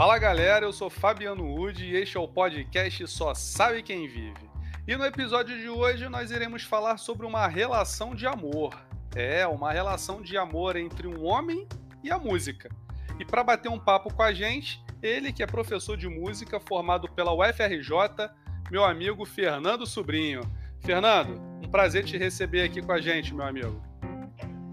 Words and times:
Fala 0.00 0.18
galera, 0.18 0.64
eu 0.64 0.72
sou 0.72 0.88
Fabiano 0.88 1.44
Wood 1.44 1.84
e 1.84 1.94
este 1.94 2.16
é 2.16 2.20
o 2.20 2.26
podcast 2.26 3.06
Só 3.06 3.34
Sabe 3.34 3.82
Quem 3.82 4.08
Vive. 4.08 4.48
E 4.88 4.96
no 4.96 5.04
episódio 5.04 5.54
de 5.58 5.68
hoje 5.68 6.08
nós 6.08 6.30
iremos 6.30 6.62
falar 6.62 6.96
sobre 6.96 7.26
uma 7.26 7.46
relação 7.46 8.14
de 8.14 8.26
amor. 8.26 8.74
É, 9.14 9.46
uma 9.46 9.70
relação 9.70 10.22
de 10.22 10.38
amor 10.38 10.74
entre 10.76 11.06
um 11.06 11.22
homem 11.26 11.68
e 12.02 12.10
a 12.10 12.18
música. 12.18 12.70
E 13.18 13.26
para 13.26 13.44
bater 13.44 13.68
um 13.68 13.78
papo 13.78 14.10
com 14.10 14.22
a 14.22 14.32
gente, 14.32 14.82
ele 15.02 15.34
que 15.34 15.42
é 15.42 15.46
professor 15.46 15.98
de 15.98 16.08
música 16.08 16.58
formado 16.58 17.06
pela 17.10 17.34
UFRJ, 17.34 18.30
meu 18.70 18.86
amigo 18.86 19.26
Fernando 19.26 19.86
Sobrinho. 19.86 20.40
Fernando, 20.78 21.38
um 21.62 21.68
prazer 21.68 22.04
te 22.04 22.16
receber 22.16 22.62
aqui 22.62 22.80
com 22.80 22.92
a 22.92 23.02
gente, 23.02 23.34
meu 23.34 23.44
amigo. 23.44 23.82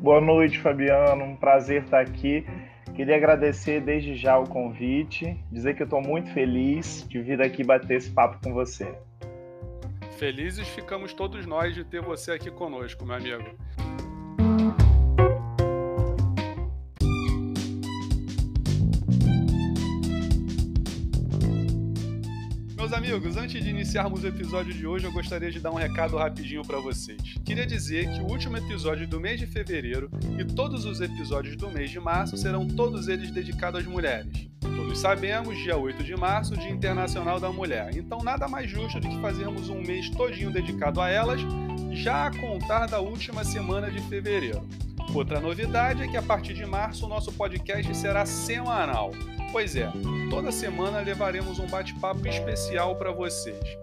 Boa 0.02 0.22
noite, 0.22 0.58
Fabiano. 0.58 1.26
Um 1.26 1.36
prazer 1.36 1.84
estar 1.84 2.00
aqui. 2.00 2.46
Queria 2.98 3.16
agradecer 3.16 3.80
desde 3.80 4.16
já 4.16 4.40
o 4.40 4.50
convite, 4.50 5.40
dizer 5.52 5.76
que 5.76 5.84
eu 5.84 5.86
estou 5.86 6.02
muito 6.02 6.34
feliz 6.34 7.06
de 7.08 7.22
vir 7.22 7.40
aqui 7.40 7.64
bater 7.64 7.98
esse 7.98 8.10
papo 8.10 8.40
com 8.44 8.56
você. 8.56 8.92
Felizes 10.18 10.68
ficamos 10.70 11.14
todos 11.14 11.46
nós 11.46 11.76
de 11.76 11.84
ter 11.84 12.02
você 12.02 12.32
aqui 12.32 12.50
conosco, 12.50 13.06
meu 13.06 13.16
amigo. 13.16 13.56
Amigos, 23.08 23.38
antes 23.38 23.64
de 23.64 23.70
iniciarmos 23.70 24.22
o 24.26 24.28
episódio 24.28 24.74
de 24.74 24.86
hoje, 24.86 25.06
eu 25.06 25.12
gostaria 25.14 25.50
de 25.50 25.62
dar 25.62 25.72
um 25.72 25.76
recado 25.76 26.18
rapidinho 26.18 26.62
para 26.62 26.78
vocês. 26.78 27.22
Queria 27.46 27.66
dizer 27.66 28.12
que 28.12 28.20
o 28.20 28.26
último 28.26 28.58
episódio 28.58 29.08
do 29.08 29.18
mês 29.18 29.40
de 29.40 29.48
fevereiro 29.48 30.12
e 30.38 30.44
todos 30.44 30.84
os 30.84 31.00
episódios 31.00 31.56
do 31.56 31.72
mês 31.72 31.90
de 31.90 32.02
março 32.02 32.36
serão 32.36 32.68
todos 32.68 33.08
eles 33.08 33.32
dedicados 33.32 33.80
às 33.80 33.88
mulheres. 33.88 34.50
Todos 34.60 35.00
sabemos, 35.00 35.58
dia 35.58 35.78
8 35.78 36.04
de 36.04 36.18
março, 36.18 36.58
Dia 36.58 36.70
Internacional 36.70 37.40
da 37.40 37.50
Mulher. 37.50 37.96
Então 37.96 38.20
nada 38.20 38.46
mais 38.46 38.70
justo 38.70 39.00
do 39.00 39.08
que 39.08 39.22
fazermos 39.22 39.70
um 39.70 39.82
mês 39.82 40.10
todinho 40.10 40.52
dedicado 40.52 41.00
a 41.00 41.10
elas, 41.10 41.40
já 41.94 42.28
a 42.28 42.38
contar 42.38 42.88
da 42.88 43.00
última 43.00 43.46
semana 43.46 43.90
de 43.90 44.02
fevereiro. 44.10 44.68
Outra 45.14 45.40
novidade 45.40 46.04
é 46.04 46.08
que 46.10 46.18
a 46.18 46.22
partir 46.22 46.54
de 46.54 46.66
março 46.66 47.06
o 47.06 47.10
nosso 47.10 47.32
podcast 47.32 47.96
será 47.96 48.26
semanal. 48.26 49.12
Pois 49.52 49.76
é, 49.76 49.92
toda 50.30 50.52
semana 50.52 51.00
levaremos 51.00 51.58
um 51.60 51.68
bate-papo 51.68 52.28
especial 52.28 52.96
para 52.96 53.12
vocês. 53.12 53.78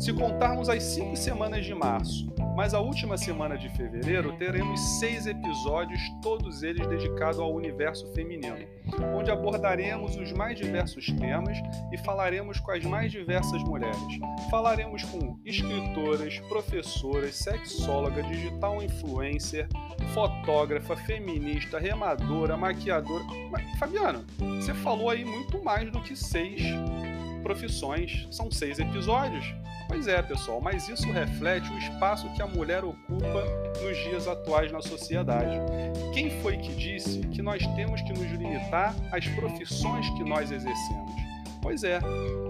Se 0.00 0.14
contarmos 0.14 0.70
as 0.70 0.82
cinco 0.82 1.14
semanas 1.14 1.66
de 1.66 1.74
março, 1.74 2.26
mas 2.56 2.72
a 2.72 2.80
última 2.80 3.18
semana 3.18 3.58
de 3.58 3.68
fevereiro, 3.68 4.34
teremos 4.38 4.80
seis 4.98 5.26
episódios, 5.26 6.00
todos 6.22 6.62
eles 6.62 6.86
dedicados 6.86 7.38
ao 7.38 7.54
universo 7.54 8.10
feminino, 8.14 8.66
onde 9.14 9.30
abordaremos 9.30 10.16
os 10.16 10.32
mais 10.32 10.58
diversos 10.58 11.06
temas 11.12 11.58
e 11.92 11.98
falaremos 11.98 12.58
com 12.60 12.70
as 12.70 12.82
mais 12.82 13.12
diversas 13.12 13.62
mulheres. 13.62 14.00
Falaremos 14.50 15.04
com 15.04 15.38
escritoras, 15.44 16.38
professoras, 16.48 17.34
sexóloga, 17.34 18.22
digital 18.22 18.82
influencer, 18.82 19.68
fotógrafa, 20.14 20.96
feminista, 20.96 21.78
remadora, 21.78 22.56
maquiadora. 22.56 23.24
Mas, 23.50 23.78
Fabiano, 23.78 24.24
você 24.38 24.72
falou 24.72 25.10
aí 25.10 25.26
muito 25.26 25.62
mais 25.62 25.92
do 25.92 26.00
que 26.00 26.16
seis 26.16 26.62
profissões. 27.42 28.26
São 28.30 28.50
seis 28.50 28.78
episódios. 28.78 29.44
Pois 29.90 30.06
é, 30.06 30.22
pessoal, 30.22 30.60
mas 30.60 30.88
isso 30.88 31.10
reflete 31.10 31.68
o 31.72 31.76
espaço 31.76 32.32
que 32.34 32.40
a 32.40 32.46
mulher 32.46 32.84
ocupa 32.84 33.44
nos 33.82 33.98
dias 33.98 34.28
atuais 34.28 34.70
na 34.70 34.80
sociedade. 34.80 35.58
Quem 36.14 36.30
foi 36.40 36.58
que 36.58 36.72
disse 36.76 37.18
que 37.26 37.42
nós 37.42 37.66
temos 37.74 38.00
que 38.02 38.12
nos 38.12 38.30
limitar 38.30 38.94
às 39.10 39.26
profissões 39.26 40.08
que 40.10 40.22
nós 40.22 40.52
exercemos? 40.52 41.10
Pois 41.60 41.82
é, 41.82 41.98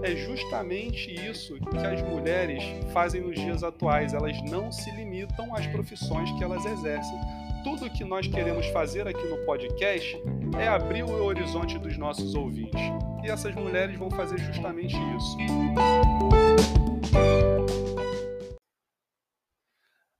é 0.03 0.15
justamente 0.15 1.11
isso 1.11 1.55
que 1.55 1.77
as 1.77 2.03
mulheres 2.03 2.63
fazem 2.93 3.21
nos 3.21 3.33
dias 3.33 3.63
atuais. 3.63 4.13
Elas 4.13 4.39
não 4.43 4.71
se 4.71 4.91
limitam 4.91 5.55
às 5.55 5.65
profissões 5.65 6.31
que 6.33 6.43
elas 6.43 6.63
exercem 6.63 7.19
tudo 7.63 7.89
que 7.89 8.03
nós 8.03 8.27
queremos 8.27 8.65
fazer 8.67 9.07
aqui 9.07 9.23
no 9.27 9.37
podcast 9.45 10.19
é 10.59 10.67
abrir 10.67 11.03
o 11.03 11.23
horizonte 11.23 11.77
dos 11.77 11.95
nossos 11.97 12.33
ouvintes. 12.33 12.81
E 13.23 13.29
essas 13.29 13.53
mulheres 13.53 13.95
vão 13.97 14.09
fazer 14.09 14.39
justamente 14.39 14.95
isso. 15.15 15.37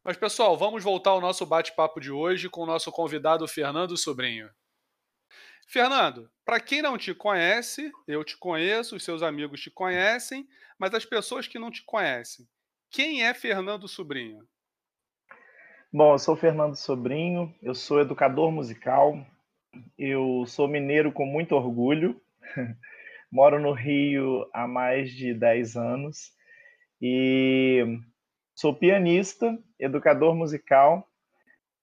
Mas 0.03 0.17
pessoal, 0.17 0.57
vamos 0.57 0.83
voltar 0.83 1.11
ao 1.11 1.21
nosso 1.21 1.45
bate-papo 1.45 1.99
de 1.99 2.11
hoje 2.11 2.49
com 2.49 2.63
o 2.63 2.65
nosso 2.65 2.91
convidado 2.91 3.47
Fernando 3.47 3.95
Sobrinho. 3.95 4.49
Fernando, 5.67 6.29
para 6.43 6.59
quem 6.59 6.81
não 6.81 6.97
te 6.97 7.13
conhece, 7.13 7.91
eu 8.07 8.23
te 8.23 8.35
conheço, 8.35 8.95
os 8.95 9.03
seus 9.05 9.23
amigos 9.23 9.61
te 9.61 9.71
conhecem, 9.71 10.45
mas 10.77 10.93
as 10.93 11.05
pessoas 11.05 11.47
que 11.47 11.59
não 11.59 11.71
te 11.71 11.83
conhecem, 11.85 12.45
quem 12.89 13.23
é 13.23 13.33
Fernando 13.33 13.87
Sobrinho? 13.87 14.45
Bom, 15.93 16.13
eu 16.13 16.19
sou 16.19 16.35
Fernando 16.35 16.75
Sobrinho, 16.75 17.55
eu 17.61 17.73
sou 17.73 18.01
educador 18.01 18.51
musical, 18.51 19.25
eu 19.97 20.43
sou 20.47 20.67
mineiro 20.67 21.11
com 21.13 21.25
muito 21.25 21.55
orgulho, 21.55 22.19
moro 23.31 23.61
no 23.61 23.71
Rio 23.71 24.49
há 24.51 24.67
mais 24.67 25.11
de 25.11 25.33
10 25.33 25.77
anos 25.77 26.33
e 27.01 27.99
sou 28.55 28.75
pianista, 28.75 29.57
educador 29.79 30.35
musical 30.35 31.07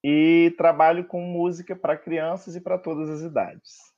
e 0.04 0.54
trabalho 0.56 1.04
com 1.04 1.20
música 1.20 1.74
para 1.74 1.96
crianças 1.96 2.54
e 2.54 2.60
para 2.60 2.78
todas 2.78 3.10
as 3.10 3.22
idades. 3.22 3.88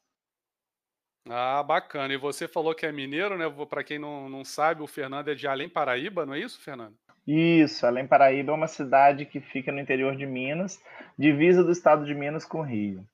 Ah, 1.28 1.62
bacana. 1.62 2.14
E 2.14 2.16
você 2.16 2.48
falou 2.48 2.74
que 2.74 2.86
é 2.86 2.92
mineiro, 2.92 3.36
né? 3.36 3.44
Para 3.68 3.84
quem 3.84 3.98
não, 3.98 4.28
não 4.28 4.44
sabe, 4.44 4.82
o 4.82 4.86
Fernando 4.86 5.28
é 5.28 5.34
de 5.34 5.46
Além 5.46 5.68
Paraíba, 5.68 6.24
não 6.24 6.34
é 6.34 6.40
isso, 6.40 6.60
Fernando? 6.60 6.96
Isso, 7.26 7.86
Além 7.86 8.06
Paraíba 8.06 8.52
é 8.52 8.54
uma 8.54 8.66
cidade 8.66 9.26
que 9.26 9.40
fica 9.40 9.70
no 9.70 9.78
interior 9.78 10.16
de 10.16 10.26
Minas, 10.26 10.82
divisa 11.18 11.62
do 11.62 11.70
estado 11.70 12.04
de 12.04 12.14
Minas 12.14 12.44
com 12.44 12.60
o 12.60 12.64
Rio. 12.64 13.06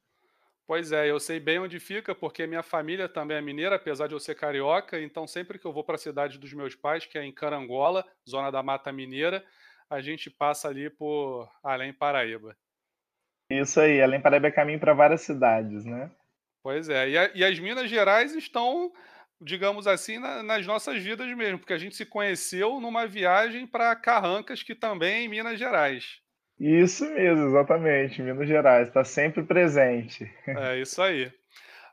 Pois 0.66 0.90
é, 0.90 1.08
eu 1.08 1.20
sei 1.20 1.38
bem 1.38 1.60
onde 1.60 1.78
fica, 1.78 2.12
porque 2.12 2.46
minha 2.46 2.62
família 2.62 3.08
também 3.08 3.36
é 3.36 3.40
mineira, 3.40 3.76
apesar 3.76 4.08
de 4.08 4.14
eu 4.14 4.20
ser 4.20 4.34
carioca, 4.34 5.00
então 5.00 5.24
sempre 5.26 5.60
que 5.60 5.64
eu 5.64 5.72
vou 5.72 5.84
para 5.84 5.94
a 5.94 5.98
cidade 5.98 6.38
dos 6.38 6.52
meus 6.52 6.74
pais, 6.74 7.06
que 7.06 7.16
é 7.16 7.24
em 7.24 7.32
Carangola, 7.32 8.04
zona 8.28 8.50
da 8.50 8.64
Mata 8.64 8.92
Mineira, 8.92 9.44
a 9.88 10.00
gente 10.00 10.28
passa 10.28 10.68
ali 10.68 10.90
por 10.90 11.48
Além 11.62 11.92
Paraíba. 11.92 12.56
Isso 13.48 13.80
aí, 13.80 14.02
Além 14.02 14.20
Paraíba 14.20 14.48
é 14.48 14.50
caminho 14.50 14.80
para 14.80 14.92
várias 14.92 15.20
cidades, 15.20 15.84
né? 15.84 16.10
Pois 16.64 16.88
é, 16.88 17.10
e, 17.10 17.16
a, 17.16 17.30
e 17.32 17.44
as 17.44 17.56
Minas 17.60 17.88
Gerais 17.88 18.34
estão 18.34 18.92
digamos 19.40 19.86
assim, 19.86 20.18
na, 20.18 20.42
nas 20.42 20.66
nossas 20.66 21.02
vidas 21.02 21.26
mesmo, 21.36 21.58
porque 21.58 21.72
a 21.72 21.78
gente 21.78 21.94
se 21.94 22.06
conheceu 22.06 22.80
numa 22.80 23.06
viagem 23.06 23.66
para 23.66 23.94
Carrancas, 23.94 24.62
que 24.62 24.74
também 24.74 25.14
é 25.14 25.20
em 25.22 25.28
Minas 25.28 25.58
Gerais. 25.58 26.20
Isso 26.58 27.04
mesmo, 27.10 27.48
exatamente, 27.48 28.22
Minas 28.22 28.48
Gerais, 28.48 28.88
está 28.88 29.04
sempre 29.04 29.42
presente. 29.42 30.30
É 30.46 30.78
isso 30.78 31.02
aí. 31.02 31.30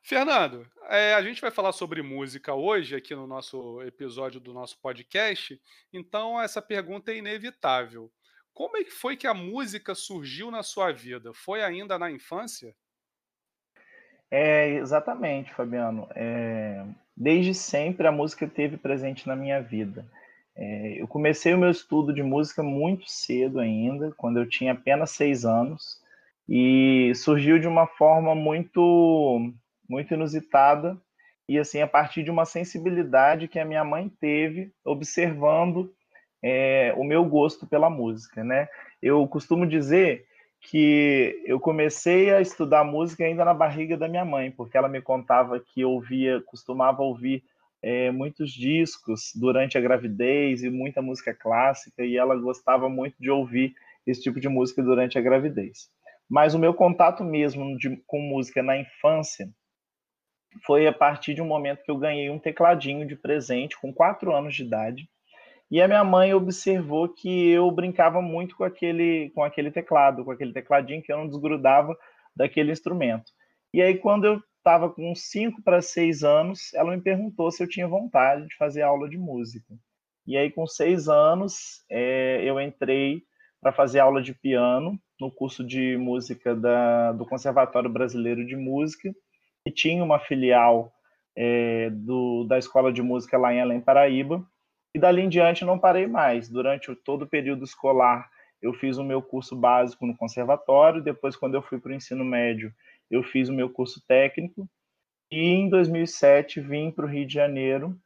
Fernando, 0.02 0.66
é, 0.90 1.14
a 1.14 1.22
gente 1.22 1.42
vai 1.42 1.52
falar 1.52 1.72
sobre 1.72 2.02
música 2.02 2.54
hoje 2.54 2.96
aqui 2.96 3.16
no 3.16 3.28
nosso 3.28 3.82
episódio 3.82 4.40
do 4.40 4.54
nosso 4.54 4.80
podcast, 4.82 5.60
então 5.92 6.42
essa 6.42 6.62
pergunta 6.62 7.12
é 7.12 7.18
inevitável. 7.18 8.12
Como 8.54 8.78
é 8.78 8.84
que 8.84 8.92
foi 8.92 9.18
que 9.18 9.26
a 9.28 9.34
música 9.34 9.96
surgiu 9.96 10.52
na 10.52 10.62
sua 10.62 10.92
vida? 10.92 11.34
Foi 11.34 11.64
ainda 11.64 11.98
na 11.98 12.12
infância? 12.12 12.76
É, 14.30 14.70
exatamente, 14.76 15.54
Fabiano. 15.54 16.08
É, 16.16 16.86
desde 17.16 17.54
sempre 17.54 18.08
a 18.08 18.12
música 18.12 18.48
teve 18.48 18.78
presente 18.78 19.28
na 19.28 19.36
minha 19.36 19.62
vida. 19.62 20.06
É, 20.56 21.02
eu 21.02 21.08
comecei 21.08 21.54
o 21.54 21.58
meu 21.58 21.72
estudo 21.72 22.14
de 22.14 22.22
música 22.22 22.62
muito 22.62 23.10
cedo 23.10 23.60
ainda, 23.60 24.12
quando 24.18 24.38
eu 24.40 24.48
tinha 24.48 24.74
apenas 24.74 25.12
seis 25.12 25.46
anos, 25.46 26.02
e 26.48 27.12
surgiu 27.16 27.58
de 27.60 27.68
uma 27.68 27.88
forma 27.88 28.36
muito, 28.36 29.52
muito 29.90 30.14
inusitada 30.14 30.98
e 31.48 31.58
assim 31.58 31.82
a 31.82 31.88
partir 31.88 32.24
de 32.24 32.32
uma 32.32 32.46
sensibilidade 32.46 33.48
que 33.48 33.60
a 33.60 33.66
minha 33.66 33.84
mãe 33.84 34.10
teve 34.20 34.72
observando 34.84 35.94
é, 36.42 36.94
o 36.98 37.04
meu 37.04 37.24
gosto 37.26 37.66
pela 37.66 37.90
música, 37.90 38.44
né? 38.44 38.68
Eu 39.02 39.26
costumo 39.28 39.66
dizer 39.66 40.26
que 40.60 41.42
eu 41.46 41.60
comecei 41.60 42.34
a 42.34 42.42
estudar 42.42 42.84
música 42.84 43.24
ainda 43.24 43.44
na 43.44 43.54
barriga 43.54 43.98
da 43.98 44.08
minha 44.08 44.24
mãe, 44.24 44.52
porque 44.52 44.78
ela 44.78 44.88
me 44.88 45.02
contava 45.02 45.60
que 45.60 45.84
ouvia, 45.84 46.42
costumava 46.42 47.02
ouvir 47.02 47.44
é, 47.84 48.10
muitos 48.12 48.52
discos 48.52 49.32
durante 49.36 49.78
a 49.78 49.82
gravidez 49.82 50.64
e 50.64 50.70
muita 50.70 51.02
música 51.02 51.34
clássica, 51.34 52.04
e 52.04 52.18
ela 52.18 52.36
gostava 52.36 52.88
muito 52.88 53.16
de 53.20 53.30
ouvir 53.30 53.76
esse 54.08 54.22
tipo 54.22 54.40
de 54.40 54.48
música 54.48 54.82
durante 54.82 55.18
a 55.18 55.22
gravidez. 55.22 55.90
Mas 56.30 56.54
o 56.54 56.60
meu 56.60 56.74
contato 56.74 57.24
mesmo 57.24 57.78
de, 57.78 57.98
com 58.08 58.20
música 58.20 58.64
na 58.64 58.78
infância 58.78 59.50
foi 60.66 60.88
a 60.88 60.94
partir 60.94 61.34
de 61.34 61.42
um 61.42 61.48
momento 61.48 61.84
que 61.84 61.92
eu 61.92 61.98
ganhei 61.98 62.30
um 62.30 62.40
tecladinho 62.40 63.06
de 63.06 63.16
presente 63.16 63.80
com 63.80 63.94
quatro 63.94 64.34
anos 64.34 64.56
de 64.56 64.64
idade 64.64 65.08
e 65.74 65.82
a 65.82 65.88
minha 65.88 66.04
mãe 66.04 66.34
observou 66.36 67.10
que 67.10 67.50
eu 67.50 67.70
brincava 67.72 68.22
muito 68.22 68.56
com 68.56 68.64
aquele, 68.64 69.32
com 69.32 69.44
aquele 69.44 69.72
teclado, 69.72 70.24
com 70.24 70.30
aquele 70.30 70.54
tecladinho 70.54 71.02
que 71.02 71.12
eu 71.12 71.18
não 71.18 71.28
desgrudava 71.28 71.98
daquele 72.36 72.72
instrumento. 72.72 73.32
E 73.74 73.82
aí, 73.82 73.98
quando 73.98 74.26
eu 74.26 74.44
estava 74.64 74.90
com 74.90 75.14
5 75.14 75.62
para 75.62 75.82
6 75.82 76.24
anos, 76.24 76.74
ela 76.74 76.96
me 76.96 77.02
perguntou 77.02 77.52
se 77.52 77.62
eu 77.62 77.68
tinha 77.68 77.86
vontade 77.86 78.48
de 78.48 78.56
fazer 78.56 78.82
aula 78.82 79.10
de 79.10 79.18
música. 79.18 79.76
E 80.26 80.38
aí, 80.38 80.50
com 80.50 80.66
6 80.66 81.10
anos, 81.10 81.84
é, 81.92 82.42
eu 82.46 82.60
entrei 82.62 83.24
para 83.62 83.74
fazer 83.74 84.00
aula 84.00 84.22
de 84.22 84.34
piano 84.34 84.98
no 85.20 85.30
curso 85.30 85.66
de 85.66 85.98
música 85.98 86.56
da, 86.56 87.12
do 87.12 87.26
Conservatório 87.26 87.90
Brasileiro 87.90 88.46
de 88.46 88.56
Música, 88.56 89.14
e 89.66 89.72
tinha 89.72 90.04
uma 90.04 90.20
filial 90.20 90.92
é, 91.36 91.90
do, 91.90 92.46
da 92.46 92.58
Escola 92.58 92.92
de 92.92 93.02
Música 93.02 93.38
lá 93.38 93.54
em 93.54 93.62
Além 93.62 93.82
Paraíba. 93.82 94.46
E 94.96 95.00
dali 95.00 95.22
em 95.22 95.30
diante 95.30 95.66
não 95.66 95.80
parei 95.80 96.08
mais. 96.08 96.50
Durante 96.50 96.94
todo 96.96 97.24
o 97.24 97.28
período 97.28 97.64
escolar, 97.64 98.30
eu 98.62 98.74
fiz 98.74 98.98
o 98.98 99.04
meu 99.04 99.22
curso 99.22 99.56
básico 99.56 100.06
no 100.06 100.16
conservatório. 100.16 101.02
Depois, 101.02 101.36
quando 101.36 101.56
eu 101.56 101.62
fui 101.62 101.80
para 101.80 101.92
o 101.92 101.96
ensino 101.96 102.24
médio, 102.24 102.74
eu 103.16 103.24
fiz 103.24 103.50
o 103.50 103.54
meu 103.54 103.70
curso 103.70 104.02
técnico. 104.08 104.68
E 105.32 105.40
em 105.40 105.70
2007 105.70 106.60
vim 106.62 106.92
para 106.92 107.06
o 107.06 107.08
Rio 107.08 107.26
de 107.26 107.34
Janeiro 107.34 108.00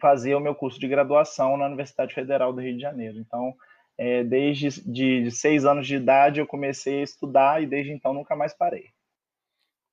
fazer 0.00 0.34
o 0.34 0.40
meu 0.40 0.54
curso 0.54 0.78
de 0.78 0.88
graduação 0.88 1.56
na 1.56 1.66
Universidade 1.66 2.14
Federal 2.14 2.52
do 2.52 2.60
Rio 2.60 2.74
de 2.74 2.82
Janeiro. 2.82 3.18
Então, 3.18 3.54
é, 3.96 4.22
desde 4.22 4.82
de 4.82 5.30
seis 5.30 5.64
anos 5.64 5.86
de 5.86 5.96
idade 5.96 6.40
eu 6.40 6.46
comecei 6.46 7.00
a 7.00 7.04
estudar 7.04 7.62
e 7.62 7.66
desde 7.66 7.92
então 7.92 8.12
nunca 8.12 8.36
mais 8.36 8.52
parei. 8.52 8.90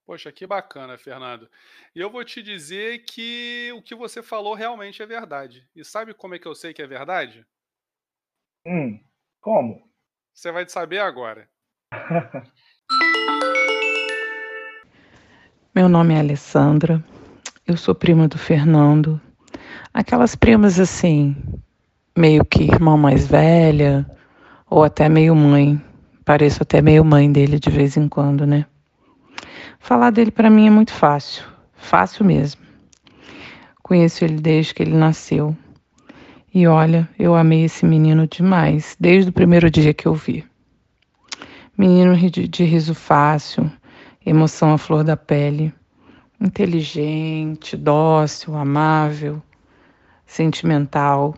Poxa, 0.06 0.32
que 0.34 0.46
bacana, 0.46 0.98
Fernando. 0.98 1.50
E 1.96 2.02
eu 2.02 2.10
vou 2.10 2.26
te 2.26 2.44
dizer 2.44 3.06
que 3.06 3.72
o 3.74 3.82
que 3.82 3.96
você 3.96 4.22
falou 4.22 4.54
realmente 4.54 5.02
é 5.02 5.06
verdade. 5.06 5.66
E 5.74 5.86
sabe 5.86 6.14
como 6.14 6.36
é 6.36 6.40
que 6.40 6.48
eu 6.48 6.54
sei 6.54 6.74
que 6.74 6.82
é 6.82 6.88
verdade? 6.88 7.46
Hum, 8.66 9.02
como? 9.40 9.90
Você 10.34 10.52
vai 10.52 10.68
saber 10.68 11.00
agora. 11.00 11.50
Meu 15.76 15.90
nome 15.90 16.14
é 16.14 16.20
Alessandra. 16.20 17.04
Eu 17.66 17.76
sou 17.78 17.96
prima 17.96 18.28
do 18.28 18.38
Fernando. 18.38 19.20
Aquelas 19.92 20.36
primas 20.36 20.80
assim, 20.80 21.36
meio 22.16 22.46
que 22.46 22.62
irmã 22.62 22.96
mais 22.96 23.26
velha, 23.26 24.06
ou 24.70 24.84
até 24.84 25.10
meio 25.10 25.36
mãe. 25.36 25.82
Pareço 26.24 26.62
até 26.62 26.80
meio 26.80 27.04
mãe 27.04 27.32
dele 27.32 27.58
de 27.58 27.72
vez 27.72 27.98
em 27.98 28.08
quando, 28.08 28.46
né? 28.46 28.68
Falar 29.80 30.12
dele 30.12 30.30
para 30.30 30.48
mim 30.48 30.68
é 30.68 30.70
muito 30.70 30.94
fácil, 30.94 31.44
fácil 31.74 32.24
mesmo. 32.24 32.62
Conheço 33.82 34.24
ele 34.24 34.40
desde 34.40 34.76
que 34.76 34.84
ele 34.84 34.96
nasceu. 34.96 35.58
E 36.54 36.68
olha, 36.68 37.10
eu 37.18 37.34
amei 37.34 37.64
esse 37.64 37.84
menino 37.84 38.28
demais, 38.28 38.96
desde 39.00 39.32
o 39.32 39.34
primeiro 39.34 39.72
dia 39.72 39.92
que 39.92 40.08
eu 40.08 40.14
vi. 40.14 40.46
Menino 41.76 42.16
de 42.16 42.64
riso 42.64 42.94
fácil, 42.94 43.72
emoção 44.26 44.74
à 44.74 44.78
flor 44.78 45.04
da 45.04 45.18
pele, 45.18 45.74
inteligente, 46.40 47.78
dócil, 47.78 48.56
amável, 48.56 49.42
sentimental, 50.26 51.36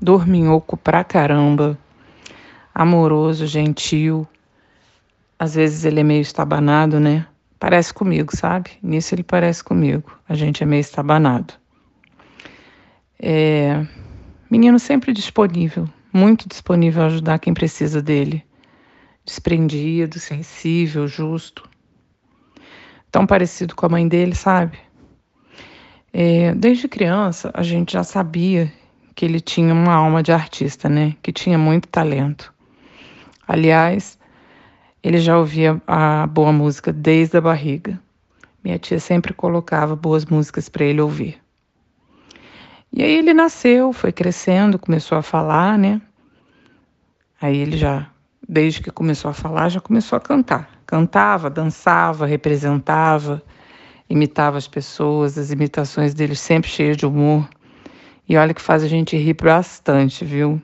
dorminhoco 0.00 0.76
pra 0.76 1.04
caramba, 1.04 1.78
amoroso, 2.74 3.46
gentil. 3.46 4.26
Às 5.38 5.54
vezes 5.54 5.84
ele 5.84 6.00
é 6.00 6.04
meio 6.04 6.20
estabanado, 6.20 7.00
né? 7.00 7.26
Parece 7.58 7.92
comigo, 7.92 8.34
sabe? 8.36 8.70
Nisso 8.82 9.14
ele 9.14 9.22
parece 9.22 9.62
comigo. 9.62 10.18
A 10.28 10.34
gente 10.34 10.62
é 10.62 10.66
meio 10.66 10.80
estabanado. 10.80 11.54
É... 13.18 13.86
Menino 14.50 14.80
sempre 14.80 15.12
disponível, 15.12 15.88
muito 16.12 16.48
disponível 16.48 17.02
a 17.04 17.06
ajudar 17.06 17.38
quem 17.38 17.54
precisa 17.54 18.02
dele. 18.02 18.44
Desprendido, 19.24 20.18
sensível, 20.18 21.06
justo. 21.06 21.69
Tão 23.10 23.26
parecido 23.26 23.74
com 23.74 23.86
a 23.86 23.88
mãe 23.88 24.06
dele, 24.06 24.34
sabe? 24.34 24.78
É... 26.12 26.54
Desde 26.54 26.88
criança, 26.88 27.50
a 27.54 27.62
gente 27.62 27.92
já 27.92 28.04
sabia 28.04 28.72
que 29.14 29.24
ele 29.24 29.40
tinha 29.40 29.74
uma 29.74 29.94
alma 29.94 30.22
de 30.22 30.32
artista, 30.32 30.88
né? 30.88 31.16
Que 31.22 31.32
tinha 31.32 31.58
muito 31.58 31.88
talento. 31.88 32.52
Aliás, 33.46 34.18
ele 35.02 35.18
já 35.18 35.38
ouvia 35.38 35.80
a 35.86 36.26
boa 36.26 36.52
música 36.52 36.92
desde 36.92 37.36
a 37.36 37.40
barriga. 37.40 38.00
Minha 38.62 38.78
tia 38.78 39.00
sempre 39.00 39.32
colocava 39.32 39.96
boas 39.96 40.24
músicas 40.26 40.68
para 40.68 40.84
ele 40.84 41.00
ouvir. 41.00 41.40
E 42.92 43.02
aí 43.02 43.12
ele 43.12 43.32
nasceu, 43.32 43.92
foi 43.92 44.12
crescendo, 44.12 44.78
começou 44.78 45.16
a 45.16 45.22
falar, 45.22 45.78
né? 45.78 46.00
Aí 47.40 47.56
ele 47.56 47.76
já, 47.76 48.10
desde 48.46 48.82
que 48.82 48.90
começou 48.90 49.30
a 49.30 49.34
falar, 49.34 49.68
já 49.68 49.80
começou 49.80 50.16
a 50.16 50.20
cantar. 50.20 50.79
Cantava, 50.90 51.48
dançava, 51.48 52.26
representava, 52.26 53.40
imitava 54.08 54.58
as 54.58 54.66
pessoas, 54.66 55.38
as 55.38 55.52
imitações 55.52 56.12
dele 56.12 56.34
sempre 56.34 56.68
cheias 56.68 56.96
de 56.96 57.06
humor. 57.06 57.48
E 58.28 58.36
olha 58.36 58.52
que 58.52 58.60
faz 58.60 58.82
a 58.82 58.88
gente 58.88 59.16
rir 59.16 59.34
bastante, 59.34 60.24
viu? 60.24 60.60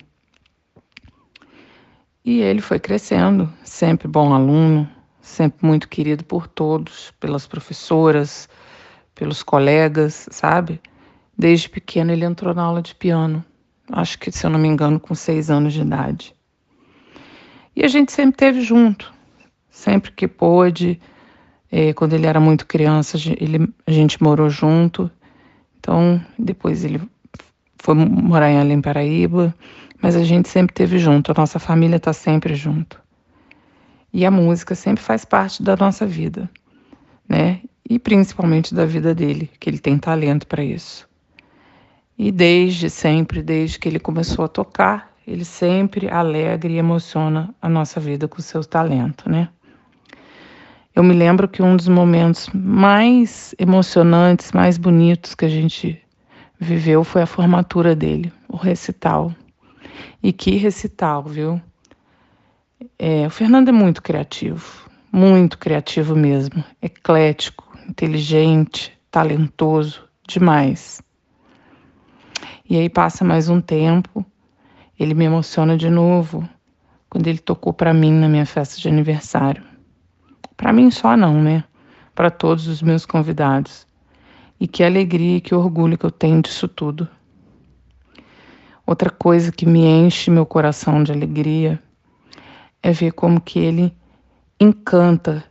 E 2.24 2.40
ele 2.40 2.60
foi 2.60 2.80
crescendo, 2.80 3.48
sempre 3.62 4.08
bom 4.08 4.34
aluno, 4.34 4.90
sempre 5.20 5.64
muito 5.64 5.88
querido 5.88 6.24
por 6.24 6.48
todos, 6.48 7.12
pelas 7.20 7.46
professoras, 7.46 8.48
pelos 9.14 9.44
colegas, 9.44 10.26
sabe? 10.32 10.80
Desde 11.38 11.68
pequeno 11.68 12.10
ele 12.10 12.24
entrou 12.24 12.52
na 12.52 12.64
aula 12.64 12.82
de 12.82 12.96
piano, 12.96 13.44
acho 13.92 14.18
que, 14.18 14.32
se 14.32 14.44
eu 14.44 14.50
não 14.50 14.58
me 14.58 14.66
engano, 14.66 14.98
com 14.98 15.14
seis 15.14 15.50
anos 15.50 15.72
de 15.72 15.82
idade. 15.82 16.34
E 17.76 17.84
a 17.84 17.88
gente 17.88 18.10
sempre 18.10 18.36
teve 18.36 18.60
junto, 18.60 19.14
sempre 19.76 20.10
que 20.12 20.26
pôde. 20.26 21.00
É, 21.70 21.92
quando 21.92 22.14
ele 22.14 22.26
era 22.26 22.40
muito 22.40 22.66
criança, 22.66 23.18
ele, 23.38 23.72
a 23.86 23.90
gente 23.90 24.22
morou 24.22 24.48
junto. 24.48 25.10
Então, 25.78 26.20
depois 26.38 26.84
ele 26.84 27.00
foi 27.78 27.94
morar 27.94 28.50
em 28.50 28.58
Além 28.58 28.80
Paraíba 28.80 29.54
mas 30.00 30.14
a 30.16 30.24
gente 30.24 30.48
sempre 30.48 30.74
teve 30.74 30.98
junto, 30.98 31.32
a 31.32 31.34
nossa 31.36 31.58
família 31.58 31.96
está 31.96 32.12
sempre 32.12 32.54
junto. 32.54 33.00
E 34.12 34.24
a 34.24 34.30
música 34.30 34.74
sempre 34.74 35.02
faz 35.02 35.24
parte 35.24 35.62
da 35.62 35.76
nossa 35.76 36.06
vida, 36.06 36.48
né? 37.28 37.60
E 37.88 37.98
principalmente 37.98 38.74
da 38.74 38.84
vida 38.84 39.14
dele, 39.14 39.50
que 39.58 39.68
ele 39.68 39.78
tem 39.78 39.98
talento 39.98 40.46
para 40.46 40.64
isso. 40.64 41.08
E 42.18 42.32
desde 42.32 42.88
sempre, 42.88 43.42
desde 43.42 43.78
que 43.78 43.88
ele 43.88 43.98
começou 43.98 44.44
a 44.44 44.48
tocar, 44.48 45.12
ele 45.26 45.44
sempre 45.44 46.08
alegra 46.08 46.70
e 46.70 46.78
emociona 46.78 47.54
a 47.60 47.68
nossa 47.68 48.00
vida 48.00 48.26
com 48.26 48.40
seu 48.40 48.64
talento, 48.64 49.28
né? 49.28 49.48
Eu 50.96 51.04
me 51.04 51.12
lembro 51.12 51.46
que 51.46 51.62
um 51.62 51.76
dos 51.76 51.88
momentos 51.88 52.48
mais 52.54 53.54
emocionantes, 53.58 54.50
mais 54.52 54.78
bonitos 54.78 55.34
que 55.34 55.44
a 55.44 55.48
gente 55.48 56.02
viveu 56.58 57.04
foi 57.04 57.20
a 57.20 57.26
formatura 57.26 57.94
dele, 57.94 58.32
o 58.48 58.56
recital. 58.56 59.30
E 60.22 60.32
que 60.32 60.52
recital, 60.56 61.22
viu? 61.24 61.60
É, 62.98 63.26
o 63.26 63.30
Fernando 63.30 63.68
é 63.68 63.72
muito 63.72 64.02
criativo, 64.02 64.88
muito 65.12 65.58
criativo 65.58 66.16
mesmo, 66.16 66.64
eclético, 66.80 67.76
inteligente, 67.86 68.98
talentoso, 69.10 70.02
demais. 70.26 71.02
E 72.64 72.78
aí 72.78 72.88
passa 72.88 73.22
mais 73.22 73.50
um 73.50 73.60
tempo, 73.60 74.24
ele 74.98 75.12
me 75.12 75.26
emociona 75.26 75.76
de 75.76 75.90
novo 75.90 76.48
quando 77.10 77.26
ele 77.26 77.38
tocou 77.38 77.74
para 77.74 77.92
mim 77.92 78.12
na 78.12 78.30
minha 78.30 78.46
festa 78.46 78.80
de 78.80 78.88
aniversário. 78.88 79.75
Para 80.56 80.72
mim 80.72 80.90
só 80.90 81.16
não, 81.16 81.42
né? 81.42 81.64
Para 82.14 82.30
todos 82.30 82.66
os 82.66 82.82
meus 82.82 83.04
convidados. 83.04 83.86
E 84.58 84.66
que 84.66 84.82
alegria 84.82 85.36
e 85.36 85.40
que 85.40 85.54
orgulho 85.54 85.98
que 85.98 86.06
eu 86.06 86.10
tenho 86.10 86.40
disso 86.40 86.66
tudo. 86.66 87.08
Outra 88.86 89.10
coisa 89.10 89.52
que 89.52 89.66
me 89.66 89.84
enche 89.84 90.30
meu 90.30 90.46
coração 90.46 91.02
de 91.02 91.12
alegria 91.12 91.82
é 92.82 92.92
ver 92.92 93.12
como 93.12 93.40
que 93.40 93.58
ele 93.58 93.92
encanta 94.60 95.44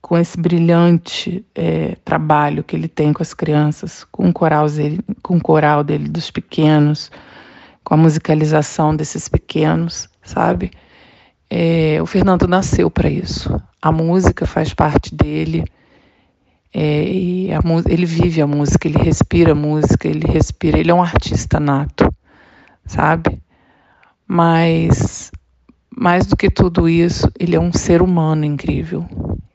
com 0.00 0.16
esse 0.16 0.40
brilhante 0.40 1.44
é, 1.54 1.96
trabalho 2.04 2.62
que 2.62 2.76
ele 2.76 2.88
tem 2.88 3.12
com 3.12 3.22
as 3.22 3.34
crianças, 3.34 4.04
com 4.04 4.28
o 4.28 4.32
coral 4.32 4.68
dele, 4.68 5.00
com 5.22 5.36
o 5.36 5.40
coral 5.40 5.82
dele 5.82 6.08
dos 6.08 6.30
pequenos, 6.30 7.10
com 7.84 7.94
a 7.94 7.96
musicalização 7.96 8.94
desses 8.94 9.28
pequenos, 9.28 10.08
sabe? 10.22 10.70
É, 11.50 12.00
o 12.02 12.06
Fernando 12.06 12.46
nasceu 12.46 12.90
para 12.90 13.08
isso. 13.08 13.60
A 13.80 13.90
música 13.90 14.46
faz 14.46 14.74
parte 14.74 15.14
dele. 15.14 15.64
É, 16.72 17.02
e 17.04 17.52
a, 17.52 17.60
ele 17.86 18.06
vive 18.06 18.42
a 18.42 18.46
música, 18.46 18.86
ele 18.86 18.98
respira 18.98 19.52
a 19.52 19.54
música, 19.54 20.06
ele 20.06 20.26
respira. 20.26 20.78
Ele 20.78 20.90
é 20.90 20.94
um 20.94 21.02
artista 21.02 21.58
nato 21.58 22.08
sabe? 22.88 23.40
Mas 24.26 25.30
mais 25.94 26.26
do 26.26 26.36
que 26.36 26.50
tudo 26.50 26.88
isso, 26.88 27.30
ele 27.38 27.54
é 27.54 27.60
um 27.60 27.72
ser 27.72 28.02
humano 28.02 28.44
incrível. 28.44 29.06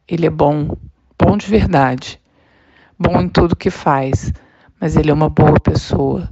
Ele 0.08 0.26
é 0.26 0.30
bom, 0.30 0.78
bom 1.20 1.38
de 1.38 1.48
verdade, 1.48 2.20
bom 2.98 3.20
em 3.20 3.28
tudo 3.28 3.56
que 3.56 3.70
faz, 3.70 4.32
mas 4.80 4.96
ele 4.96 5.10
é 5.12 5.14
uma 5.14 5.30
boa 5.30 5.60
pessoa. 5.60 6.30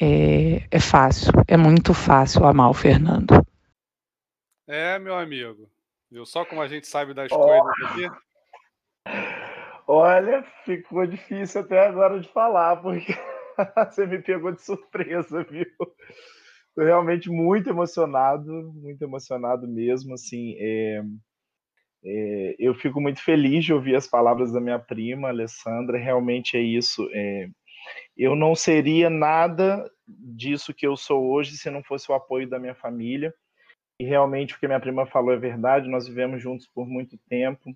É, 0.00 0.62
é 0.70 0.80
fácil, 0.80 1.32
é 1.48 1.56
muito 1.56 1.92
fácil 1.94 2.46
amar 2.46 2.70
o 2.70 2.74
Fernando. 2.74 3.44
É, 4.68 4.98
meu 4.98 5.14
amigo. 5.14 5.70
Viu 6.10 6.26
só 6.26 6.44
como 6.44 6.60
a 6.60 6.68
gente 6.68 6.86
sabe 6.86 7.14
das 7.14 7.30
oh. 7.30 7.38
coisas 7.38 7.90
aqui? 7.90 8.26
Olha, 9.86 10.42
ficou 10.64 11.06
difícil 11.06 11.60
até 11.60 11.86
agora 11.86 12.18
de 12.18 12.28
falar, 12.28 12.76
porque 12.76 13.12
você 13.88 14.06
me 14.06 14.20
pegou 14.20 14.50
de 14.50 14.60
surpresa, 14.60 15.44
viu? 15.44 15.66
Estou 16.68 16.84
realmente 16.84 17.30
muito 17.30 17.70
emocionado, 17.70 18.72
muito 18.74 19.00
emocionado 19.02 19.68
mesmo, 19.68 20.14
assim, 20.14 20.56
é, 20.58 21.02
é, 22.04 22.56
eu 22.58 22.74
fico 22.74 23.00
muito 23.00 23.22
feliz 23.22 23.64
de 23.64 23.72
ouvir 23.72 23.94
as 23.94 24.06
palavras 24.06 24.52
da 24.52 24.60
minha 24.60 24.78
prima, 24.78 25.28
Alessandra, 25.28 25.96
realmente 25.96 26.56
é 26.56 26.60
isso, 26.60 27.08
é, 27.12 27.48
eu 28.16 28.34
não 28.34 28.54
seria 28.54 29.08
nada 29.08 29.88
disso 30.06 30.74
que 30.74 30.86
eu 30.86 30.96
sou 30.96 31.30
hoje 31.30 31.56
se 31.56 31.70
não 31.70 31.82
fosse 31.82 32.10
o 32.10 32.14
apoio 32.14 32.48
da 32.48 32.58
minha 32.58 32.74
família, 32.74 33.32
e 33.98 34.04
realmente 34.04 34.54
o 34.54 34.58
que 34.58 34.66
minha 34.66 34.80
prima 34.80 35.06
falou 35.06 35.32
é 35.32 35.36
verdade, 35.36 35.88
nós 35.88 36.06
vivemos 36.06 36.42
juntos 36.42 36.66
por 36.66 36.86
muito 36.86 37.18
tempo, 37.28 37.74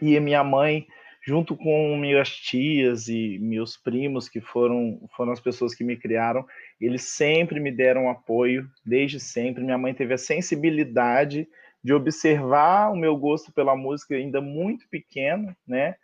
e 0.00 0.18
minha 0.20 0.42
mãe 0.42 0.86
junto 1.26 1.56
com 1.56 1.96
minhas 1.96 2.30
tias 2.30 3.08
e 3.08 3.36
meus 3.40 3.76
primos, 3.76 4.28
que 4.28 4.40
foram, 4.40 5.00
foram 5.16 5.32
as 5.32 5.40
pessoas 5.40 5.74
que 5.74 5.82
me 5.82 5.96
criaram, 5.96 6.46
eles 6.80 7.02
sempre 7.02 7.58
me 7.58 7.72
deram 7.72 8.08
apoio, 8.08 8.68
desde 8.84 9.18
sempre. 9.18 9.64
Minha 9.64 9.76
mãe 9.76 9.92
teve 9.92 10.14
a 10.14 10.18
sensibilidade 10.18 11.48
de 11.82 11.92
observar 11.92 12.92
o 12.92 12.96
meu 12.96 13.16
gosto 13.16 13.52
pela 13.52 13.74
música 13.74 14.14
ainda 14.14 14.40
muito 14.40 14.88
pequeno, 14.88 15.54
né? 15.66 15.96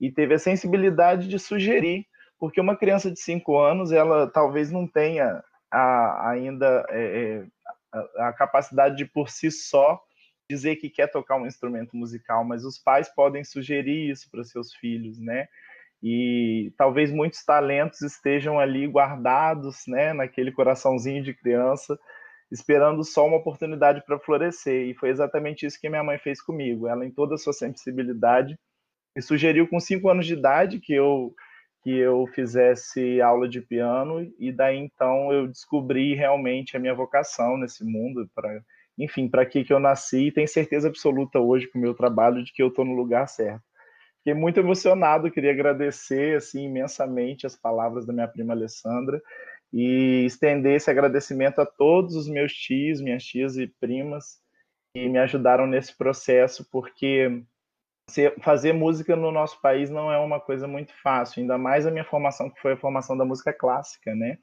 E 0.00 0.10
teve 0.10 0.32
a 0.32 0.38
sensibilidade 0.38 1.28
de 1.28 1.38
sugerir, 1.38 2.06
porque 2.38 2.58
uma 2.58 2.76
criança 2.76 3.10
de 3.10 3.20
cinco 3.20 3.58
anos, 3.58 3.92
ela 3.92 4.26
talvez 4.30 4.70
não 4.70 4.86
tenha 4.86 5.44
a, 5.70 6.30
ainda 6.30 6.86
é, 6.88 7.02
é 7.02 7.44
a, 7.92 8.32
capacidade 8.32 8.96
de 8.96 9.04
por 9.04 9.28
si 9.28 9.50
só 9.50 10.00
dizer 10.48 10.76
que 10.76 10.90
quer 10.90 11.06
tocar 11.08 11.36
um 11.36 11.46
instrumento 11.46 11.96
musical, 11.96 12.44
mas 12.44 12.64
os 12.64 12.78
pais 12.78 13.08
podem 13.08 13.44
sugerir 13.44 14.10
isso 14.10 14.28
para 14.30 14.42
seus 14.42 14.74
filhos, 14.74 15.18
né? 15.20 15.48
E 16.02 16.72
talvez 16.76 17.12
muitos 17.12 17.44
talentos 17.44 18.00
estejam 18.00 18.58
ali 18.58 18.86
guardados, 18.86 19.82
né, 19.86 20.12
naquele 20.12 20.50
coraçãozinho 20.50 21.22
de 21.22 21.34
criança, 21.34 21.98
esperando 22.50 23.04
só 23.04 23.26
uma 23.26 23.36
oportunidade 23.36 24.02
para 24.04 24.18
florescer. 24.18 24.88
E 24.88 24.94
foi 24.94 25.10
exatamente 25.10 25.66
isso 25.66 25.78
que 25.78 25.90
minha 25.90 26.02
mãe 26.02 26.18
fez 26.18 26.40
comigo. 26.40 26.88
Ela, 26.88 27.04
em 27.04 27.10
toda 27.10 27.34
a 27.34 27.38
sua 27.38 27.52
sensibilidade, 27.52 28.58
me 29.14 29.22
sugeriu 29.22 29.68
com 29.68 29.78
cinco 29.78 30.08
anos 30.08 30.26
de 30.26 30.32
idade 30.32 30.80
que 30.80 30.94
eu 30.94 31.34
que 31.82 31.96
eu 31.96 32.26
fizesse 32.26 33.20
aula 33.20 33.48
de 33.48 33.60
piano 33.60 34.30
e 34.38 34.52
daí 34.52 34.78
então 34.78 35.32
eu 35.32 35.46
descobri 35.46 36.14
realmente 36.14 36.76
a 36.76 36.80
minha 36.80 36.94
vocação 36.94 37.56
nesse 37.56 37.84
mundo 37.84 38.28
para 38.34 38.62
enfim, 38.98 39.28
para 39.28 39.46
que, 39.46 39.64
que 39.64 39.72
eu 39.72 39.80
nasci 39.80 40.26
e 40.26 40.32
tenho 40.32 40.46
certeza 40.46 40.88
absoluta 40.88 41.40
hoje 41.40 41.66
com 41.68 41.78
o 41.78 41.82
meu 41.82 41.94
trabalho 41.94 42.44
de 42.44 42.52
que 42.52 42.62
eu 42.62 42.68
estou 42.68 42.84
no 42.84 42.92
lugar 42.92 43.26
certo. 43.28 43.62
Fiquei 44.18 44.34
muito 44.34 44.60
emocionado, 44.60 45.30
queria 45.30 45.52
agradecer 45.52 46.36
assim 46.36 46.66
imensamente 46.66 47.46
as 47.46 47.56
palavras 47.56 48.04
da 48.04 48.12
minha 48.12 48.28
prima 48.28 48.52
Alessandra 48.52 49.22
e 49.72 50.24
estender 50.26 50.76
esse 50.76 50.90
agradecimento 50.90 51.60
a 51.60 51.66
todos 51.66 52.14
os 52.14 52.28
meus 52.28 52.52
tios, 52.52 53.00
minhas 53.00 53.24
tias 53.24 53.56
e 53.56 53.66
primas 53.80 54.38
que 54.92 55.08
me 55.08 55.18
ajudaram 55.18 55.66
nesse 55.66 55.96
processo, 55.96 56.68
porque 56.70 57.42
fazer 58.40 58.72
música 58.72 59.14
no 59.16 59.30
nosso 59.30 59.60
país 59.60 59.90
não 59.90 60.12
é 60.12 60.18
uma 60.18 60.40
coisa 60.40 60.66
muito 60.66 60.92
fácil, 61.02 61.40
ainda 61.40 61.56
mais 61.58 61.86
a 61.86 61.90
minha 61.90 62.04
formação, 62.04 62.50
que 62.50 62.60
foi 62.60 62.72
a 62.72 62.76
formação 62.76 63.16
da 63.16 63.24
música 63.24 63.52
clássica, 63.52 64.14
né? 64.14 64.38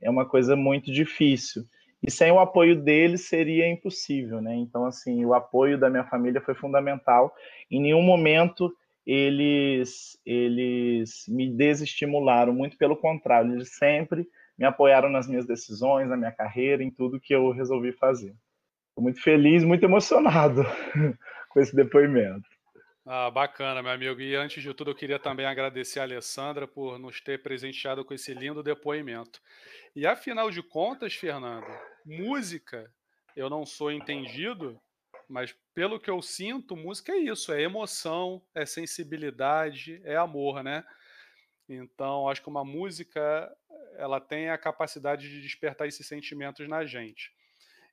É 0.00 0.08
uma 0.08 0.26
coisa 0.26 0.56
muito 0.56 0.92
difícil. 0.92 1.64
E 2.02 2.10
sem 2.10 2.32
o 2.32 2.40
apoio 2.40 2.74
deles 2.76 3.28
seria 3.28 3.68
impossível, 3.68 4.40
né? 4.40 4.54
Então, 4.54 4.86
assim, 4.86 5.24
o 5.24 5.34
apoio 5.34 5.78
da 5.78 5.90
minha 5.90 6.04
família 6.04 6.40
foi 6.40 6.54
fundamental. 6.54 7.34
Em 7.70 7.80
nenhum 7.80 8.02
momento 8.02 8.74
eles, 9.06 10.18
eles 10.24 11.24
me 11.28 11.50
desestimularam, 11.50 12.52
muito 12.52 12.76
pelo 12.76 12.96
contrário, 12.96 13.52
eles 13.52 13.76
sempre 13.76 14.26
me 14.58 14.64
apoiaram 14.64 15.08
nas 15.08 15.26
minhas 15.26 15.46
decisões, 15.46 16.08
na 16.08 16.16
minha 16.16 16.32
carreira, 16.32 16.82
em 16.82 16.90
tudo 16.90 17.20
que 17.20 17.34
eu 17.34 17.50
resolvi 17.50 17.92
fazer. 17.92 18.34
Estou 18.88 19.02
muito 19.02 19.22
feliz, 19.22 19.64
muito 19.64 19.84
emocionado 19.84 20.64
com 21.48 21.60
esse 21.60 21.74
depoimento. 21.74 22.48
Ah, 23.06 23.30
bacana, 23.30 23.82
meu 23.82 23.92
amigo. 23.92 24.20
E 24.20 24.34
antes 24.36 24.62
de 24.62 24.74
tudo, 24.74 24.90
eu 24.90 24.94
queria 24.94 25.18
também 25.18 25.46
agradecer 25.46 26.00
a 26.00 26.02
Alessandra 26.02 26.68
por 26.68 26.98
nos 26.98 27.20
ter 27.20 27.42
presenteado 27.42 28.04
com 28.04 28.12
esse 28.12 28.34
lindo 28.34 28.62
depoimento. 28.62 29.40
E 29.96 30.06
afinal 30.06 30.50
de 30.50 30.62
contas, 30.62 31.14
Fernando, 31.14 31.66
música, 32.04 32.92
eu 33.34 33.48
não 33.48 33.64
sou 33.64 33.90
entendido, 33.90 34.78
mas 35.26 35.56
pelo 35.74 35.98
que 35.98 36.10
eu 36.10 36.20
sinto, 36.20 36.76
música 36.76 37.12
é 37.12 37.18
isso, 37.18 37.52
é 37.52 37.62
emoção, 37.62 38.42
é 38.54 38.66
sensibilidade, 38.66 40.00
é 40.04 40.16
amor, 40.16 40.62
né? 40.62 40.84
Então, 41.66 42.28
acho 42.28 42.42
que 42.42 42.48
uma 42.50 42.64
música, 42.64 43.50
ela 43.96 44.20
tem 44.20 44.50
a 44.50 44.58
capacidade 44.58 45.28
de 45.30 45.40
despertar 45.40 45.88
esses 45.88 46.06
sentimentos 46.06 46.68
na 46.68 46.84
gente. 46.84 47.32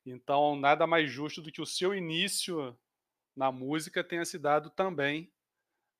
Então, 0.04 0.54
nada 0.54 0.86
mais 0.86 1.10
justo 1.10 1.40
do 1.40 1.50
que 1.50 1.62
o 1.62 1.66
seu 1.66 1.94
início 1.94 2.76
na 3.38 3.52
música 3.52 4.02
tenha 4.02 4.24
se 4.24 4.36
dado 4.36 4.68
também 4.68 5.30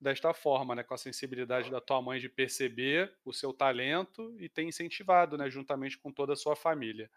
desta 0.01 0.35
forma, 0.35 0.75
né, 0.75 0.83
com 0.83 0.93
a 0.93 0.99
sensibilidade 0.99 1.71
da 1.71 1.81
tua 1.81 2.03
mãe 2.03 2.19
de 2.19 2.29
perceber 2.29 3.13
o 3.25 3.33
seu 3.33 3.53
talento 3.53 4.35
e 4.41 4.49
ter 4.49 4.65
incentivado, 4.65 5.39
né, 5.39 5.49
juntamente 5.49 5.97
com 5.97 6.11
toda 6.11 6.33
a 6.33 6.37
sua 6.37 6.57
família. 6.57 7.09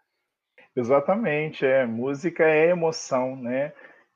Exatamente, 0.76 1.66
é 1.66 1.84
música 1.84 2.44
é 2.44 2.68
emoção, 2.68 3.34
né? 3.34 3.72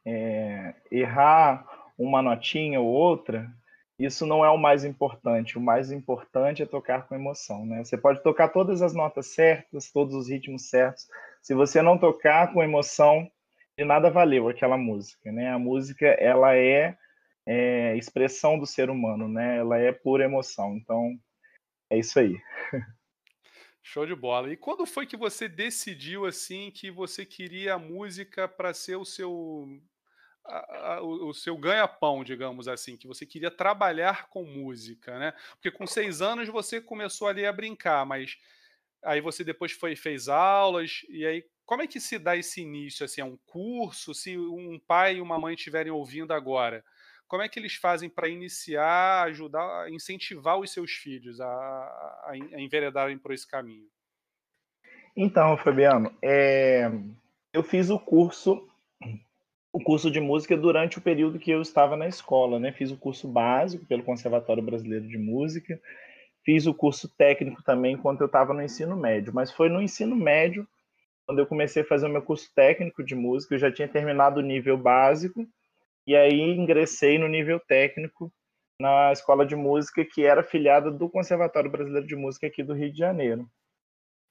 É, 0.06 0.74
errar 0.92 1.66
uma 1.98 2.22
notinha 2.22 2.80
ou 2.80 2.86
outra, 2.86 3.52
isso 3.98 4.24
não 4.26 4.44
é 4.44 4.50
o 4.50 4.56
mais 4.56 4.84
importante. 4.84 5.58
O 5.58 5.60
mais 5.60 5.90
importante 5.90 6.62
é 6.62 6.66
tocar 6.66 7.08
com 7.08 7.16
emoção, 7.16 7.66
né? 7.66 7.82
Você 7.82 7.98
pode 7.98 8.22
tocar 8.22 8.50
todas 8.50 8.80
as 8.80 8.94
notas 8.94 9.34
certas, 9.34 9.90
todos 9.90 10.14
os 10.14 10.28
ritmos 10.28 10.68
certos. 10.70 11.08
Se 11.42 11.52
você 11.52 11.82
não 11.82 11.98
tocar 11.98 12.52
com 12.52 12.62
emoção, 12.62 13.28
de 13.78 13.84
nada 13.84 14.08
valeu 14.10 14.48
aquela 14.48 14.78
música, 14.78 15.30
né? 15.30 15.50
A 15.50 15.58
música 15.58 16.06
ela 16.06 16.56
é, 16.56 16.96
é, 17.44 17.96
expressão 17.96 18.58
do 18.58 18.66
ser 18.66 18.88
humano, 18.88 19.28
né? 19.28 19.58
Ela 19.58 19.78
é 19.78 19.92
pura 19.92 20.24
emoção. 20.24 20.76
Então 20.76 21.18
é 21.90 21.98
isso 21.98 22.18
aí. 22.18 22.40
Show 23.82 24.06
de 24.06 24.14
bola. 24.14 24.50
E 24.50 24.56
quando 24.56 24.86
foi 24.86 25.06
que 25.06 25.16
você 25.16 25.46
decidiu 25.46 26.24
assim 26.24 26.70
que 26.70 26.90
você 26.90 27.24
queria 27.26 27.74
a 27.74 27.78
música 27.78 28.48
para 28.48 28.72
ser 28.72 28.96
o 28.96 29.04
seu 29.04 29.68
a, 30.44 30.94
a, 30.94 31.02
o, 31.02 31.28
o, 31.28 31.34
seu 31.34 31.56
ganha-pão, 31.56 32.24
digamos 32.24 32.68
assim, 32.68 32.96
que 32.96 33.06
você 33.06 33.26
queria 33.26 33.50
trabalhar 33.50 34.28
com 34.28 34.44
música, 34.44 35.18
né? 35.18 35.32
Porque 35.50 35.70
com 35.70 35.86
seis 35.86 36.22
anos 36.22 36.48
você 36.48 36.80
começou 36.80 37.28
ali 37.28 37.44
a 37.44 37.52
brincar, 37.52 38.06
mas 38.06 38.38
aí 39.04 39.20
você 39.20 39.44
depois 39.44 39.72
foi 39.72 39.94
fez 39.94 40.28
aulas 40.28 41.02
e 41.08 41.26
aí 41.26 41.44
como 41.66 41.82
é 41.82 41.86
que 41.86 42.00
se 42.00 42.18
dá 42.18 42.36
esse 42.36 42.62
início? 42.62 43.04
Assim, 43.04 43.20
é 43.20 43.24
um 43.24 43.36
curso? 43.44 44.14
Se 44.14 44.38
um 44.38 44.80
pai 44.86 45.16
e 45.16 45.20
uma 45.20 45.38
mãe 45.38 45.54
estiverem 45.54 45.90
ouvindo 45.90 46.32
agora, 46.32 46.84
como 47.26 47.42
é 47.42 47.48
que 47.48 47.58
eles 47.58 47.74
fazem 47.74 48.08
para 48.08 48.28
iniciar, 48.28 49.24
ajudar, 49.24 49.90
incentivar 49.90 50.58
os 50.58 50.72
seus 50.72 50.92
filhos 50.92 51.40
a, 51.40 51.46
a, 51.46 52.30
a 52.54 52.60
enveredarem 52.60 53.18
por 53.18 53.32
esse 53.32 53.46
caminho? 53.46 53.88
Então, 55.16 55.56
Fabiano, 55.56 56.14
é, 56.22 56.88
eu 57.52 57.64
fiz 57.64 57.90
o 57.90 57.98
curso, 57.98 58.68
o 59.72 59.82
curso 59.82 60.08
de 60.08 60.20
música 60.20 60.56
durante 60.56 60.98
o 60.98 61.02
período 61.02 61.38
que 61.38 61.50
eu 61.50 61.60
estava 61.60 61.96
na 61.96 62.06
escola, 62.06 62.60
né? 62.60 62.70
Fiz 62.70 62.92
o 62.92 62.96
curso 62.96 63.26
básico 63.26 63.84
pelo 63.86 64.04
Conservatório 64.04 64.62
Brasileiro 64.62 65.08
de 65.08 65.18
Música, 65.18 65.80
fiz 66.44 66.66
o 66.66 66.74
curso 66.74 67.08
técnico 67.08 67.60
também 67.64 67.94
enquanto 67.94 68.20
eu 68.20 68.26
estava 68.26 68.54
no 68.54 68.62
ensino 68.62 68.96
médio, 68.96 69.34
mas 69.34 69.50
foi 69.50 69.68
no 69.68 69.82
ensino 69.82 70.14
médio 70.14 70.68
quando 71.26 71.40
eu 71.40 71.46
comecei 71.46 71.82
a 71.82 71.86
fazer 71.86 72.06
o 72.06 72.10
meu 72.10 72.22
curso 72.22 72.50
técnico 72.54 73.02
de 73.02 73.14
música, 73.14 73.54
eu 73.54 73.58
já 73.58 73.70
tinha 73.70 73.88
terminado 73.88 74.38
o 74.38 74.42
nível 74.42 74.78
básico, 74.78 75.46
e 76.06 76.14
aí 76.14 76.40
ingressei 76.40 77.18
no 77.18 77.26
nível 77.26 77.58
técnico 77.58 78.32
na 78.80 79.10
escola 79.10 79.44
de 79.44 79.56
música 79.56 80.04
que 80.04 80.24
era 80.24 80.42
afiliada 80.42 80.90
do 80.90 81.08
Conservatório 81.08 81.70
Brasileiro 81.70 82.06
de 82.06 82.14
Música 82.14 82.46
aqui 82.46 82.62
do 82.62 82.74
Rio 82.74 82.92
de 82.92 82.98
Janeiro. 82.98 83.50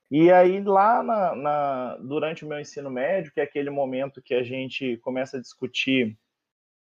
E 0.09 0.31
aí 0.31 0.63
lá 0.63 1.03
na, 1.03 1.35
na, 1.35 1.97
durante 1.97 2.45
o 2.45 2.47
meu 2.47 2.59
ensino 2.59 2.89
médio, 2.89 3.31
que 3.33 3.41
é 3.41 3.43
aquele 3.43 3.69
momento 3.69 4.21
que 4.21 4.33
a 4.33 4.43
gente 4.43 4.97
começa 4.97 5.37
a 5.37 5.41
discutir 5.41 6.17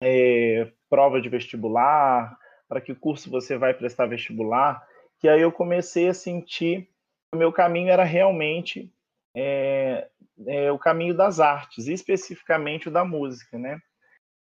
é, 0.03 0.73
prova 0.89 1.21
de 1.21 1.29
vestibular, 1.29 2.37
para 2.67 2.81
que 2.81 2.95
curso 2.95 3.31
você 3.31 3.57
vai 3.57 3.75
prestar 3.75 4.07
vestibular, 4.07 4.83
que 5.21 5.29
aí 5.29 5.43
eu 5.43 5.53
comecei 5.53 6.09
a 6.09 6.15
sentir 6.15 6.85
que 6.85 7.37
o 7.37 7.39
meu 7.39 7.53
caminho 7.53 7.91
era 7.91 8.03
realmente 8.03 8.91
é, 9.35 10.09
é, 10.47 10.73
o 10.73 10.79
caminho 10.79 11.15
das 11.15 11.41
artes, 11.41 11.87
especificamente 11.87 12.89
o 12.89 12.93
da 12.93 13.05
música, 13.05 13.59
né? 13.59 13.79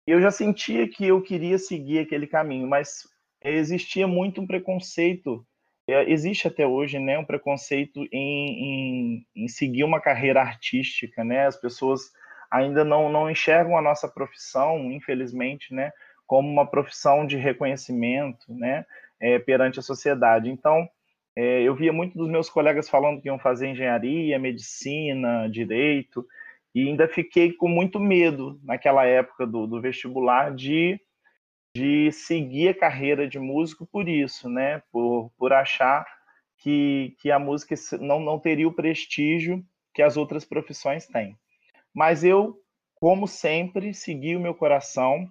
Eu 0.07 0.21
já 0.21 0.31
sentia 0.31 0.89
que 0.89 1.07
eu 1.07 1.23
queria 1.23 1.59
seguir 1.59 2.01
aquele 2.01 2.27
caminho, 2.27 2.67
mas 2.67 3.03
existia 3.43 4.07
muito 4.07 4.41
um 4.41 4.47
preconceito, 4.47 5.47
é, 5.89 6.11
existe 6.11 6.49
até 6.49 6.67
hoje, 6.67 6.99
né, 6.99 7.19
um 7.19 7.25
preconceito 7.25 8.07
em, 8.13 8.15
em, 8.15 9.27
em 9.37 9.49
seguir 9.49 9.85
uma 9.85 10.01
carreira 10.01 10.41
artística, 10.41 11.25
né? 11.25 11.47
As 11.47 11.57
pessoas 11.57 12.11
ainda 12.51 12.85
não, 12.85 13.11
não 13.11 13.31
enxergam 13.31 13.77
a 13.77 13.83
nossa 13.83 14.09
profissão, 14.09 14.91
infelizmente, 14.91 15.73
né, 15.73 15.93
como 16.27 16.49
uma 16.49 16.67
profissão 16.67 17.25
de 17.25 17.37
reconhecimento, 17.37 18.53
né, 18.53 18.85
é, 19.21 19.39
perante 19.39 19.79
a 19.79 19.83
sociedade. 19.83 20.51
Então, 20.51 20.89
é, 21.43 21.63
eu 21.63 21.75
via 21.75 21.91
muitos 21.91 22.19
dos 22.19 22.29
meus 22.29 22.51
colegas 22.51 22.87
falando 22.87 23.19
que 23.19 23.29
iam 23.29 23.39
fazer 23.39 23.69
engenharia, 23.69 24.39
medicina, 24.39 25.49
direito, 25.49 26.29
e 26.75 26.87
ainda 26.87 27.09
fiquei 27.09 27.51
com 27.51 27.67
muito 27.67 27.99
medo 27.99 28.61
naquela 28.63 29.07
época 29.07 29.47
do, 29.47 29.67
do 29.67 29.81
vestibular 29.81 30.55
de, 30.55 31.01
de 31.75 32.13
seguir 32.13 32.69
a 32.69 32.75
carreira 32.75 33.27
de 33.27 33.39
músico 33.39 33.87
por 33.87 34.07
isso, 34.07 34.51
né? 34.51 34.83
Por, 34.93 35.33
por 35.39 35.55
achar 35.55 36.05
que, 36.59 37.17
que 37.19 37.31
a 37.31 37.39
música 37.39 37.75
não, 37.99 38.21
não 38.21 38.39
teria 38.39 38.69
o 38.69 38.75
prestígio 38.75 39.65
que 39.95 40.03
as 40.03 40.19
outras 40.19 40.45
profissões 40.45 41.07
têm. 41.07 41.39
Mas 41.95 42.23
eu, 42.23 42.61
como 42.97 43.27
sempre, 43.27 43.95
segui 43.95 44.37
o 44.37 44.41
meu 44.41 44.55
coração, 44.55 45.27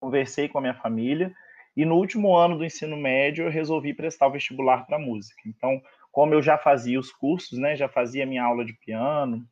conversei 0.00 0.48
com 0.48 0.58
a 0.58 0.60
minha 0.60 0.74
família, 0.74 1.32
e 1.76 1.84
no 1.84 1.96
último 1.96 2.36
ano 2.36 2.56
do 2.56 2.64
ensino 2.64 2.96
médio 2.96 3.44
eu 3.44 3.50
resolvi 3.50 3.92
prestar 3.92 4.28
o 4.28 4.32
vestibular 4.32 4.86
para 4.86 4.98
música. 4.98 5.42
Então, 5.46 5.80
como 6.12 6.32
eu 6.34 6.42
já 6.42 6.56
fazia 6.56 6.98
os 6.98 7.10
cursos, 7.10 7.58
né, 7.58 7.74
já 7.74 7.88
fazia 7.88 8.26
minha 8.26 8.44
aula 8.44 8.64
de 8.64 8.72
piano, 8.74 9.44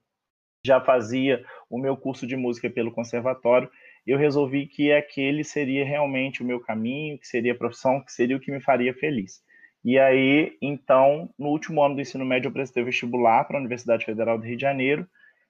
já 0.64 0.80
fazia 0.80 1.44
o 1.68 1.78
meu 1.78 1.96
curso 1.96 2.26
de 2.26 2.36
música 2.36 2.70
pelo 2.70 2.92
conservatório, 2.92 3.68
eu 4.06 4.18
resolvi 4.18 4.66
que 4.66 4.92
aquele 4.92 5.42
seria 5.42 5.84
realmente 5.84 6.42
o 6.42 6.46
meu 6.46 6.60
caminho, 6.60 7.18
que 7.18 7.26
seria 7.26 7.52
a 7.52 7.56
profissão, 7.56 8.00
que 8.00 8.12
seria 8.12 8.36
o 8.36 8.40
que 8.40 8.52
me 8.52 8.60
faria 8.60 8.94
feliz. 8.94 9.42
E 9.84 9.98
aí, 9.98 10.56
então, 10.62 11.28
no 11.36 11.48
último 11.48 11.82
ano 11.82 11.96
do 11.96 12.00
ensino 12.00 12.24
médio, 12.24 12.48
eu 12.48 12.52
prestei 12.52 12.84
vestibular 12.84 13.44
para 13.44 13.56
a 13.56 13.60
Universidade 13.60 14.04
Federal 14.04 14.38
do 14.38 14.44
Rio 14.44 14.56
de 14.56 14.62
Janeiro 14.62 15.08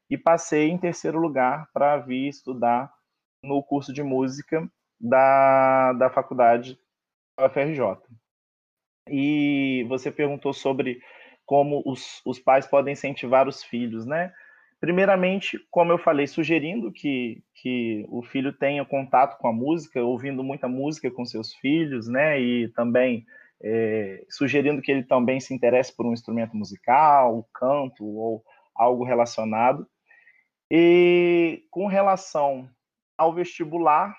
e 0.08 0.16
passei 0.16 0.70
em 0.70 0.78
terceiro 0.78 1.18
lugar 1.18 1.68
para 1.72 1.98
vir 1.98 2.28
estudar 2.28 2.90
no 3.42 3.62
curso 3.62 3.92
de 3.92 4.02
música 4.02 4.66
da, 5.02 5.92
da 5.94 6.08
faculdade 6.08 6.78
da 7.36 7.46
UFRJ. 7.46 7.98
E 9.08 9.84
você 9.88 10.12
perguntou 10.12 10.52
sobre 10.52 11.00
como 11.44 11.82
os, 11.84 12.22
os 12.24 12.38
pais 12.38 12.66
podem 12.66 12.92
incentivar 12.92 13.48
os 13.48 13.64
filhos, 13.64 14.06
né? 14.06 14.32
Primeiramente, 14.80 15.58
como 15.70 15.92
eu 15.92 15.98
falei, 15.98 16.26
sugerindo 16.26 16.90
que, 16.92 17.42
que 17.54 18.04
o 18.08 18.22
filho 18.22 18.52
tenha 18.52 18.84
contato 18.84 19.38
com 19.38 19.48
a 19.48 19.52
música, 19.52 20.02
ouvindo 20.02 20.42
muita 20.42 20.68
música 20.68 21.10
com 21.10 21.24
seus 21.24 21.52
filhos, 21.54 22.08
né? 22.08 22.40
E 22.40 22.68
também 22.68 23.24
é, 23.62 24.24
sugerindo 24.28 24.82
que 24.82 24.90
ele 24.90 25.04
também 25.04 25.38
se 25.40 25.54
interesse 25.54 25.94
por 25.94 26.06
um 26.06 26.12
instrumento 26.12 26.56
musical, 26.56 27.48
canto 27.54 28.04
ou 28.04 28.44
algo 28.74 29.04
relacionado. 29.04 29.86
E 30.70 31.64
com 31.70 31.86
relação 31.86 32.68
ao 33.16 33.32
vestibular, 33.32 34.16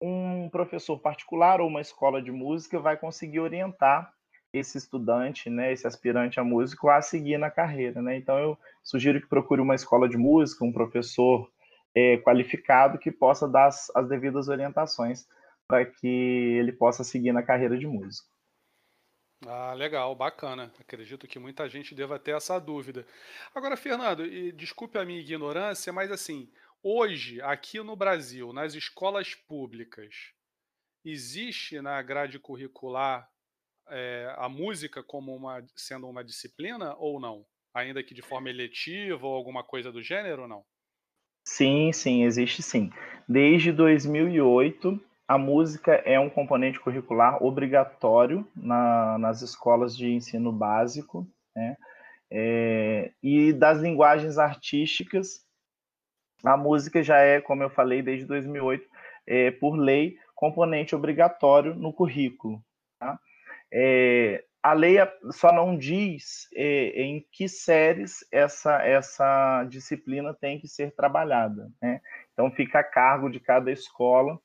um 0.00 0.48
professor 0.48 0.98
particular 0.98 1.60
ou 1.60 1.68
uma 1.68 1.80
escola 1.80 2.22
de 2.22 2.30
música 2.30 2.78
vai 2.78 2.96
conseguir 2.96 3.40
orientar 3.40 4.12
esse 4.52 4.78
estudante, 4.78 5.50
né, 5.50 5.72
esse 5.72 5.86
aspirante 5.86 6.40
a 6.40 6.44
músico 6.44 6.88
a 6.88 7.02
seguir 7.02 7.36
na 7.38 7.50
carreira, 7.50 8.00
né? 8.00 8.16
Então 8.16 8.38
eu 8.38 8.58
sugiro 8.82 9.20
que 9.20 9.26
procure 9.26 9.60
uma 9.60 9.74
escola 9.74 10.08
de 10.08 10.16
música, 10.16 10.64
um 10.64 10.72
professor 10.72 11.50
é, 11.94 12.16
qualificado 12.18 12.98
que 12.98 13.10
possa 13.10 13.46
dar 13.46 13.66
as, 13.66 13.90
as 13.94 14.08
devidas 14.08 14.48
orientações 14.48 15.26
para 15.66 15.84
que 15.84 16.06
ele 16.06 16.72
possa 16.72 17.04
seguir 17.04 17.32
na 17.32 17.42
carreira 17.42 17.76
de 17.76 17.86
músico. 17.86 18.28
Ah, 19.46 19.72
legal, 19.72 20.14
bacana. 20.16 20.72
Acredito 20.80 21.28
que 21.28 21.38
muita 21.38 21.68
gente 21.68 21.94
deva 21.94 22.18
ter 22.18 22.34
essa 22.34 22.58
dúvida. 22.58 23.06
Agora, 23.54 23.76
Fernando, 23.76 24.24
e 24.24 24.50
desculpe 24.50 24.98
a 24.98 25.04
minha 25.04 25.20
ignorância, 25.20 25.92
mas 25.92 26.10
assim, 26.10 26.50
hoje, 26.82 27.40
aqui 27.42 27.80
no 27.82 27.96
Brasil, 27.96 28.52
nas 28.52 28.74
escolas 28.74 29.34
públicas, 29.34 30.32
existe 31.04 31.80
na 31.80 32.00
grade 32.02 32.38
curricular 32.38 33.28
é, 33.88 34.34
a 34.36 34.48
música 34.48 35.02
como 35.02 35.34
uma, 35.34 35.64
sendo 35.76 36.08
uma 36.08 36.24
disciplina 36.24 36.94
ou 36.96 37.18
não? 37.20 37.44
Ainda 37.74 38.02
que 38.02 38.14
de 38.14 38.22
forma 38.22 38.50
eletiva 38.50 39.26
ou 39.26 39.34
alguma 39.34 39.62
coisa 39.62 39.92
do 39.92 40.02
gênero 40.02 40.42
ou 40.42 40.48
não? 40.48 40.64
Sim, 41.46 41.92
sim, 41.92 42.24
existe 42.24 42.62
sim. 42.62 42.90
Desde 43.26 43.72
2008, 43.72 45.00
a 45.26 45.38
música 45.38 45.92
é 46.04 46.18
um 46.18 46.28
componente 46.28 46.80
curricular 46.80 47.42
obrigatório 47.42 48.46
na, 48.54 49.18
nas 49.18 49.42
escolas 49.42 49.96
de 49.96 50.10
ensino 50.10 50.52
básico, 50.52 51.26
né? 51.54 51.76
É, 52.30 53.12
e 53.22 53.52
das 53.54 53.80
linguagens 53.80 54.36
artísticas, 54.36 55.46
a 56.44 56.56
música 56.56 57.02
já 57.02 57.18
é, 57.18 57.40
como 57.40 57.62
eu 57.62 57.70
falei, 57.70 58.02
desde 58.02 58.26
2008, 58.26 58.88
é, 59.26 59.50
por 59.50 59.76
lei, 59.76 60.18
componente 60.34 60.94
obrigatório 60.94 61.74
no 61.74 61.92
currículo. 61.92 62.62
Tá? 62.98 63.18
É, 63.72 64.44
a 64.62 64.72
lei 64.72 64.96
só 65.32 65.52
não 65.52 65.76
diz 65.76 66.48
é, 66.54 67.02
em 67.02 67.24
que 67.32 67.48
séries 67.48 68.26
essa, 68.32 68.82
essa 68.82 69.64
disciplina 69.64 70.34
tem 70.34 70.58
que 70.58 70.68
ser 70.68 70.94
trabalhada. 70.94 71.70
Né? 71.80 72.00
Então, 72.32 72.50
fica 72.50 72.80
a 72.80 72.84
cargo 72.84 73.28
de 73.28 73.40
cada 73.40 73.70
escola 73.70 74.38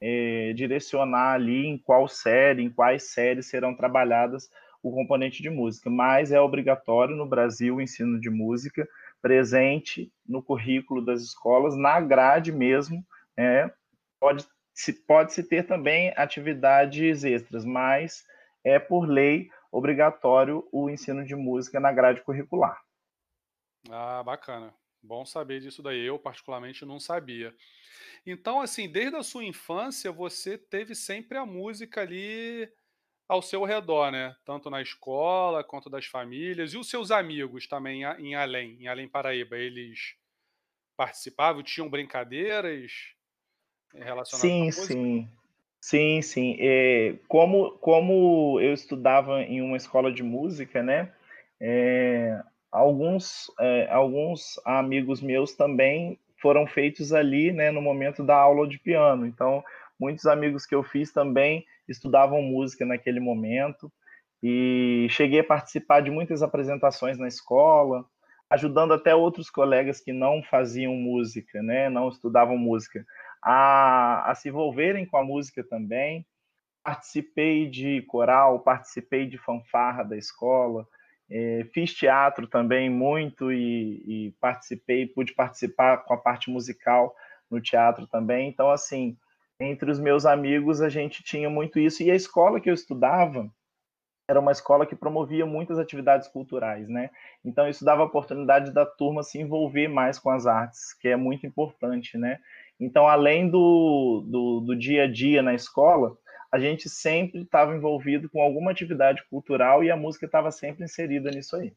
é, 0.00 0.52
direcionar 0.54 1.34
ali 1.34 1.66
em 1.66 1.76
qual 1.76 2.08
série, 2.08 2.62
em 2.62 2.70
quais 2.70 3.10
séries 3.10 3.46
serão 3.46 3.74
trabalhadas 3.74 4.48
o 4.82 4.90
componente 4.90 5.42
de 5.42 5.50
música, 5.50 5.90
mas 5.90 6.32
é 6.32 6.40
obrigatório 6.40 7.14
no 7.14 7.26
Brasil 7.26 7.76
o 7.76 7.80
ensino 7.82 8.18
de 8.18 8.30
música 8.30 8.88
presente 9.20 10.12
no 10.26 10.42
currículo 10.42 11.04
das 11.04 11.22
escolas, 11.22 11.76
na 11.76 12.00
grade 12.00 12.52
mesmo, 12.52 13.04
né? 13.36 13.70
pode, 14.18 14.46
se, 14.74 14.92
pode 14.92 15.32
se 15.32 15.42
ter 15.42 15.66
também 15.66 16.12
atividades 16.16 17.24
extras, 17.24 17.64
mas 17.64 18.24
é 18.64 18.78
por 18.78 19.08
lei 19.08 19.50
obrigatório 19.72 20.68
o 20.72 20.90
ensino 20.90 21.24
de 21.24 21.34
música 21.34 21.80
na 21.80 21.92
grade 21.92 22.22
curricular. 22.22 22.80
Ah, 23.88 24.22
bacana. 24.22 24.74
Bom 25.02 25.24
saber 25.24 25.60
disso 25.60 25.82
daí. 25.82 26.04
Eu, 26.04 26.18
particularmente, 26.18 26.84
não 26.84 27.00
sabia. 27.00 27.54
Então, 28.26 28.60
assim, 28.60 28.90
desde 28.90 29.16
a 29.16 29.22
sua 29.22 29.44
infância, 29.44 30.12
você 30.12 30.58
teve 30.58 30.94
sempre 30.94 31.38
a 31.38 31.46
música 31.46 32.02
ali 32.02 32.70
ao 33.30 33.40
seu 33.40 33.62
redor, 33.62 34.10
né? 34.10 34.34
Tanto 34.44 34.68
na 34.68 34.82
escola 34.82 35.62
quanto 35.62 35.88
das 35.88 36.04
famílias. 36.04 36.74
E 36.74 36.76
os 36.76 36.90
seus 36.90 37.12
amigos 37.12 37.68
também 37.68 38.02
em 38.18 38.34
Além, 38.34 38.76
em 38.80 38.88
Além 38.88 39.08
Paraíba, 39.08 39.56
eles 39.56 40.16
participavam, 40.96 41.62
tinham 41.62 41.88
brincadeiras 41.88 43.14
relacionadas 43.94 44.50
sim? 44.50 44.70
Sim, 44.72 44.82
sim. 44.82 45.28
Sim, 45.80 46.22
sim. 46.22 46.56
É, 46.58 47.14
como, 47.28 47.70
como 47.78 48.60
eu 48.60 48.72
estudava 48.74 49.42
em 49.42 49.62
uma 49.62 49.76
escola 49.76 50.12
de 50.12 50.24
música, 50.24 50.82
né? 50.82 51.12
É, 51.60 52.42
alguns, 52.70 53.50
é, 53.60 53.88
alguns 53.92 54.60
amigos 54.64 55.22
meus 55.22 55.54
também 55.54 56.18
foram 56.42 56.66
feitos 56.66 57.12
ali, 57.12 57.52
né, 57.52 57.70
no 57.70 57.80
momento 57.80 58.24
da 58.24 58.36
aula 58.36 58.66
de 58.66 58.78
piano. 58.78 59.24
Então, 59.24 59.62
muitos 60.00 60.26
amigos 60.26 60.64
que 60.64 60.74
eu 60.74 60.82
fiz 60.82 61.12
também 61.12 61.64
estudavam 61.86 62.40
música 62.40 62.86
naquele 62.86 63.20
momento 63.20 63.92
e 64.42 65.06
cheguei 65.10 65.40
a 65.40 65.44
participar 65.44 66.00
de 66.00 66.10
muitas 66.10 66.42
apresentações 66.42 67.18
na 67.18 67.28
escola, 67.28 68.04
ajudando 68.48 68.94
até 68.94 69.14
outros 69.14 69.50
colegas 69.50 70.00
que 70.00 70.12
não 70.12 70.42
faziam 70.42 70.94
música, 70.94 71.62
né, 71.62 71.90
não 71.90 72.08
estudavam 72.08 72.56
música, 72.56 73.04
a, 73.42 74.30
a 74.30 74.34
se 74.34 74.48
envolverem 74.48 75.04
com 75.04 75.16
a 75.16 75.24
música 75.24 75.62
também. 75.62 76.26
Participei 76.82 77.68
de 77.68 78.00
coral, 78.02 78.60
participei 78.60 79.26
de 79.26 79.36
fanfarra 79.36 80.02
da 80.02 80.16
escola, 80.16 80.86
é, 81.30 81.64
fiz 81.72 81.94
teatro 81.94 82.46
também 82.48 82.90
muito 82.90 83.52
e, 83.52 84.02
e, 84.06 84.34
participei, 84.40 85.06
pude 85.06 85.34
participar 85.34 85.98
com 85.98 86.14
a 86.14 86.16
parte 86.16 86.50
musical 86.50 87.14
no 87.50 87.60
teatro 87.60 88.06
também. 88.06 88.48
Então, 88.48 88.70
assim, 88.70 89.16
entre 89.60 89.90
os 89.90 90.00
meus 90.00 90.24
amigos 90.24 90.80
a 90.80 90.88
gente 90.88 91.22
tinha 91.22 91.50
muito 91.50 91.78
isso. 91.78 92.02
E 92.02 92.10
a 92.10 92.14
escola 92.14 92.60
que 92.60 92.70
eu 92.70 92.74
estudava 92.74 93.48
era 94.28 94.40
uma 94.40 94.52
escola 94.52 94.86
que 94.86 94.94
promovia 94.94 95.44
muitas 95.44 95.78
atividades 95.78 96.28
culturais, 96.28 96.88
né? 96.88 97.10
Então, 97.44 97.68
isso 97.68 97.84
dava 97.84 98.02
a 98.02 98.06
oportunidade 98.06 98.72
da 98.72 98.86
turma 98.86 99.24
se 99.24 99.40
envolver 99.40 99.88
mais 99.88 100.18
com 100.18 100.30
as 100.30 100.46
artes, 100.46 100.94
que 100.94 101.08
é 101.08 101.16
muito 101.16 101.46
importante, 101.46 102.16
né? 102.16 102.38
Então, 102.78 103.08
além 103.08 103.50
do, 103.50 104.24
do, 104.26 104.60
do 104.60 104.76
dia 104.76 105.04
a 105.04 105.06
dia 105.10 105.42
na 105.42 105.52
escola, 105.52 106.16
a 106.50 106.58
gente 106.58 106.88
sempre 106.88 107.42
estava 107.42 107.74
envolvido 107.74 108.30
com 108.30 108.40
alguma 108.40 108.70
atividade 108.70 109.22
cultural 109.28 109.82
e 109.82 109.90
a 109.90 109.96
música 109.96 110.26
estava 110.26 110.50
sempre 110.52 110.84
inserida 110.84 111.30
nisso 111.30 111.56
aí. 111.56 111.74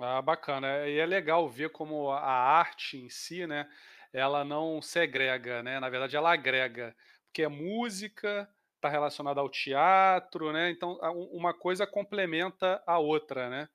Ah, 0.00 0.20
bacana. 0.20 0.86
E 0.86 0.98
é 0.98 1.06
legal 1.06 1.48
ver 1.48 1.70
como 1.70 2.10
a 2.10 2.20
arte 2.20 2.98
em 2.98 3.08
si, 3.08 3.46
né, 3.46 3.68
ela 4.16 4.44
não 4.44 4.80
segrega, 4.80 5.62
né? 5.62 5.78
Na 5.78 5.90
verdade, 5.90 6.16
ela 6.16 6.32
agrega, 6.32 6.96
porque 7.26 7.42
é 7.42 7.48
música, 7.48 8.48
está 8.76 8.88
relacionada 8.88 9.40
ao 9.40 9.48
teatro, 9.48 10.52
né? 10.52 10.70
Então, 10.70 10.98
uma 11.32 11.52
coisa 11.52 11.86
complementa 11.86 12.82
a 12.86 12.98
outra, 12.98 13.50
né? 13.50 13.68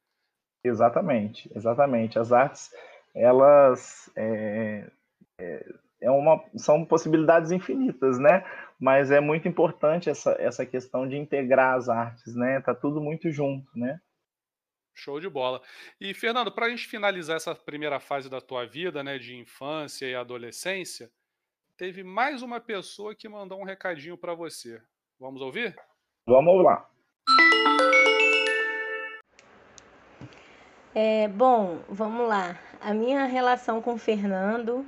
Exatamente, 0.63 1.47
exatamente. 1.55 2.17
As 2.17 2.31
artes, 2.31 2.71
elas 3.13 4.11
é, 4.15 4.89
é, 5.39 5.65
é 6.01 6.11
uma, 6.11 6.43
são 6.55 6.83
possibilidades 6.85 7.51
infinitas, 7.51 8.17
né? 8.17 8.43
Mas 8.79 9.11
é 9.11 9.19
muito 9.19 9.47
importante 9.47 10.09
essa, 10.09 10.31
essa 10.39 10.65
questão 10.65 11.07
de 11.07 11.17
integrar 11.17 11.75
as 11.75 11.87
artes, 11.87 12.35
né? 12.35 12.59
Tá 12.61 12.73
tudo 12.73 12.99
muito 12.99 13.29
junto, 13.29 13.69
né? 13.77 13.99
Show 14.93 15.19
de 15.19 15.29
bola. 15.29 15.61
E, 15.99 16.13
Fernando, 16.13 16.51
para 16.51 16.65
a 16.65 16.69
gente 16.69 16.87
finalizar 16.87 17.37
essa 17.37 17.55
primeira 17.55 17.99
fase 17.99 18.29
da 18.29 18.41
tua 18.41 18.65
vida, 18.65 19.03
né, 19.03 19.17
de 19.17 19.35
infância 19.35 20.05
e 20.05 20.15
adolescência, 20.15 21.11
teve 21.77 22.03
mais 22.03 22.41
uma 22.41 22.59
pessoa 22.59 23.15
que 23.15 23.27
mandou 23.27 23.59
um 23.59 23.65
recadinho 23.65 24.17
para 24.17 24.33
você. 24.33 24.81
Vamos 25.19 25.41
ouvir? 25.41 25.75
Vamos 26.25 26.63
lá. 26.63 26.89
É, 30.93 31.27
bom, 31.29 31.81
vamos 31.87 32.27
lá. 32.27 32.59
A 32.81 32.93
minha 32.93 33.25
relação 33.25 33.81
com 33.81 33.93
o 33.93 33.97
Fernando, 33.97 34.85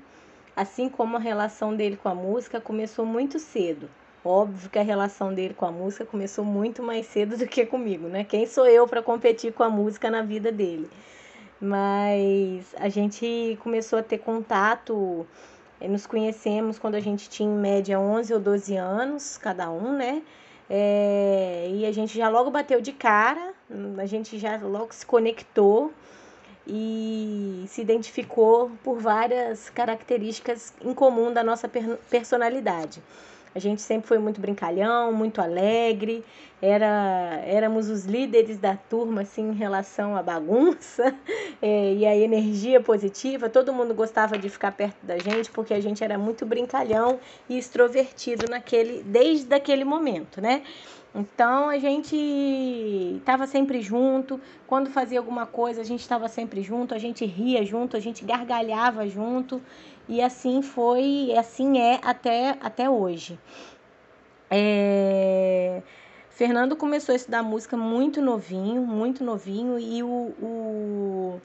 assim 0.55 0.89
como 0.89 1.15
a 1.15 1.19
relação 1.19 1.75
dele 1.75 1.95
com 1.95 2.09
a 2.09 2.15
música, 2.15 2.59
começou 2.59 3.05
muito 3.05 3.39
cedo. 3.39 3.89
Óbvio 4.25 4.69
que 4.69 4.79
a 4.79 4.83
relação 4.83 5.33
dele 5.33 5.53
com 5.53 5.65
a 5.65 5.71
música 5.71 6.05
começou 6.05 6.45
muito 6.45 6.81
mais 6.81 7.05
cedo 7.07 7.35
do 7.37 7.45
que 7.45 7.65
comigo, 7.65 8.07
né? 8.07 8.23
Quem 8.23 8.45
sou 8.45 8.65
eu 8.65 8.87
para 8.87 9.01
competir 9.01 9.51
com 9.51 9.63
a 9.63 9.69
música 9.69 10.09
na 10.09 10.21
vida 10.21 10.49
dele? 10.49 10.89
Mas 11.59 12.73
a 12.79 12.87
gente 12.87 13.57
começou 13.61 13.99
a 13.99 14.03
ter 14.03 14.19
contato, 14.19 15.27
eh, 15.81 15.87
nos 15.89 16.05
conhecemos 16.07 16.79
quando 16.79 16.95
a 16.95 17.01
gente 17.01 17.29
tinha 17.29 17.49
em 17.49 17.57
média 17.57 17.99
11 17.99 18.33
ou 18.33 18.39
12 18.39 18.77
anos, 18.77 19.37
cada 19.37 19.69
um, 19.69 19.91
né? 19.93 20.21
É, 20.69 21.69
e 21.73 21.85
a 21.85 21.91
gente 21.91 22.17
já 22.17 22.29
logo 22.29 22.49
bateu 22.49 22.79
de 22.79 22.93
cara, 22.93 23.53
a 23.97 24.05
gente 24.05 24.39
já 24.39 24.57
logo 24.57 24.93
se 24.93 25.05
conectou 25.05 25.91
e 26.65 27.65
se 27.67 27.81
identificou 27.81 28.71
por 28.83 28.99
várias 28.99 29.69
características 29.69 30.73
em 30.81 30.93
comum 30.93 31.33
da 31.33 31.43
nossa 31.43 31.69
personalidade. 32.09 33.01
A 33.55 33.59
gente 33.59 33.81
sempre 33.81 34.07
foi 34.07 34.17
muito 34.17 34.41
brincalhão, 34.41 35.13
muito 35.13 35.39
alegre, 35.39 36.23
era, 36.61 37.41
éramos 37.45 37.89
os 37.89 38.05
líderes 38.05 38.57
da 38.57 38.75
turma 38.75 39.21
assim, 39.21 39.49
em 39.49 39.53
relação 39.53 40.15
à 40.15 40.23
bagunça 40.23 41.13
é, 41.61 41.93
e 41.93 42.05
à 42.05 42.15
energia 42.15 42.79
positiva. 42.79 43.49
Todo 43.49 43.73
mundo 43.73 43.93
gostava 43.93 44.37
de 44.37 44.49
ficar 44.49 44.71
perto 44.71 45.05
da 45.05 45.17
gente 45.17 45.51
porque 45.51 45.73
a 45.73 45.81
gente 45.81 46.03
era 46.03 46.17
muito 46.17 46.45
brincalhão 46.45 47.19
e 47.49 47.57
extrovertido 47.57 48.49
naquele, 48.49 49.03
desde 49.03 49.53
aquele 49.53 49.83
momento, 49.83 50.39
né? 50.39 50.63
Então 51.15 51.69
a 51.69 51.77
gente 51.77 52.15
estava 53.17 53.45
sempre 53.45 53.81
junto. 53.81 54.41
Quando 54.65 54.89
fazia 54.89 55.19
alguma 55.19 55.45
coisa, 55.45 55.81
a 55.81 55.83
gente 55.83 55.99
estava 55.99 56.27
sempre 56.27 56.63
junto, 56.63 56.95
a 56.95 56.97
gente 56.97 57.23
ria 57.25 57.63
junto, 57.63 57.95
a 57.95 57.99
gente 57.99 58.25
gargalhava 58.25 59.07
junto. 59.07 59.61
E 60.07 60.21
assim 60.21 60.61
foi, 60.61 61.33
assim 61.37 61.77
é 61.79 61.99
até, 62.03 62.57
até 62.61 62.89
hoje. 62.89 63.39
É... 64.49 65.81
Fernando 66.29 66.75
começou 66.75 67.13
a 67.13 67.15
estudar 67.15 67.43
música 67.43 67.77
muito 67.77 68.21
novinho, 68.21 68.81
muito 68.81 69.23
novinho, 69.23 69.77
e 69.79 70.01
o, 70.01 70.07
o, 70.07 71.41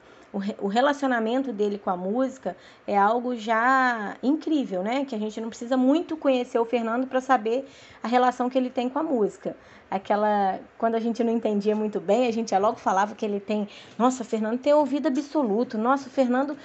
o 0.59 0.67
relacionamento 0.67 1.53
dele 1.53 1.77
com 1.77 1.89
a 1.91 1.97
música 1.97 2.57
é 2.87 2.97
algo 2.97 3.35
já 3.35 4.17
incrível, 4.21 4.81
né? 4.81 5.05
Que 5.05 5.15
a 5.15 5.19
gente 5.19 5.39
não 5.39 5.49
precisa 5.49 5.77
muito 5.77 6.17
conhecer 6.17 6.57
o 6.59 6.65
Fernando 6.65 7.07
para 7.07 7.21
saber 7.21 7.67
a 8.01 8.07
relação 8.07 8.49
que 8.49 8.57
ele 8.57 8.69
tem 8.69 8.89
com 8.89 8.99
a 8.99 9.03
música. 9.03 9.55
Aquela, 9.89 10.59
quando 10.77 10.95
a 10.95 10.99
gente 10.99 11.23
não 11.23 11.33
entendia 11.33 11.75
muito 11.75 11.99
bem, 11.99 12.27
a 12.27 12.31
gente 12.31 12.51
já 12.51 12.59
logo 12.59 12.77
falava 12.77 13.15
que 13.15 13.25
ele 13.25 13.39
tem, 13.39 13.67
nossa, 13.97 14.23
o 14.23 14.25
Fernando 14.25 14.59
tem 14.59 14.73
ouvido 14.73 15.07
absoluto, 15.07 15.77
nossa, 15.77 16.07
o 16.07 16.11
Fernando 16.11 16.55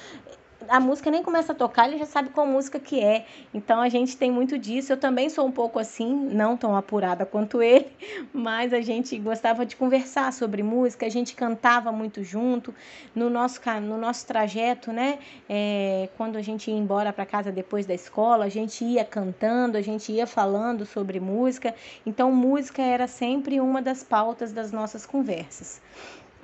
a 0.68 0.80
música 0.80 1.10
nem 1.10 1.22
começa 1.22 1.52
a 1.52 1.54
tocar, 1.54 1.88
ele 1.88 1.98
já 1.98 2.06
sabe 2.06 2.30
qual 2.30 2.46
música 2.46 2.78
que 2.78 3.00
é. 3.00 3.26
Então 3.52 3.80
a 3.80 3.88
gente 3.88 4.16
tem 4.16 4.30
muito 4.30 4.58
disso. 4.58 4.92
Eu 4.92 4.96
também 4.96 5.28
sou 5.28 5.46
um 5.46 5.50
pouco 5.50 5.78
assim, 5.78 6.14
não 6.14 6.56
tão 6.56 6.76
apurada 6.76 7.24
quanto 7.24 7.62
ele, 7.62 7.86
mas 8.32 8.72
a 8.72 8.80
gente 8.80 9.18
gostava 9.18 9.64
de 9.64 9.76
conversar 9.76 10.32
sobre 10.32 10.62
música, 10.62 11.06
a 11.06 11.08
gente 11.08 11.34
cantava 11.34 11.92
muito 11.92 12.22
junto. 12.22 12.74
No 13.14 13.30
nosso, 13.30 13.60
no 13.82 13.98
nosso 13.98 14.26
trajeto, 14.26 14.92
né? 14.92 15.18
É, 15.48 16.08
quando 16.16 16.36
a 16.36 16.42
gente 16.42 16.70
ia 16.70 16.76
embora 16.76 17.12
para 17.12 17.26
casa 17.26 17.52
depois 17.52 17.86
da 17.86 17.94
escola, 17.94 18.44
a 18.44 18.48
gente 18.48 18.84
ia 18.84 19.04
cantando, 19.04 19.76
a 19.76 19.82
gente 19.82 20.12
ia 20.12 20.26
falando 20.26 20.84
sobre 20.84 21.20
música. 21.20 21.74
Então, 22.04 22.32
música 22.32 22.82
era 22.82 23.06
sempre 23.06 23.60
uma 23.60 23.80
das 23.80 24.02
pautas 24.02 24.52
das 24.52 24.72
nossas 24.72 25.06
conversas. 25.06 25.80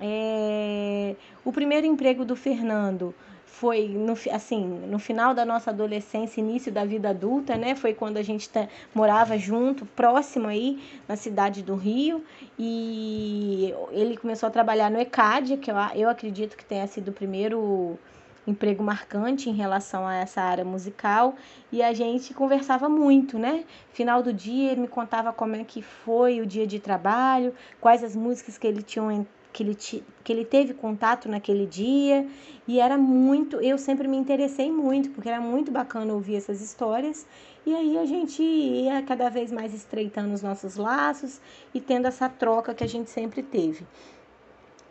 É, 0.01 1.15
o 1.45 1.53
primeiro 1.53 1.87
emprego 1.87 2.25
do 2.25 2.35
Fernando 2.35 3.15
foi 3.61 3.89
no, 3.89 4.15
assim, 4.33 4.65
no 4.65 4.99
final 4.99 5.35
da 5.35 5.45
nossa 5.45 5.71
adolescência, 5.71 6.41
início 6.41 6.73
da 6.73 6.83
vida 6.83 7.11
adulta, 7.11 7.57
né? 7.57 7.75
Foi 7.75 7.93
quando 7.93 8.17
a 8.17 8.23
gente 8.23 8.49
tá, 8.49 8.67
morava 8.95 9.37
junto, 9.37 9.85
próximo 9.85 10.49
aí, 10.49 10.83
na 11.07 11.15
cidade 11.15 11.63
do 11.63 11.75
Rio. 11.75 12.25
E 12.59 13.75
ele 13.93 14.17
começou 14.17 14.47
a 14.47 14.51
trabalhar 14.51 14.91
no 14.91 14.99
ECAD, 14.99 15.59
que 15.59 15.71
eu, 15.71 15.75
eu 15.95 16.09
acredito 16.09 16.57
que 16.57 16.65
tenha 16.65 16.87
sido 16.87 17.09
o 17.09 17.13
primeiro 17.13 17.99
emprego 18.47 18.83
marcante 18.83 19.51
em 19.51 19.53
relação 19.53 20.07
a 20.07 20.15
essa 20.17 20.41
área 20.41 20.65
musical 20.65 21.35
e 21.71 21.83
a 21.83 21.93
gente 21.93 22.33
conversava 22.33 22.89
muito, 22.89 23.39
né? 23.39 23.65
Final 23.93 24.23
do 24.23 24.33
dia 24.33 24.73
ele 24.73 24.81
me 24.81 24.89
contava 24.89 25.35
como 25.35 25.55
é 25.55 25.65
que 25.65 25.83
foi 25.83 26.41
o 26.41 26.47
dia 26.47 26.67
de 26.67 26.81
trabalho, 26.81 27.55
quais 27.79 28.03
as 28.03 28.17
músicas 28.17 28.57
que 28.57 28.67
ele 28.67 28.83
tinha 28.83 29.27
que 29.53 29.63
ele, 29.63 29.75
que 29.75 30.33
ele 30.33 30.45
teve 30.45 30.75
contato 30.75 31.29
naquele 31.29 31.67
dia 31.67 32.27
e 32.67 32.81
era 32.81 32.97
muito, 32.97 33.57
eu 33.57 33.77
sempre 33.79 34.07
me 34.07 34.17
interessei 34.17 34.71
muito, 34.71 35.11
porque 35.11 35.29
era 35.29 35.41
muito 35.41 35.71
bacana 35.71 36.13
ouvir 36.13 36.37
essas 36.37 36.61
histórias 36.61 37.27
e 37.67 37.75
aí 37.75 37.99
a 37.99 38.07
gente 38.07 38.43
ia 38.43 39.03
cada 39.03 39.29
vez 39.29 39.53
mais 39.53 39.75
estreitando 39.75 40.33
os 40.33 40.43
nossos 40.43 40.77
laços 40.77 41.41
e 41.75 41.81
tendo 41.81 42.07
essa 42.07 42.29
troca 42.29 42.75
que 42.75 42.85
a 42.85 42.89
gente 42.89 43.11
sempre 43.11 43.43
teve. 43.43 43.85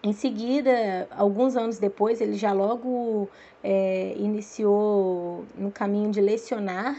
Em 0.01 0.13
seguida, 0.13 1.07
alguns 1.11 1.57
anos 1.57 1.77
depois, 1.77 2.21
ele 2.21 2.35
já 2.35 2.53
logo 2.53 3.27
é, 3.61 4.13
iniciou 4.17 5.43
no 5.57 5.71
caminho 5.71 6.09
de 6.09 6.21
lecionar 6.21 6.95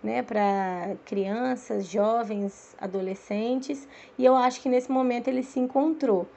né, 0.00 0.22
para 0.22 0.94
crianças, 1.04 1.86
jovens, 1.86 2.76
adolescentes, 2.78 3.88
e 4.16 4.24
eu 4.24 4.36
acho 4.36 4.60
que 4.60 4.68
nesse 4.68 4.92
momento 4.92 5.26
ele 5.26 5.42
se 5.42 5.58
encontrou 5.58 6.28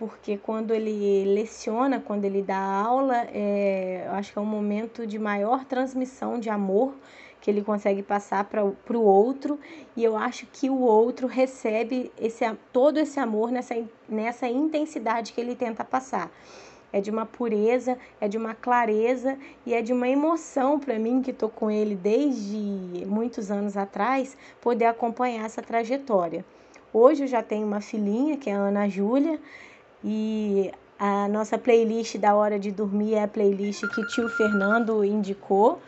porque 0.00 0.38
quando 0.38 0.72
ele 0.72 1.26
leciona, 1.26 2.00
quando 2.00 2.24
ele 2.24 2.40
dá 2.40 2.56
aula, 2.56 3.18
é, 3.34 4.04
eu 4.06 4.12
acho 4.12 4.32
que 4.32 4.38
é 4.38 4.40
um 4.40 4.46
momento 4.46 5.06
de 5.06 5.18
maior 5.18 5.66
transmissão 5.66 6.40
de 6.40 6.48
amor 6.48 6.94
que 7.38 7.50
ele 7.50 7.62
consegue 7.62 8.02
passar 8.02 8.44
para 8.44 8.64
o 8.64 9.02
outro, 9.02 9.58
e 9.94 10.02
eu 10.02 10.16
acho 10.16 10.46
que 10.46 10.70
o 10.70 10.80
outro 10.80 11.26
recebe 11.26 12.10
esse, 12.18 12.50
todo 12.72 12.98
esse 12.98 13.20
amor 13.20 13.50
nessa, 13.50 13.74
nessa 14.08 14.48
intensidade 14.48 15.34
que 15.34 15.40
ele 15.40 15.54
tenta 15.54 15.84
passar. 15.84 16.30
É 16.90 17.00
de 17.00 17.10
uma 17.10 17.26
pureza, 17.26 17.98
é 18.20 18.26
de 18.26 18.38
uma 18.38 18.54
clareza 18.54 19.38
e 19.66 19.74
é 19.74 19.82
de 19.82 19.92
uma 19.92 20.08
emoção 20.08 20.80
para 20.80 20.98
mim, 20.98 21.20
que 21.20 21.30
estou 21.30 21.50
com 21.50 21.70
ele 21.70 21.94
desde 21.94 23.04
muitos 23.06 23.50
anos 23.50 23.76
atrás, 23.76 24.34
poder 24.62 24.86
acompanhar 24.86 25.44
essa 25.44 25.60
trajetória. 25.60 26.42
Hoje 26.92 27.24
eu 27.24 27.28
já 27.28 27.42
tenho 27.42 27.66
uma 27.66 27.80
filhinha, 27.80 28.36
que 28.36 28.50
é 28.50 28.54
a 28.54 28.58
Ana 28.58 28.88
Júlia, 28.88 29.38
e 30.04 30.72
a 30.98 31.28
nossa 31.28 31.58
playlist 31.58 32.18
da 32.18 32.34
hora 32.34 32.58
de 32.58 32.70
dormir 32.70 33.14
é 33.14 33.22
a 33.22 33.28
playlist 33.28 33.82
que 33.94 34.06
tio 34.08 34.28
Fernando 34.28 35.04
indicou. 35.04 35.80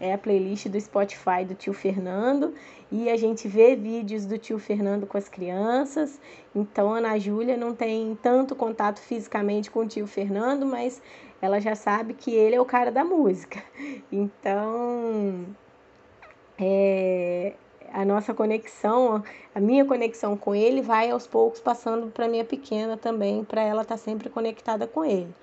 É 0.00 0.12
a 0.12 0.18
playlist 0.18 0.68
do 0.68 0.80
Spotify 0.80 1.44
do 1.46 1.54
tio 1.54 1.72
Fernando. 1.72 2.52
E 2.90 3.08
a 3.10 3.16
gente 3.16 3.46
vê 3.46 3.76
vídeos 3.76 4.26
do 4.26 4.38
tio 4.38 4.58
Fernando 4.58 5.06
com 5.06 5.16
as 5.16 5.28
crianças. 5.28 6.20
Então, 6.54 6.92
a 6.92 6.98
Ana 6.98 7.18
Júlia 7.18 7.56
não 7.56 7.74
tem 7.74 8.18
tanto 8.22 8.56
contato 8.56 8.98
fisicamente 8.98 9.70
com 9.70 9.80
o 9.80 9.86
tio 9.86 10.06
Fernando, 10.06 10.66
mas 10.66 11.00
ela 11.40 11.60
já 11.60 11.74
sabe 11.74 12.14
que 12.14 12.34
ele 12.34 12.56
é 12.56 12.60
o 12.60 12.64
cara 12.64 12.90
da 12.90 13.04
música. 13.04 13.62
Então, 14.10 15.46
é, 16.58 17.54
a 17.92 18.04
nossa 18.04 18.34
conexão, 18.34 19.22
a 19.54 19.60
minha 19.60 19.84
conexão 19.84 20.36
com 20.36 20.54
ele 20.54 20.82
vai 20.82 21.10
aos 21.10 21.26
poucos 21.26 21.60
passando 21.60 22.08
para 22.08 22.28
minha 22.28 22.44
pequena 22.44 22.96
também, 22.96 23.44
para 23.44 23.62
ela 23.62 23.82
estar 23.82 23.96
tá 23.96 24.00
sempre 24.00 24.28
conectada 24.28 24.86
com 24.86 25.04
ele. 25.04 25.34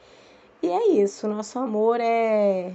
E 0.62 0.67
é 0.67 0.88
isso, 0.91 1.27
nosso 1.27 1.60
amor 1.60 1.99
é 2.01 2.73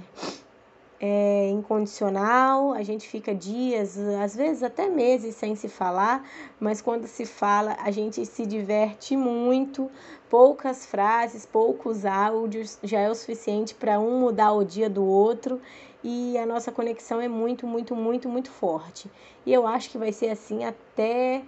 é 1.03 1.49
incondicional, 1.49 2.73
a 2.73 2.83
gente 2.83 3.09
fica 3.09 3.33
dias, 3.33 3.97
às 3.97 4.35
vezes 4.35 4.61
até 4.61 4.87
meses 4.87 5.33
sem 5.33 5.55
se 5.55 5.67
falar, 5.67 6.23
mas 6.59 6.79
quando 6.79 7.07
se 7.07 7.25
fala, 7.25 7.75
a 7.81 7.89
gente 7.89 8.23
se 8.23 8.45
diverte 8.45 9.17
muito. 9.17 9.89
Poucas 10.29 10.85
frases, 10.85 11.43
poucos 11.43 12.05
áudios 12.05 12.77
já 12.83 12.99
é 12.99 13.09
o 13.09 13.15
suficiente 13.15 13.73
para 13.73 13.99
um 13.99 14.19
mudar 14.19 14.53
o 14.53 14.63
dia 14.63 14.87
do 14.87 15.03
outro 15.03 15.59
e 16.03 16.37
a 16.37 16.45
nossa 16.45 16.71
conexão 16.71 17.21
é 17.21 17.27
muito, 17.27 17.67
muito, 17.67 17.95
muito, 17.95 18.27
muito 18.27 18.49
forte. 18.49 19.09
E 19.45 19.53
eu 19.53 19.67
acho 19.67 19.89
que 19.89 19.97
vai 19.97 20.11
ser 20.11 20.29
assim 20.29 20.63
até 20.63 21.41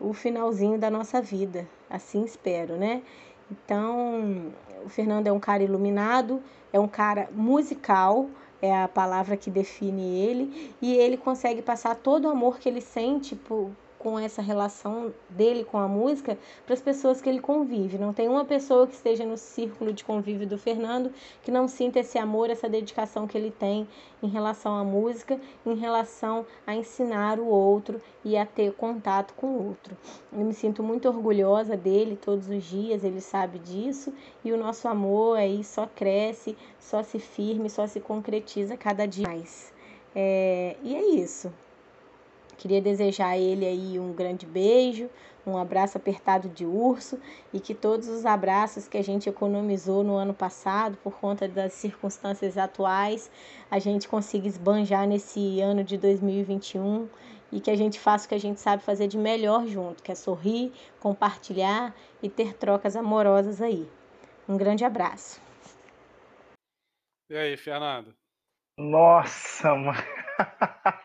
o 0.00 0.12
finalzinho 0.12 0.78
da 0.78 0.90
nossa 0.90 1.20
vida, 1.20 1.66
assim 1.90 2.24
espero, 2.24 2.76
né? 2.76 3.02
Então, 3.50 4.52
o 4.84 4.88
Fernando 4.88 5.26
é 5.26 5.32
um 5.32 5.40
cara 5.40 5.62
iluminado, 5.62 6.42
é 6.72 6.78
um 6.78 6.88
cara 6.88 7.28
musical, 7.32 8.28
é 8.60 8.82
a 8.82 8.88
palavra 8.88 9.36
que 9.36 9.50
define 9.50 10.20
ele, 10.20 10.74
e 10.80 10.94
ele 10.94 11.16
consegue 11.16 11.62
passar 11.62 11.94
todo 11.94 12.26
o 12.26 12.28
amor 12.28 12.58
que 12.58 12.68
ele 12.68 12.80
sente 12.80 13.34
por, 13.34 13.70
com 13.98 14.18
essa 14.18 14.40
relação 14.40 15.12
dele 15.28 15.64
com 15.64 15.78
a 15.78 15.88
música 15.88 16.38
para 16.64 16.74
as 16.74 16.80
pessoas 16.80 17.20
que 17.20 17.28
ele 17.28 17.40
convive. 17.40 17.98
Não 17.98 18.12
tem 18.12 18.28
uma 18.28 18.44
pessoa 18.44 18.86
que 18.86 18.94
esteja 18.94 19.24
no 19.24 19.36
círculo 19.36 19.92
de 19.92 20.04
convívio 20.04 20.46
do 20.46 20.56
Fernando 20.56 21.12
que 21.42 21.50
não 21.50 21.66
sinta 21.66 21.98
esse 22.00 22.18
amor, 22.18 22.50
essa 22.50 22.68
dedicação 22.68 23.26
que 23.26 23.36
ele 23.36 23.50
tem 23.50 23.88
em 24.22 24.28
relação 24.28 24.74
à 24.74 24.84
música, 24.84 25.40
em 25.66 25.74
relação 25.74 26.46
a 26.66 26.74
ensinar 26.74 27.38
o 27.38 27.46
outro 27.46 28.00
e 28.24 28.36
a 28.36 28.46
ter 28.46 28.72
contato 28.72 29.34
com 29.34 29.46
o 29.46 29.68
outro. 29.68 29.96
Eu 30.32 30.44
me 30.44 30.54
sinto 30.54 30.82
muito 30.82 31.08
orgulhosa 31.08 31.76
dele 31.76 32.16
todos 32.16 32.48
os 32.48 32.64
dias, 32.64 33.04
ele 33.04 33.20
sabe 33.20 33.58
disso, 33.58 34.12
e 34.44 34.52
o 34.52 34.56
nosso 34.56 34.88
amor 34.88 35.38
aí 35.38 35.64
só 35.64 35.86
cresce, 35.86 36.56
só 36.78 37.02
se 37.02 37.18
firme, 37.18 37.68
só 37.68 37.86
se 37.86 38.00
concretiza 38.00 38.76
cada 38.76 39.06
dia 39.06 39.26
mais. 39.26 39.72
É, 40.14 40.76
e 40.82 40.96
é 40.96 41.06
isso. 41.14 41.52
Queria 42.58 42.82
desejar 42.82 43.28
a 43.28 43.38
ele 43.38 43.64
aí 43.64 44.00
um 44.00 44.12
grande 44.12 44.44
beijo, 44.44 45.08
um 45.46 45.56
abraço 45.56 45.96
apertado 45.96 46.48
de 46.48 46.66
urso 46.66 47.18
e 47.52 47.60
que 47.60 47.72
todos 47.72 48.08
os 48.08 48.26
abraços 48.26 48.88
que 48.88 48.98
a 48.98 49.02
gente 49.02 49.28
economizou 49.28 50.02
no 50.02 50.16
ano 50.16 50.34
passado 50.34 50.98
por 51.02 51.14
conta 51.14 51.46
das 51.46 51.72
circunstâncias 51.72 52.58
atuais, 52.58 53.30
a 53.70 53.78
gente 53.78 54.08
consiga 54.08 54.48
esbanjar 54.48 55.06
nesse 55.06 55.60
ano 55.60 55.84
de 55.84 55.96
2021 55.96 57.08
e 57.52 57.60
que 57.60 57.70
a 57.70 57.76
gente 57.76 58.00
faça 58.00 58.26
o 58.26 58.28
que 58.28 58.34
a 58.34 58.40
gente 58.40 58.60
sabe 58.60 58.82
fazer 58.82 59.06
de 59.06 59.16
melhor 59.16 59.64
junto, 59.68 60.02
que 60.02 60.10
é 60.10 60.14
sorrir, 60.16 60.72
compartilhar 60.98 61.94
e 62.20 62.28
ter 62.28 62.54
trocas 62.54 62.96
amorosas 62.96 63.62
aí. 63.62 63.88
Um 64.48 64.56
grande 64.56 64.84
abraço. 64.84 65.40
E 67.30 67.36
aí, 67.36 67.56
Fernando? 67.56 68.14
Nossa, 68.76 69.74
mano. 69.76 69.92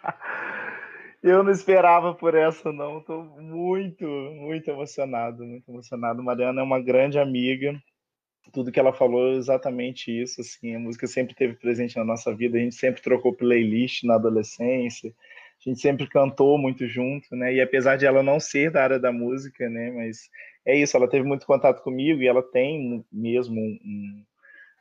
Eu 1.24 1.42
não 1.42 1.52
esperava 1.52 2.14
por 2.14 2.36
essa, 2.36 2.74
não. 2.74 3.00
Estou 3.00 3.24
muito, 3.42 4.06
muito 4.06 4.70
emocionado, 4.70 5.46
muito 5.46 5.72
emocionado. 5.72 6.22
Mariana 6.22 6.60
é 6.60 6.64
uma 6.64 6.82
grande 6.82 7.18
amiga. 7.18 7.82
Tudo 8.52 8.74
que 8.74 8.80
ela 8.80 8.92
falou 8.92 9.30
é 9.30 9.38
exatamente 9.38 10.12
isso. 10.12 10.42
Assim, 10.42 10.76
a 10.76 10.80
música 10.80 11.08
sempre 11.08 11.34
teve 11.34 11.54
presente 11.56 11.96
na 11.96 12.04
nossa 12.04 12.36
vida. 12.36 12.58
A 12.58 12.62
gente 12.62 12.76
sempre 12.76 13.02
trocou 13.02 13.34
playlist 13.34 14.04
na 14.04 14.16
adolescência. 14.16 15.14
A 15.66 15.70
gente 15.70 15.80
sempre 15.80 16.10
cantou 16.10 16.58
muito 16.58 16.86
junto, 16.88 17.34
né? 17.38 17.54
E 17.54 17.62
apesar 17.62 17.96
de 17.96 18.06
ela 18.06 18.22
não 18.22 18.38
ser 18.38 18.70
da 18.70 18.84
área 18.84 19.00
da 19.00 19.14
música, 19.14 19.70
né? 19.70 19.92
Mas 19.92 20.30
é 20.66 20.76
isso. 20.78 20.98
Ela 20.98 21.08
teve 21.08 21.26
muito 21.26 21.46
contato 21.46 21.82
comigo 21.84 22.22
e 22.22 22.28
ela 22.28 22.44
tem 22.44 23.06
mesmo 23.10 23.62
um, 23.62 24.26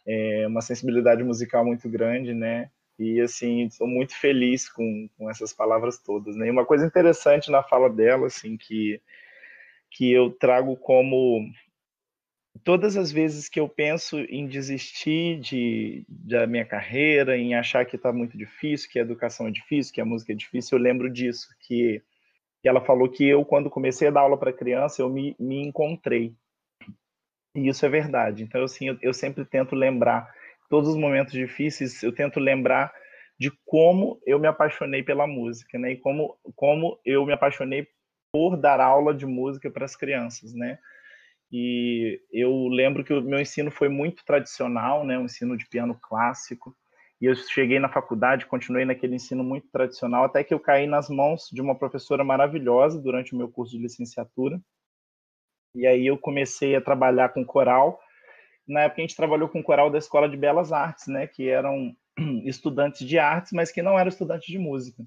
é, 0.05 0.44
uma 0.48 0.61
sensibilidade 0.61 1.22
musical 1.22 1.64
muito 1.64 1.88
grande, 1.88 2.35
né? 2.35 2.68
E 3.03 3.21
assim, 3.21 3.67
estou 3.67 3.87
muito 3.87 4.15
feliz 4.17 4.69
com, 4.69 5.09
com 5.17 5.31
essas 5.31 5.53
palavras 5.53 5.99
todas. 5.99 6.37
Né? 6.37 6.47
E 6.47 6.51
uma 6.51 6.65
coisa 6.65 6.87
interessante 6.87 7.51
na 7.51 7.62
fala 7.62 7.91
dela, 7.91 8.27
assim, 8.27 8.57
que, 8.57 9.01
que 9.91 10.12
eu 10.12 10.31
trago 10.31 10.77
como 10.77 11.51
todas 12.65 12.97
as 12.97 13.11
vezes 13.11 13.49
que 13.49 13.59
eu 13.59 13.69
penso 13.69 14.19
em 14.21 14.47
desistir 14.47 15.41
de, 15.41 16.05
da 16.09 16.47
minha 16.47 16.65
carreira, 16.65 17.37
em 17.37 17.55
achar 17.55 17.85
que 17.85 17.97
está 17.97 18.12
muito 18.12 18.37
difícil, 18.37 18.91
que 18.91 18.99
a 18.99 19.03
educação 19.03 19.49
é 19.49 19.51
difícil, 19.51 19.93
que 19.93 20.01
a 20.01 20.05
música 20.05 20.33
é 20.33 20.37
difícil, 20.37 20.79
eu 20.79 20.83
lembro 20.83 21.11
disso, 21.11 21.49
que, 21.61 22.03
que 22.61 22.69
ela 22.69 22.81
falou 22.81 23.09
que 23.09 23.27
eu, 23.27 23.45
quando 23.45 23.71
comecei 23.71 24.09
a 24.09 24.11
dar 24.11 24.21
aula 24.21 24.38
para 24.38 24.53
criança, 24.53 25.03
eu 25.03 25.09
me, 25.09 25.35
me 25.38 25.62
encontrei. 25.62 26.35
E 27.55 27.69
isso 27.69 27.85
é 27.85 27.88
verdade. 27.88 28.43
Então, 28.43 28.62
assim, 28.62 28.88
eu, 28.88 28.99
eu 29.03 29.12
sempre 29.12 29.45
tento 29.45 29.75
lembrar 29.75 30.33
todos 30.72 30.88
os 30.88 30.96
momentos 30.96 31.35
difíceis, 31.35 32.02
eu 32.02 32.14
tento 32.14 32.40
lembrar 32.40 32.90
de 33.38 33.52
como 33.66 34.18
eu 34.24 34.38
me 34.38 34.48
apaixonei 34.48 35.02
pela 35.02 35.26
música, 35.26 35.78
né? 35.78 35.92
E 35.92 35.96
como, 35.98 36.35
como 36.56 36.98
eu 37.04 37.26
me 37.26 37.32
apaixonei 37.35 37.87
por 38.32 38.56
dar 38.56 38.80
aula 38.80 39.12
de 39.12 39.26
música 39.26 39.70
para 39.70 39.85
as 39.85 39.94
crianças, 39.94 40.54
né? 40.54 40.78
E 41.52 42.18
eu 42.32 42.68
lembro 42.68 43.04
que 43.04 43.12
o 43.12 43.20
meu 43.20 43.38
ensino 43.38 43.70
foi 43.70 43.90
muito 43.90 44.24
tradicional, 44.24 45.04
né? 45.04 45.18
Um 45.18 45.26
ensino 45.26 45.58
de 45.58 45.68
piano 45.68 45.94
clássico. 46.00 46.74
E 47.20 47.26
eu 47.26 47.35
cheguei 47.35 47.78
na 47.78 47.90
faculdade, 47.90 48.46
continuei 48.46 48.87
naquele 48.87 49.16
ensino 49.16 49.44
muito 49.44 49.68
tradicional, 49.70 50.24
até 50.24 50.42
que 50.42 50.54
eu 50.54 50.58
caí 50.58 50.87
nas 50.87 51.11
mãos 51.11 51.50
de 51.52 51.61
uma 51.61 51.78
professora 51.78 52.24
maravilhosa 52.24 52.98
durante 52.98 53.35
o 53.35 53.37
meu 53.37 53.50
curso 53.50 53.76
de 53.76 53.82
licenciatura. 53.82 54.58
E 55.74 55.87
aí 55.87 56.06
eu 56.06 56.16
comecei 56.16 56.74
a 56.74 56.80
trabalhar 56.80 57.28
com 57.28 57.44
coral 57.44 58.00
na 58.66 58.83
época 58.83 59.01
a 59.01 59.05
gente 59.05 59.16
trabalhou 59.16 59.48
com 59.48 59.61
o 59.61 59.64
coral 59.64 59.90
da 59.90 59.98
Escola 59.98 60.29
de 60.29 60.37
Belas 60.37 60.72
Artes, 60.72 61.07
né, 61.07 61.27
que 61.27 61.48
eram 61.48 61.94
estudantes 62.44 63.07
de 63.07 63.18
artes, 63.18 63.53
mas 63.53 63.70
que 63.70 63.83
não 63.83 63.98
eram 63.98 64.09
estudantes 64.09 64.46
de 64.46 64.59
música. 64.59 65.05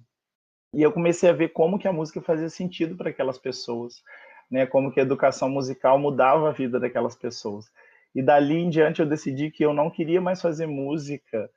E 0.74 0.82
eu 0.82 0.92
comecei 0.92 1.30
a 1.30 1.34
ver 1.34 1.50
como 1.50 1.80
que 1.80 1.88
a 1.88 1.94
música 1.94 2.22
fazia 2.22 2.50
sentido 2.50 2.96
para 2.96 3.10
aquelas 3.10 3.38
pessoas, 3.38 4.04
né, 4.52 4.66
como 4.66 4.92
que 4.92 5.00
a 5.00 5.04
educação 5.04 5.50
musical 5.50 5.98
mudava 5.98 6.50
a 6.50 6.52
vida 6.52 6.80
daquelas 6.80 7.16
pessoas. 7.16 7.66
E 8.14 8.22
dali 8.22 8.58
em 8.58 8.70
diante 8.70 9.00
eu 9.00 9.06
decidi 9.06 9.52
que 9.52 9.64
eu 9.64 9.74
não 9.74 9.90
queria 9.90 10.22
mais 10.22 10.42
fazer 10.42 10.68
música, 10.68 11.50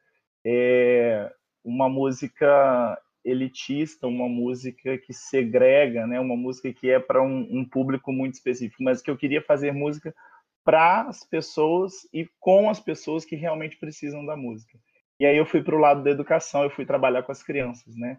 é, 0.45 1.31
uma 1.65 1.89
música 1.89 3.01
elitista, 3.25 4.07
uma 4.07 4.29
música 4.29 4.97
que 4.99 5.13
segrega, 5.13 6.07
né, 6.07 6.19
uma 6.19 6.37
música 6.37 6.73
que 6.73 6.91
é 6.91 6.99
para 6.99 7.23
um, 7.23 7.47
um 7.51 7.65
público 7.65 8.13
muito 8.13 8.35
específico, 8.35 8.83
mas 8.83 9.03
que 9.03 9.11
eu 9.11 9.17
queria 9.17 9.43
fazer 9.43 9.73
música 9.73 10.15
para 10.69 11.09
as 11.09 11.25
pessoas 11.25 12.07
e 12.13 12.29
com 12.39 12.69
as 12.69 12.79
pessoas 12.79 13.25
que 13.25 13.35
realmente 13.35 13.79
precisam 13.79 14.27
da 14.27 14.37
música. 14.37 14.79
E 15.19 15.25
aí 15.25 15.35
eu 15.35 15.47
fui 15.47 15.63
para 15.63 15.75
o 15.75 15.79
lado 15.79 16.03
da 16.03 16.11
educação, 16.11 16.63
eu 16.63 16.69
fui 16.69 16.85
trabalhar 16.85 17.23
com 17.23 17.33
as 17.33 17.43
crianças, 17.43 17.97
né? 17.97 18.19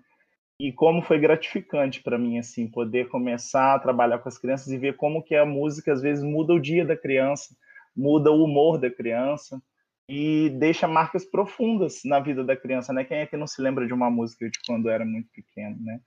E 0.59 0.73
como 0.73 1.03
foi 1.03 1.19
gratificante 1.19 2.01
para 2.01 2.17
mim 2.17 2.39
assim 2.39 2.67
poder 2.67 3.07
começar 3.09 3.75
a 3.75 3.79
trabalhar 3.79 4.17
com 4.17 4.27
as 4.27 4.39
crianças 4.39 4.67
e 4.69 4.79
ver 4.79 4.95
como 4.95 5.21
que 5.21 5.35
a 5.35 5.45
música 5.45 5.93
às 5.93 6.01
vezes 6.01 6.23
muda 6.23 6.51
o 6.51 6.59
dia 6.59 6.83
da 6.83 6.97
criança, 6.97 7.55
muda 7.95 8.31
o 8.31 8.43
humor 8.43 8.79
da 8.79 8.89
criança 8.89 9.61
e 10.09 10.49
deixa 10.57 10.87
marcas 10.87 11.23
profundas 11.23 12.01
na 12.03 12.19
vida 12.19 12.43
da 12.43 12.57
criança, 12.57 12.91
né? 12.91 13.03
Quem 13.03 13.19
é 13.19 13.27
que 13.27 13.37
não 13.37 13.45
se 13.45 13.61
lembra 13.61 13.85
de 13.85 13.93
uma 13.93 14.09
música 14.09 14.49
de 14.49 14.57
quando 14.65 14.89
era 14.89 15.05
muito 15.05 15.29
pequeno, 15.31 15.77
né? 15.81 15.99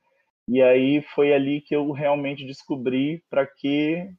E 0.48 0.60
aí 0.60 1.02
foi 1.14 1.32
ali 1.32 1.60
que 1.60 1.76
eu 1.76 1.92
realmente 1.92 2.44
descobri 2.44 3.22
para 3.30 3.46
que 3.46 4.12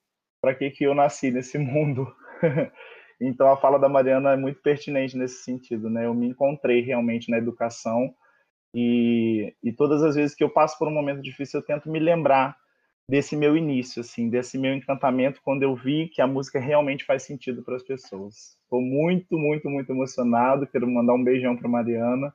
para 0.44 0.54
que, 0.54 0.70
que 0.72 0.84
eu 0.84 0.94
nasci 0.94 1.32
nesse 1.32 1.58
mundo. 1.58 2.14
então 3.22 3.50
a 3.50 3.56
fala 3.56 3.80
da 3.80 3.88
Mariana 3.88 4.34
é 4.34 4.36
muito 4.36 4.62
pertinente 4.62 5.18
nesse 5.18 5.42
sentido, 5.42 5.90
né? 5.90 6.06
Eu 6.06 6.14
me 6.14 6.28
encontrei 6.28 6.82
realmente 6.82 7.32
na 7.32 7.38
educação 7.38 8.14
e, 8.76 9.56
e 9.64 9.72
todas 9.72 10.04
as 10.04 10.16
vezes 10.16 10.36
que 10.36 10.44
eu 10.44 10.50
passo 10.50 10.78
por 10.78 10.90
um 10.90 10.92
momento 10.92 11.22
difícil 11.22 11.62
eu 11.62 11.66
tento 11.66 11.90
me 11.90 11.98
lembrar 11.98 12.58
desse 13.10 13.38
meu 13.38 13.56
início, 13.56 14.02
assim, 14.02 14.30
desse 14.30 14.58
meu 14.58 14.74
encantamento 14.74 15.40
quando 15.42 15.64
eu 15.64 15.74
vi 15.78 16.10
que 16.10 16.22
a 16.22 16.28
música 16.28 16.60
realmente 16.60 17.06
faz 17.06 17.24
sentido 17.24 17.64
para 17.64 17.78
as 17.78 17.84
pessoas. 17.84 18.58
Estou 18.64 18.82
muito, 18.82 19.38
muito, 19.38 19.70
muito 19.70 19.94
emocionado. 19.94 20.68
Quero 20.68 20.86
mandar 20.90 21.14
um 21.14 21.24
beijão 21.24 21.56
para 21.56 21.70
Mariana. 21.70 22.34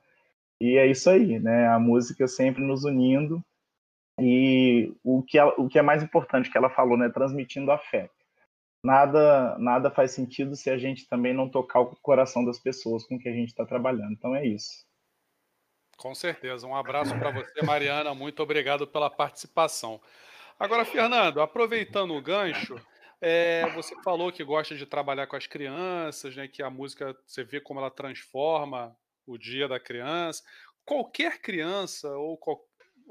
E 0.58 0.78
é 0.78 0.86
isso 0.86 1.10
aí, 1.10 1.38
né? 1.38 1.68
A 1.68 1.78
música 1.78 2.26
sempre 2.26 2.64
nos 2.64 2.84
unindo 2.84 3.44
e 4.18 4.92
o 5.04 5.22
que, 5.22 5.38
ela, 5.38 5.54
o 5.58 5.68
que 5.68 5.78
é 5.78 5.82
mais 5.82 6.02
importante 6.02 6.50
que 6.50 6.58
ela 6.58 6.70
falou, 6.70 6.96
né, 6.96 7.08
transmitindo 7.08 7.70
afeto. 7.70 8.14
Nada, 8.82 9.56
nada 9.58 9.90
faz 9.90 10.12
sentido 10.12 10.54
se 10.54 10.70
a 10.70 10.78
gente 10.78 11.08
também 11.08 11.34
não 11.34 11.48
tocar 11.48 11.80
o 11.80 11.96
coração 11.96 12.44
das 12.44 12.58
pessoas 12.58 13.04
com 13.04 13.18
que 13.18 13.28
a 13.28 13.32
gente 13.32 13.48
está 13.48 13.64
trabalhando. 13.64 14.12
Então 14.12 14.34
é 14.34 14.46
isso. 14.46 14.86
Com 15.96 16.14
certeza. 16.14 16.66
Um 16.66 16.76
abraço 16.76 17.16
para 17.18 17.30
você, 17.32 17.60
Mariana. 17.62 18.14
Muito 18.14 18.40
obrigado 18.40 18.86
pela 18.86 19.10
participação. 19.10 20.00
Agora, 20.58 20.84
Fernando, 20.84 21.40
aproveitando 21.40 22.14
o 22.14 22.22
gancho, 22.22 22.80
é, 23.20 23.68
você 23.74 24.00
falou 24.02 24.30
que 24.30 24.44
gosta 24.44 24.76
de 24.76 24.86
trabalhar 24.86 25.26
com 25.26 25.34
as 25.34 25.46
crianças, 25.46 26.36
né? 26.36 26.46
Que 26.46 26.62
a 26.62 26.70
música 26.70 27.16
você 27.26 27.42
vê 27.42 27.60
como 27.60 27.80
ela 27.80 27.90
transforma 27.90 28.96
o 29.26 29.36
dia 29.36 29.66
da 29.66 29.80
criança. 29.80 30.44
Qualquer 30.84 31.40
criança 31.40 32.08
ou 32.16 32.38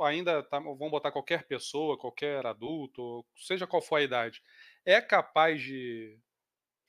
ainda 0.02 0.44
tá, 0.44 0.60
vamos 0.60 0.92
botar 0.92 1.12
qualquer 1.12 1.48
pessoa, 1.48 1.98
qualquer 1.98 2.46
adulto, 2.46 3.26
seja 3.36 3.68
qual 3.68 3.82
for 3.82 3.98
a 3.98 4.04
idade, 4.04 4.42
é 4.86 5.02
capaz 5.02 5.62
de 5.62 6.20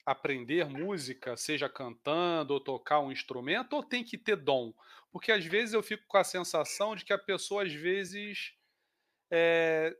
aprender 0.05 0.67
música, 0.67 1.37
seja 1.37 1.69
cantando 1.69 2.53
ou 2.53 2.59
tocar 2.59 2.99
um 2.99 3.11
instrumento, 3.11 3.73
ou 3.73 3.83
tem 3.83 4.03
que 4.03 4.17
ter 4.17 4.35
dom? 4.35 4.73
Porque 5.11 5.31
às 5.31 5.45
vezes 5.45 5.73
eu 5.73 5.83
fico 5.83 6.03
com 6.07 6.17
a 6.17 6.23
sensação 6.23 6.95
de 6.95 7.05
que 7.05 7.13
a 7.13 7.17
pessoa 7.17 7.63
às 7.63 7.73
vezes 7.73 8.53
é, 9.31 9.95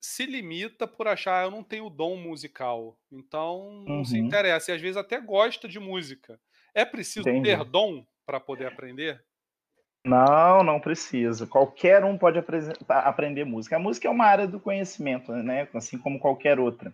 se 0.00 0.24
limita 0.24 0.86
por 0.86 1.06
achar 1.06 1.42
ah, 1.42 1.44
eu 1.44 1.50
não 1.50 1.62
tenho 1.62 1.90
dom 1.90 2.16
musical, 2.16 2.98
então 3.12 3.84
não 3.86 3.98
uhum. 3.98 4.04
se 4.04 4.18
interessa. 4.18 4.70
E 4.70 4.74
às 4.74 4.80
vezes 4.80 4.96
até 4.96 5.20
gosta 5.20 5.68
de 5.68 5.78
música. 5.78 6.40
É 6.74 6.84
preciso 6.84 7.28
Entendi. 7.28 7.50
ter 7.50 7.64
dom 7.64 8.06
para 8.24 8.40
poder 8.40 8.66
aprender? 8.66 9.22
Não, 10.04 10.62
não 10.62 10.80
precisa. 10.80 11.46
Qualquer 11.46 12.04
um 12.04 12.16
pode 12.16 12.42
aprender 12.88 13.44
música. 13.44 13.76
A 13.76 13.78
música 13.78 14.08
é 14.08 14.10
uma 14.10 14.24
área 14.24 14.46
do 14.46 14.58
conhecimento, 14.58 15.30
né? 15.32 15.68
Assim 15.74 15.98
como 15.98 16.18
qualquer 16.18 16.58
outra. 16.58 16.92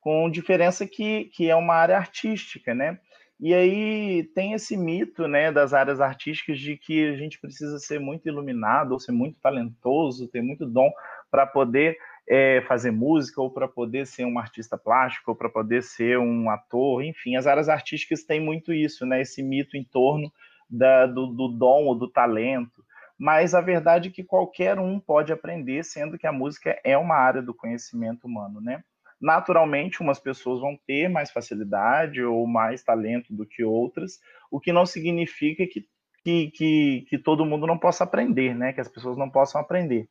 Com 0.00 0.30
diferença 0.30 0.86
que, 0.86 1.24
que 1.26 1.50
é 1.50 1.56
uma 1.56 1.74
área 1.74 1.96
artística, 1.96 2.74
né? 2.74 2.98
E 3.40 3.52
aí 3.52 4.22
tem 4.34 4.52
esse 4.52 4.76
mito, 4.76 5.26
né, 5.26 5.50
das 5.50 5.74
áreas 5.74 6.00
artísticas 6.00 6.58
de 6.58 6.76
que 6.76 7.08
a 7.08 7.16
gente 7.16 7.40
precisa 7.40 7.78
ser 7.80 7.98
muito 7.98 8.28
iluminado, 8.28 8.92
ou 8.92 9.00
ser 9.00 9.10
muito 9.10 9.40
talentoso, 9.40 10.28
ter 10.28 10.40
muito 10.40 10.64
dom 10.64 10.88
para 11.30 11.44
poder 11.44 11.96
é, 12.28 12.62
fazer 12.68 12.92
música, 12.92 13.42
ou 13.42 13.50
para 13.50 13.66
poder 13.66 14.06
ser 14.06 14.24
um 14.24 14.38
artista 14.38 14.78
plástico, 14.78 15.32
ou 15.32 15.36
para 15.36 15.48
poder 15.48 15.82
ser 15.82 16.16
um 16.18 16.48
ator, 16.48 17.02
enfim, 17.02 17.34
as 17.34 17.46
áreas 17.46 17.68
artísticas 17.68 18.22
têm 18.22 18.40
muito 18.40 18.72
isso, 18.72 19.04
né, 19.04 19.20
esse 19.20 19.42
mito 19.42 19.76
em 19.76 19.82
torno 19.82 20.32
da, 20.76 21.06
do, 21.06 21.26
do 21.28 21.48
dom 21.48 21.86
ou 21.86 21.94
do 21.94 22.08
talento. 22.08 22.84
Mas 23.18 23.54
a 23.54 23.60
verdade 23.60 24.08
é 24.08 24.12
que 24.12 24.24
qualquer 24.24 24.78
um 24.78 24.98
pode 24.98 25.32
aprender, 25.32 25.84
sendo 25.84 26.18
que 26.18 26.26
a 26.26 26.32
música 26.32 26.78
é 26.84 26.98
uma 26.98 27.14
área 27.14 27.40
do 27.40 27.54
conhecimento 27.54 28.26
humano, 28.26 28.60
né? 28.60 28.82
Naturalmente, 29.20 30.02
umas 30.02 30.18
pessoas 30.18 30.60
vão 30.60 30.76
ter 30.86 31.08
mais 31.08 31.30
facilidade 31.30 32.22
ou 32.22 32.46
mais 32.46 32.82
talento 32.82 33.32
do 33.32 33.46
que 33.46 33.62
outras, 33.62 34.18
o 34.50 34.58
que 34.58 34.72
não 34.72 34.84
significa 34.84 35.64
que, 35.66 35.86
que, 36.24 36.50
que, 36.50 37.06
que 37.08 37.18
todo 37.18 37.46
mundo 37.46 37.66
não 37.66 37.78
possa 37.78 38.02
aprender, 38.02 38.54
né? 38.54 38.72
Que 38.72 38.80
as 38.80 38.88
pessoas 38.88 39.16
não 39.16 39.30
possam 39.30 39.60
aprender. 39.60 40.08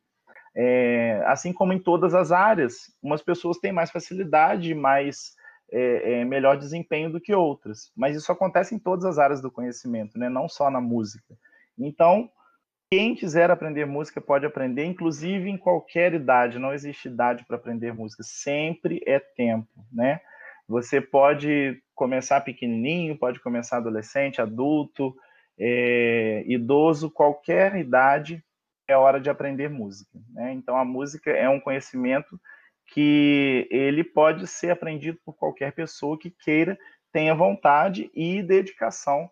É, 0.56 1.22
assim 1.26 1.52
como 1.52 1.72
em 1.72 1.78
todas 1.78 2.14
as 2.14 2.32
áreas, 2.32 2.74
umas 3.02 3.20
pessoas 3.20 3.58
têm 3.58 3.72
mais 3.72 3.90
facilidade, 3.90 4.74
mais 4.74 5.34
é, 5.70 6.20
é, 6.20 6.24
melhor 6.24 6.56
desempenho 6.56 7.10
do 7.10 7.20
que 7.20 7.34
outras. 7.34 7.90
Mas 7.96 8.16
isso 8.16 8.30
acontece 8.30 8.74
em 8.74 8.78
todas 8.78 9.04
as 9.04 9.18
áreas 9.18 9.40
do 9.40 9.50
conhecimento, 9.50 10.18
né? 10.18 10.28
Não 10.28 10.48
só 10.48 10.70
na 10.70 10.80
música. 10.80 11.34
Então, 11.78 12.30
quem 12.90 13.14
quiser 13.14 13.50
aprender 13.50 13.86
música 13.86 14.20
pode 14.20 14.46
aprender, 14.46 14.84
inclusive 14.84 15.48
em 15.50 15.56
qualquer 15.56 16.14
idade, 16.14 16.58
não 16.58 16.72
existe 16.72 17.08
idade 17.08 17.44
para 17.44 17.56
aprender 17.56 17.92
música, 17.92 18.22
sempre 18.22 19.02
é 19.06 19.18
tempo, 19.18 19.68
né? 19.92 20.20
Você 20.68 21.00
pode 21.00 21.82
começar 21.94 22.40
pequenininho, 22.40 23.18
pode 23.18 23.40
começar 23.40 23.78
adolescente, 23.78 24.40
adulto, 24.40 25.14
é, 25.58 26.44
idoso, 26.46 27.10
qualquer 27.10 27.74
idade 27.76 28.42
é 28.86 28.96
hora 28.96 29.20
de 29.20 29.30
aprender 29.30 29.68
música, 29.68 30.18
né? 30.30 30.52
Então 30.52 30.76
a 30.76 30.84
música 30.84 31.30
é 31.30 31.48
um 31.48 31.60
conhecimento 31.60 32.40
que 32.86 33.66
ele 33.70 34.04
pode 34.04 34.46
ser 34.46 34.70
aprendido 34.70 35.18
por 35.24 35.34
qualquer 35.34 35.72
pessoa 35.72 36.18
que 36.18 36.30
queira, 36.30 36.78
tenha 37.12 37.34
vontade 37.34 38.10
e 38.14 38.42
dedicação 38.42 39.30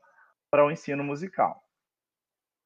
para 0.51 0.65
o 0.65 0.71
ensino 0.71 1.03
musical. 1.03 1.63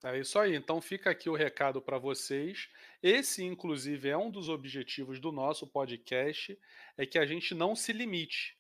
É 0.05 0.19
isso 0.19 0.39
aí. 0.39 0.55
Então 0.55 0.81
fica 0.81 1.11
aqui 1.11 1.29
o 1.29 1.35
recado 1.35 1.81
para 1.81 1.99
vocês. 1.99 2.69
Esse, 3.03 3.43
inclusive, 3.43 4.09
é 4.09 4.17
um 4.17 4.31
dos 4.31 4.49
objetivos 4.49 5.19
do 5.19 5.33
nosso 5.33 5.67
podcast, 5.67 6.57
é 6.97 7.07
que 7.07 7.19
a 7.19 7.27
gente 7.27 7.55
não 7.55 7.75
se 7.75 7.93
limite. 7.93 8.57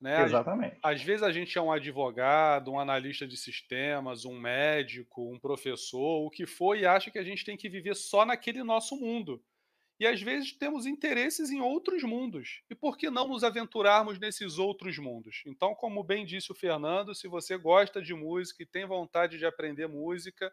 Né? 0.00 0.22
Exatamente. 0.22 0.76
Às, 0.82 0.96
às 0.96 1.02
vezes 1.02 1.22
a 1.22 1.32
gente 1.32 1.58
é 1.58 1.60
um 1.60 1.72
advogado, 1.72 2.72
um 2.72 2.78
analista 2.78 3.26
de 3.26 3.36
sistemas, 3.36 4.24
um 4.24 4.38
médico, 4.38 5.30
um 5.30 5.38
professor, 5.38 6.24
o 6.24 6.30
que 6.30 6.46
for, 6.46 6.76
e 6.76 6.86
acha 6.86 7.10
que 7.10 7.18
a 7.18 7.24
gente 7.24 7.44
tem 7.44 7.56
que 7.56 7.68
viver 7.68 7.94
só 7.94 8.24
naquele 8.24 8.62
nosso 8.62 8.96
mundo. 8.96 9.42
E 9.98 10.06
às 10.06 10.22
vezes 10.22 10.52
temos 10.52 10.86
interesses 10.86 11.50
em 11.50 11.60
outros 11.60 12.02
mundos. 12.04 12.62
E 12.70 12.74
por 12.74 12.96
que 12.96 13.10
não 13.10 13.28
nos 13.28 13.42
aventurarmos 13.42 14.18
nesses 14.18 14.58
outros 14.58 14.96
mundos? 14.98 15.42
Então, 15.44 15.74
como 15.74 16.04
bem 16.04 16.24
disse 16.24 16.52
o 16.52 16.54
Fernando, 16.54 17.14
se 17.14 17.26
você 17.26 17.56
gosta 17.56 18.00
de 18.00 18.14
música 18.14 18.62
e 18.62 18.66
tem 18.66 18.86
vontade 18.86 19.38
de 19.38 19.46
aprender 19.46 19.88
música, 19.88 20.52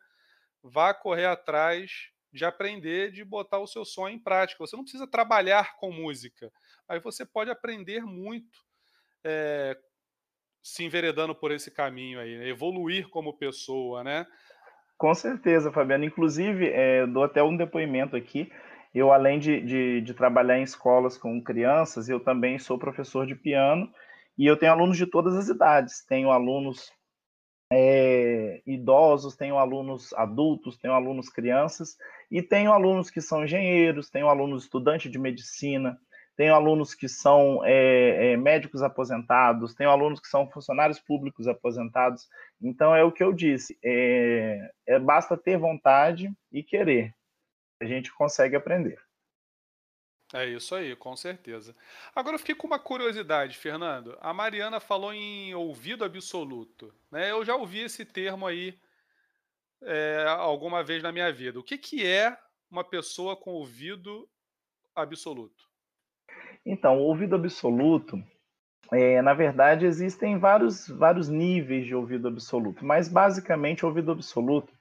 vá 0.64 0.94
correr 0.94 1.26
atrás 1.26 2.10
de 2.36 2.44
aprender, 2.44 3.12
de 3.12 3.24
botar 3.24 3.60
o 3.60 3.68
seu 3.68 3.86
sonho 3.86 4.16
em 4.16 4.20
prática. 4.20 4.60
Você 4.60 4.76
não 4.76 4.84
precisa 4.84 5.08
trabalhar 5.08 5.78
com 5.78 5.90
música, 5.90 6.52
mas 6.88 7.02
você 7.02 7.26
pode 7.26 7.50
aprender 7.50 8.04
muito 8.04 8.60
é, 9.24 9.78
se 10.62 10.84
enveredando 10.84 11.34
por 11.34 11.52
esse 11.52 11.72
caminho 11.72 12.20
aí, 12.20 12.38
né? 12.38 12.48
evoluir 12.50 13.08
como 13.08 13.38
pessoa, 13.38 14.04
né? 14.04 14.28
Com 14.98 15.14
certeza, 15.14 15.72
Fabiano. 15.72 16.04
Inclusive, 16.04 16.68
é, 16.68 17.08
dou 17.08 17.24
até 17.24 17.42
um 17.42 17.56
depoimento 17.56 18.16
aqui. 18.16 18.52
Eu, 18.96 19.12
além 19.12 19.40
de, 19.40 19.60
de, 19.60 20.00
de, 20.00 20.14
trabalhar 20.14 20.58
em 20.58 20.64
escolas 20.64 21.18
com 21.18 21.44
crianças, 21.44 22.08
eu 22.08 22.18
também 22.18 22.58
sou 22.58 22.80
professor 22.80 23.28
de 23.28 23.36
piano 23.36 23.92
e 24.38 24.46
eu 24.48 24.56
tenho 24.56 24.72
alunos 24.72 24.96
de 24.96 25.06
todas 25.06 25.36
as 25.36 25.50
idades. 25.50 26.06
Tenho 26.06 26.32
alunos 26.32 26.94
é, 27.70 28.62
idosos, 28.66 29.36
tenho 29.36 29.58
alunos 29.58 30.14
adultos, 30.14 30.78
tenho 30.78 30.94
alunos 30.94 31.28
crianças, 31.28 31.98
e 32.32 32.42
tenho 32.42 32.72
alunos 32.72 33.10
que 33.10 33.20
são 33.20 33.44
engenheiros, 33.44 34.10
tenho 34.10 34.30
alunos 34.30 34.64
estudantes 34.64 35.12
de 35.12 35.20
medicina, 35.20 36.00
tenho 36.38 36.56
alunos 36.56 36.94
que 36.94 37.10
são 37.10 37.66
é, 37.66 38.32
é, 38.32 38.38
médicos 38.38 38.82
aposentados, 38.82 39.76
tenho 39.76 39.90
alunos 39.90 40.22
que 40.22 40.28
são 40.28 40.50
funcionários 40.50 41.00
públicos 41.02 41.50
aposentados. 41.50 42.30
Então 42.62 42.96
é 42.96 43.04
o 43.04 43.12
que 43.12 43.24
eu 43.24 43.34
disse, 43.34 43.78
é, 43.84 44.70
é 44.88 45.00
basta 45.00 45.36
ter 45.36 45.58
vontade 45.58 46.32
e 46.50 46.64
querer, 46.64 47.14
a 47.82 47.86
gente 47.86 48.14
consegue 48.14 48.56
aprender. 48.56 49.00
É 50.34 50.46
isso 50.46 50.74
aí, 50.76 50.96
com 50.96 51.16
certeza. 51.16 51.76
Agora 52.14 52.36
eu 52.36 52.40
fiquei 52.40 52.56
com 52.56 52.68
uma 52.68 52.80
curiosidade, 52.80 53.58
Fernando. 53.58 54.18
A 54.20 54.34
Mariana 54.34 54.80
falou 54.80 55.14
em 55.14 55.54
ouvido 55.54 56.04
absoluto. 56.04 56.94
Né? 57.12 57.32
Eu 57.32 57.46
já 57.46 57.56
ouvi 57.56 57.82
esse 57.82 58.04
termo 58.04 58.48
aí 58.48 58.78
é, 59.82 60.26
alguma 60.28 60.84
vez 60.84 61.04
na 61.04 61.12
minha 61.12 61.32
vida. 61.32 61.60
O 61.60 61.64
que, 61.64 61.78
que 61.78 62.06
é 62.06 62.38
uma 62.70 62.84
pessoa 62.84 63.36
com 63.36 63.52
ouvido 63.52 64.28
absoluto? 64.96 65.70
Então, 66.66 66.98
ouvido 66.98 67.36
absoluto, 67.36 68.22
é, 68.92 69.22
na 69.22 69.34
verdade, 69.34 69.86
existem 69.86 70.40
vários, 70.40 70.88
vários 70.88 71.30
níveis 71.30 71.86
de 71.86 71.94
ouvido 71.94 72.28
absoluto, 72.28 72.84
mas 72.84 73.08
basicamente, 73.08 73.86
ouvido 73.86 74.12
absoluto 74.12 74.75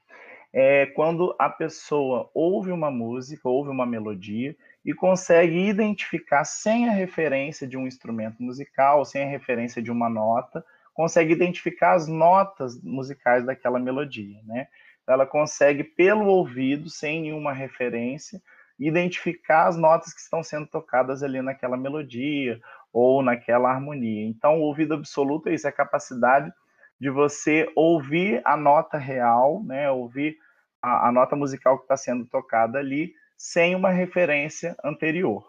é 0.57 0.85
quando 0.85 1.35
a 1.37 1.49
pessoa 1.49 2.31
ouve 2.33 2.71
uma 2.71 2.89
música, 2.89 3.49
ouve 3.49 3.69
uma 3.69 3.85
melodia 3.85 4.55
e 4.85 4.93
consegue 4.93 5.67
identificar 5.67 6.45
sem 6.45 6.87
a 6.87 6.93
referência 6.93 7.67
de 7.67 7.75
um 7.75 7.85
instrumento 7.85 8.41
musical, 8.41 9.03
sem 9.03 9.23
a 9.23 9.27
referência 9.27 9.81
de 9.81 9.91
uma 9.91 10.09
nota, 10.09 10.65
consegue 10.93 11.33
identificar 11.33 11.95
as 11.95 12.07
notas 12.07 12.81
musicais 12.81 13.45
daquela 13.45 13.77
melodia, 13.77 14.39
né? 14.45 14.69
Ela 15.05 15.25
consegue 15.25 15.83
pelo 15.83 16.25
ouvido, 16.25 16.89
sem 16.89 17.23
nenhuma 17.23 17.51
referência, 17.51 18.41
identificar 18.79 19.67
as 19.67 19.75
notas 19.75 20.13
que 20.13 20.21
estão 20.21 20.41
sendo 20.41 20.67
tocadas 20.67 21.21
ali 21.21 21.41
naquela 21.41 21.75
melodia 21.75 22.61
ou 22.93 23.21
naquela 23.21 23.69
harmonia. 23.69 24.25
Então, 24.25 24.61
o 24.61 24.63
ouvido 24.63 24.93
absoluto 24.93 25.49
é 25.49 25.53
isso, 25.53 25.67
é 25.67 25.69
a 25.69 25.73
capacidade 25.73 26.49
de 26.97 27.09
você 27.09 27.69
ouvir 27.75 28.41
a 28.45 28.55
nota 28.55 28.97
real, 28.97 29.61
né? 29.65 29.91
Ouvir 29.91 30.44
a, 30.85 31.07
a 31.07 31.11
nota 31.11 31.35
musical 31.35 31.77
que 31.77 31.85
está 31.85 31.97
sendo 31.97 32.25
tocada 32.25 32.77
ali 32.77 33.13
sem 33.35 33.75
uma 33.75 33.89
referência 33.89 34.75
anterior. 34.83 35.43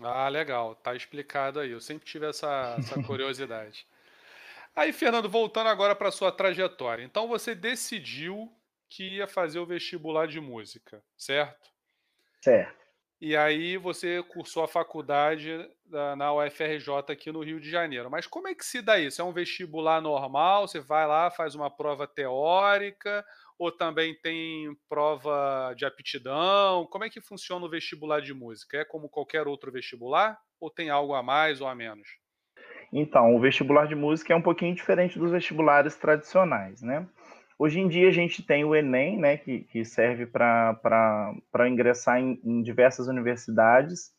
Ah, 0.00 0.28
legal, 0.28 0.76
tá 0.76 0.94
explicado 0.94 1.58
aí. 1.58 1.72
Eu 1.72 1.80
sempre 1.80 2.06
tive 2.06 2.26
essa, 2.26 2.76
essa 2.78 3.02
curiosidade. 3.02 3.84
aí, 4.76 4.92
Fernando, 4.92 5.28
voltando 5.28 5.68
agora 5.68 5.94
para 5.96 6.12
sua 6.12 6.30
trajetória. 6.30 7.02
Então, 7.02 7.26
você 7.26 7.54
decidiu 7.54 8.50
que 8.88 9.16
ia 9.16 9.26
fazer 9.26 9.58
o 9.58 9.66
vestibular 9.66 10.26
de 10.28 10.40
música, 10.40 11.02
certo? 11.16 11.68
Certo. 12.40 12.78
E 13.20 13.36
aí 13.36 13.76
você 13.76 14.22
cursou 14.22 14.62
a 14.62 14.68
faculdade 14.68 15.68
na 16.16 16.32
UFRJ 16.32 17.10
aqui 17.10 17.32
no 17.32 17.42
Rio 17.42 17.60
de 17.60 17.68
Janeiro. 17.68 18.08
Mas 18.08 18.28
como 18.28 18.46
é 18.46 18.54
que 18.54 18.64
se 18.64 18.80
dá 18.80 18.96
isso? 18.96 19.20
É 19.20 19.24
um 19.24 19.32
vestibular 19.32 20.00
normal? 20.00 20.68
Você 20.68 20.78
vai 20.78 21.04
lá, 21.04 21.28
faz 21.28 21.56
uma 21.56 21.68
prova 21.68 22.06
teórica 22.06 23.26
ou 23.58 23.72
também 23.72 24.14
tem 24.22 24.76
prova 24.88 25.74
de 25.76 25.84
aptidão? 25.84 26.86
Como 26.86 27.04
é 27.04 27.10
que 27.10 27.20
funciona 27.20 27.66
o 27.66 27.70
vestibular 27.70 28.20
de 28.20 28.32
música? 28.32 28.78
É 28.78 28.84
como 28.84 29.08
qualquer 29.08 29.48
outro 29.48 29.72
vestibular? 29.72 30.38
Ou 30.60 30.70
tem 30.70 30.90
algo 30.90 31.14
a 31.14 31.22
mais 31.22 31.60
ou 31.60 31.66
a 31.66 31.74
menos? 31.74 32.08
Então, 32.92 33.34
o 33.34 33.40
vestibular 33.40 33.86
de 33.86 33.94
música 33.94 34.32
é 34.32 34.36
um 34.36 34.42
pouquinho 34.42 34.74
diferente 34.74 35.18
dos 35.18 35.30
vestibulares 35.30 35.96
tradicionais, 35.96 36.80
né? 36.80 37.06
Hoje 37.58 37.80
em 37.80 37.88
dia 37.88 38.08
a 38.08 38.12
gente 38.12 38.40
tem 38.40 38.64
o 38.64 38.74
Enem, 38.74 39.18
né, 39.18 39.36
que, 39.36 39.64
que 39.64 39.84
serve 39.84 40.26
para 40.26 41.68
ingressar 41.68 42.20
em, 42.20 42.40
em, 42.44 42.62
diversas 42.62 43.08
universidades. 43.08 44.12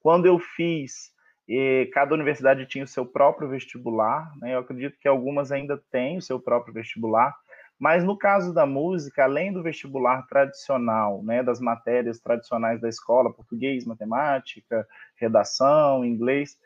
Quando 0.00 0.26
eu 0.26 0.38
fiz, 0.38 1.10
eh, 1.50 1.90
cada 1.92 2.14
universidade 2.14 2.66
tinha 2.66 2.84
o 2.84 2.88
seu 2.88 3.04
próprio 3.04 3.48
vestibular, 3.48 4.30
né, 4.40 4.54
eu 4.54 4.60
acredito 4.60 4.96
que 5.00 5.08
algumas 5.08 5.50
ainda 5.50 5.76
têm 5.90 6.18
o 6.18 6.22
seu 6.22 6.38
próprio 6.38 6.72
vestibular, 6.72 7.34
mas 7.78 8.04
no 8.04 8.16
caso 8.16 8.54
da 8.54 8.64
música, 8.64 9.24
além 9.24 9.52
do 9.52 9.62
vestibular 9.62 10.26
tradicional, 10.26 11.22
né, 11.22 11.42
das 11.42 11.60
matérias 11.60 12.20
tradicionais 12.20 12.80
da 12.80 12.88
escola, 12.88 13.32
português, 13.32 13.84
matemática, 13.84 14.86
redação, 15.16 16.04
inglês, 16.04 16.56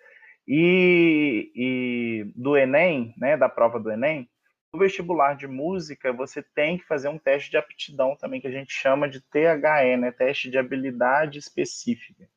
e, 0.47 1.51
e 1.55 2.33
do 2.35 2.57
Enem, 2.57 3.15
né, 3.17 3.37
da 3.37 3.49
prova 3.49 3.79
do 3.79 3.91
Enem, 3.91 4.29
no 4.73 4.79
vestibular 4.79 5.35
de 5.35 5.47
música, 5.47 6.13
você 6.13 6.43
tem 6.43 6.77
que 6.77 6.87
fazer 6.87 7.09
um 7.09 7.19
teste 7.19 7.51
de 7.51 7.57
aptidão 7.57 8.15
também, 8.15 8.41
que 8.41 8.47
a 8.47 8.53
gente 8.53 8.73
chama 8.73 9.09
de 9.09 9.21
THE, 9.21 9.97
né, 9.99 10.13
teste 10.13 10.51
de 10.51 10.59
habilidade 10.59 11.39
específica. 11.39 12.29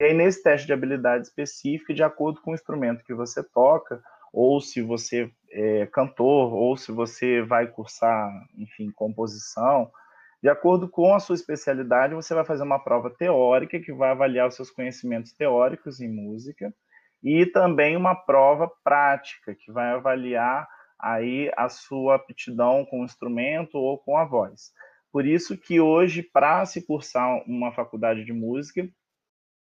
E 0.00 0.04
aí, 0.04 0.14
nesse 0.14 0.42
teste 0.42 0.66
de 0.66 0.72
habilidade 0.72 1.26
específica, 1.26 1.94
de 1.94 2.02
acordo 2.02 2.40
com 2.40 2.50
o 2.50 2.54
instrumento 2.54 3.04
que 3.04 3.14
você 3.14 3.42
toca, 3.42 4.02
ou 4.32 4.60
se 4.60 4.82
você 4.82 5.30
é 5.54 5.86
cantor, 5.86 6.52
ou 6.52 6.76
se 6.76 6.90
você 6.90 7.40
vai 7.40 7.68
cursar, 7.68 8.28
enfim, 8.58 8.90
composição. 8.90 9.90
De 10.42 10.48
acordo 10.48 10.88
com 10.88 11.14
a 11.14 11.20
sua 11.20 11.36
especialidade, 11.36 12.14
você 12.14 12.34
vai 12.34 12.44
fazer 12.44 12.64
uma 12.64 12.78
prova 12.78 13.08
teórica 13.08 13.78
que 13.78 13.92
vai 13.92 14.10
avaliar 14.10 14.48
os 14.48 14.56
seus 14.56 14.70
conhecimentos 14.70 15.32
teóricos 15.32 16.00
em 16.00 16.08
música 16.08 16.74
e 17.22 17.46
também 17.46 17.96
uma 17.96 18.14
prova 18.14 18.70
prática 18.82 19.54
que 19.54 19.72
vai 19.72 19.92
avaliar 19.92 20.68
aí 21.00 21.50
a 21.56 21.68
sua 21.68 22.16
aptidão 22.16 22.84
com 22.84 23.00
o 23.00 23.04
instrumento 23.04 23.78
ou 23.78 23.96
com 23.96 24.18
a 24.18 24.24
voz. 24.24 24.72
Por 25.12 25.24
isso 25.24 25.56
que 25.56 25.80
hoje, 25.80 26.22
para 26.22 26.66
se 26.66 26.84
cursar 26.84 27.42
uma 27.46 27.72
faculdade 27.72 28.24
de 28.24 28.32
música, 28.32 28.86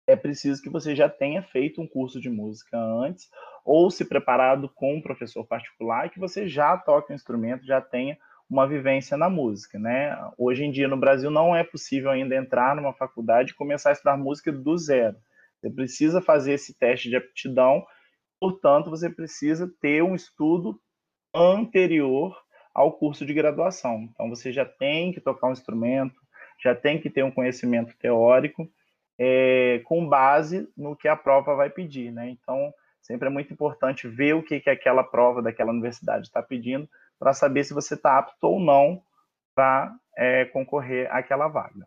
é 0.07 0.15
preciso 0.15 0.63
que 0.63 0.71
você 0.71 0.95
já 0.95 1.09
tenha 1.09 1.43
feito 1.43 1.81
um 1.81 1.87
curso 1.87 2.21
de 2.21 2.31
música 2.31 2.79
antes, 2.79 3.29
ou 3.65 3.91
se 3.91 4.05
preparado 4.05 4.69
com 4.69 4.95
um 4.95 5.03
professor 5.03 5.45
particular, 5.45 6.07
e 6.07 6.11
que 6.11 6.21
você 6.21 6.47
já 6.47 6.77
toque 6.77 7.11
o 7.11 7.13
um 7.13 7.17
instrumento, 7.17 7.67
já 7.67 7.81
tenha 7.81 8.17
uma 8.49 8.67
vivência 8.67 9.17
na 9.17 9.29
música, 9.29 9.79
né? 9.79 10.17
Hoje 10.39 10.65
em 10.65 10.71
dia 10.71 10.87
no 10.87 10.97
Brasil 10.97 11.31
não 11.31 11.55
é 11.55 11.65
possível 11.65 12.11
ainda 12.11 12.37
entrar 12.37 12.77
numa 12.77 12.93
faculdade 12.93 13.51
e 13.51 13.57
começar 13.57 13.91
a 13.91 13.93
estudar 13.93 14.17
música 14.17 14.53
do 14.53 14.79
zero. 14.79 15.17
Você 15.61 15.71
precisa 15.71 16.21
fazer 16.23 16.53
esse 16.53 16.79
teste 16.79 17.09
de 17.09 17.17
aptidão, 17.17 17.85
portanto, 18.41 18.89
você 18.89 19.11
precisa 19.11 19.69
ter 19.81 20.03
um 20.03 20.15
estudo 20.15 20.81
anterior 21.35 22.37
ao 22.73 22.93
curso 22.93 23.27
de 23.27 23.35
graduação. 23.35 24.09
Então, 24.13 24.29
você 24.29 24.53
já 24.53 24.65
tem 24.65 25.13
que 25.13 25.21
tocar 25.21 25.49
um 25.49 25.53
instrumento, 25.53 26.15
já 26.63 26.75
tem 26.75 27.01
que 27.01 27.11
ter 27.11 27.25
um 27.25 27.33
conhecimento 27.33 27.97
teórico, 27.99 28.71
é, 29.19 29.81
com 29.85 30.09
base 30.09 30.69
no 30.77 30.97
que 30.97 31.09
a 31.09 31.17
prova 31.17 31.55
vai 31.55 31.71
pedir, 31.71 32.12
né? 32.12 32.29
Então, 32.29 32.73
sempre 33.01 33.29
é 33.29 33.31
muito 33.31 33.53
importante 33.53 34.09
ver 34.09 34.35
o 34.35 34.43
que, 34.43 34.61
que 34.61 34.71
aquela 34.71 35.05
prova 35.05 35.43
daquela 35.43 35.71
universidade 35.71 36.27
está 36.27 36.43
pedindo 36.43 36.89
para 37.19 37.33
saber 37.33 37.64
se 37.64 37.75
você 37.75 37.95
está 37.95 38.19
apto 38.19 38.47
ou 38.47 38.61
não 38.61 39.03
para 39.55 39.95
é, 40.17 40.45
concorrer 40.47 41.11
àquela 41.11 41.49
vaga. 41.49 41.87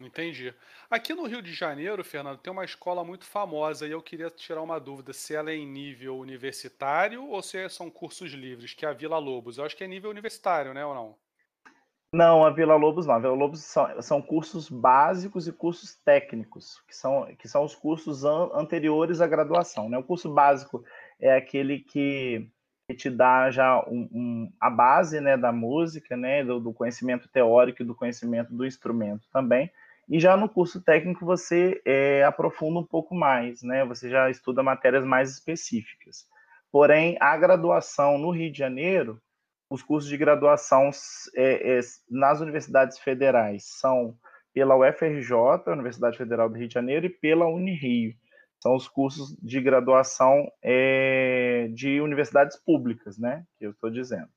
Entendi. 0.00 0.52
Aqui 0.90 1.14
no 1.14 1.26
Rio 1.26 1.40
de 1.40 1.52
Janeiro, 1.52 2.02
Fernando, 2.02 2.38
tem 2.38 2.52
uma 2.52 2.64
escola 2.64 3.04
muito 3.04 3.24
famosa 3.24 3.86
e 3.86 3.92
eu 3.92 4.02
queria 4.02 4.30
tirar 4.30 4.60
uma 4.60 4.80
dúvida 4.80 5.12
se 5.12 5.34
ela 5.34 5.50
é 5.50 5.54
em 5.54 5.66
nível 5.66 6.18
universitário 6.18 7.24
ou 7.28 7.40
se 7.42 7.68
são 7.68 7.90
cursos 7.90 8.32
livres, 8.32 8.74
que 8.74 8.84
é 8.84 8.88
a 8.88 8.92
Vila 8.92 9.18
Lobos. 9.18 9.58
Eu 9.58 9.64
acho 9.64 9.76
que 9.76 9.84
é 9.84 9.88
nível 9.88 10.10
universitário, 10.10 10.74
né, 10.74 10.84
ou 10.84 10.94
não? 10.94 11.18
Não, 12.14 12.44
a 12.44 12.50
Vila 12.50 12.76
Lobos 12.76 13.06
não. 13.06 13.14
A 13.14 13.18
Vila 13.18 13.32
Lobos 13.32 13.64
são, 13.64 14.02
são 14.02 14.20
cursos 14.20 14.68
básicos 14.68 15.48
e 15.48 15.52
cursos 15.52 15.94
técnicos, 16.04 16.82
que 16.86 16.94
são, 16.94 17.24
que 17.38 17.48
são 17.48 17.64
os 17.64 17.74
cursos 17.74 18.22
an, 18.22 18.50
anteriores 18.52 19.22
à 19.22 19.26
graduação. 19.26 19.88
Né? 19.88 19.96
O 19.96 20.02
curso 20.02 20.30
básico 20.30 20.84
é 21.18 21.34
aquele 21.34 21.78
que, 21.78 22.46
que 22.86 22.94
te 22.94 23.08
dá 23.08 23.50
já 23.50 23.80
um, 23.88 24.08
um, 24.12 24.52
a 24.60 24.68
base 24.68 25.22
né, 25.22 25.38
da 25.38 25.50
música, 25.50 26.14
né, 26.14 26.44
do, 26.44 26.60
do, 26.60 26.74
conhecimento 26.74 27.28
teórico 27.30 27.82
e 27.82 27.86
do 27.86 27.94
conhecimento 27.94 28.54
do 28.54 28.66
instrumento 28.66 29.26
também. 29.32 29.72
E 30.06 30.20
já 30.20 30.36
no 30.36 30.50
curso 30.50 30.82
técnico 30.82 31.24
você 31.24 31.80
é, 31.86 32.24
aprofunda 32.24 32.78
um 32.78 32.84
pouco 32.84 33.14
mais, 33.14 33.62
né? 33.62 33.84
Você 33.86 34.10
já 34.10 34.28
estuda 34.28 34.62
matérias 34.62 35.04
mais 35.04 35.30
específicas. 35.30 36.26
Porém, 36.70 37.16
a 37.20 37.34
graduação 37.36 38.18
no 38.18 38.30
Rio 38.30 38.52
de 38.52 38.58
Janeiro 38.58 39.18
os 39.72 39.82
cursos 39.82 40.10
de 40.10 40.18
graduação 40.18 40.90
é, 41.34 41.78
é, 41.78 41.80
nas 42.10 42.42
universidades 42.42 42.98
federais 42.98 43.64
são 43.64 44.14
pela 44.52 44.76
UFRJ, 44.76 45.32
Universidade 45.68 46.18
Federal 46.18 46.50
do 46.50 46.58
Rio 46.58 46.68
de 46.68 46.74
Janeiro, 46.74 47.06
e 47.06 47.08
pela 47.08 47.46
Unirio. 47.46 48.12
São 48.62 48.76
os 48.76 48.86
cursos 48.86 49.34
de 49.42 49.62
graduação 49.62 50.46
é, 50.62 51.70
de 51.72 52.02
universidades 52.02 52.62
públicas, 52.62 53.18
né? 53.18 53.44
Que 53.58 53.64
eu 53.64 53.70
estou 53.70 53.88
dizendo. 53.88 54.28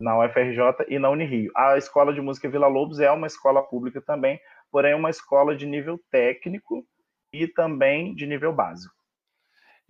Na 0.00 0.16
UFRJ 0.24 0.86
e 0.88 1.00
na 1.00 1.10
Unirio. 1.10 1.50
A 1.56 1.76
Escola 1.76 2.14
de 2.14 2.20
Música 2.20 2.48
Vila 2.48 2.68
Lobos 2.68 3.00
é 3.00 3.10
uma 3.10 3.26
escola 3.26 3.64
pública 3.64 4.00
também, 4.00 4.38
porém 4.70 4.92
é 4.92 4.96
uma 4.96 5.10
escola 5.10 5.56
de 5.56 5.66
nível 5.66 6.00
técnico 6.12 6.86
e 7.32 7.48
também 7.48 8.14
de 8.14 8.24
nível 8.24 8.52
básico. 8.52 8.99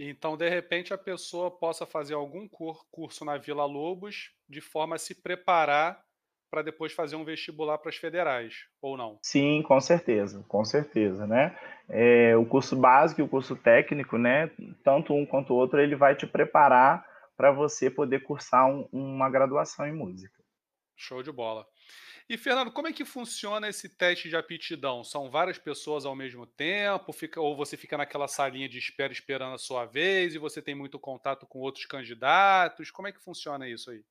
Então, 0.03 0.35
de 0.35 0.49
repente, 0.49 0.95
a 0.95 0.99
pessoa 0.99 1.51
possa 1.51 1.85
fazer 1.85 2.15
algum 2.15 2.49
curso 2.49 3.23
na 3.23 3.37
Vila 3.37 3.67
Lobos 3.67 4.31
de 4.49 4.59
forma 4.59 4.97
a 4.97 4.99
se 4.99 5.15
preparar 5.15 6.03
para 6.51 6.63
depois 6.63 6.95
fazer 6.95 7.17
um 7.17 7.25
vestibular 7.25 7.77
para 7.77 7.91
as 7.91 7.97
federais, 7.97 8.65
ou 8.81 8.97
não? 8.97 9.19
Sim, 9.23 9.63
com 9.63 9.79
certeza, 9.79 10.43
com 10.49 10.65
certeza, 10.65 11.27
né? 11.27 11.55
É, 11.87 12.35
o 12.35 12.47
curso 12.47 12.75
básico 12.77 13.21
e 13.21 13.25
o 13.25 13.29
curso 13.29 13.55
técnico, 13.55 14.17
né? 14.17 14.51
Tanto 14.83 15.13
um 15.13 15.27
quanto 15.27 15.53
o 15.53 15.57
outro, 15.57 15.79
ele 15.79 15.95
vai 15.95 16.17
te 16.17 16.27
preparar 16.27 17.07
para 17.37 17.53
você 17.53 17.91
poder 17.91 18.21
cursar 18.21 18.67
um, 18.67 18.89
uma 18.91 19.29
graduação 19.29 19.87
em 19.87 19.93
música. 19.93 20.43
Show 20.97 21.23
de 21.23 21.31
bola. 21.31 21.67
E, 22.31 22.39
Fernando, 22.39 22.71
como 22.71 22.87
é 22.87 22.93
que 22.93 23.05
funciona 23.05 23.69
esse 23.69 23.89
teste 23.89 24.29
de 24.29 24.37
aptidão? 24.37 25.03
São 25.03 25.29
várias 25.29 25.59
pessoas 25.59 26.07
ao 26.07 26.15
mesmo 26.15 26.47
tempo? 26.47 27.13
Fica, 27.13 27.41
ou 27.41 27.57
você 27.57 27.77
fica 27.77 27.99
naquela 27.99 28.29
salinha 28.29 28.69
de 28.69 28.79
espera 28.79 29.13
esperando 29.13 29.55
a 29.55 29.59
sua 29.59 29.85
vez 29.85 30.33
e 30.33 30.39
você 30.39 30.63
tem 30.63 30.73
muito 30.73 30.97
contato 30.97 31.45
com 31.45 31.59
outros 31.59 31.87
candidatos? 31.87 32.89
Como 32.93 33.09
é 33.09 33.13
que 33.13 33.19
funciona 33.19 33.69
isso 33.69 33.91
aí? 33.91 34.05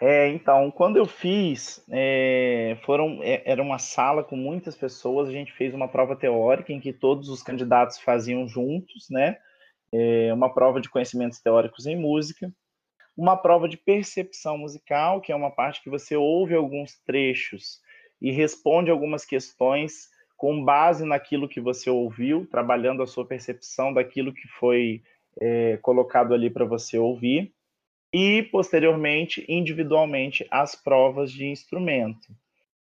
É, 0.00 0.26
então, 0.30 0.72
quando 0.72 0.96
eu 0.96 1.06
fiz, 1.06 1.86
é, 1.88 2.76
foram, 2.84 3.20
é, 3.22 3.44
era 3.46 3.62
uma 3.62 3.78
sala 3.78 4.24
com 4.24 4.34
muitas 4.34 4.76
pessoas, 4.76 5.28
a 5.28 5.32
gente 5.32 5.52
fez 5.52 5.72
uma 5.72 5.86
prova 5.86 6.16
teórica 6.16 6.72
em 6.72 6.80
que 6.80 6.92
todos 6.92 7.28
os 7.28 7.44
candidatos 7.44 8.00
faziam 8.00 8.48
juntos, 8.48 9.08
né? 9.08 9.38
É, 9.92 10.34
uma 10.34 10.52
prova 10.52 10.80
de 10.80 10.90
conhecimentos 10.90 11.38
teóricos 11.38 11.86
em 11.86 11.94
música 11.94 12.52
uma 13.16 13.36
prova 13.36 13.68
de 13.68 13.76
percepção 13.76 14.58
musical, 14.58 15.20
que 15.20 15.32
é 15.32 15.36
uma 15.36 15.50
parte 15.50 15.82
que 15.82 15.90
você 15.90 16.16
ouve 16.16 16.54
alguns 16.54 16.98
trechos 17.04 17.80
e 18.20 18.30
responde 18.30 18.90
algumas 18.90 19.24
questões 19.24 20.08
com 20.36 20.64
base 20.64 21.04
naquilo 21.04 21.48
que 21.48 21.60
você 21.60 21.88
ouviu, 21.88 22.46
trabalhando 22.50 23.02
a 23.02 23.06
sua 23.06 23.26
percepção 23.26 23.92
daquilo 23.92 24.32
que 24.32 24.48
foi 24.48 25.02
é, 25.40 25.76
colocado 25.78 26.34
ali 26.34 26.50
para 26.50 26.64
você 26.64 26.98
ouvir, 26.98 27.52
e 28.12 28.44
posteriormente, 28.44 29.44
individualmente, 29.48 30.46
as 30.50 30.76
provas 30.76 31.32
de 31.32 31.46
instrumento. 31.46 32.32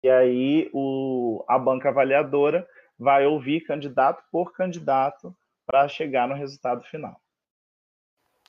E 0.03 0.09
aí 0.09 0.69
o, 0.73 1.43
a 1.47 1.59
banca 1.59 1.89
avaliadora 1.89 2.67
vai 2.97 3.25
ouvir 3.25 3.61
candidato 3.61 4.23
por 4.31 4.51
candidato 4.51 5.35
para 5.65 5.87
chegar 5.87 6.27
no 6.27 6.33
resultado 6.33 6.83
final. 6.85 7.20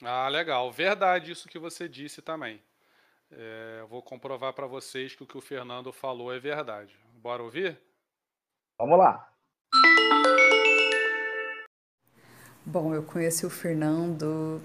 Ah, 0.04 0.28
legal. 0.28 0.70
Verdade 0.72 1.30
isso 1.30 1.48
que 1.48 1.58
você 1.58 1.88
disse 1.88 2.20
também. 2.20 2.60
É, 3.30 3.78
eu 3.80 3.86
vou 3.86 4.02
comprovar 4.02 4.52
para 4.52 4.66
vocês 4.66 5.14
que 5.14 5.22
o 5.22 5.26
que 5.26 5.38
o 5.38 5.40
Fernando 5.40 5.92
falou 5.92 6.34
é 6.34 6.40
verdade. 6.40 6.94
Bora 7.14 7.42
ouvir? 7.42 7.78
Vamos 8.76 8.98
lá. 8.98 9.32
Bom, 12.66 12.92
eu 12.92 13.02
conheci 13.04 13.46
o 13.46 13.50
Fernando 13.50 14.60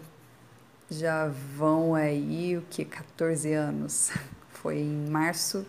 já 0.90 1.28
vão 1.28 1.94
aí 1.94 2.58
o 2.58 2.64
que 2.64 2.84
14 2.84 3.54
anos. 3.54 4.12
Foi 4.50 4.80
em 4.80 5.08
março, 5.08 5.68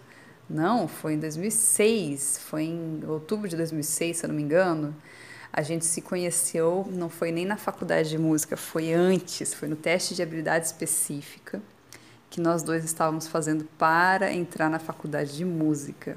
não, 0.49 0.89
foi 0.89 1.13
em 1.13 1.21
2006, 1.21 2.39
foi 2.39 2.63
em 2.63 3.05
outubro 3.07 3.47
de 3.47 3.55
2006, 3.55 4.17
se 4.17 4.25
eu 4.25 4.29
não 4.29 4.35
me 4.35 4.43
engano. 4.43 4.97
A 5.53 5.63
gente 5.63 5.85
se 5.85 6.03
conheceu, 6.03 6.87
não 6.91 7.09
foi 7.09 7.33
nem 7.33 7.45
na 7.45 7.57
faculdade 7.57 8.11
de 8.11 8.19
música, 8.19 8.57
foi 8.57 8.93
antes, 8.93 9.55
foi 9.55 9.69
no 9.69 9.77
teste 9.77 10.15
de 10.15 10.23
habilidade 10.23 10.67
específica 10.67 11.61
que 12.31 12.41
nós 12.41 12.63
dois 12.63 12.85
estávamos 12.85 13.27
fazendo 13.27 13.65
para 13.79 14.33
entrar 14.33 14.69
na 14.69 14.79
faculdade 14.79 15.37
de 15.37 15.45
música. 15.45 16.17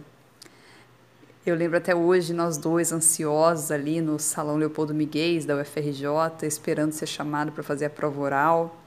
Eu 1.46 1.56
lembro 1.56 1.78
até 1.78 1.96
hoje 1.96 2.34
nós 2.34 2.58
dois 2.58 2.92
ansiosos 2.92 3.72
ali 3.72 4.02
no 4.02 4.20
Salão 4.20 4.58
Leopoldo 4.58 4.94
Miguel 4.94 5.44
da 5.46 5.56
UFRJ, 5.56 6.06
esperando 6.44 6.92
ser 6.92 7.08
chamado 7.08 7.52
para 7.52 7.64
fazer 7.64 7.86
a 7.86 7.90
prova 7.90 8.22
oral. 8.22 8.78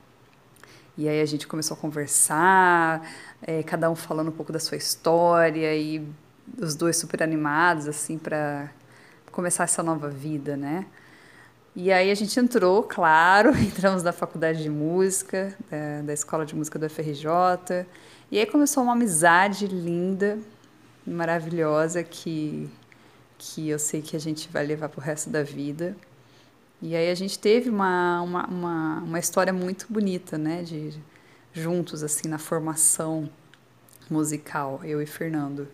E 0.96 1.08
aí 1.08 1.20
a 1.20 1.26
gente 1.26 1.48
começou 1.48 1.76
a 1.76 1.80
conversar, 1.80 3.10
é, 3.42 3.62
cada 3.64 3.90
um 3.90 3.96
falando 3.96 4.28
um 4.28 4.32
pouco 4.32 4.52
da 4.52 4.60
sua 4.60 4.76
história 4.76 5.74
e 5.74 6.06
os 6.56 6.76
dois 6.76 6.96
super 6.96 7.22
animados 7.22 7.88
assim 7.88 8.16
para 8.16 8.70
começar 9.34 9.64
essa 9.64 9.82
nova 9.82 10.08
vida, 10.08 10.56
né? 10.56 10.86
E 11.74 11.90
aí 11.90 12.08
a 12.08 12.14
gente 12.14 12.38
entrou, 12.38 12.84
claro, 12.84 13.50
entramos 13.58 14.04
na 14.04 14.12
faculdade 14.12 14.62
de 14.62 14.70
música, 14.70 15.52
da, 15.68 16.02
da 16.02 16.12
escola 16.12 16.46
de 16.46 16.54
música 16.54 16.78
do 16.78 16.88
FRJ, 16.88 17.84
e 18.30 18.38
aí 18.38 18.46
começou 18.46 18.84
uma 18.84 18.92
amizade 18.92 19.66
linda, 19.66 20.38
maravilhosa, 21.04 22.04
que, 22.04 22.70
que 23.36 23.68
eu 23.68 23.78
sei 23.78 24.00
que 24.00 24.14
a 24.14 24.20
gente 24.20 24.48
vai 24.48 24.64
levar 24.64 24.88
para 24.88 25.00
o 25.00 25.02
resto 25.02 25.28
da 25.30 25.42
vida. 25.42 25.96
E 26.80 26.94
aí 26.94 27.10
a 27.10 27.14
gente 27.14 27.36
teve 27.36 27.68
uma, 27.68 28.22
uma, 28.22 28.46
uma, 28.46 28.98
uma 29.00 29.18
história 29.18 29.52
muito 29.52 29.86
bonita, 29.90 30.38
né, 30.38 30.62
de 30.62 30.94
juntos, 31.52 32.04
assim, 32.04 32.28
na 32.28 32.38
formação 32.38 33.28
musical, 34.08 34.80
eu 34.84 35.02
e 35.02 35.06
Fernando. 35.06 35.66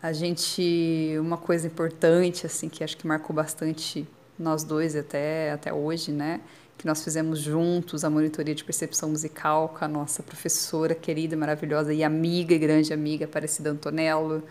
A 0.00 0.12
gente, 0.12 1.16
uma 1.20 1.36
coisa 1.36 1.66
importante, 1.66 2.46
assim, 2.46 2.68
que 2.68 2.84
acho 2.84 2.96
que 2.96 3.06
marcou 3.06 3.34
bastante 3.34 4.06
nós 4.38 4.62
dois 4.62 4.94
até, 4.94 5.50
até 5.52 5.72
hoje, 5.72 6.12
né? 6.12 6.40
que 6.78 6.86
nós 6.86 7.02
fizemos 7.02 7.40
juntos, 7.40 8.04
a 8.04 8.08
monitoria 8.08 8.54
de 8.54 8.62
percepção 8.62 9.10
musical 9.10 9.70
com 9.76 9.84
a 9.84 9.88
nossa 9.88 10.22
professora 10.22 10.94
querida, 10.94 11.36
maravilhosa 11.36 11.92
e 11.92 12.04
amiga 12.04 12.54
e 12.54 12.58
grande 12.58 12.92
amiga, 12.92 13.24
Aparecida 13.24 13.70
Antonello. 13.70 14.44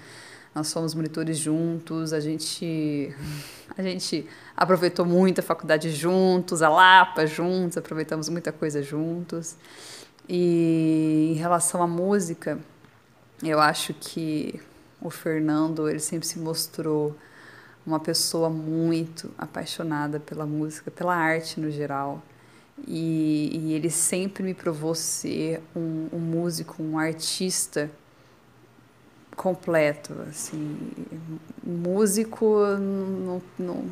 Nós 0.54 0.72
fomos 0.74 0.94
monitores 0.94 1.38
juntos, 1.38 2.12
a 2.12 2.20
gente, 2.20 3.16
a 3.78 3.82
gente 3.82 4.28
aproveitou 4.58 5.06
muito 5.06 5.40
a 5.40 5.44
faculdade 5.44 5.90
juntos, 5.92 6.62
a 6.62 6.68
Lapa 6.68 7.26
juntos, 7.26 7.78
aproveitamos 7.78 8.28
muita 8.28 8.52
coisa 8.52 8.84
juntos. 8.84 9.56
E 10.28 11.32
em 11.32 11.40
relação 11.40 11.82
à 11.82 11.88
música, 11.88 12.60
eu 13.42 13.62
acho 13.62 13.94
que 13.94 14.60
o 15.08 15.10
Fernando, 15.10 15.90
ele 15.90 16.00
sempre 16.00 16.28
se 16.28 16.38
mostrou 16.38 17.16
uma 17.86 18.00
pessoa 18.00 18.50
muito 18.50 19.32
apaixonada 19.38 20.20
pela 20.20 20.46
música, 20.46 20.92
pela 20.92 21.16
arte 21.16 21.60
no 21.60 21.72
geral. 21.72 22.22
E, 22.86 23.50
e 23.54 23.74
ele 23.74 23.90
sempre 23.90 24.44
me 24.44 24.54
provou 24.54 24.94
ser 24.94 25.64
um, 25.76 26.10
um, 26.14 26.20
músico, 26.20 26.84
um 26.84 27.00
artista 27.00 27.90
completo, 29.36 30.14
assim, 30.30 30.78
músico 31.64 32.60
não, 32.78 33.42
não, 33.58 33.86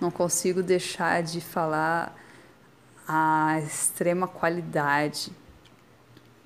não 0.00 0.10
consigo 0.12 0.62
deixar 0.62 1.22
de 1.22 1.40
falar 1.40 2.16
a 3.06 3.60
extrema 3.60 4.26
qualidade 4.26 5.30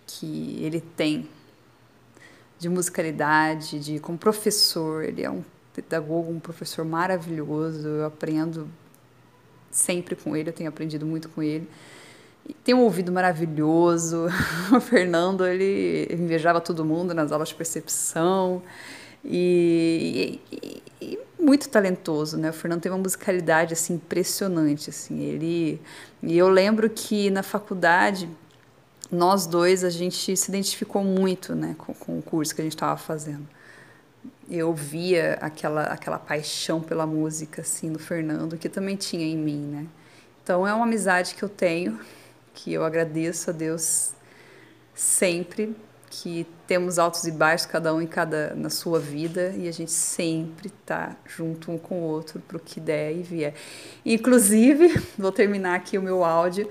que 0.07 0.59
ele 0.63 0.81
tem 0.81 1.29
de 2.59 2.69
musicalidade, 2.69 3.79
de 3.79 3.99
como 3.99 4.17
professor, 4.17 5.05
ele 5.05 5.23
é 5.23 5.31
um 5.31 5.43
pedagogo, 5.75 6.31
um 6.31 6.39
professor 6.39 6.85
maravilhoso, 6.85 7.87
eu 7.87 8.07
aprendo 8.07 8.69
sempre 9.71 10.15
com 10.15 10.37
ele, 10.37 10.51
eu 10.51 10.53
tenho 10.53 10.69
aprendido 10.69 11.05
muito 11.05 11.29
com 11.29 11.43
ele. 11.43 11.69
tem 12.63 12.75
um 12.75 12.83
ouvido 12.83 13.11
maravilhoso. 13.13 14.27
O 14.75 14.81
Fernando, 14.81 15.47
ele 15.47 16.09
invejava 16.11 16.61
todo 16.61 16.85
mundo 16.85 17.13
nas 17.13 17.33
aulas 17.33 17.49
de 17.49 17.55
percepção. 17.55 18.63
E, 19.25 20.41
e, 20.53 20.83
e, 21.01 21.19
muito 21.39 21.69
talentoso, 21.69 22.37
né? 22.37 22.51
O 22.51 22.53
Fernando 22.53 22.83
tem 22.83 22.93
uma 22.93 22.99
musicalidade 22.99 23.73
assim 23.73 23.95
impressionante, 23.95 24.91
assim. 24.91 25.23
Ele 25.23 25.81
e 26.23 26.39
eu 26.39 26.49
lembro 26.49 26.89
que 26.89 27.31
na 27.31 27.43
faculdade 27.43 28.29
nós 29.11 29.47
dois 29.47 29.85
a 29.85 29.91
gente 29.91 30.37
se 30.37 30.51
identificou 30.51 31.05
muito, 31.05 31.55
né, 31.55 31.75
com, 31.79 31.95
com 31.95 32.19
o 32.19 32.23
curso 32.23 32.55
que 32.55 32.61
a 32.61 32.65
gente 32.65 32.75
estava 32.75 32.97
fazendo 32.97 33.47
eu 34.49 34.75
via 34.75 35.39
aquela, 35.41 35.85
aquela 35.85 36.19
paixão 36.19 36.81
pela 36.81 37.07
música, 37.07 37.63
assim, 37.63 37.89
no 37.89 37.99
Fernando, 37.99 38.57
que 38.57 38.69
também 38.69 38.97
tinha 38.97 39.25
em 39.25 39.37
mim, 39.37 39.61
né? 39.61 39.87
Então, 40.43 40.67
é 40.67 40.75
uma 40.75 40.85
amizade 40.85 41.35
que 41.35 41.43
eu 41.43 41.49
tenho, 41.49 41.99
que 42.53 42.73
eu 42.73 42.85
agradeço 42.85 43.51
a 43.51 43.53
Deus 43.53 44.13
sempre, 44.95 45.75
que 46.11 46.47
temos 46.67 46.99
altos 46.99 47.25
e 47.25 47.33
baixos, 47.33 47.67
cada 47.67 47.93
um 47.93 48.01
em 48.01 48.07
cada, 48.07 48.55
na 48.55 48.71
sua 48.71 49.01
vida, 49.01 49.53
e 49.57 49.67
a 49.67 49.73
gente 49.73 49.91
sempre 49.91 50.71
tá 50.85 51.17
junto 51.27 51.73
um 51.73 51.79
com 51.79 52.01
o 52.01 52.03
outro 52.03 52.41
para 52.41 52.57
o 52.57 52.61
que 52.61 52.79
der 52.79 53.13
e 53.13 53.23
vier. 53.23 53.55
Inclusive, 54.05 55.03
vou 55.19 55.33
terminar 55.33 55.75
aqui 55.75 55.97
o 55.97 56.03
meu 56.03 56.23
áudio 56.23 56.69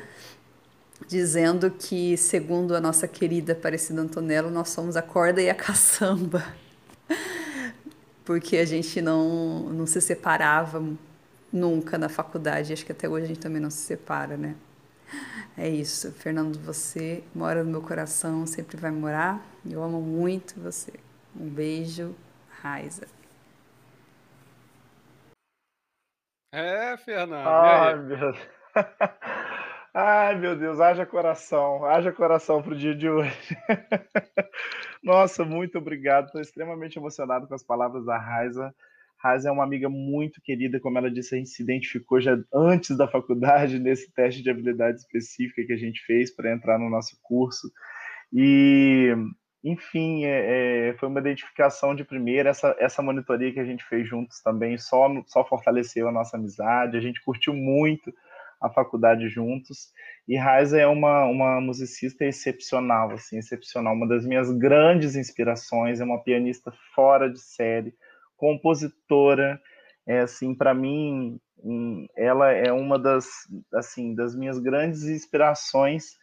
dizendo 1.07 1.69
que, 1.71 2.15
segundo 2.17 2.75
a 2.75 2.81
nossa 2.81 3.07
querida 3.07 3.53
Aparecida 3.53 4.01
Antonello, 4.01 4.49
nós 4.49 4.69
somos 4.69 4.95
a 4.95 5.01
corda 5.01 5.41
e 5.41 5.49
a 5.49 5.55
caçamba 5.55 6.43
porque 8.25 8.57
a 8.57 8.65
gente 8.65 9.01
não, 9.01 9.69
não 9.69 9.85
se 9.85 9.99
separava 10.01 10.83
nunca 11.51 11.97
na 11.97 12.09
faculdade. 12.09 12.73
Acho 12.73 12.85
que 12.85 12.91
até 12.91 13.07
hoje 13.07 13.25
a 13.25 13.27
gente 13.27 13.39
também 13.39 13.61
não 13.61 13.69
se 13.69 13.79
separa, 13.79 14.37
né? 14.37 14.55
É 15.57 15.69
isso. 15.69 16.11
Fernando, 16.11 16.57
você 16.59 17.23
mora 17.35 17.63
no 17.63 17.71
meu 17.71 17.81
coração, 17.81 18.45
sempre 18.45 18.77
vai 18.77 18.91
morar. 18.91 19.41
Eu 19.69 19.83
amo 19.83 20.01
muito 20.01 20.59
você. 20.59 20.93
Um 21.35 21.49
beijo, 21.49 22.15
Raiza. 22.61 23.07
É, 26.51 26.95
Fernando. 26.97 27.47
Ai, 27.47 27.95
meu 27.95 28.17
Deus. 28.17 28.37
Ai, 29.95 30.35
meu 30.39 30.57
Deus, 30.57 30.79
haja 30.79 31.05
coração, 31.05 31.85
haja 31.85 32.11
coração 32.11 32.63
para 32.63 32.73
o 32.73 32.75
dia 32.75 32.95
de 32.95 33.07
hoje. 33.07 33.55
Nossa, 35.03 35.45
muito 35.45 35.77
obrigado. 35.77 36.25
Estou 36.25 36.41
extremamente 36.41 36.97
emocionado 36.97 37.47
com 37.47 37.53
as 37.53 37.61
palavras 37.61 38.03
da 38.03 38.17
Raiza. 38.17 38.73
Raiza 39.19 39.49
é 39.49 39.51
uma 39.51 39.63
amiga 39.63 39.89
muito 39.89 40.41
querida, 40.41 40.79
como 40.79 40.97
ela 40.97 41.11
disse, 41.11 41.35
a 41.35 41.37
gente 41.37 41.51
se 41.51 41.61
identificou 41.61 42.19
já 42.19 42.35
antes 42.51 42.97
da 42.97 43.07
faculdade, 43.07 43.77
nesse 43.77 44.11
teste 44.11 44.41
de 44.41 44.49
habilidade 44.49 44.97
específica 44.97 45.63
que 45.63 45.73
a 45.73 45.77
gente 45.77 46.03
fez 46.05 46.35
para 46.35 46.51
entrar 46.51 46.79
no 46.79 46.89
nosso 46.89 47.15
curso. 47.21 47.71
E, 48.33 49.13
enfim, 49.63 50.25
é, 50.25 50.89
é, 50.89 50.93
foi 50.97 51.07
uma 51.07 51.19
identificação 51.19 51.93
de 51.93 52.03
primeira. 52.03 52.49
Essa, 52.49 52.75
essa 52.79 53.03
monitoria 53.03 53.53
que 53.53 53.59
a 53.59 53.65
gente 53.65 53.85
fez 53.85 54.07
juntos 54.09 54.41
também 54.41 54.75
só, 54.75 55.07
só 55.27 55.45
fortaleceu 55.47 56.07
a 56.07 56.11
nossa 56.11 56.35
amizade. 56.35 56.97
A 56.97 57.01
gente 57.01 57.23
curtiu 57.23 57.53
muito 57.53 58.11
a 58.63 58.69
faculdade 58.69 59.27
juntos. 59.27 59.91
E 60.25 60.37
Raiza 60.37 60.79
é 60.79 60.87
uma, 60.87 61.25
uma 61.25 61.59
musicista 61.59 62.23
excepcional, 62.23 63.11
assim, 63.11 63.37
excepcional, 63.37 63.93
uma 63.93 64.07
das 64.07 64.25
minhas 64.25 64.49
grandes 64.51 65.17
inspirações, 65.17 65.99
é 65.99 66.05
uma 66.05 66.23
pianista 66.23 66.71
fora 66.95 67.29
de 67.29 67.39
série, 67.39 67.93
compositora, 68.37 69.59
é 70.07 70.21
assim, 70.21 70.55
para 70.55 70.73
mim, 70.73 71.39
ela 72.15 72.51
é 72.51 72.71
uma 72.71 72.97
das, 72.97 73.27
assim, 73.73 74.15
das 74.15 74.33
minhas 74.33 74.59
grandes 74.59 75.03
inspirações 75.03 76.17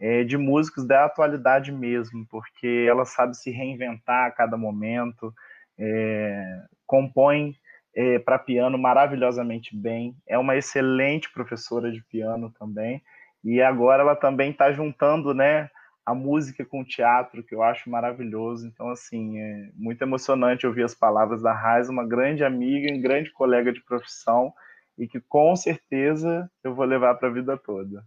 é, 0.00 0.24
de 0.24 0.36
músicos 0.36 0.86
da 0.86 1.04
atualidade 1.04 1.70
mesmo, 1.70 2.26
porque 2.28 2.86
ela 2.88 3.04
sabe 3.04 3.36
se 3.36 3.50
reinventar 3.50 4.26
a 4.26 4.30
cada 4.32 4.56
momento, 4.56 5.32
é, 5.78 6.62
compõe 6.86 7.54
é, 7.94 8.18
para 8.18 8.38
piano 8.38 8.76
maravilhosamente 8.76 9.76
bem, 9.76 10.16
é 10.26 10.36
uma 10.38 10.56
excelente 10.56 11.32
professora 11.32 11.90
de 11.90 12.02
piano 12.02 12.52
também, 12.58 13.02
e 13.42 13.60
agora 13.60 14.02
ela 14.02 14.16
também 14.16 14.50
está 14.50 14.72
juntando 14.72 15.34
né, 15.34 15.70
a 16.04 16.14
música 16.14 16.64
com 16.64 16.80
o 16.80 16.84
teatro, 16.84 17.42
que 17.42 17.54
eu 17.54 17.62
acho 17.62 17.88
maravilhoso. 17.88 18.66
Então, 18.66 18.90
assim, 18.90 19.38
é 19.38 19.70
muito 19.74 20.02
emocionante 20.02 20.66
ouvir 20.66 20.82
as 20.82 20.94
palavras 20.94 21.42
da 21.42 21.52
Raiz, 21.52 21.88
uma 21.88 22.06
grande 22.06 22.42
amiga, 22.42 22.92
um 22.92 23.00
grande 23.00 23.30
colega 23.32 23.72
de 23.72 23.82
profissão, 23.82 24.52
e 24.98 25.08
que 25.08 25.20
com 25.20 25.54
certeza 25.56 26.50
eu 26.62 26.74
vou 26.74 26.84
levar 26.84 27.14
para 27.16 27.28
a 27.28 27.32
vida 27.32 27.56
toda. 27.56 28.04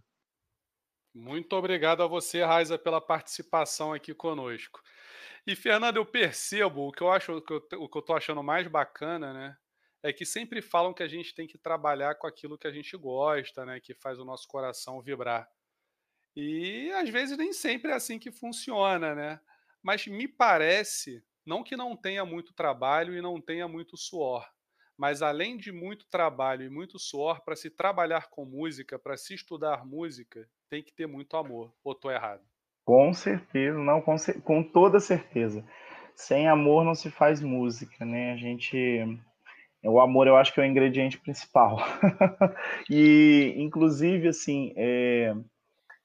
Muito 1.14 1.54
obrigado 1.56 2.02
a 2.02 2.06
você, 2.06 2.44
Raiza, 2.44 2.78
pela 2.78 3.00
participação 3.00 3.92
aqui 3.92 4.14
conosco. 4.14 4.80
E, 5.46 5.56
Fernando, 5.56 5.96
eu 5.96 6.06
percebo 6.06 6.88
o 6.88 6.92
que 6.92 7.02
eu 7.02 7.10
acho, 7.10 7.32
o 7.32 7.40
que 7.40 7.52
eu, 7.52 8.02
tô 8.02 8.14
achando 8.14 8.42
mais 8.42 8.66
bacana, 8.68 9.32
né? 9.32 9.56
É 10.02 10.12
que 10.12 10.24
sempre 10.24 10.62
falam 10.62 10.94
que 10.94 11.02
a 11.02 11.08
gente 11.08 11.34
tem 11.34 11.46
que 11.46 11.58
trabalhar 11.58 12.14
com 12.14 12.26
aquilo 12.26 12.58
que 12.58 12.66
a 12.66 12.72
gente 12.72 12.96
gosta, 12.96 13.64
né, 13.64 13.80
que 13.80 13.94
faz 13.94 14.18
o 14.18 14.24
nosso 14.24 14.46
coração 14.46 15.02
vibrar. 15.02 15.48
E 16.36 16.90
às 16.92 17.08
vezes 17.08 17.36
nem 17.36 17.52
sempre 17.52 17.90
é 17.90 17.94
assim 17.94 18.18
que 18.18 18.30
funciona, 18.30 19.14
né? 19.14 19.40
Mas 19.82 20.06
me 20.06 20.28
parece, 20.28 21.24
não 21.44 21.64
que 21.64 21.76
não 21.76 21.96
tenha 21.96 22.24
muito 22.24 22.52
trabalho 22.52 23.14
e 23.14 23.20
não 23.20 23.40
tenha 23.40 23.66
muito 23.66 23.96
suor, 23.96 24.46
mas 24.96 25.22
além 25.22 25.56
de 25.56 25.72
muito 25.72 26.06
trabalho 26.08 26.64
e 26.64 26.70
muito 26.70 26.98
suor 26.98 27.44
para 27.44 27.56
se 27.56 27.70
trabalhar 27.70 28.28
com 28.30 28.44
música, 28.44 28.98
para 28.98 29.16
se 29.16 29.34
estudar 29.34 29.84
música, 29.84 30.48
tem 30.68 30.82
que 30.82 30.92
ter 30.92 31.06
muito 31.06 31.36
amor. 31.36 31.72
Ou 31.84 31.94
tô 31.94 32.10
errado? 32.10 32.42
Com 32.84 33.12
certeza, 33.12 33.78
não, 33.78 34.00
com, 34.00 34.16
com 34.44 34.62
toda 34.62 34.98
certeza. 34.98 35.64
Sem 36.14 36.48
amor 36.48 36.84
não 36.84 36.94
se 36.94 37.10
faz 37.10 37.40
música, 37.40 38.04
né? 38.04 38.32
A 38.32 38.36
gente 38.36 38.76
o 39.84 40.00
amor, 40.00 40.26
eu 40.26 40.36
acho 40.36 40.52
que 40.52 40.60
é 40.60 40.64
o 40.64 40.66
ingrediente 40.66 41.18
principal. 41.18 41.78
e, 42.90 43.54
inclusive, 43.56 44.28
assim, 44.28 44.72
é, 44.76 45.34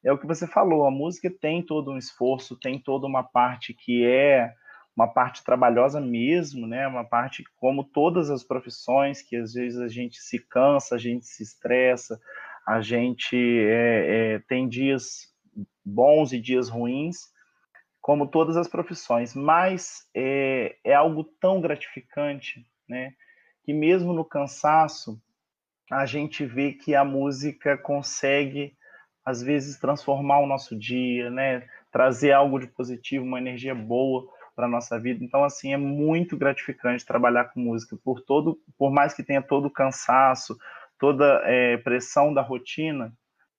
é 0.04 0.12
o 0.12 0.18
que 0.18 0.28
você 0.28 0.46
falou, 0.46 0.86
a 0.86 0.92
música 0.92 1.30
tem 1.30 1.62
todo 1.62 1.92
um 1.92 1.98
esforço, 1.98 2.60
tem 2.60 2.80
toda 2.80 3.08
uma 3.08 3.24
parte 3.24 3.74
que 3.74 4.06
é 4.06 4.54
uma 4.96 5.08
parte 5.08 5.44
trabalhosa 5.44 6.00
mesmo, 6.00 6.68
né? 6.68 6.88
Uma 6.88 7.04
parte 7.04 7.44
como 7.56 7.84
todas 7.84 8.30
as 8.30 8.44
profissões, 8.44 9.22
que 9.22 9.36
às 9.36 9.54
vezes 9.54 9.80
a 9.80 9.88
gente 9.88 10.18
se 10.18 10.38
cansa, 10.38 10.96
a 10.96 10.98
gente 11.00 11.26
se 11.26 11.42
estressa, 11.42 12.20
a 12.66 12.80
gente 12.80 13.36
é, 13.36 14.36
é, 14.36 14.40
tem 14.48 14.70
dias 14.70 15.34
bons 15.84 16.32
e 16.32 16.40
dias 16.40 16.70
ruins, 16.70 17.32
como 18.00 18.28
todas 18.28 18.56
as 18.56 18.68
profissões, 18.68 19.34
mas 19.34 20.08
é, 20.14 20.76
é 20.84 20.94
algo 20.94 21.24
tão 21.24 21.60
gratificante, 21.60 22.66
né? 22.88 23.14
Que 23.64 23.74
mesmo 23.74 24.14
no 24.14 24.26
cansaço, 24.26 25.22
a 25.92 26.06
gente 26.06 26.46
vê 26.46 26.74
que 26.74 26.96
a 26.96 27.04
música 27.04 27.78
consegue, 27.78 28.76
às 29.26 29.42
vezes, 29.42 29.80
transformar 29.80 30.40
o 30.40 30.48
nosso 30.48 30.78
dia, 30.78 31.30
né? 31.30 31.68
Trazer 31.92 32.32
algo 32.32 32.60
de 32.60 32.68
positivo, 32.68 33.26
uma 33.26 33.40
energia 33.40 33.76
boa 33.76 34.28
para 34.56 34.68
nossa 34.68 35.00
vida. 35.00 35.24
Então, 35.24 35.44
assim, 35.44 35.74
é 35.74 35.78
muito 35.78 36.38
gratificante 36.38 37.06
trabalhar 37.06 37.46
com 37.46 37.60
música, 37.60 37.98
por 38.04 38.22
todo, 38.22 38.60
por 38.78 38.92
mais 38.92 39.14
que 39.14 39.24
tenha 39.24 39.42
todo 39.42 39.66
o 39.66 39.72
cansaço, 39.72 40.58
toda 41.00 41.42
é, 41.46 41.78
pressão 41.78 42.34
da 42.34 42.42
rotina, 42.42 43.14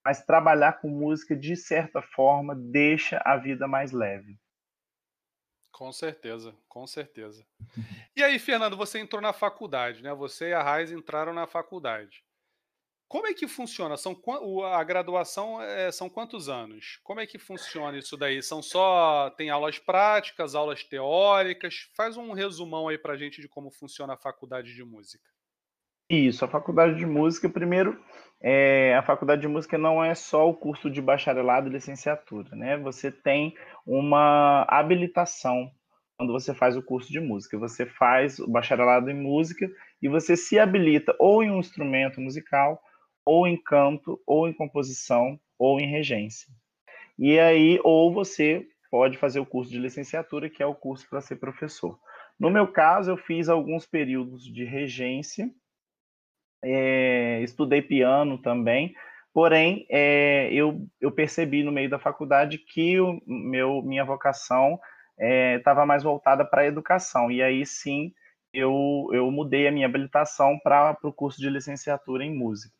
mas 0.04 0.24
trabalhar 0.24 0.74
com 0.80 0.88
música, 0.88 1.34
de 1.34 1.56
certa 1.56 2.02
forma, 2.02 2.54
deixa 2.54 3.20
a 3.24 3.36
vida 3.36 3.66
mais 3.66 3.90
leve. 3.90 4.38
Com 5.74 5.90
certeza, 5.90 6.54
com 6.68 6.86
certeza. 6.86 7.44
E 8.14 8.22
aí, 8.22 8.38
Fernando, 8.38 8.76
você 8.76 9.00
entrou 9.00 9.20
na 9.20 9.32
faculdade, 9.32 10.04
né? 10.04 10.14
Você 10.14 10.50
e 10.50 10.52
a 10.52 10.62
Raiz 10.62 10.92
entraram 10.92 11.34
na 11.34 11.48
faculdade. 11.48 12.24
Como 13.08 13.26
é 13.26 13.34
que 13.34 13.48
funciona? 13.48 13.96
São, 13.96 14.16
a 14.72 14.84
graduação 14.84 15.60
é, 15.60 15.90
são 15.90 16.08
quantos 16.08 16.48
anos? 16.48 17.00
Como 17.02 17.18
é 17.18 17.26
que 17.26 17.38
funciona 17.38 17.98
isso 17.98 18.16
daí? 18.16 18.40
São 18.40 18.62
só. 18.62 19.30
Tem 19.30 19.50
aulas 19.50 19.76
práticas, 19.76 20.54
aulas 20.54 20.84
teóricas? 20.84 21.90
Faz 21.96 22.16
um 22.16 22.30
resumão 22.32 22.86
aí 22.86 22.96
pra 22.96 23.16
gente 23.16 23.40
de 23.40 23.48
como 23.48 23.68
funciona 23.68 24.14
a 24.14 24.16
faculdade 24.16 24.72
de 24.74 24.84
música. 24.84 25.28
Isso, 26.08 26.44
a 26.44 26.48
faculdade 26.48 26.96
de 26.96 27.06
música, 27.06 27.48
primeiro, 27.48 27.98
é, 28.40 28.94
a 28.94 29.02
faculdade 29.02 29.40
de 29.40 29.48
música 29.48 29.78
não 29.78 30.04
é 30.04 30.14
só 30.14 30.48
o 30.48 30.54
curso 30.54 30.90
de 30.90 31.00
bacharelado 31.00 31.68
e 31.68 31.72
licenciatura, 31.72 32.54
né? 32.54 32.76
Você 32.78 33.10
tem 33.10 33.54
uma 33.86 34.66
habilitação 34.68 35.70
quando 36.16 36.32
você 36.32 36.54
faz 36.54 36.76
o 36.76 36.82
curso 36.82 37.10
de 37.10 37.20
música. 37.20 37.58
Você 37.58 37.86
faz 37.86 38.38
o 38.38 38.48
bacharelado 38.48 39.10
em 39.10 39.14
música 39.14 39.68
e 40.00 40.08
você 40.08 40.36
se 40.36 40.58
habilita 40.58 41.14
ou 41.18 41.42
em 41.42 41.50
um 41.50 41.58
instrumento 41.58 42.20
musical 42.20 42.80
ou 43.24 43.46
em 43.46 43.56
canto, 43.56 44.20
ou 44.26 44.46
em 44.46 44.52
composição, 44.52 45.40
ou 45.58 45.80
em 45.80 45.86
regência. 45.86 46.52
E 47.18 47.38
aí, 47.38 47.80
ou 47.82 48.12
você 48.12 48.66
pode 48.90 49.16
fazer 49.16 49.40
o 49.40 49.46
curso 49.46 49.70
de 49.70 49.78
licenciatura, 49.78 50.50
que 50.50 50.62
é 50.62 50.66
o 50.66 50.74
curso 50.74 51.08
para 51.08 51.20
ser 51.20 51.36
professor. 51.36 51.98
No 52.38 52.50
meu 52.50 52.70
caso, 52.70 53.10
eu 53.10 53.16
fiz 53.16 53.48
alguns 53.48 53.86
períodos 53.86 54.44
de 54.44 54.64
regência, 54.64 55.50
é, 56.64 57.40
estudei 57.42 57.82
piano 57.82 58.38
também, 58.38 58.94
porém, 59.32 59.86
é, 59.90 60.48
eu, 60.52 60.86
eu 61.00 61.12
percebi 61.12 61.62
no 61.62 61.72
meio 61.72 61.90
da 61.90 61.98
faculdade 61.98 62.58
que 62.58 63.00
o 63.00 63.20
meu, 63.26 63.82
minha 63.82 64.04
vocação 64.04 64.78
estava 65.56 65.82
é, 65.82 65.86
mais 65.86 66.02
voltada 66.02 66.44
para 66.44 66.62
a 66.62 66.66
educação, 66.66 67.30
e 67.30 67.42
aí 67.42 67.64
sim 67.64 68.12
eu, 68.52 69.08
eu 69.12 69.30
mudei 69.30 69.66
a 69.66 69.72
minha 69.72 69.86
habilitação 69.86 70.58
para 70.58 70.96
o 71.02 71.12
curso 71.12 71.40
de 71.40 71.50
licenciatura 71.50 72.24
em 72.24 72.34
música. 72.34 72.74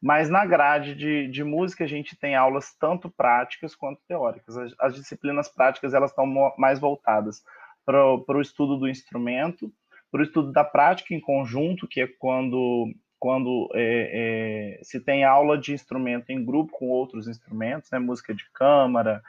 Mas 0.00 0.30
na 0.30 0.46
grade 0.46 0.94
de, 0.94 1.28
de 1.28 1.42
música 1.42 1.84
a 1.84 1.86
gente 1.86 2.16
tem 2.16 2.34
aulas 2.34 2.74
tanto 2.78 3.10
práticas 3.10 3.74
quanto 3.74 4.00
teóricas. 4.06 4.56
As, 4.56 4.74
as 4.80 4.94
disciplinas 4.94 5.48
práticas 5.48 5.92
elas 5.92 6.10
estão 6.10 6.26
mais 6.56 6.78
voltadas 6.78 7.42
para 7.84 8.04
o 8.04 8.40
estudo 8.40 8.76
do 8.76 8.88
instrumento, 8.88 9.72
para 10.10 10.20
o 10.20 10.24
estudo 10.24 10.52
da 10.52 10.64
prática 10.64 11.14
em 11.14 11.20
conjunto, 11.20 11.88
que 11.88 12.00
é 12.00 12.06
quando, 12.06 12.92
quando 13.18 13.68
é, 13.74 14.78
é, 14.78 14.84
se 14.84 15.00
tem 15.00 15.24
aula 15.24 15.58
de 15.58 15.72
instrumento 15.72 16.30
em 16.30 16.44
grupo 16.44 16.72
com 16.72 16.88
outros 16.88 17.28
instrumentos, 17.28 17.90
né, 17.90 17.98
música 17.98 18.34
de 18.34 18.44
câmara, 18.52 19.22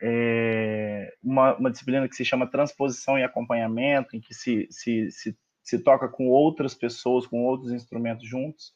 é, 0.00 1.12
uma, 1.22 1.54
uma, 1.56 1.70
disciplina 1.70 2.08
que 2.08 2.16
se 2.16 2.24
chama 2.24 2.50
transposição 2.50 3.18
e 3.18 3.24
acompanhamento, 3.24 4.16
em 4.16 4.20
que 4.20 4.34
se, 4.34 4.66
se, 4.70 5.10
se, 5.10 5.36
se 5.62 5.78
toca 5.78 6.08
com 6.08 6.28
outras 6.28 6.74
pessoas, 6.74 7.26
com 7.26 7.44
outros 7.44 7.72
instrumentos 7.72 8.28
juntos 8.28 8.74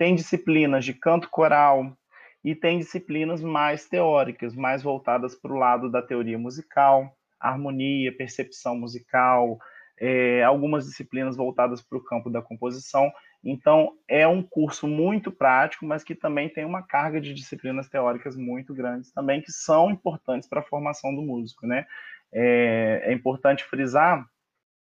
tem 0.00 0.14
disciplinas 0.14 0.82
de 0.82 0.94
canto 0.94 1.28
coral 1.28 1.94
e 2.42 2.54
tem 2.54 2.78
disciplinas 2.78 3.42
mais 3.42 3.86
teóricas, 3.86 4.56
mais 4.56 4.82
voltadas 4.82 5.34
para 5.34 5.52
o 5.52 5.58
lado 5.58 5.90
da 5.90 6.00
teoria 6.00 6.38
musical, 6.38 7.14
harmonia, 7.38 8.16
percepção 8.16 8.74
musical, 8.74 9.58
é, 10.00 10.42
algumas 10.42 10.86
disciplinas 10.86 11.36
voltadas 11.36 11.82
para 11.82 11.98
o 11.98 12.02
campo 12.02 12.30
da 12.30 12.40
composição. 12.40 13.12
Então, 13.42 13.96
é 14.06 14.28
um 14.28 14.42
curso 14.42 14.86
muito 14.86 15.32
prático, 15.32 15.86
mas 15.86 16.04
que 16.04 16.14
também 16.14 16.48
tem 16.48 16.64
uma 16.64 16.82
carga 16.82 17.20
de 17.20 17.32
disciplinas 17.32 17.88
teóricas 17.88 18.36
muito 18.36 18.74
grandes 18.74 19.10
também, 19.12 19.40
que 19.40 19.50
são 19.50 19.90
importantes 19.90 20.48
para 20.48 20.60
a 20.60 20.64
formação 20.64 21.14
do 21.14 21.22
músico, 21.22 21.66
né? 21.66 21.86
É, 22.32 23.02
é 23.06 23.12
importante 23.12 23.64
frisar 23.64 24.24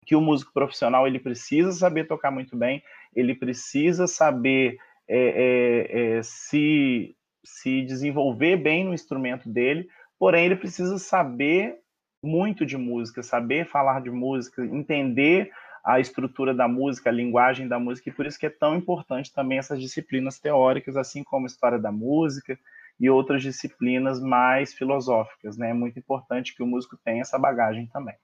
que 0.05 0.15
o 0.15 0.21
músico 0.21 0.53
profissional 0.53 1.05
ele 1.05 1.19
precisa 1.19 1.73
saber 1.73 2.05
tocar 2.05 2.31
muito 2.31 2.55
bem, 2.55 2.81
ele 3.13 3.35
precisa 3.35 4.07
saber 4.07 4.77
é, 5.07 5.17
é, 5.17 6.17
é, 6.17 6.23
se, 6.23 7.15
se 7.43 7.81
desenvolver 7.81 8.55
bem 8.55 8.85
no 8.85 8.93
instrumento 8.93 9.49
dele, 9.49 9.89
porém 10.17 10.45
ele 10.45 10.55
precisa 10.55 10.97
saber 10.97 11.77
muito 12.23 12.65
de 12.65 12.77
música, 12.77 13.21
saber 13.21 13.67
falar 13.67 14.01
de 14.01 14.09
música, 14.09 14.65
entender 14.65 15.51
a 15.87 16.01
estrutura 16.01 16.53
da 16.53 16.67
música, 16.67 17.09
a 17.09 17.13
linguagem 17.13 17.65
da 17.65 17.79
música, 17.79 18.09
e 18.09 18.11
por 18.11 18.25
isso 18.25 18.37
que 18.37 18.45
é 18.45 18.49
tão 18.49 18.75
importante 18.75 19.33
também 19.33 19.57
essas 19.57 19.79
disciplinas 19.79 20.37
teóricas, 20.37 20.97
assim 20.97 21.23
como 21.23 21.45
a 21.45 21.47
história 21.47 21.79
da 21.79 21.93
música 21.93 22.59
e 22.99 23.09
outras 23.09 23.41
disciplinas 23.41 24.19
mais 24.19 24.73
filosóficas, 24.73 25.55
né? 25.55 25.69
É 25.69 25.73
muito 25.73 25.97
importante 25.97 26.53
que 26.53 26.61
o 26.61 26.67
músico 26.67 26.97
tenha 26.97 27.21
essa 27.21 27.39
bagagem 27.39 27.87
também. 27.87 28.15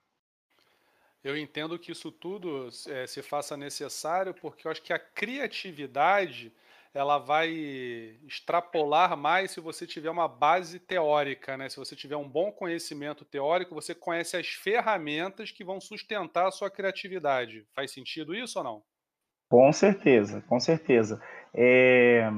Eu 1.23 1.37
entendo 1.37 1.79
que 1.79 1.93
isso 1.93 2.11
tudo 2.11 2.67
é, 2.89 3.07
se 3.07 3.21
faça 3.21 3.55
necessário 3.55 4.33
porque 4.33 4.67
eu 4.67 4.71
acho 4.71 4.81
que 4.81 4.91
a 4.91 4.99
criatividade 4.99 6.51
ela 6.93 7.17
vai 7.17 7.49
extrapolar 8.27 9.17
mais 9.17 9.51
se 9.51 9.59
você 9.59 9.87
tiver 9.87 10.11
uma 10.11 10.27
base 10.27 10.79
teórica, 10.79 11.57
né? 11.57 11.67
Se 11.67 11.77
você 11.77 11.95
tiver 11.95 12.15
um 12.15 12.29
bom 12.29 12.51
conhecimento 12.51 13.25
teórico, 13.25 13.73
você 13.73 13.95
conhece 13.95 14.37
as 14.37 14.47
ferramentas 14.47 15.49
que 15.49 15.63
vão 15.63 15.81
sustentar 15.81 16.47
a 16.47 16.51
sua 16.51 16.69
criatividade. 16.69 17.65
Faz 17.73 17.91
sentido 17.91 18.35
isso 18.35 18.59
ou 18.59 18.63
não? 18.63 18.83
Com 19.49 19.73
certeza, 19.73 20.43
com 20.47 20.59
certeza. 20.59 21.21
É, 21.53 22.29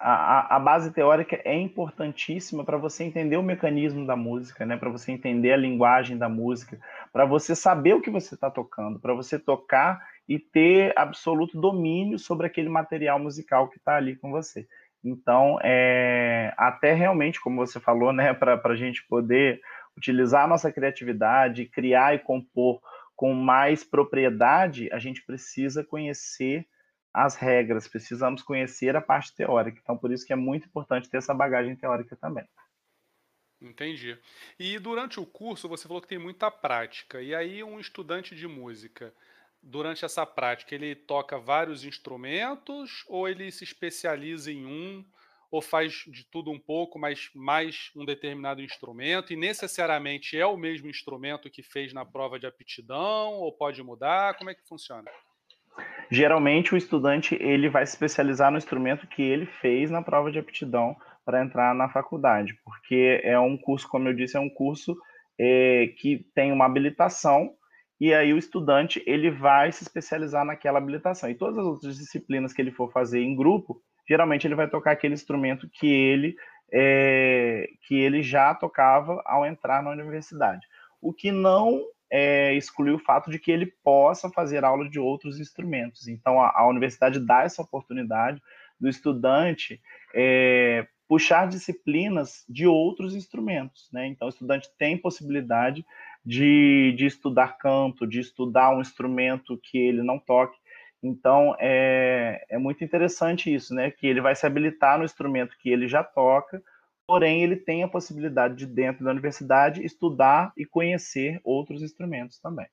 a, 0.00 0.56
a, 0.56 0.58
base 0.58 0.90
teórica 0.90 1.40
é 1.44 1.54
importantíssima 1.54 2.64
para 2.64 2.76
você 2.76 3.04
entender 3.04 3.36
o 3.36 3.42
mecanismo 3.42 4.06
da 4.06 4.16
música, 4.16 4.66
né? 4.66 4.76
Para 4.76 4.90
você 4.90 5.12
entender 5.12 5.52
a 5.52 5.56
linguagem 5.56 6.18
da 6.18 6.28
música, 6.28 6.78
para 7.12 7.24
você 7.24 7.54
saber 7.54 7.94
o 7.94 8.00
que 8.00 8.10
você 8.10 8.34
está 8.34 8.50
tocando, 8.50 8.98
para 8.98 9.14
você 9.14 9.38
tocar 9.38 10.02
e 10.28 10.38
ter 10.38 10.92
absoluto 10.96 11.60
domínio 11.60 12.18
sobre 12.18 12.46
aquele 12.46 12.68
material 12.68 13.18
musical 13.18 13.68
que 13.68 13.78
está 13.78 13.96
ali 13.96 14.16
com 14.16 14.30
você. 14.30 14.66
Então, 15.02 15.58
é, 15.62 16.54
até 16.56 16.94
realmente, 16.94 17.40
como 17.40 17.64
você 17.64 17.78
falou, 17.78 18.12
né, 18.12 18.32
para 18.32 18.60
a 18.64 18.76
gente 18.76 19.06
poder 19.06 19.60
utilizar 19.96 20.44
a 20.44 20.48
nossa 20.48 20.72
criatividade, 20.72 21.66
criar 21.66 22.14
e 22.14 22.18
compor 22.18 22.80
com 23.14 23.32
mais 23.34 23.84
propriedade, 23.84 24.90
a 24.92 24.98
gente 24.98 25.22
precisa 25.24 25.84
conhecer 25.84 26.66
as 27.12 27.36
regras, 27.36 27.86
precisamos 27.86 28.42
conhecer 28.42 28.96
a 28.96 29.00
parte 29.00 29.34
teórica. 29.36 29.78
Então, 29.80 29.96
por 29.96 30.10
isso 30.10 30.26
que 30.26 30.32
é 30.32 30.36
muito 30.36 30.66
importante 30.66 31.08
ter 31.08 31.18
essa 31.18 31.32
bagagem 31.32 31.76
teórica 31.76 32.16
também. 32.16 32.44
Entendi. 33.60 34.18
E 34.58 34.78
durante 34.78 35.20
o 35.20 35.26
curso, 35.26 35.68
você 35.68 35.86
falou 35.86 36.02
que 36.02 36.08
tem 36.08 36.18
muita 36.18 36.50
prática. 36.50 37.22
E 37.22 37.34
aí, 37.34 37.62
um 37.62 37.78
estudante 37.78 38.34
de 38.34 38.48
música, 38.48 39.14
durante 39.64 40.04
essa 40.04 40.26
prática, 40.26 40.74
ele 40.74 40.94
toca 40.94 41.38
vários 41.38 41.84
instrumentos 41.84 43.04
ou 43.08 43.26
ele 43.28 43.50
se 43.50 43.64
especializa 43.64 44.52
em 44.52 44.66
um 44.66 45.04
ou 45.50 45.62
faz 45.62 46.04
de 46.08 46.24
tudo 46.24 46.50
um 46.50 46.58
pouco, 46.58 46.98
mas 46.98 47.30
mais 47.34 47.90
um 47.94 48.04
determinado 48.04 48.60
instrumento 48.60 49.32
e 49.32 49.36
necessariamente 49.36 50.36
é 50.36 50.44
o 50.44 50.56
mesmo 50.56 50.88
instrumento 50.88 51.48
que 51.48 51.62
fez 51.62 51.92
na 51.92 52.04
prova 52.04 52.38
de 52.38 52.46
aptidão 52.46 53.34
ou 53.34 53.52
pode 53.52 53.82
mudar? 53.82 54.34
Como 54.34 54.50
é 54.50 54.54
que 54.54 54.66
funciona? 54.66 55.10
Geralmente 56.10 56.74
o 56.74 56.76
estudante 56.76 57.36
ele 57.40 57.68
vai 57.68 57.86
se 57.86 57.92
especializar 57.92 58.50
no 58.50 58.58
instrumento 58.58 59.06
que 59.06 59.22
ele 59.22 59.46
fez 59.46 59.90
na 59.90 60.02
prova 60.02 60.30
de 60.30 60.38
aptidão 60.38 60.96
para 61.24 61.42
entrar 61.42 61.74
na 61.74 61.88
faculdade, 61.88 62.54
porque 62.64 63.20
é 63.22 63.38
um 63.38 63.56
curso, 63.56 63.88
como 63.88 64.08
eu 64.08 64.14
disse, 64.14 64.36
é 64.36 64.40
um 64.40 64.50
curso 64.50 64.96
é, 65.38 65.94
que 65.96 66.18
tem 66.34 66.52
uma 66.52 66.66
habilitação 66.66 67.54
e 68.00 68.12
aí 68.12 68.32
o 68.32 68.38
estudante 68.38 69.02
ele 69.06 69.30
vai 69.30 69.70
se 69.70 69.82
especializar 69.82 70.44
naquela 70.44 70.78
habilitação. 70.78 71.30
E 71.30 71.34
todas 71.34 71.58
as 71.58 71.64
outras 71.64 71.96
disciplinas 71.96 72.52
que 72.52 72.60
ele 72.60 72.70
for 72.70 72.90
fazer 72.90 73.20
em 73.20 73.36
grupo, 73.36 73.80
geralmente 74.08 74.46
ele 74.46 74.54
vai 74.54 74.68
tocar 74.68 74.92
aquele 74.92 75.14
instrumento 75.14 75.68
que 75.68 75.86
ele 75.86 76.36
é, 76.72 77.68
que 77.86 77.94
ele 77.94 78.22
já 78.22 78.54
tocava 78.54 79.22
ao 79.24 79.46
entrar 79.46 79.82
na 79.82 79.90
universidade. 79.90 80.66
O 81.00 81.12
que 81.12 81.30
não 81.30 81.80
é, 82.10 82.54
exclui 82.54 82.90
o 82.92 82.98
fato 82.98 83.30
de 83.30 83.38
que 83.38 83.50
ele 83.50 83.72
possa 83.82 84.28
fazer 84.30 84.64
aula 84.64 84.88
de 84.88 84.98
outros 84.98 85.38
instrumentos. 85.38 86.08
Então 86.08 86.40
a, 86.40 86.52
a 86.56 86.66
universidade 86.66 87.20
dá 87.20 87.42
essa 87.42 87.62
oportunidade 87.62 88.42
do 88.80 88.88
estudante 88.88 89.80
é, 90.14 90.86
puxar 91.08 91.46
disciplinas 91.46 92.44
de 92.48 92.66
outros 92.66 93.14
instrumentos, 93.14 93.88
né? 93.92 94.06
Então 94.06 94.26
o 94.26 94.30
estudante 94.30 94.68
tem 94.78 94.96
possibilidade 94.96 95.84
de, 96.24 96.94
de 96.96 97.06
estudar 97.06 97.58
canto, 97.58 98.06
de 98.06 98.20
estudar 98.20 98.74
um 98.74 98.80
instrumento 98.80 99.58
que 99.62 99.78
ele 99.78 100.02
não 100.02 100.18
toque. 100.18 100.58
Então, 101.02 101.54
é, 101.58 102.44
é 102.48 102.56
muito 102.56 102.82
interessante 102.82 103.52
isso, 103.52 103.74
né? 103.74 103.90
Que 103.90 104.06
ele 104.06 104.22
vai 104.22 104.34
se 104.34 104.46
habilitar 104.46 104.98
no 104.98 105.04
instrumento 105.04 105.56
que 105.58 105.68
ele 105.68 105.86
já 105.86 106.02
toca, 106.02 106.62
porém, 107.06 107.42
ele 107.42 107.56
tem 107.56 107.82
a 107.82 107.88
possibilidade 107.88 108.56
de, 108.56 108.66
dentro 108.66 109.04
da 109.04 109.10
universidade, 109.10 109.84
estudar 109.84 110.52
e 110.56 110.64
conhecer 110.64 111.40
outros 111.44 111.82
instrumentos 111.82 112.38
também. 112.38 112.66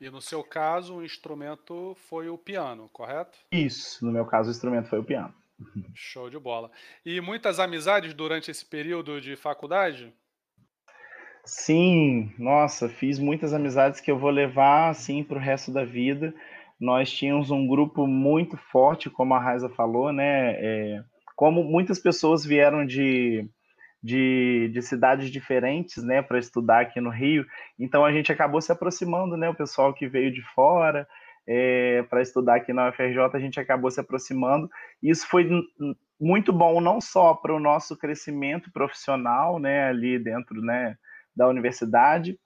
E 0.00 0.10
no 0.10 0.20
seu 0.20 0.42
caso, 0.44 0.96
o 0.96 1.04
instrumento 1.04 1.94
foi 2.08 2.28
o 2.28 2.38
piano, 2.38 2.88
correto? 2.92 3.38
Isso, 3.50 4.04
no 4.04 4.12
meu 4.12 4.24
caso, 4.24 4.48
o 4.48 4.52
instrumento 4.52 4.88
foi 4.88 4.98
o 4.98 5.04
piano. 5.04 5.34
Show 5.94 6.30
de 6.30 6.38
bola. 6.38 6.70
E 7.04 7.20
muitas 7.20 7.58
amizades 7.58 8.14
durante 8.14 8.50
esse 8.50 8.64
período 8.64 9.20
de 9.20 9.36
faculdade? 9.36 10.12
Sim, 11.48 12.30
nossa, 12.38 12.90
fiz 12.90 13.18
muitas 13.18 13.54
amizades 13.54 14.00
que 14.02 14.10
eu 14.10 14.18
vou 14.18 14.28
levar 14.28 14.90
assim 14.90 15.24
para 15.24 15.38
o 15.38 15.40
resto 15.40 15.72
da 15.72 15.82
vida. 15.82 16.34
Nós 16.78 17.10
tínhamos 17.10 17.50
um 17.50 17.66
grupo 17.66 18.06
muito 18.06 18.58
forte, 18.58 19.08
como 19.08 19.32
a 19.32 19.40
Raiza 19.40 19.70
falou, 19.70 20.12
né? 20.12 20.52
É, 20.58 21.02
como 21.34 21.64
muitas 21.64 21.98
pessoas 21.98 22.44
vieram 22.44 22.84
de, 22.84 23.48
de, 24.02 24.68
de 24.74 24.82
cidades 24.82 25.30
diferentes, 25.30 26.04
né, 26.04 26.20
para 26.20 26.38
estudar 26.38 26.80
aqui 26.82 27.00
no 27.00 27.08
Rio, 27.08 27.46
então 27.78 28.04
a 28.04 28.12
gente 28.12 28.30
acabou 28.30 28.60
se 28.60 28.70
aproximando, 28.70 29.34
né? 29.34 29.48
O 29.48 29.54
pessoal 29.54 29.94
que 29.94 30.06
veio 30.06 30.30
de 30.30 30.42
fora 30.54 31.08
é, 31.46 32.02
para 32.10 32.20
estudar 32.20 32.56
aqui 32.56 32.74
na 32.74 32.90
UFRJ, 32.90 33.20
a 33.32 33.40
gente 33.40 33.58
acabou 33.58 33.90
se 33.90 33.98
aproximando. 34.00 34.68
Isso 35.02 35.26
foi 35.26 35.48
muito 36.20 36.52
bom, 36.52 36.78
não 36.78 37.00
só 37.00 37.32
para 37.32 37.54
o 37.54 37.60
nosso 37.60 37.96
crescimento 37.96 38.70
profissional, 38.70 39.58
né, 39.58 39.88
ali 39.88 40.18
dentro, 40.18 40.60
né, 40.60 40.98
da 41.38 41.48
universidade, 41.48 42.38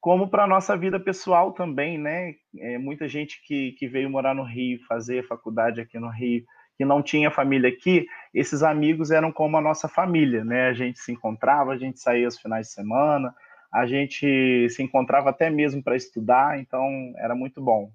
como 0.00 0.28
para 0.28 0.44
a 0.44 0.46
nossa 0.48 0.76
vida 0.76 0.98
pessoal 0.98 1.52
também, 1.52 1.98
né? 1.98 2.34
É, 2.56 2.78
muita 2.78 3.06
gente 3.06 3.42
que, 3.46 3.72
que 3.72 3.86
veio 3.86 4.08
morar 4.08 4.34
no 4.34 4.42
Rio, 4.42 4.84
fazer 4.86 5.26
faculdade 5.26 5.80
aqui 5.80 5.98
no 5.98 6.08
Rio, 6.08 6.44
que 6.76 6.84
não 6.84 7.02
tinha 7.02 7.30
família 7.30 7.68
aqui, 7.68 8.06
esses 8.32 8.62
amigos 8.62 9.10
eram 9.10 9.32
como 9.32 9.56
a 9.56 9.60
nossa 9.60 9.88
família, 9.88 10.44
né? 10.44 10.68
A 10.68 10.72
gente 10.72 10.98
se 11.00 11.12
encontrava, 11.12 11.72
a 11.72 11.76
gente 11.76 12.00
saía 12.00 12.24
aos 12.24 12.38
finais 12.38 12.68
de 12.68 12.72
semana, 12.72 13.34
a 13.72 13.84
gente 13.86 14.68
se 14.70 14.82
encontrava 14.82 15.30
até 15.30 15.50
mesmo 15.50 15.82
para 15.82 15.96
estudar, 15.96 16.58
então 16.58 17.12
era 17.16 17.34
muito 17.34 17.60
bom. 17.60 17.92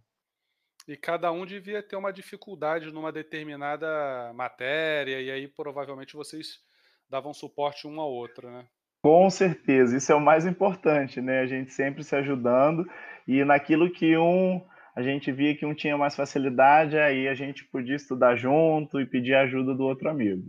E 0.86 0.98
cada 0.98 1.32
um 1.32 1.46
devia 1.46 1.82
ter 1.82 1.96
uma 1.96 2.12
dificuldade 2.12 2.92
numa 2.92 3.12
determinada 3.12 4.34
matéria, 4.36 5.22
e 5.22 5.32
aí 5.32 5.48
provavelmente 5.48 6.14
vocês 6.14 6.60
davam 7.10 7.34
suporte 7.34 7.88
um 7.88 8.02
ao 8.02 8.12
outro, 8.12 8.52
né? 8.52 8.68
Com 9.04 9.30
certeza, 9.30 9.98
isso 9.98 10.14
é 10.14 10.16
o 10.16 10.22
mais 10.22 10.46
importante, 10.46 11.20
né? 11.20 11.42
A 11.42 11.46
gente 11.46 11.74
sempre 11.74 12.06
se 12.06 12.16
ajudando 12.16 12.90
e 13.28 13.44
naquilo 13.44 13.92
que 13.92 14.16
um 14.16 14.66
a 14.96 15.02
gente 15.02 15.30
via 15.30 15.54
que 15.58 15.66
um 15.66 15.74
tinha 15.74 15.98
mais 15.98 16.16
facilidade, 16.16 16.98
aí 16.98 17.28
a 17.28 17.34
gente 17.34 17.66
podia 17.66 17.98
estudar 17.98 18.38
junto 18.38 19.02
e 19.02 19.06
pedir 19.06 19.34
ajuda 19.34 19.76
do 19.76 19.84
outro 19.84 20.10
amigo. 20.10 20.44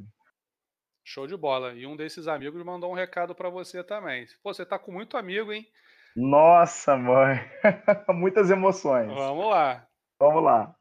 Show 1.03 1.27
de 1.27 1.37
bola. 1.37 1.73
E 1.73 1.85
um 1.85 1.97
desses 1.97 2.29
amigos 2.29 2.65
mandou 2.65 2.93
um 2.93 2.95
recado 2.95 3.35
para 3.35 3.51
você 3.51 3.83
também. 3.83 4.25
Pô, 4.41 4.55
você 4.55 4.65
tá 4.65 4.79
com 4.79 4.93
muito 4.93 5.17
amigo, 5.17 5.53
hein? 5.53 5.67
Nossa, 6.15 6.97
mãe. 6.97 7.41
Muitas 8.15 8.51
emoções. 8.51 9.13
Vamos 9.13 9.51
lá. 9.51 9.85
Vamos 10.21 10.45
lá. 10.45 10.77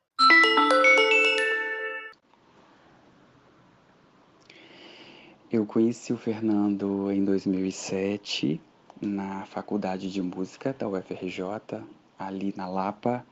Eu 5.53 5.67
conheci 5.67 6.11
o 6.11 6.17
Fernando 6.17 7.11
em 7.11 7.23
2007 7.23 8.59
na 8.99 9.45
Faculdade 9.45 10.11
de 10.11 10.19
Música 10.19 10.73
da 10.73 10.89
UFRJ, 10.89 11.79
ali 12.17 12.51
na 12.57 12.67
Lapa, 12.67 13.23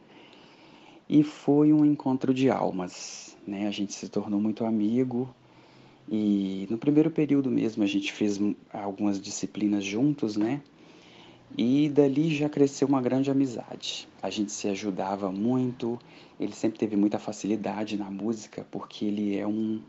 e 1.10 1.24
foi 1.24 1.74
um 1.74 1.84
encontro 1.84 2.32
de 2.32 2.48
almas, 2.48 3.36
né? 3.48 3.68
A 3.68 3.72
gente 3.72 3.94
se 3.94 4.08
tornou 4.08 4.40
muito 4.40 4.64
amigo 4.64 5.34
e 6.08 6.68
no 6.70 6.78
primeiro 6.78 7.10
período 7.10 7.50
mesmo 7.50 7.84
a 7.84 7.88
gente 7.88 8.14
fez 8.14 8.40
algumas 8.72 9.20
disciplinas 9.20 9.84
juntos, 9.84 10.38
né? 10.38 10.62
E 11.58 11.90
dali 11.90 12.36
já 12.36 12.48
cresceu 12.48 12.88
uma 12.88 13.02
grande 13.02 13.32
amizade. 13.32 14.08
A 14.22 14.30
gente 14.30 14.52
se 14.52 14.68
ajudava 14.68 15.32
muito, 15.32 15.98
ele 16.40 16.54
sempre 16.54 16.78
teve 16.78 16.96
muita 16.96 17.18
facilidade 17.18 17.98
na 17.98 18.12
música, 18.12 18.64
porque 18.70 19.06
ele 19.06 19.36
é 19.36 19.48
um, 19.48 19.82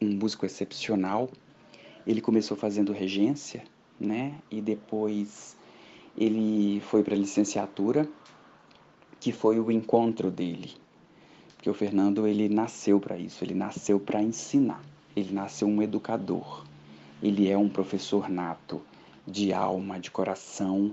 um 0.00 0.10
músico 0.14 0.46
excepcional 0.46 1.28
ele 2.06 2.20
começou 2.20 2.56
fazendo 2.56 2.92
regência, 2.92 3.62
né? 3.98 4.34
E 4.50 4.60
depois 4.60 5.56
ele 6.16 6.80
foi 6.80 7.02
para 7.02 7.14
a 7.14 7.18
licenciatura, 7.18 8.08
que 9.20 9.32
foi 9.32 9.58
o 9.60 9.70
encontro 9.70 10.30
dele. 10.30 10.72
Porque 11.56 11.70
o 11.70 11.74
Fernando 11.74 12.26
ele 12.26 12.48
nasceu 12.48 12.98
para 12.98 13.16
isso, 13.16 13.44
ele 13.44 13.54
nasceu 13.54 14.00
para 14.00 14.20
ensinar. 14.20 14.82
Ele 15.14 15.32
nasceu 15.32 15.68
um 15.68 15.80
educador. 15.80 16.64
Ele 17.22 17.48
é 17.48 17.56
um 17.56 17.68
professor 17.68 18.28
nato 18.28 18.82
de 19.26 19.52
alma, 19.52 20.00
de 20.00 20.10
coração. 20.10 20.92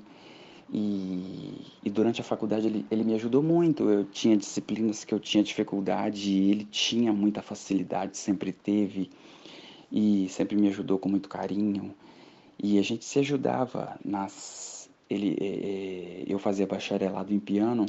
E, 0.72 1.66
e 1.84 1.90
durante 1.90 2.22
a 2.22 2.24
faculdade 2.24 2.68
ele, 2.68 2.86
ele 2.92 3.04
me 3.04 3.16
ajudou 3.16 3.42
muito. 3.42 3.90
Eu 3.90 4.06
tinha 4.06 4.38
disciplinas 4.38 5.04
que 5.04 5.14
eu 5.14 5.20
tinha 5.20 5.44
dificuldade 5.44 6.30
e 6.30 6.52
ele 6.52 6.66
tinha 6.66 7.12
muita 7.12 7.42
facilidade, 7.42 8.18
sempre 8.18 8.52
teve 8.52 9.10
e 9.92 10.28
sempre 10.30 10.56
me 10.56 10.68
ajudou 10.68 11.00
com 11.00 11.10
muito 11.10 11.30
carinho. 11.30 11.94
E 12.62 12.78
a 12.78 12.82
gente 12.82 13.06
se 13.06 13.20
ajudava 13.20 13.98
nas. 14.04 14.90
Ele, 15.10 15.38
é, 15.40 15.46
é, 15.46 16.24
eu 16.28 16.38
fazia 16.38 16.68
bacharelado 16.68 17.34
em 17.34 17.40
piano 17.40 17.88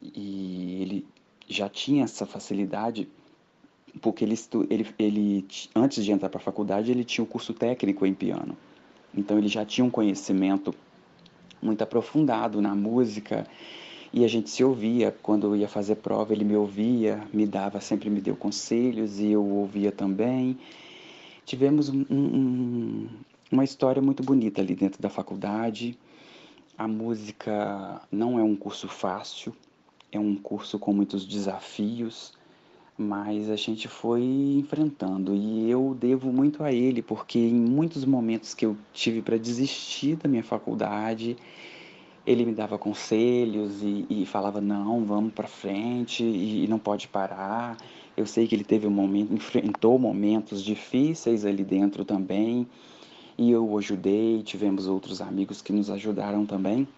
e 0.00 0.82
ele 0.82 1.06
já 1.48 1.68
tinha 1.68 2.04
essa 2.04 2.24
facilidade 2.24 3.08
porque 4.00 4.24
ele, 4.24 4.36
ele, 4.70 4.94
ele 4.98 5.46
antes 5.74 6.04
de 6.04 6.12
entrar 6.12 6.28
para 6.28 6.40
a 6.40 6.42
faculdade 6.42 6.90
ele 6.90 7.04
tinha 7.04 7.24
o 7.24 7.26
um 7.26 7.30
curso 7.30 7.52
técnico 7.52 8.06
em 8.06 8.14
piano 8.14 8.56
então 9.14 9.38
ele 9.38 9.48
já 9.48 9.64
tinha 9.64 9.84
um 9.84 9.90
conhecimento 9.90 10.74
muito 11.62 11.82
aprofundado 11.82 12.60
na 12.60 12.74
música 12.74 13.46
e 14.16 14.24
a 14.24 14.28
gente 14.28 14.48
se 14.48 14.62
ouvia 14.62 15.10
quando 15.10 15.48
eu 15.48 15.56
ia 15.56 15.66
fazer 15.66 15.96
prova, 15.96 16.32
ele 16.32 16.44
me 16.44 16.54
ouvia, 16.54 17.26
me 17.32 17.44
dava, 17.44 17.80
sempre 17.80 18.08
me 18.08 18.20
deu 18.20 18.36
conselhos 18.36 19.18
e 19.18 19.32
eu 19.32 19.44
ouvia 19.44 19.90
também. 19.90 20.56
Tivemos 21.44 21.88
um, 21.88 22.06
um, 22.08 23.08
uma 23.50 23.64
história 23.64 24.00
muito 24.00 24.22
bonita 24.22 24.60
ali 24.60 24.76
dentro 24.76 25.02
da 25.02 25.10
faculdade. 25.10 25.98
A 26.78 26.86
música 26.86 28.00
não 28.08 28.38
é 28.38 28.42
um 28.44 28.54
curso 28.54 28.86
fácil, 28.86 29.52
é 30.12 30.18
um 30.18 30.36
curso 30.36 30.78
com 30.78 30.92
muitos 30.92 31.26
desafios, 31.26 32.34
mas 32.96 33.50
a 33.50 33.56
gente 33.56 33.88
foi 33.88 34.22
enfrentando 34.22 35.34
e 35.34 35.68
eu 35.68 35.92
devo 35.98 36.32
muito 36.32 36.62
a 36.62 36.72
ele, 36.72 37.02
porque 37.02 37.40
em 37.40 37.52
muitos 37.52 38.04
momentos 38.04 38.54
que 38.54 38.64
eu 38.64 38.76
tive 38.92 39.22
para 39.22 39.36
desistir 39.36 40.14
da 40.14 40.28
minha 40.28 40.44
faculdade, 40.44 41.36
ele 42.26 42.46
me 42.46 42.52
dava 42.52 42.78
conselhos 42.78 43.82
e, 43.82 44.06
e 44.08 44.26
falava 44.26 44.60
não, 44.60 45.04
vamos 45.04 45.32
para 45.32 45.46
frente 45.46 46.24
e, 46.24 46.64
e, 46.64 46.68
não 46.68 46.78
pode 46.78 47.06
parar. 47.08 47.76
Eu 48.16 48.26
sei 48.26 48.46
que 48.46 48.54
ele 48.54 48.64
teve 48.64 48.86
um 48.86 48.90
momento, 48.90 49.32
enfrentou 49.34 49.98
momentos 49.98 50.62
difíceis 50.62 51.44
ali 51.44 51.64
dentro 51.64 52.04
também 52.04 52.66
e 53.36 53.50
eu 53.50 53.68
o 53.68 53.78
ajudei. 53.78 54.42
Tivemos 54.42 54.86
outros 54.86 55.20
amigos 55.20 55.60
que 55.60 55.72
nos 55.72 55.90
ajudaram 55.90 56.46
também. 56.46 56.88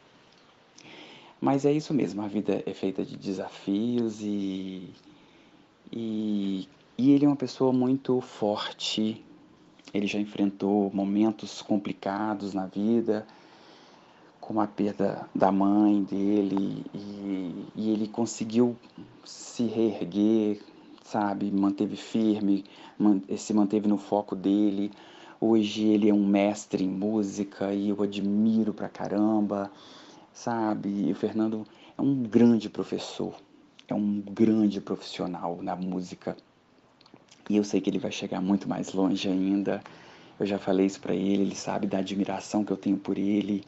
Mas 1.40 1.64
é 1.64 1.72
isso 1.72 1.92
mesmo, 1.92 2.22
a 2.22 2.28
vida 2.28 2.62
é 2.64 2.72
feita 2.72 3.04
de 3.04 3.16
desafios 3.16 4.22
e, 4.22 4.88
e, 5.92 6.66
e 6.96 7.10
ele 7.12 7.24
é 7.24 7.28
uma 7.28 7.36
pessoa 7.36 7.72
muito 7.72 8.20
forte. 8.20 9.22
Ele 9.92 10.06
já 10.06 10.18
enfrentou 10.18 10.90
momentos 10.94 11.60
complicados 11.60 12.54
na 12.54 12.66
vida 12.66 13.26
com 14.46 14.60
a 14.60 14.66
perda 14.66 15.28
da 15.34 15.50
mãe 15.50 16.04
dele 16.04 16.84
e, 16.94 17.66
e 17.74 17.90
ele 17.90 18.06
conseguiu 18.06 18.76
se 19.24 19.64
reerguer, 19.64 20.60
sabe? 21.02 21.50
Manteve 21.50 21.96
firme, 21.96 22.64
man, 22.96 23.20
se 23.36 23.52
manteve 23.52 23.88
no 23.88 23.98
foco 23.98 24.36
dele. 24.36 24.92
Hoje 25.40 25.84
ele 25.86 26.08
é 26.08 26.14
um 26.14 26.24
mestre 26.24 26.84
em 26.84 26.88
música 26.88 27.74
e 27.74 27.88
eu 27.88 28.00
admiro 28.00 28.72
pra 28.72 28.88
caramba, 28.88 29.68
sabe? 30.32 31.08
E 31.08 31.10
o 31.10 31.16
Fernando 31.16 31.66
é 31.98 32.00
um 32.00 32.22
grande 32.22 32.70
professor, 32.70 33.34
é 33.88 33.94
um 33.94 34.20
grande 34.20 34.80
profissional 34.80 35.58
na 35.60 35.74
música. 35.74 36.36
E 37.50 37.56
eu 37.56 37.64
sei 37.64 37.80
que 37.80 37.90
ele 37.90 37.98
vai 37.98 38.12
chegar 38.12 38.40
muito 38.40 38.68
mais 38.68 38.92
longe 38.92 39.28
ainda. 39.28 39.82
Eu 40.38 40.46
já 40.46 40.56
falei 40.56 40.86
isso 40.86 41.00
para 41.00 41.16
ele, 41.16 41.42
ele 41.42 41.56
sabe 41.56 41.88
da 41.88 41.98
admiração 41.98 42.64
que 42.64 42.70
eu 42.70 42.76
tenho 42.76 42.96
por 42.96 43.18
ele 43.18 43.64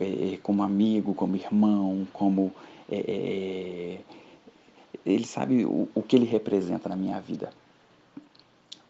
é, 0.00 0.38
como 0.42 0.62
amigo, 0.62 1.14
como 1.14 1.36
irmão, 1.36 2.06
como. 2.12 2.52
É, 2.90 2.96
é, 2.96 4.00
ele 5.04 5.26
sabe 5.26 5.64
o, 5.64 5.88
o 5.94 6.02
que 6.02 6.16
ele 6.16 6.26
representa 6.26 6.88
na 6.88 6.96
minha 6.96 7.20
vida. 7.20 7.50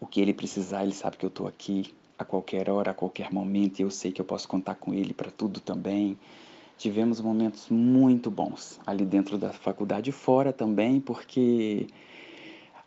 O 0.00 0.06
que 0.06 0.20
ele 0.20 0.32
precisar, 0.32 0.82
ele 0.82 0.92
sabe 0.92 1.16
que 1.16 1.24
eu 1.24 1.28
estou 1.28 1.46
aqui 1.46 1.94
a 2.18 2.24
qualquer 2.24 2.70
hora, 2.70 2.90
a 2.90 2.94
qualquer 2.94 3.32
momento, 3.32 3.80
e 3.80 3.82
eu 3.82 3.90
sei 3.90 4.12
que 4.12 4.20
eu 4.20 4.24
posso 4.24 4.46
contar 4.46 4.76
com 4.76 4.94
ele 4.94 5.12
para 5.12 5.30
tudo 5.30 5.60
também. 5.60 6.16
Tivemos 6.76 7.20
momentos 7.20 7.68
muito 7.68 8.30
bons 8.30 8.80
ali 8.86 9.04
dentro 9.04 9.38
da 9.38 9.52
faculdade 9.52 10.10
e 10.10 10.12
fora 10.12 10.52
também, 10.52 11.00
porque 11.00 11.86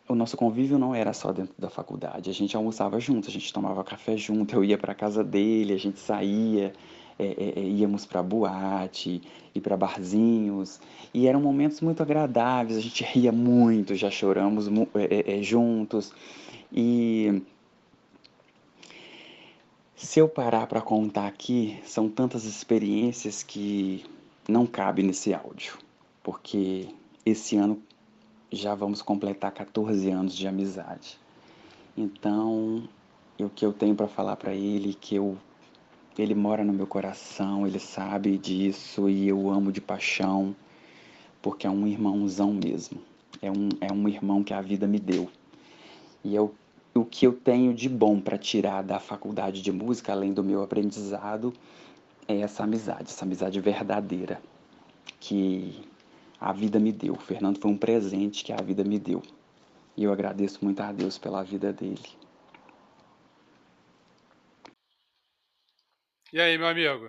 o 0.08 0.14
nosso 0.14 0.36
convívio 0.36 0.78
não 0.78 0.94
era 0.94 1.12
só 1.12 1.32
dentro 1.32 1.54
da 1.58 1.68
faculdade. 1.68 2.30
A 2.30 2.32
gente 2.32 2.56
almoçava 2.56 2.98
junto, 2.98 3.28
a 3.28 3.32
gente 3.32 3.52
tomava 3.52 3.84
café 3.84 4.16
junto, 4.16 4.54
eu 4.54 4.64
ia 4.64 4.78
para 4.78 4.94
casa 4.94 5.22
dele, 5.22 5.74
a 5.74 5.78
gente 5.78 5.98
saía, 5.98 6.72
é, 7.18 7.26
é, 7.26 7.60
é 7.60 7.62
íamos 7.62 8.06
para 8.06 8.22
boate 8.22 9.22
e 9.54 9.60
para 9.60 9.76
barzinhos 9.76 10.80
e 11.12 11.26
eram 11.26 11.40
momentos 11.40 11.80
muito 11.80 12.02
agradáveis. 12.02 12.78
A 12.78 12.80
gente 12.80 13.02
ria 13.04 13.32
muito, 13.32 13.94
já 13.94 14.10
choramos 14.10 14.68
é, 14.94 15.38
é, 15.38 15.42
juntos 15.42 16.12
e 16.72 17.42
se 19.96 20.20
eu 20.20 20.28
parar 20.28 20.66
para 20.68 20.80
contar 20.80 21.26
aqui, 21.26 21.80
são 21.84 22.08
tantas 22.08 22.44
experiências 22.44 23.42
que 23.42 24.04
não 24.48 24.64
cabe 24.64 25.02
nesse 25.02 25.34
áudio, 25.34 25.76
porque 26.22 26.88
esse 27.26 27.56
ano 27.56 27.82
já 28.50 28.74
vamos 28.74 29.02
completar 29.02 29.50
14 29.50 30.08
anos 30.10 30.36
de 30.36 30.46
amizade. 30.46 31.18
Então, 31.96 32.88
o 33.40 33.48
que 33.48 33.66
eu 33.66 33.72
tenho 33.72 33.94
para 33.94 34.06
falar 34.06 34.36
para 34.36 34.54
ele 34.54 34.94
que 34.94 35.16
eu 35.16 35.36
ele 36.18 36.34
mora 36.34 36.64
no 36.64 36.72
meu 36.72 36.86
coração, 36.86 37.66
ele 37.66 37.78
sabe 37.78 38.36
disso 38.36 39.08
e 39.08 39.28
eu 39.28 39.48
amo 39.50 39.70
de 39.70 39.80
paixão, 39.80 40.54
porque 41.40 41.66
é 41.66 41.70
um 41.70 41.86
irmãozão 41.86 42.52
mesmo. 42.52 43.00
É 43.40 43.50
um, 43.50 43.68
é 43.80 43.92
um 43.92 44.08
irmão 44.08 44.42
que 44.42 44.52
a 44.52 44.60
vida 44.60 44.86
me 44.86 44.98
deu. 44.98 45.28
E 46.24 46.34
eu 46.34 46.54
o 46.94 47.04
que 47.04 47.26
eu 47.26 47.32
tenho 47.32 47.72
de 47.72 47.88
bom 47.88 48.20
para 48.20 48.36
tirar 48.36 48.82
da 48.82 48.98
faculdade 48.98 49.62
de 49.62 49.70
música, 49.70 50.12
além 50.12 50.32
do 50.32 50.42
meu 50.42 50.62
aprendizado, 50.62 51.52
é 52.26 52.40
essa 52.40 52.64
amizade, 52.64 53.10
essa 53.10 53.24
amizade 53.24 53.60
verdadeira 53.60 54.40
que 55.20 55.80
a 56.40 56.52
vida 56.52 56.78
me 56.78 56.92
deu. 56.92 57.14
O 57.14 57.18
Fernando 57.18 57.58
foi 57.58 57.70
um 57.70 57.76
presente 57.76 58.44
que 58.44 58.52
a 58.52 58.60
vida 58.60 58.84
me 58.84 58.98
deu. 58.98 59.22
E 59.96 60.04
eu 60.04 60.12
agradeço 60.12 60.58
muito 60.62 60.80
a 60.80 60.92
Deus 60.92 61.18
pela 61.18 61.42
vida 61.42 61.72
dele. 61.72 62.00
E 66.30 66.38
aí, 66.38 66.58
meu 66.58 66.66
amigo? 66.66 67.08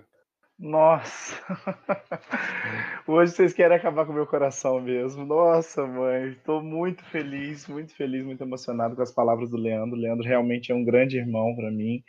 Nossa! 0.58 1.36
Hoje 3.06 3.34
vocês 3.34 3.52
querem 3.52 3.76
acabar 3.76 4.06
com 4.06 4.14
o 4.14 4.16
meu 4.16 4.26
coração 4.26 4.80
mesmo. 4.80 5.26
Nossa, 5.26 5.86
mãe, 5.86 6.30
estou 6.30 6.64
muito 6.64 7.04
feliz, 7.04 7.68
muito 7.68 7.94
feliz, 7.94 8.24
muito 8.24 8.42
emocionado 8.42 8.96
com 8.96 9.02
as 9.02 9.12
palavras 9.12 9.50
do 9.50 9.58
Leandro. 9.58 9.98
O 9.98 10.00
Leandro 10.00 10.26
realmente 10.26 10.72
é 10.72 10.76
um 10.76 10.86
grande 10.86 11.18
irmão 11.18 11.54
para 11.54 11.70
mim. 11.70 12.02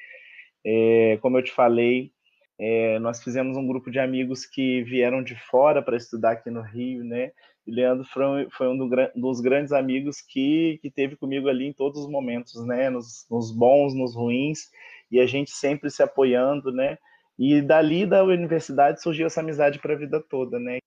É, 0.64 1.18
como 1.20 1.36
eu 1.36 1.42
te 1.42 1.50
falei, 1.50 2.12
é, 2.56 3.00
nós 3.00 3.20
fizemos 3.20 3.56
um 3.56 3.66
grupo 3.66 3.90
de 3.90 3.98
amigos 3.98 4.46
que 4.46 4.84
vieram 4.84 5.20
de 5.20 5.34
fora 5.34 5.82
para 5.82 5.96
estudar 5.96 6.32
aqui 6.32 6.48
no 6.48 6.62
Rio, 6.62 7.02
né? 7.02 7.32
E 7.66 7.72
Leandro 7.72 8.04
foi, 8.04 8.68
um 8.68 8.78
do, 8.78 8.88
dos 9.16 9.40
grandes 9.40 9.72
amigos 9.72 10.20
que, 10.20 10.78
que 10.80 10.90
teve 10.92 11.16
comigo 11.16 11.48
ali 11.48 11.66
em 11.66 11.72
todos 11.72 12.04
os 12.04 12.08
momentos, 12.08 12.64
né? 12.64 12.88
Nos, 12.88 13.26
nos 13.28 13.50
bons, 13.50 13.94
nos 13.94 14.14
ruins, 14.14 14.70
e 15.10 15.20
a 15.20 15.26
gente 15.26 15.50
sempre 15.50 15.90
se 15.90 16.02
apoiando, 16.02 16.70
né? 16.72 16.98
E 17.38 17.60
dali 17.62 18.06
da 18.06 18.22
universidade 18.22 19.02
surgiu 19.02 19.26
essa 19.26 19.40
amizade 19.40 19.78
para 19.78 19.94
a 19.94 19.96
vida 19.96 20.20
toda, 20.20 20.58
né? 20.58 20.78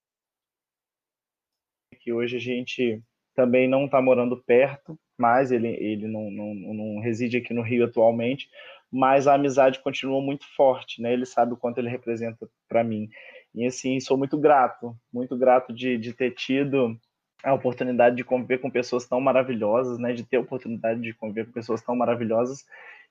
Que 1.99 2.13
hoje 2.13 2.37
a 2.37 2.39
gente 2.39 3.01
também 3.35 3.67
não 3.67 3.85
está 3.85 4.01
morando 4.01 4.41
perto, 4.43 4.97
mas 5.17 5.51
ele, 5.51 5.69
ele 5.69 6.07
não, 6.07 6.29
não, 6.29 6.53
não 6.55 6.99
reside 6.99 7.37
aqui 7.37 7.53
no 7.53 7.61
Rio 7.61 7.85
atualmente, 7.85 8.47
mas 8.91 9.27
a 9.27 9.33
amizade 9.33 9.79
continua 9.79 10.21
muito 10.21 10.45
forte, 10.55 11.01
né? 11.01 11.11
Ele 11.11 11.25
sabe 11.25 11.53
o 11.53 11.57
quanto 11.57 11.79
ele 11.79 11.89
representa 11.89 12.47
para 12.69 12.83
mim. 12.83 13.09
E 13.55 13.65
assim, 13.65 13.99
sou 13.99 14.17
muito 14.17 14.37
grato, 14.37 14.95
muito 15.11 15.35
grato 15.35 15.73
de, 15.73 15.97
de 15.97 16.13
ter 16.13 16.31
tido 16.31 16.95
a 17.43 17.53
oportunidade 17.53 18.15
de 18.15 18.23
conviver 18.23 18.59
com 18.59 18.69
pessoas 18.69 19.07
tão 19.07 19.19
maravilhosas, 19.19 19.97
né? 19.97 20.13
De 20.13 20.23
ter 20.23 20.37
a 20.37 20.41
oportunidade 20.41 21.01
de 21.01 21.13
conviver 21.13 21.45
com 21.45 21.51
pessoas 21.51 21.81
tão 21.81 21.95
maravilhosas 21.95 22.63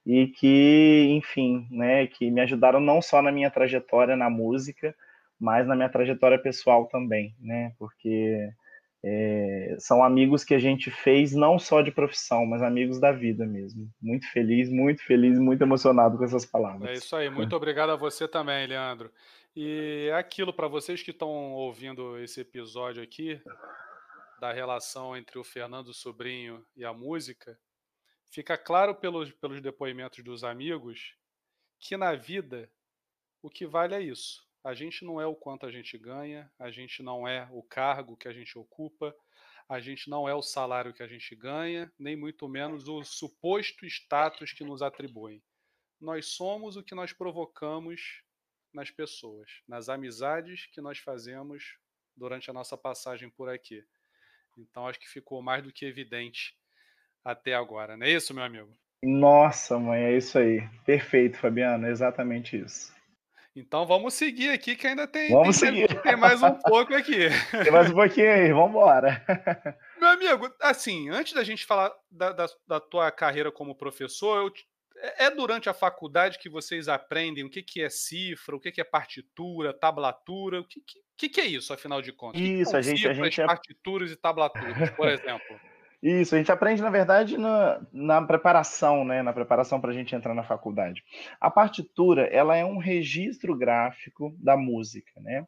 e 0.04 0.26
que, 0.26 1.08
enfim, 1.10 1.66
né, 1.70 2.06
que 2.06 2.30
me 2.30 2.40
ajudaram 2.40 2.80
não 2.80 3.00
só 3.00 3.22
na 3.22 3.30
minha 3.30 3.50
trajetória 3.50 4.16
na 4.16 4.28
música, 4.28 4.94
mas 5.38 5.66
na 5.66 5.76
minha 5.76 5.88
trajetória 5.88 6.38
pessoal 6.38 6.86
também, 6.86 7.34
né, 7.40 7.72
porque 7.78 8.50
é, 9.04 9.76
são 9.78 10.02
amigos 10.04 10.44
que 10.44 10.54
a 10.54 10.58
gente 10.58 10.90
fez 10.90 11.32
não 11.32 11.58
só 11.58 11.82
de 11.82 11.90
profissão, 11.90 12.46
mas 12.46 12.62
amigos 12.62 13.00
da 13.00 13.10
vida 13.10 13.44
mesmo. 13.44 13.88
Muito 14.00 14.30
feliz, 14.30 14.70
muito 14.70 15.02
feliz, 15.04 15.38
muito 15.38 15.62
emocionado 15.62 16.16
com 16.16 16.24
essas 16.24 16.46
palavras. 16.46 16.90
É 16.90 16.92
isso 16.94 17.16
aí, 17.16 17.28
muito 17.28 17.54
obrigado 17.56 17.90
a 17.90 17.96
você 17.96 18.28
também, 18.28 18.66
Leandro. 18.66 19.10
E 19.54 20.10
aquilo 20.14 20.52
para 20.52 20.68
vocês 20.68 21.02
que 21.02 21.10
estão 21.10 21.28
ouvindo 21.52 22.18
esse 22.18 22.40
episódio 22.40 23.02
aqui 23.02 23.40
da 24.40 24.52
relação 24.52 25.16
entre 25.16 25.38
o 25.38 25.44
Fernando 25.44 25.92
Sobrinho 25.92 26.64
e 26.76 26.84
a 26.84 26.92
música, 26.92 27.58
fica 28.32 28.56
claro 28.56 28.94
pelos, 28.94 29.30
pelos 29.30 29.60
depoimentos 29.60 30.24
dos 30.24 30.42
amigos 30.42 31.14
que 31.78 31.96
na 31.96 32.14
vida 32.14 32.72
o 33.42 33.50
que 33.50 33.66
vale 33.66 33.94
é 33.94 34.00
isso. 34.00 34.48
A 34.64 34.72
gente 34.72 35.04
não 35.04 35.20
é 35.20 35.26
o 35.26 35.34
quanto 35.34 35.66
a 35.66 35.70
gente 35.70 35.98
ganha, 35.98 36.50
a 36.58 36.70
gente 36.70 37.02
não 37.02 37.28
é 37.28 37.46
o 37.52 37.62
cargo 37.62 38.16
que 38.16 38.28
a 38.28 38.32
gente 38.32 38.56
ocupa, 38.56 39.14
a 39.68 39.80
gente 39.80 40.08
não 40.08 40.28
é 40.28 40.34
o 40.34 40.40
salário 40.40 40.94
que 40.94 41.02
a 41.02 41.06
gente 41.06 41.34
ganha, 41.34 41.92
nem 41.98 42.16
muito 42.16 42.48
menos 42.48 42.88
o 42.88 43.02
suposto 43.04 43.84
status 43.84 44.52
que 44.52 44.64
nos 44.64 44.80
atribuem. 44.80 45.42
Nós 46.00 46.26
somos 46.26 46.76
o 46.76 46.82
que 46.82 46.94
nós 46.94 47.12
provocamos 47.12 48.22
nas 48.72 48.90
pessoas, 48.90 49.60
nas 49.68 49.88
amizades 49.88 50.66
que 50.66 50.80
nós 50.80 50.98
fazemos 50.98 51.76
durante 52.16 52.48
a 52.48 52.52
nossa 52.52 52.78
passagem 52.78 53.28
por 53.28 53.48
aqui. 53.48 53.84
Então 54.56 54.86
acho 54.86 55.00
que 55.00 55.08
ficou 55.08 55.42
mais 55.42 55.62
do 55.62 55.72
que 55.72 55.84
evidente 55.84 56.56
até 57.24 57.54
agora, 57.54 57.96
não 57.96 58.06
é 58.06 58.10
isso, 58.10 58.34
meu 58.34 58.44
amigo? 58.44 58.68
Nossa, 59.02 59.78
mãe, 59.78 60.02
é 60.02 60.16
isso 60.16 60.38
aí. 60.38 60.62
Perfeito, 60.86 61.36
Fabiano, 61.36 61.86
é 61.86 61.90
exatamente 61.90 62.56
isso. 62.56 62.92
Então 63.54 63.84
vamos 63.84 64.14
seguir 64.14 64.48
aqui, 64.48 64.74
que 64.74 64.86
ainda 64.86 65.06
tem, 65.06 65.30
vamos 65.30 65.58
tem, 65.60 65.70
seguir. 65.70 66.00
tem 66.02 66.16
mais 66.16 66.42
um 66.42 66.54
pouco 66.54 66.94
aqui. 66.94 67.28
Tem 67.62 67.70
mais 67.70 67.90
um 67.90 67.94
pouquinho 67.94 68.32
aí, 68.32 68.50
vamos 68.50 68.70
embora. 68.70 69.22
Meu 70.00 70.08
amigo, 70.08 70.50
assim, 70.60 71.10
antes 71.10 71.34
da 71.34 71.44
gente 71.44 71.66
falar 71.66 71.92
da, 72.10 72.32
da, 72.32 72.46
da 72.66 72.80
tua 72.80 73.10
carreira 73.10 73.52
como 73.52 73.74
professor, 73.74 74.38
eu, 74.38 74.52
é, 74.96 75.26
é 75.26 75.30
durante 75.30 75.68
a 75.68 75.74
faculdade 75.74 76.38
que 76.38 76.48
vocês 76.48 76.88
aprendem 76.88 77.44
o 77.44 77.50
que, 77.50 77.62
que 77.62 77.82
é 77.82 77.90
cifra, 77.90 78.56
o 78.56 78.60
que, 78.60 78.72
que 78.72 78.80
é 78.80 78.84
partitura, 78.84 79.74
tablatura, 79.74 80.60
o 80.60 80.64
que, 80.64 80.80
que, 81.18 81.28
que 81.28 81.40
é 81.40 81.46
isso, 81.46 81.74
afinal 81.74 82.00
de 82.00 82.10
contas? 82.10 82.40
Isso, 82.40 82.74
a 82.74 82.80
gente, 82.80 82.98
cifras, 82.98 83.18
a 83.18 83.24
gente 83.24 83.40
é... 83.42 83.46
partituras 83.46 84.10
e 84.10 84.16
tablaturas, 84.16 84.90
por 84.96 85.08
exemplo. 85.08 85.60
Isso, 86.02 86.34
a 86.34 86.38
gente 86.38 86.50
aprende, 86.50 86.82
na 86.82 86.90
verdade, 86.90 87.38
na, 87.38 87.80
na 87.92 88.20
preparação, 88.20 89.04
né? 89.04 89.22
Na 89.22 89.32
preparação 89.32 89.80
para 89.80 89.90
a 89.90 89.94
gente 89.94 90.14
entrar 90.16 90.34
na 90.34 90.42
faculdade. 90.42 91.04
A 91.40 91.48
partitura, 91.48 92.22
ela 92.26 92.56
é 92.56 92.64
um 92.64 92.78
registro 92.78 93.56
gráfico 93.56 94.34
da 94.38 94.56
música, 94.56 95.12
né? 95.20 95.46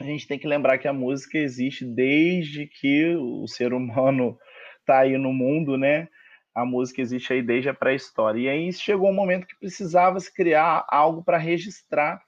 A 0.00 0.04
gente 0.04 0.26
tem 0.26 0.38
que 0.38 0.46
lembrar 0.48 0.78
que 0.78 0.88
a 0.88 0.92
música 0.92 1.38
existe 1.38 1.84
desde 1.84 2.66
que 2.66 3.14
o 3.14 3.46
ser 3.46 3.72
humano 3.72 4.36
está 4.80 5.00
aí 5.00 5.16
no 5.16 5.32
mundo, 5.32 5.78
né? 5.78 6.08
A 6.52 6.64
música 6.64 7.00
existe 7.00 7.32
aí 7.32 7.42
desde 7.42 7.68
a 7.68 7.74
pré-história. 7.74 8.40
E 8.40 8.48
aí 8.48 8.72
chegou 8.72 9.08
um 9.08 9.14
momento 9.14 9.46
que 9.46 9.56
precisava 9.56 10.18
se 10.18 10.34
criar 10.34 10.84
algo 10.88 11.22
para 11.22 11.38
registrar 11.38 12.20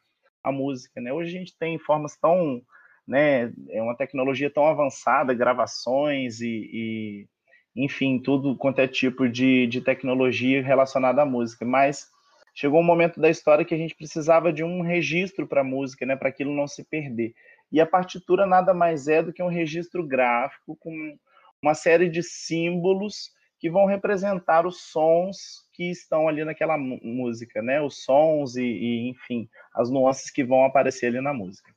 a 0.44 0.52
música, 0.52 1.00
né? 1.00 1.12
Hoje 1.12 1.34
a 1.36 1.38
gente 1.40 1.58
tem 1.58 1.76
formas 1.76 2.16
tão, 2.16 2.62
né? 3.06 3.52
É 3.70 3.82
uma 3.82 3.96
tecnologia 3.96 4.48
tão 4.48 4.64
avançada, 4.66 5.34
gravações 5.34 6.40
e, 6.40 6.70
e 6.72 7.28
enfim, 7.74 8.18
tudo 8.18 8.56
quanto 8.56 8.80
é 8.80 8.88
tipo 8.88 9.28
de, 9.28 9.66
de 9.66 9.80
tecnologia 9.80 10.62
relacionada 10.62 11.22
à 11.22 11.26
música. 11.26 11.64
Mas 11.64 12.08
chegou 12.54 12.80
um 12.80 12.84
momento 12.84 13.20
da 13.20 13.30
história 13.30 13.64
que 13.64 13.74
a 13.74 13.78
gente 13.78 13.94
precisava 13.94 14.52
de 14.52 14.64
um 14.64 14.82
registro 14.82 15.46
para 15.46 15.60
a 15.60 15.64
música, 15.64 16.04
né, 16.04 16.16
para 16.16 16.28
aquilo 16.28 16.54
não 16.54 16.66
se 16.66 16.84
perder. 16.84 17.34
E 17.70 17.80
a 17.80 17.86
partitura 17.86 18.46
nada 18.46 18.72
mais 18.72 19.08
é 19.08 19.22
do 19.22 19.32
que 19.32 19.42
um 19.42 19.48
registro 19.48 20.06
gráfico 20.06 20.76
com 20.76 21.16
uma 21.62 21.74
série 21.74 22.08
de 22.08 22.22
símbolos 22.22 23.30
que 23.58 23.68
vão 23.68 23.86
representar 23.86 24.66
os 24.66 24.82
sons 24.82 25.66
que 25.72 25.90
estão 25.90 26.28
ali 26.28 26.44
naquela 26.44 26.78
música, 26.78 27.60
né? 27.60 27.82
Os 27.82 28.04
sons 28.04 28.56
e, 28.56 28.62
e 28.62 29.08
enfim, 29.08 29.48
as 29.74 29.90
nuances 29.90 30.30
que 30.30 30.44
vão 30.44 30.64
aparecer 30.64 31.06
ali 31.06 31.20
na 31.20 31.34
música. 31.34 31.72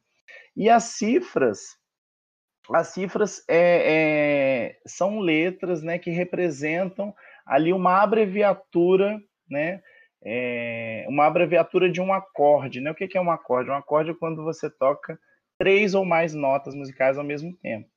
E 0.56 0.70
as 0.70 0.84
cifras 0.84 1.78
as 2.70 2.90
cifras 2.90 3.44
é, 3.48 4.74
é, 4.74 4.80
são 4.86 5.20
letras 5.20 5.82
né, 5.82 5.98
que 5.98 6.12
representam 6.12 7.14
ali 7.46 7.74
uma 7.74 8.02
abreviatura, 8.02 9.20
né, 9.50 9.82
é, 10.24 11.06
uma 11.08 11.26
abreviatura 11.26 11.92
de 11.92 12.00
um 12.00 12.14
acorde. 12.14 12.80
Né? 12.80 12.92
O 12.92 12.96
que 12.96 13.18
é 13.18 13.22
um 13.22 13.32
acorde? 13.32 13.70
Um 13.70 13.76
acorde 13.76 14.12
é 14.12 14.16
quando 14.16 14.44
você 14.44 14.70
toca 14.70 15.20
três 15.58 15.94
ou 15.94 16.06
mais 16.06 16.34
notas 16.34 16.76
musicais 16.76 17.18
ao 17.18 17.24
mesmo 17.24 17.56
tempo. 17.58 17.90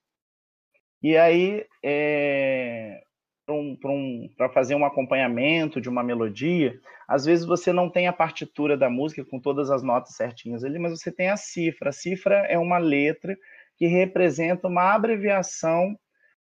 E 1.02 1.16
aí, 1.18 1.66
é, 1.82 3.02
para 3.44 3.54
um, 3.54 3.76
um, 3.84 4.30
fazer 4.54 4.74
um 4.74 4.84
acompanhamento 4.84 5.80
de 5.80 5.88
uma 5.88 6.02
melodia, 6.02 6.80
às 7.06 7.26
vezes 7.26 7.44
você 7.44 7.72
não 7.72 7.90
tem 7.90 8.06
a 8.06 8.12
partitura 8.12 8.76
da 8.76 8.88
música 8.88 9.24
com 9.24 9.38
todas 9.38 9.70
as 9.70 9.82
notas 9.82 10.16
certinhas 10.16 10.64
ali, 10.64 10.78
mas 10.78 10.98
você 10.98 11.12
tem 11.12 11.28
a 11.28 11.36
cifra. 11.36 11.90
A 11.90 11.92
cifra 11.92 12.36
é 12.46 12.58
uma 12.58 12.78
letra 12.78 13.36
que 13.76 13.86
representa 13.86 14.68
uma 14.68 14.94
abreviação 14.94 15.98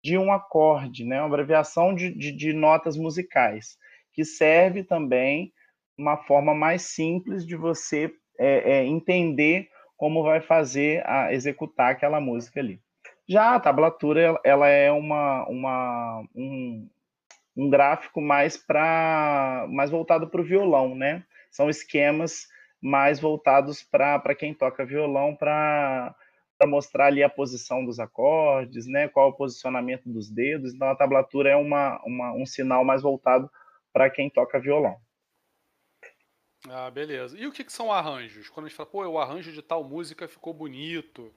de 0.02 0.16
um 0.16 0.32
acorde, 0.32 1.04
né? 1.04 1.18
uma 1.18 1.26
abreviação 1.26 1.94
de, 1.94 2.10
de, 2.10 2.32
de 2.32 2.52
notas 2.52 2.96
musicais, 2.96 3.76
que 4.12 4.24
serve 4.24 4.82
também 4.82 5.52
uma 5.98 6.16
forma 6.16 6.54
mais 6.54 6.82
simples 6.82 7.46
de 7.46 7.54
você 7.54 8.10
é, 8.38 8.78
é, 8.78 8.86
entender 8.86 9.68
como 9.96 10.22
vai 10.22 10.40
fazer 10.40 11.06
a 11.06 11.32
executar 11.32 11.92
aquela 11.92 12.20
música 12.20 12.58
ali. 12.58 12.80
Já 13.28 13.54
a 13.54 13.60
tablatura 13.60 14.40
ela 14.42 14.66
é 14.66 14.90
uma, 14.90 15.46
uma 15.46 16.24
um, 16.34 16.88
um 17.54 17.68
gráfico 17.68 18.20
mais 18.20 18.56
para 18.56 19.66
mais 19.68 19.90
voltado 19.90 20.28
para 20.28 20.40
o 20.40 20.44
violão, 20.44 20.94
né? 20.94 21.22
São 21.50 21.68
esquemas 21.68 22.48
mais 22.80 23.20
voltados 23.20 23.82
para 23.82 24.34
quem 24.34 24.54
toca 24.54 24.86
violão 24.86 25.36
para 25.36 26.14
mostrar 26.66 27.06
ali 27.06 27.22
a 27.22 27.28
posição 27.28 27.84
dos 27.84 27.98
acordes, 27.98 28.86
né? 28.86 29.08
Qual 29.08 29.30
o 29.30 29.34
posicionamento 29.34 30.08
dos 30.08 30.30
dedos. 30.30 30.74
Então 30.74 30.88
a 30.88 30.96
tablatura 30.96 31.50
é 31.50 31.56
uma, 31.56 32.00
uma 32.04 32.32
um 32.34 32.46
sinal 32.46 32.84
mais 32.84 33.02
voltado 33.02 33.50
para 33.92 34.10
quem 34.10 34.30
toca 34.30 34.60
violão. 34.60 34.96
Ah, 36.68 36.90
beleza. 36.90 37.38
E 37.38 37.46
o 37.46 37.52
que, 37.52 37.64
que 37.64 37.72
são 37.72 37.92
arranjos? 37.92 38.48
Quando 38.48 38.66
a 38.66 38.68
gente 38.68 38.76
fala, 38.76 38.88
pô, 38.88 39.06
o 39.06 39.18
arranjo 39.18 39.52
de 39.52 39.62
tal 39.62 39.82
música 39.82 40.28
ficou 40.28 40.52
bonito. 40.52 41.32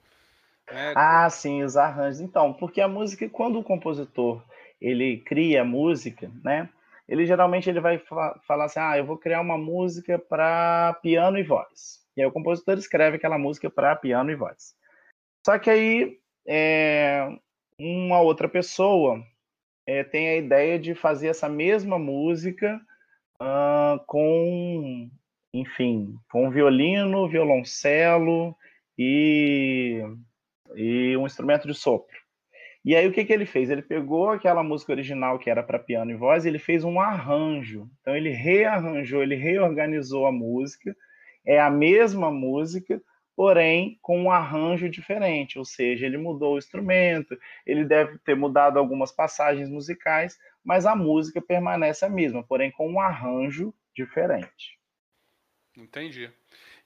Né? 0.69 0.93
Ah, 0.95 1.29
sim, 1.29 1.63
os 1.63 1.77
arranjos. 1.77 2.19
Então, 2.19 2.53
porque 2.53 2.81
a 2.81 2.87
música, 2.87 3.29
quando 3.29 3.59
o 3.59 3.63
compositor 3.63 4.43
ele 4.81 5.17
cria 5.17 5.61
a 5.61 5.65
música, 5.65 6.29
né? 6.43 6.69
Ele 7.07 7.25
geralmente 7.25 7.69
ele 7.69 7.79
vai 7.79 7.97
fa 7.99 8.37
falar 8.45 8.65
assim, 8.65 8.79
ah, 8.79 8.97
eu 8.97 9.05
vou 9.05 9.17
criar 9.17 9.41
uma 9.41 9.57
música 9.57 10.19
para 10.19 10.93
piano 11.01 11.37
e 11.37 11.43
voz. 11.43 12.01
E 12.15 12.21
aí 12.21 12.27
o 12.27 12.31
compositor 12.31 12.77
escreve 12.77 13.15
aquela 13.15 13.37
música 13.37 13.69
para 13.69 13.95
piano 13.95 14.29
e 14.29 14.35
voz. 14.35 14.75
Só 15.45 15.59
que 15.59 15.69
aí 15.69 16.17
é, 16.47 17.27
uma 17.77 18.21
outra 18.21 18.47
pessoa 18.47 19.21
é, 19.85 20.03
tem 20.03 20.29
a 20.29 20.37
ideia 20.37 20.79
de 20.79 20.95
fazer 20.95 21.27
essa 21.27 21.49
mesma 21.49 21.99
música 21.99 22.79
uh, 23.41 23.99
com, 24.05 25.09
enfim, 25.53 26.15
com 26.31 26.49
violino, 26.49 27.27
violoncelo 27.27 28.55
e, 28.97 30.01
e 30.75 31.17
um 31.17 31.25
instrumento 31.25 31.67
de 31.67 31.73
sopro. 31.73 32.23
E 32.85 32.95
aí 32.95 33.07
o 33.07 33.13
que, 33.13 33.23
que 33.23 33.31
ele 33.31 33.45
fez? 33.45 33.69
Ele 33.69 33.81
pegou 33.81 34.29
aquela 34.29 34.61
música 34.61 34.91
original 34.91 35.39
que 35.39 35.49
era 35.49 35.63
para 35.63 35.79
piano 35.79 36.11
e 36.11 36.15
voz 36.15 36.43
e 36.43 36.49
ele 36.49 36.59
fez 36.59 36.83
um 36.83 36.99
arranjo. 36.99 37.89
Então 38.01 38.15
ele 38.15 38.29
rearranjou, 38.29 39.23
ele 39.23 39.35
reorganizou 39.35 40.27
a 40.27 40.31
música. 40.31 40.95
É 41.45 41.59
a 41.59 41.69
mesma 41.69 42.29
música, 42.29 43.01
porém 43.35 43.97
com 44.01 44.23
um 44.23 44.31
arranjo 44.31 44.89
diferente, 44.89 45.57
ou 45.57 45.65
seja, 45.65 46.05
ele 46.05 46.17
mudou 46.17 46.55
o 46.55 46.57
instrumento, 46.57 47.37
ele 47.65 47.83
deve 47.83 48.17
ter 48.19 48.35
mudado 48.35 48.77
algumas 48.77 49.11
passagens 49.11 49.69
musicais, 49.69 50.37
mas 50.63 50.85
a 50.85 50.95
música 50.95 51.41
permanece 51.41 52.05
a 52.05 52.09
mesma, 52.09 52.43
porém 52.43 52.71
com 52.71 52.89
um 52.89 52.99
arranjo 52.99 53.73
diferente. 53.95 54.79
Entendi. 55.75 56.31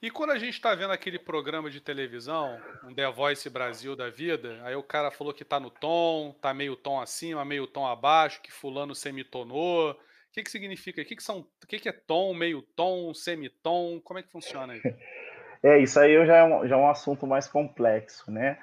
E 0.00 0.10
quando 0.10 0.30
a 0.30 0.38
gente 0.38 0.54
está 0.54 0.74
vendo 0.74 0.92
aquele 0.92 1.18
programa 1.18 1.68
de 1.68 1.80
televisão, 1.80 2.58
um 2.84 2.94
The 2.94 3.10
Voice 3.10 3.50
Brasil 3.50 3.96
da 3.96 4.08
vida, 4.08 4.60
aí 4.64 4.74
o 4.74 4.82
cara 4.82 5.10
falou 5.10 5.34
que 5.34 5.44
tá 5.44 5.58
no 5.58 5.70
tom, 5.70 6.34
tá 6.40 6.54
meio 6.54 6.76
tom 6.76 7.00
acima, 7.00 7.44
meio 7.44 7.66
tom 7.66 7.86
abaixo, 7.86 8.40
que 8.40 8.50
fulano 8.50 8.94
semitonou. 8.94 9.90
O 9.90 9.96
que, 10.32 10.42
que 10.42 10.50
significa? 10.50 11.02
O 11.02 11.04
que, 11.04 11.16
que 11.16 11.22
são? 11.22 11.40
O 11.40 11.66
que, 11.66 11.80
que 11.80 11.88
é 11.88 11.92
tom, 11.92 12.32
meio 12.32 12.62
tom, 12.62 13.12
semitom? 13.12 14.00
Como 14.00 14.20
é 14.20 14.22
que 14.22 14.30
funciona 14.30 14.72
aí? 14.74 14.80
É, 15.62 15.78
isso 15.78 15.98
aí 15.98 16.14
já 16.26 16.36
é 16.36 16.44
um, 16.44 16.66
já 16.66 16.76
é 16.76 16.78
um 16.78 16.88
assunto 16.88 17.26
mais 17.26 17.48
complexo, 17.48 18.30
né? 18.30 18.58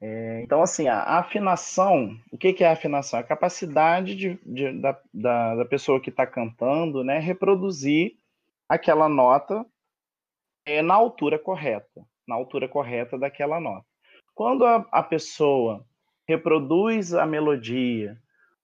É, 0.00 0.40
então, 0.42 0.62
assim, 0.62 0.88
a 0.88 1.18
afinação, 1.18 2.16
o 2.32 2.38
que, 2.38 2.54
que 2.54 2.64
é 2.64 2.68
a 2.68 2.72
afinação? 2.72 3.20
A 3.20 3.22
capacidade 3.22 4.14
de, 4.14 4.40
de 4.46 4.72
da, 4.80 4.98
da, 5.12 5.56
da, 5.56 5.64
pessoa 5.66 6.00
que 6.00 6.08
está 6.08 6.26
cantando, 6.26 7.04
né, 7.04 7.18
reproduzir 7.18 8.16
aquela 8.66 9.08
nota 9.08 9.64
é, 10.64 10.80
na 10.80 10.94
altura 10.94 11.38
correta, 11.38 12.02
na 12.26 12.34
altura 12.34 12.66
correta 12.66 13.18
daquela 13.18 13.60
nota. 13.60 13.86
Quando 14.34 14.64
a, 14.64 14.86
a 14.90 15.02
pessoa 15.02 15.84
reproduz 16.26 17.12
a 17.12 17.26
melodia 17.26 18.16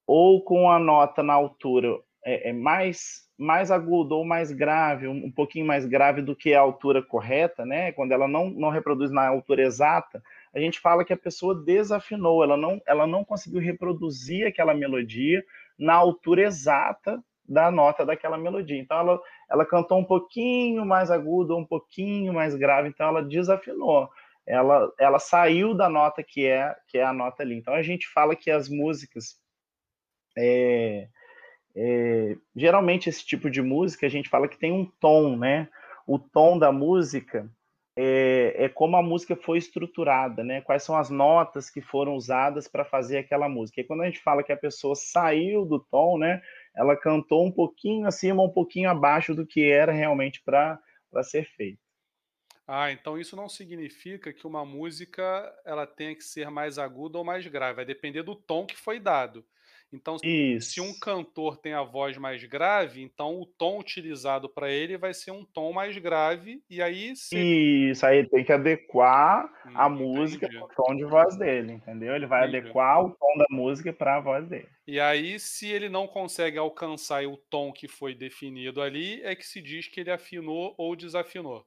ou 0.07 0.43
com 0.43 0.71
a 0.71 0.79
nota 0.79 1.23
na 1.23 1.35
altura 1.35 1.99
é, 2.27 2.51
é 2.51 2.53
mais 2.53 3.25
mais 3.39 3.71
agudo 3.71 4.17
ou 4.17 4.25
mais 4.25 4.51
grave, 4.51 5.07
um, 5.07 5.27
um, 5.27 5.31
pouquinho 5.31 5.67
mais 5.67 5.85
grave 5.85 6.23
do 6.23 6.35
que 6.35 6.55
a 6.55 6.61
altura 6.61 7.03
correta, 7.03 7.67
né? 7.67 7.93
Quando 7.93 8.13
ela 8.13 8.27
não, 8.27 8.49
não 8.49 8.71
reproduz 8.71 9.11
na 9.11 9.29
altura 9.29 9.63
exata, 9.63 10.23
a 10.55 10.59
gente 10.59 10.81
fala 10.81 11.05
que 11.05 11.13
a 11.13 11.19
pessoa 11.19 11.55
desafinou, 11.55 12.43
ela 12.43 12.57
não, 12.57 12.81
ela 12.87 13.07
não 13.07 13.23
conseguiu 13.23 13.61
reproduzir 13.61 14.47
aquela 14.47 14.73
melodia 14.73 15.45
na 15.79 15.93
altura 15.93 16.45
exata 16.45 17.23
da 17.47 17.71
nota 17.71 18.07
daquela 18.07 18.39
melodia. 18.39 18.79
Então 18.79 18.99
ela, 18.99 19.21
ela 19.51 19.67
cantou 19.67 19.99
um 19.99 20.05
pouquinho 20.05 20.87
mais 20.87 21.11
agudo, 21.11 21.57
um 21.57 21.65
pouquinho 21.65 22.33
mais 22.33 22.55
grave, 22.55 22.89
então 22.89 23.07
ela 23.07 23.23
desafinou. 23.23 24.09
Ela, 24.47 24.91
ela 24.99 25.19
saiu 25.19 25.75
da 25.75 25.91
nota 25.91 26.23
que 26.23 26.47
é 26.47 26.75
que 26.89 26.97
é 26.97 27.05
a 27.05 27.13
nota 27.13 27.43
ali. 27.43 27.57
Então 27.57 27.75
a 27.75 27.83
gente 27.83 28.09
fala 28.09 28.35
que 28.35 28.51
as 28.51 28.69
músicas 28.69 29.39
é, 30.39 31.09
é, 31.77 32.37
geralmente 32.55 33.09
esse 33.09 33.25
tipo 33.25 33.51
de 33.51 33.61
música 33.61 34.07
a 34.07 34.09
gente 34.09 34.31
fala 34.31 34.49
que 34.49 34.59
tem 34.59 34.73
um 34.73 34.87
tom, 34.99 35.37
né? 35.37 35.69
O 36.07 36.19
tom 36.19 36.59
da 36.59 36.73
música 36.73 37.51
é, 37.99 38.65
é, 38.65 38.69
como 38.69 38.97
a 38.97 39.03
música 39.03 39.37
foi 39.37 39.59
estruturada, 39.59 40.43
né? 40.43 40.63
Quais 40.63 40.83
são 40.83 40.97
as 40.97 41.11
notas 41.11 41.69
que 41.69 41.81
foram 41.83 42.15
usadas 42.15 42.67
para 42.69 42.85
fazer 42.85 43.19
aquela 43.19 43.49
música. 43.49 43.81
E 43.81 43.85
quando 43.85 44.03
a 44.03 44.07
gente 44.07 44.21
fala 44.21 44.43
que 44.43 44.53
a 44.53 44.57
pessoa 44.57 44.95
saiu 44.95 45.67
do 45.67 45.79
tom, 45.79 46.19
né? 46.19 46.43
Ela 46.75 46.97
cantou 46.97 47.45
um 47.45 47.53
pouquinho 47.53 48.07
acima, 48.07 48.43
um 48.43 48.51
pouquinho 48.51 48.91
abaixo 48.91 49.35
do 49.35 49.47
que 49.47 49.65
era 49.65 49.93
realmente 49.93 50.43
para 50.43 50.79
ser 51.23 51.45
feito. 51.45 51.79
Ah, 52.67 52.91
então 52.91 53.19
isso 53.19 53.37
não 53.37 53.49
significa 53.49 54.33
que 54.33 54.47
uma 54.47 54.65
música 54.65 55.55
ela 55.65 55.87
tenha 55.87 56.15
que 56.15 56.25
ser 56.25 56.51
mais 56.51 56.79
aguda 56.79 57.17
ou 57.17 57.25
mais 57.25 57.47
grave. 57.47 57.77
Vai 57.77 57.85
depender 57.85 58.23
do 58.23 58.35
tom 58.35 58.67
que 58.67 58.77
foi 58.77 58.99
dado. 58.99 59.45
Então, 59.93 60.17
Isso. 60.23 60.73
se 60.73 60.81
um 60.81 60.93
cantor 60.99 61.57
tem 61.57 61.73
a 61.73 61.83
voz 61.83 62.19
mais 62.19 62.43
grave, 62.45 63.03
então 63.03 63.41
o 63.41 63.47
tom 63.47 63.79
utilizado 63.79 64.49
para 64.49 64.71
ele 64.71 64.99
vai 64.99 65.15
ser 65.15 65.31
um 65.31 65.45
tom 65.45 65.73
mais 65.73 65.97
grave, 65.97 66.63
e 66.69 66.83
aí. 66.83 67.15
Se... 67.15 67.37
Isso, 67.91 68.05
aí 68.05 68.29
tem 68.29 68.45
que 68.45 68.53
adequar 68.53 69.45
hum, 69.67 69.73
a 69.75 69.89
música 69.89 70.49
ao 70.59 70.69
tom 70.69 70.95
de 70.97 71.05
voz 71.05 71.37
dele, 71.37 71.73
entendeu? 71.73 72.15
Ele 72.15 72.27
vai 72.27 72.49
entendi. 72.49 72.59
adequar 72.59 73.05
o 73.05 73.11
tom 73.11 73.39
da 73.39 73.47
música 73.51 73.93
para 73.93 74.17
a 74.17 74.21
voz 74.21 74.49
dele. 74.49 74.69
E 74.87 74.99
aí, 74.99 75.39
se 75.39 75.69
ele 75.69 75.89
não 75.89 76.07
consegue 76.07 76.59
alcançar 76.59 77.25
o 77.25 77.37
tom 77.37 77.73
que 77.73 77.87
foi 77.87 78.15
definido 78.15 78.83
ali, 78.83 79.23
é 79.23 79.35
que 79.35 79.47
se 79.47 79.63
diz 79.63 79.89
que 79.89 80.01
ele 80.01 80.11
afinou 80.11 80.75
ou 80.77 80.97
desafinou. 80.97 81.65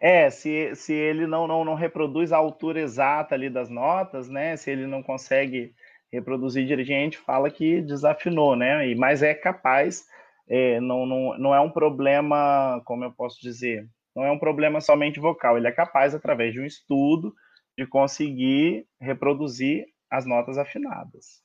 É, 0.00 0.30
se, 0.30 0.74
se 0.74 0.94
ele 0.94 1.26
não, 1.26 1.46
não, 1.46 1.62
não 1.62 1.74
reproduz 1.74 2.32
a 2.32 2.38
altura 2.38 2.80
exata 2.80 3.34
ali 3.34 3.50
das 3.50 3.68
notas, 3.68 4.30
né? 4.30 4.56
Se 4.56 4.70
ele 4.70 4.86
não 4.86 5.02
consegue 5.02 5.74
reproduzir 6.12 6.66
dirigente 6.66 7.18
fala 7.18 7.50
que 7.50 7.80
desafinou, 7.80 8.56
né? 8.56 8.88
E, 8.88 8.94
mas 8.94 9.22
é 9.22 9.34
capaz, 9.34 10.04
é, 10.48 10.80
não, 10.80 11.06
não, 11.06 11.38
não 11.38 11.54
é 11.54 11.60
um 11.60 11.70
problema, 11.70 12.82
como 12.84 13.04
eu 13.04 13.12
posso 13.12 13.40
dizer, 13.40 13.88
não 14.14 14.24
é 14.24 14.32
um 14.32 14.38
problema 14.38 14.80
somente 14.80 15.20
vocal, 15.20 15.56
ele 15.56 15.68
é 15.68 15.72
capaz, 15.72 16.14
através 16.14 16.52
de 16.52 16.60
um 16.60 16.66
estudo, 16.66 17.34
de 17.78 17.86
conseguir 17.86 18.86
reproduzir 19.00 19.86
as 20.10 20.26
notas 20.26 20.58
afinadas. 20.58 21.42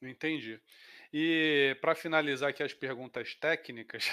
Entendi. 0.00 0.60
E 1.12 1.76
para 1.80 1.94
finalizar 1.94 2.50
aqui 2.50 2.62
as 2.62 2.72
perguntas 2.72 3.34
técnicas, 3.34 4.10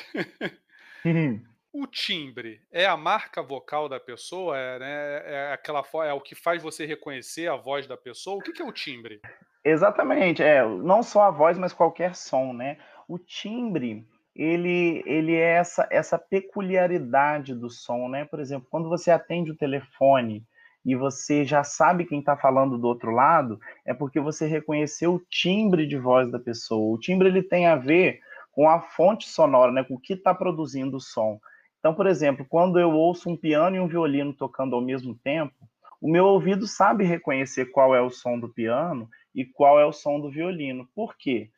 uhum. 1.05 1.43
o 1.71 1.87
timbre 1.87 2.61
é 2.71 2.85
a 2.85 2.97
marca 2.97 3.41
vocal 3.41 3.87
da 3.87 3.99
pessoa? 3.99 4.57
É, 4.57 4.79
né, 4.79 5.21
é 5.25 5.53
aquela 5.53 5.83
é 6.05 6.13
o 6.13 6.21
que 6.21 6.35
faz 6.35 6.61
você 6.61 6.85
reconhecer 6.85 7.47
a 7.47 7.55
voz 7.55 7.87
da 7.87 7.97
pessoa? 7.97 8.37
O 8.37 8.41
que, 8.41 8.51
que 8.51 8.61
é 8.61 8.65
o 8.65 8.71
timbre? 8.71 9.21
Exatamente, 9.63 10.41
é, 10.41 10.65
não 10.65 11.03
só 11.03 11.23
a 11.23 11.31
voz, 11.31 11.57
mas 11.57 11.71
qualquer 11.71 12.15
som, 12.15 12.51
né? 12.51 12.77
O 13.07 13.19
timbre, 13.19 14.07
ele, 14.35 15.03
ele 15.05 15.35
é 15.35 15.55
essa, 15.57 15.87
essa 15.91 16.17
peculiaridade 16.17 17.53
do 17.53 17.69
som, 17.69 18.09
né? 18.09 18.25
Por 18.25 18.39
exemplo, 18.39 18.67
quando 18.71 18.89
você 18.89 19.11
atende 19.11 19.51
o 19.51 19.55
telefone 19.57 20.43
e 20.83 20.95
você 20.95 21.45
já 21.45 21.63
sabe 21.63 22.05
quem 22.05 22.19
está 22.19 22.35
falando 22.35 22.75
do 22.75 22.87
outro 22.87 23.11
lado, 23.11 23.59
é 23.85 23.93
porque 23.93 24.19
você 24.19 24.47
reconheceu 24.47 25.13
o 25.13 25.21
timbre 25.29 25.85
de 25.85 25.97
voz 25.97 26.31
da 26.31 26.39
pessoa. 26.39 26.95
O 26.95 26.99
timbre 26.99 27.27
ele 27.27 27.43
tem 27.43 27.67
a 27.67 27.75
ver 27.75 28.19
com 28.51 28.67
a 28.67 28.81
fonte 28.81 29.29
sonora, 29.29 29.71
né? 29.71 29.83
Com 29.83 29.93
o 29.93 29.99
que 29.99 30.13
está 30.13 30.33
produzindo 30.33 30.97
o 30.97 31.01
som. 31.01 31.39
Então, 31.79 31.93
por 31.93 32.07
exemplo, 32.07 32.45
quando 32.49 32.79
eu 32.79 32.91
ouço 32.91 33.29
um 33.29 33.37
piano 33.37 33.75
e 33.75 33.79
um 33.79 33.87
violino 33.87 34.33
tocando 34.33 34.75
ao 34.75 34.81
mesmo 34.81 35.13
tempo, 35.23 35.53
o 36.01 36.09
meu 36.09 36.25
ouvido 36.25 36.65
sabe 36.65 37.03
reconhecer 37.03 37.67
qual 37.67 37.93
é 37.93 38.01
o 38.01 38.09
som 38.09 38.39
do 38.39 38.49
piano 38.49 39.07
e 39.33 39.45
qual 39.45 39.79
é 39.79 39.85
o 39.85 39.93
som 39.93 40.19
do 40.19 40.29
violino. 40.29 40.87
Por 40.93 41.15
quê? 41.17 41.49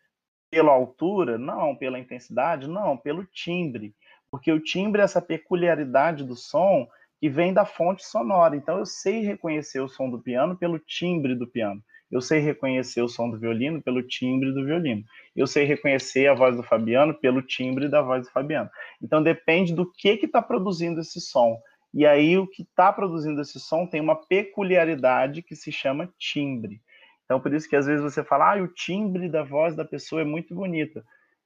Pela 0.52 0.72
altura? 0.72 1.38
Não. 1.38 1.76
Pela 1.76 2.00
intensidade? 2.00 2.68
Não. 2.68 2.98
Pelo 2.98 3.26
timbre. 3.26 3.96
Porque 4.30 4.52
o 4.52 4.60
timbre 4.60 5.02
é 5.02 5.06
essa 5.06 5.22
peculiaridade 5.22 6.24
do 6.24 6.36
som 6.36 6.88
que 7.20 7.30
vem 7.30 7.54
da 7.54 7.66
fonte 7.66 8.06
sonora. 8.06 8.56
Então 8.56 8.80
eu 8.80 8.86
sei 8.86 9.22
reconhecer 9.22 9.80
o 9.80 9.88
som 9.88 10.10
do 10.10 10.20
piano 10.20 10.58
pelo 10.58 10.78
timbre 10.80 11.36
do 11.36 11.48
piano. 11.48 11.82
Eu 12.12 12.22
sei 12.22 12.40
reconhecer 12.40 13.02
o 13.02 13.08
som 13.08 13.30
do 13.30 13.40
violino 13.40 13.82
pelo 13.82 14.04
timbre 14.04 14.52
do 14.52 14.66
violino. 14.66 15.04
Eu 15.36 15.48
sei 15.48 15.64
reconhecer 15.66 16.28
a 16.28 16.36
voz 16.36 16.56
do 16.56 16.62
Fabiano 16.62 17.14
pelo 17.14 17.42
timbre 17.42 17.88
da 17.90 18.02
voz 18.02 18.28
do 18.28 18.32
Fabiano. 18.32 18.70
Então 19.02 19.24
depende 19.24 19.74
do 19.74 19.92
que 19.92 20.10
está 20.10 20.42
produzindo 20.42 21.00
esse 21.00 21.20
som. 21.20 21.58
E 21.94 22.06
aí 22.06 22.38
o 22.38 22.46
que 22.46 22.64
está 22.64 22.92
produzindo 22.92 23.42
esse 23.42 23.60
som 23.60 23.88
tem 23.88 24.02
uma 24.02 24.16
peculiaridade 24.16 25.42
que 25.42 25.56
se 25.56 25.72
chama 25.72 26.12
timbre. 26.20 26.82
Então 27.34 27.42
por 27.42 27.52
isso 27.52 27.68
que 27.68 27.76
às 27.76 27.88
vezes 27.88 28.04
você 28.04 28.24
fala, 28.24 28.54
ah, 28.54 28.62
o 28.62 28.68
timbre 28.68 29.28
da 29.28 29.42
voz 29.42 29.76
da 29.76 29.84
pessoa 29.84 30.22
é 30.22 30.24
muito 30.24 30.54
bonita. 30.54 31.04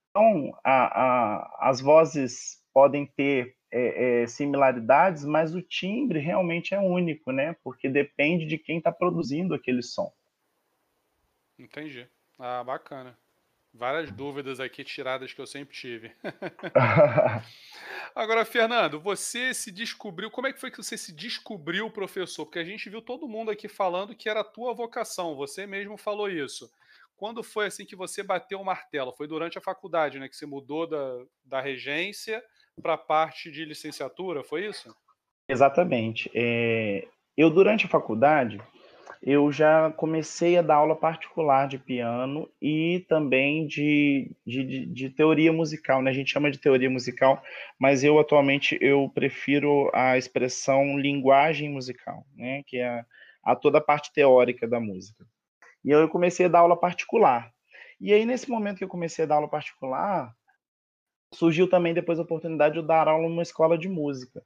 Então 0.09 0.53
a, 0.61 1.01
a, 1.01 1.69
as 1.69 1.79
vozes 1.79 2.61
podem 2.73 3.05
ter 3.05 3.55
é, 3.71 4.23
é, 4.23 4.27
similaridades, 4.27 5.23
mas 5.23 5.55
o 5.55 5.61
timbre 5.61 6.19
realmente 6.19 6.75
é 6.75 6.79
único, 6.79 7.31
né? 7.31 7.55
Porque 7.63 7.87
depende 7.87 8.45
de 8.45 8.57
quem 8.57 8.79
está 8.79 8.91
produzindo 8.91 9.53
aquele 9.55 9.81
som. 9.81 10.11
Entendi. 11.57 12.05
Ah, 12.37 12.65
bacana. 12.65 13.17
Várias 13.77 14.11
dúvidas 14.11 14.59
aqui 14.59 14.83
tiradas 14.83 15.33
que 15.33 15.39
eu 15.39 15.45
sempre 15.45 15.75
tive. 15.75 16.11
Agora, 18.15 18.43
Fernando, 18.43 18.99
você 18.99 19.53
se 19.53 19.71
descobriu. 19.71 20.31
Como 20.31 20.47
é 20.47 20.53
que 20.53 20.59
foi 20.59 20.71
que 20.71 20.77
você 20.77 20.97
se 20.97 21.13
descobriu 21.13 21.91
professor? 21.91 22.45
Porque 22.45 22.57
a 22.57 22.63
gente 22.63 22.89
viu 22.89 23.03
todo 23.03 23.27
mundo 23.27 23.51
aqui 23.51 23.67
falando 23.67 24.15
que 24.15 24.27
era 24.27 24.39
a 24.39 24.43
tua 24.43 24.73
vocação. 24.73 25.35
Você 25.35 25.67
mesmo 25.67 25.95
falou 25.95 26.27
isso. 26.27 26.71
Quando 27.15 27.43
foi 27.43 27.67
assim 27.67 27.85
que 27.85 27.95
você 27.95 28.23
bateu 28.23 28.59
o 28.59 28.65
martelo? 28.65 29.13
Foi 29.13 29.27
durante 29.27 29.59
a 29.59 29.61
faculdade, 29.61 30.17
né? 30.17 30.27
Que 30.27 30.35
você 30.35 30.47
mudou 30.47 30.87
da, 30.87 31.23
da 31.45 31.61
regência 31.61 32.43
para 32.81 32.95
a 32.95 32.97
parte 32.97 33.51
de 33.51 33.63
licenciatura, 33.63 34.43
foi 34.43 34.65
isso? 34.65 34.95
Exatamente. 35.47 36.31
É, 36.33 37.07
eu, 37.37 37.51
durante 37.51 37.85
a 37.85 37.89
faculdade, 37.89 38.59
eu 39.21 39.51
já 39.51 39.91
comecei 39.91 40.57
a 40.57 40.61
dar 40.61 40.75
aula 40.75 40.95
particular 40.95 41.67
de 41.67 41.77
piano 41.77 42.49
e 42.61 43.05
também 43.09 43.65
de, 43.65 44.31
de, 44.45 44.85
de, 44.85 45.09
teoria 45.09 45.51
musical, 45.51 46.01
né? 46.01 46.11
A 46.11 46.13
gente 46.13 46.31
chama 46.31 46.51
de 46.51 46.59
teoria 46.59 46.89
musical, 46.89 47.41
mas 47.79 48.03
eu 48.03 48.19
atualmente 48.19 48.77
eu 48.81 49.09
prefiro 49.13 49.89
a 49.93 50.17
expressão 50.17 50.97
linguagem 50.97 51.69
musical, 51.69 52.25
né? 52.35 52.63
Que 52.67 52.77
é 52.77 53.03
a, 53.43 53.55
toda 53.55 53.79
a 53.79 53.81
parte 53.81 54.13
teórica 54.13 54.67
da 54.67 54.79
música. 54.79 55.25
E 55.83 55.89
eu 55.89 56.07
comecei 56.09 56.45
a 56.45 56.49
dar 56.49 56.59
aula 56.59 56.77
particular. 56.77 57.51
E 57.99 58.13
aí, 58.13 58.25
nesse 58.25 58.49
momento 58.49 58.77
que 58.77 58.83
eu 58.83 58.89
comecei 58.89 59.25
a 59.25 59.27
dar 59.27 59.35
aula 59.35 59.47
particular, 59.47 60.31
surgiu 61.33 61.69
também 61.69 61.93
depois 61.93 62.19
a 62.19 62.23
oportunidade 62.23 62.79
de 62.79 62.87
dar 62.87 63.07
aula 63.07 63.27
numa 63.27 63.41
escola 63.41 63.77
de 63.77 63.89
música. 63.89 64.43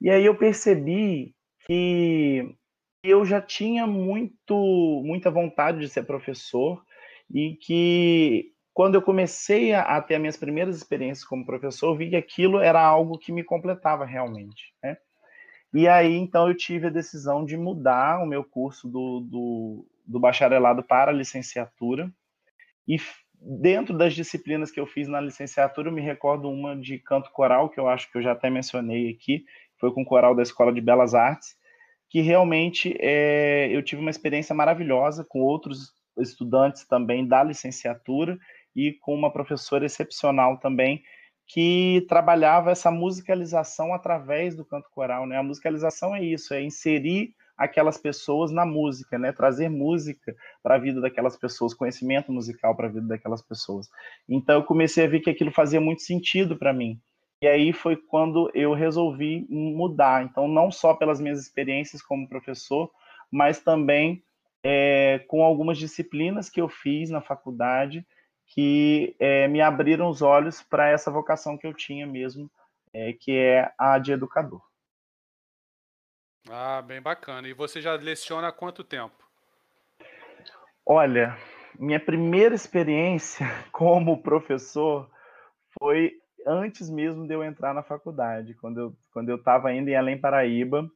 E 0.00 0.10
aí 0.10 0.24
eu 0.24 0.34
percebi 0.34 1.34
que 1.66 2.56
eu 3.02 3.24
já 3.24 3.40
tinha 3.40 3.86
muito, 3.86 5.02
muita 5.04 5.30
vontade 5.30 5.80
de 5.80 5.88
ser 5.88 6.04
professor 6.04 6.84
e 7.32 7.56
que 7.56 8.52
quando 8.72 8.94
eu 8.94 9.02
comecei 9.02 9.74
a, 9.74 10.00
ter 10.00 10.14
as 10.14 10.20
minhas 10.20 10.36
primeiras 10.36 10.76
experiências 10.76 11.26
como 11.26 11.44
professor, 11.44 11.96
vi 11.96 12.10
que 12.10 12.16
aquilo 12.16 12.60
era 12.60 12.80
algo 12.80 13.18
que 13.18 13.32
me 13.32 13.42
completava 13.42 14.04
realmente, 14.04 14.74
né? 14.82 14.96
E 15.72 15.86
aí, 15.86 16.16
então, 16.16 16.48
eu 16.48 16.56
tive 16.56 16.88
a 16.88 16.90
decisão 16.90 17.44
de 17.44 17.56
mudar 17.56 18.22
o 18.22 18.26
meu 18.26 18.42
curso 18.42 18.88
do, 18.88 19.20
do, 19.20 19.86
do 20.04 20.18
bacharelado 20.18 20.82
para 20.82 21.12
a 21.12 21.14
licenciatura 21.14 22.12
e 22.88 22.96
dentro 23.40 23.96
das 23.96 24.14
disciplinas 24.14 24.70
que 24.70 24.80
eu 24.80 24.86
fiz 24.86 25.06
na 25.08 25.20
licenciatura, 25.20 25.88
eu 25.88 25.92
me 25.92 26.00
recordo 26.00 26.50
uma 26.50 26.76
de 26.76 26.98
canto 26.98 27.30
coral, 27.30 27.70
que 27.70 27.78
eu 27.78 27.88
acho 27.88 28.10
que 28.10 28.18
eu 28.18 28.22
já 28.22 28.32
até 28.32 28.50
mencionei 28.50 29.10
aqui, 29.10 29.44
foi 29.78 29.92
com 29.92 30.02
o 30.02 30.06
coral 30.06 30.34
da 30.34 30.42
Escola 30.42 30.72
de 30.72 30.80
Belas 30.80 31.14
Artes, 31.14 31.56
que 32.10 32.20
realmente 32.20 32.94
é, 32.98 33.68
eu 33.70 33.82
tive 33.82 34.02
uma 34.02 34.10
experiência 34.10 34.54
maravilhosa 34.54 35.24
com 35.24 35.40
outros 35.40 35.92
estudantes 36.18 36.84
também 36.84 37.26
da 37.26 37.42
licenciatura 37.42 38.36
e 38.74 38.92
com 39.00 39.14
uma 39.14 39.32
professora 39.32 39.86
excepcional 39.86 40.58
também, 40.58 41.02
que 41.46 42.04
trabalhava 42.08 42.72
essa 42.72 42.90
musicalização 42.90 43.94
através 43.94 44.56
do 44.56 44.64
canto 44.64 44.90
coral, 44.90 45.26
né? 45.26 45.36
A 45.36 45.42
musicalização 45.42 46.14
é 46.14 46.22
isso, 46.22 46.52
é 46.52 46.62
inserir 46.62 47.34
aquelas 47.56 47.98
pessoas 47.98 48.50
na 48.50 48.64
música, 48.64 49.18
né? 49.18 49.32
Trazer 49.32 49.68
música 49.68 50.34
para 50.62 50.76
a 50.76 50.78
vida 50.78 51.00
daquelas 51.00 51.36
pessoas, 51.36 51.74
conhecimento 51.74 52.32
musical 52.32 52.76
para 52.76 52.88
a 52.88 52.90
vida 52.90 53.06
daquelas 53.06 53.42
pessoas. 53.42 53.88
Então 54.28 54.56
eu 54.56 54.64
comecei 54.64 55.04
a 55.04 55.08
ver 55.08 55.20
que 55.20 55.30
aquilo 55.30 55.52
fazia 55.52 55.80
muito 55.80 56.02
sentido 56.02 56.56
para 56.56 56.72
mim. 56.72 57.00
E 57.42 57.46
aí 57.46 57.72
foi 57.72 57.96
quando 57.96 58.50
eu 58.54 58.74
resolvi 58.74 59.46
mudar. 59.48 60.22
Então 60.24 60.46
não 60.46 60.70
só 60.70 60.94
pelas 60.94 61.20
minhas 61.20 61.40
experiências 61.40 62.02
como 62.02 62.28
professor, 62.28 62.90
mas 63.30 63.60
também 63.60 64.22
é, 64.62 65.20
com 65.26 65.42
algumas 65.42 65.78
disciplinas 65.78 66.50
que 66.50 66.60
eu 66.60 66.68
fiz 66.68 67.08
na 67.10 67.20
faculdade 67.20 68.06
que 68.50 69.14
é, 69.18 69.46
me 69.46 69.60
abriram 69.60 70.08
os 70.08 70.22
olhos 70.22 70.60
para 70.60 70.88
essa 70.88 71.10
vocação 71.10 71.56
que 71.56 71.66
eu 71.66 71.72
tinha 71.72 72.04
mesmo, 72.06 72.50
é, 72.92 73.12
que 73.12 73.32
é 73.32 73.72
a 73.78 73.96
de 73.98 74.12
educador. 74.12 74.60
Ah, 76.48 76.82
bem 76.82 77.00
bacana. 77.00 77.46
E 77.46 77.52
você 77.52 77.80
já 77.80 77.94
leciona 77.94 78.48
há 78.48 78.52
quanto 78.52 78.82
tempo? 78.82 79.14
Olha, 80.84 81.38
minha 81.78 82.00
primeira 82.00 82.54
experiência 82.54 83.46
como 83.70 84.20
professor 84.20 85.08
foi 85.78 86.19
antes 86.46 86.90
mesmo 86.90 87.26
de 87.26 87.34
eu 87.34 87.44
entrar 87.44 87.74
na 87.74 87.82
faculdade. 87.82 88.54
Quando 88.54 88.80
eu 88.80 88.96
quando 89.12 89.28
eu 89.28 89.36
estava 89.36 89.72
indo 89.72 89.88
em 89.88 89.96
Além 89.96 90.18
Paraíba, 90.18 90.88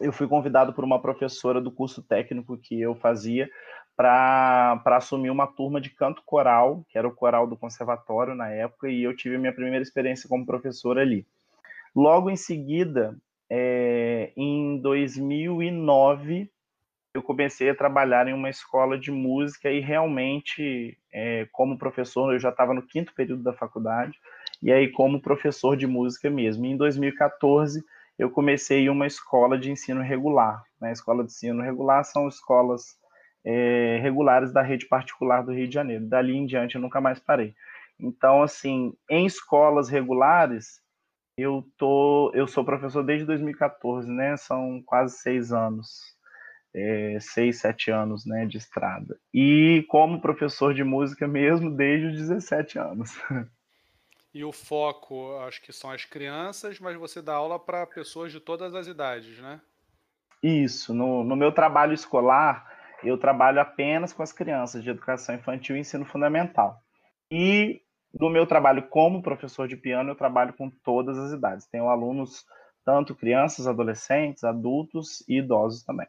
eu 0.00 0.12
fui 0.12 0.26
convidado 0.26 0.72
por 0.72 0.84
uma 0.84 1.00
professora 1.00 1.60
do 1.60 1.70
curso 1.70 2.02
técnico 2.02 2.58
que 2.58 2.80
eu 2.80 2.94
fazia 2.94 3.48
para 3.96 4.82
assumir 4.86 5.30
uma 5.30 5.46
turma 5.46 5.80
de 5.80 5.90
canto 5.90 6.22
coral, 6.24 6.84
que 6.88 6.98
era 6.98 7.06
o 7.06 7.14
coral 7.14 7.46
do 7.46 7.56
conservatório 7.56 8.34
na 8.34 8.50
época, 8.50 8.88
e 8.88 9.04
eu 9.04 9.14
tive 9.14 9.36
a 9.36 9.38
minha 9.38 9.52
primeira 9.52 9.82
experiência 9.82 10.28
como 10.28 10.44
professor 10.44 10.98
ali. 10.98 11.24
Logo 11.94 12.28
em 12.28 12.36
seguida, 12.36 13.16
é, 13.48 14.32
em 14.36 14.80
2009 14.80 16.50
eu 17.14 17.22
comecei 17.22 17.70
a 17.70 17.74
trabalhar 17.74 18.26
em 18.26 18.32
uma 18.32 18.50
escola 18.50 18.98
de 18.98 19.12
música 19.12 19.70
e 19.70 19.78
realmente, 19.78 20.98
é, 21.12 21.46
como 21.52 21.78
professor, 21.78 22.32
eu 22.32 22.40
já 22.40 22.48
estava 22.48 22.74
no 22.74 22.82
quinto 22.82 23.14
período 23.14 23.44
da 23.44 23.52
faculdade, 23.52 24.18
e 24.64 24.72
aí 24.72 24.90
como 24.90 25.20
professor 25.20 25.76
de 25.76 25.86
música 25.86 26.30
mesmo. 26.30 26.64
E 26.64 26.70
em 26.70 26.76
2014 26.76 27.84
eu 28.18 28.30
comecei 28.30 28.88
uma 28.88 29.06
escola 29.06 29.58
de 29.58 29.70
ensino 29.70 30.00
regular. 30.00 30.64
Né? 30.80 30.90
Escola 30.90 31.22
de 31.22 31.30
ensino 31.30 31.62
regular 31.62 32.02
são 32.02 32.26
escolas 32.26 32.96
é, 33.44 33.98
regulares 34.00 34.54
da 34.54 34.62
rede 34.62 34.86
particular 34.86 35.42
do 35.42 35.52
Rio 35.52 35.68
de 35.68 35.74
Janeiro. 35.74 36.06
Dali 36.06 36.34
em 36.34 36.46
diante 36.46 36.76
eu 36.76 36.80
nunca 36.80 36.98
mais 36.98 37.20
parei. 37.20 37.54
Então, 38.00 38.42
assim, 38.42 38.94
em 39.10 39.26
escolas 39.26 39.90
regulares, 39.90 40.80
eu 41.36 41.62
tô, 41.76 42.32
eu 42.34 42.46
sou 42.46 42.64
professor 42.64 43.02
desde 43.04 43.26
2014, 43.26 44.10
né? 44.10 44.34
São 44.38 44.82
quase 44.86 45.18
seis 45.18 45.52
anos, 45.52 46.00
é, 46.74 47.18
seis, 47.20 47.60
sete 47.60 47.90
anos, 47.90 48.24
né, 48.24 48.46
de 48.46 48.56
estrada. 48.56 49.18
E 49.32 49.84
como 49.88 50.22
professor 50.22 50.72
de 50.72 50.82
música 50.82 51.28
mesmo 51.28 51.70
desde 51.70 52.06
os 52.06 52.16
17 52.16 52.78
anos. 52.78 53.10
E 54.34 54.44
o 54.44 54.50
foco, 54.50 55.36
acho 55.38 55.62
que 55.62 55.72
são 55.72 55.92
as 55.92 56.04
crianças, 56.04 56.80
mas 56.80 56.96
você 56.96 57.22
dá 57.22 57.34
aula 57.34 57.56
para 57.56 57.86
pessoas 57.86 58.32
de 58.32 58.40
todas 58.40 58.74
as 58.74 58.88
idades, 58.88 59.38
né? 59.38 59.60
Isso. 60.42 60.92
No, 60.92 61.22
no 61.22 61.36
meu 61.36 61.52
trabalho 61.52 61.94
escolar, 61.94 62.68
eu 63.04 63.16
trabalho 63.16 63.60
apenas 63.60 64.12
com 64.12 64.24
as 64.24 64.32
crianças 64.32 64.82
de 64.82 64.90
educação 64.90 65.36
infantil 65.36 65.76
e 65.76 65.80
ensino 65.80 66.04
fundamental. 66.04 66.82
E 67.30 67.80
no 68.12 68.28
meu 68.28 68.44
trabalho 68.44 68.88
como 68.88 69.22
professor 69.22 69.68
de 69.68 69.76
piano, 69.76 70.10
eu 70.10 70.16
trabalho 70.16 70.52
com 70.54 70.68
todas 70.68 71.16
as 71.16 71.32
idades. 71.32 71.66
Tenho 71.68 71.88
alunos, 71.88 72.44
tanto 72.84 73.14
crianças, 73.14 73.68
adolescentes, 73.68 74.42
adultos 74.42 75.22
e 75.28 75.38
idosos 75.38 75.84
também. 75.84 76.08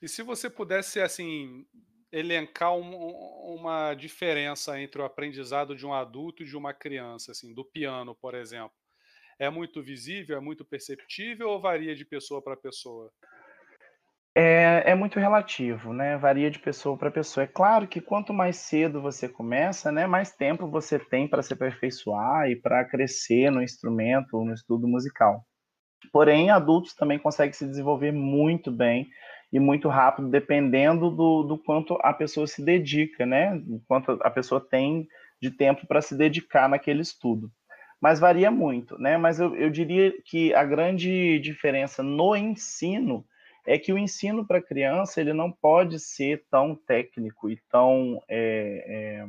E 0.00 0.06
se 0.06 0.22
você 0.22 0.48
pudesse, 0.48 1.00
assim, 1.00 1.66
elencar 2.16 2.74
um, 2.74 3.54
uma 3.56 3.94
diferença 3.94 4.80
entre 4.80 5.00
o 5.00 5.04
aprendizado 5.04 5.76
de 5.76 5.86
um 5.86 5.92
adulto 5.92 6.42
e 6.42 6.46
de 6.46 6.56
uma 6.56 6.72
criança, 6.72 7.32
assim, 7.32 7.52
do 7.52 7.64
piano, 7.64 8.14
por 8.14 8.34
exemplo, 8.34 8.72
é 9.38 9.50
muito 9.50 9.82
visível, 9.82 10.36
é 10.36 10.40
muito 10.40 10.64
perceptível 10.64 11.50
ou 11.50 11.60
varia 11.60 11.94
de 11.94 12.04
pessoa 12.04 12.42
para 12.42 12.56
pessoa? 12.56 13.12
É, 14.34 14.90
é 14.90 14.94
muito 14.94 15.18
relativo, 15.18 15.92
né? 15.92 16.16
Varia 16.16 16.50
de 16.50 16.58
pessoa 16.58 16.96
para 16.96 17.10
pessoa. 17.10 17.44
É 17.44 17.46
claro 17.46 17.86
que 17.86 18.00
quanto 18.00 18.32
mais 18.32 18.56
cedo 18.56 19.00
você 19.00 19.28
começa, 19.28 19.90
né, 19.90 20.06
mais 20.06 20.32
tempo 20.34 20.70
você 20.70 20.98
tem 20.98 21.26
para 21.26 21.42
se 21.42 21.54
aperfeiçoar 21.54 22.50
e 22.50 22.56
para 22.56 22.84
crescer 22.84 23.50
no 23.50 23.62
instrumento, 23.62 24.42
no 24.44 24.52
estudo 24.52 24.86
musical. 24.86 25.42
Porém, 26.12 26.50
adultos 26.50 26.94
também 26.94 27.18
conseguem 27.18 27.52
se 27.52 27.66
desenvolver 27.66 28.12
muito 28.12 28.70
bem 28.70 29.08
e 29.52 29.60
muito 29.60 29.88
rápido, 29.88 30.28
dependendo 30.28 31.10
do, 31.10 31.42
do 31.42 31.58
quanto 31.58 31.98
a 32.02 32.12
pessoa 32.12 32.46
se 32.46 32.64
dedica, 32.64 33.24
né? 33.24 33.62
Quanto 33.86 34.18
a 34.22 34.30
pessoa 34.30 34.60
tem 34.60 35.08
de 35.40 35.50
tempo 35.50 35.86
para 35.86 36.02
se 36.02 36.16
dedicar 36.16 36.68
naquele 36.68 37.02
estudo. 37.02 37.50
Mas 38.00 38.20
varia 38.20 38.50
muito, 38.50 38.98
né? 38.98 39.16
Mas 39.16 39.40
eu, 39.40 39.54
eu 39.56 39.70
diria 39.70 40.12
que 40.24 40.52
a 40.54 40.64
grande 40.64 41.38
diferença 41.38 42.02
no 42.02 42.36
ensino 42.36 43.24
é 43.66 43.78
que 43.78 43.92
o 43.92 43.98
ensino 43.98 44.46
para 44.46 44.62
criança 44.62 45.20
ele 45.20 45.32
não 45.32 45.50
pode 45.50 45.98
ser 45.98 46.44
tão 46.50 46.74
técnico 46.74 47.50
e 47.50 47.58
tão 47.68 48.22
é, 48.28 49.26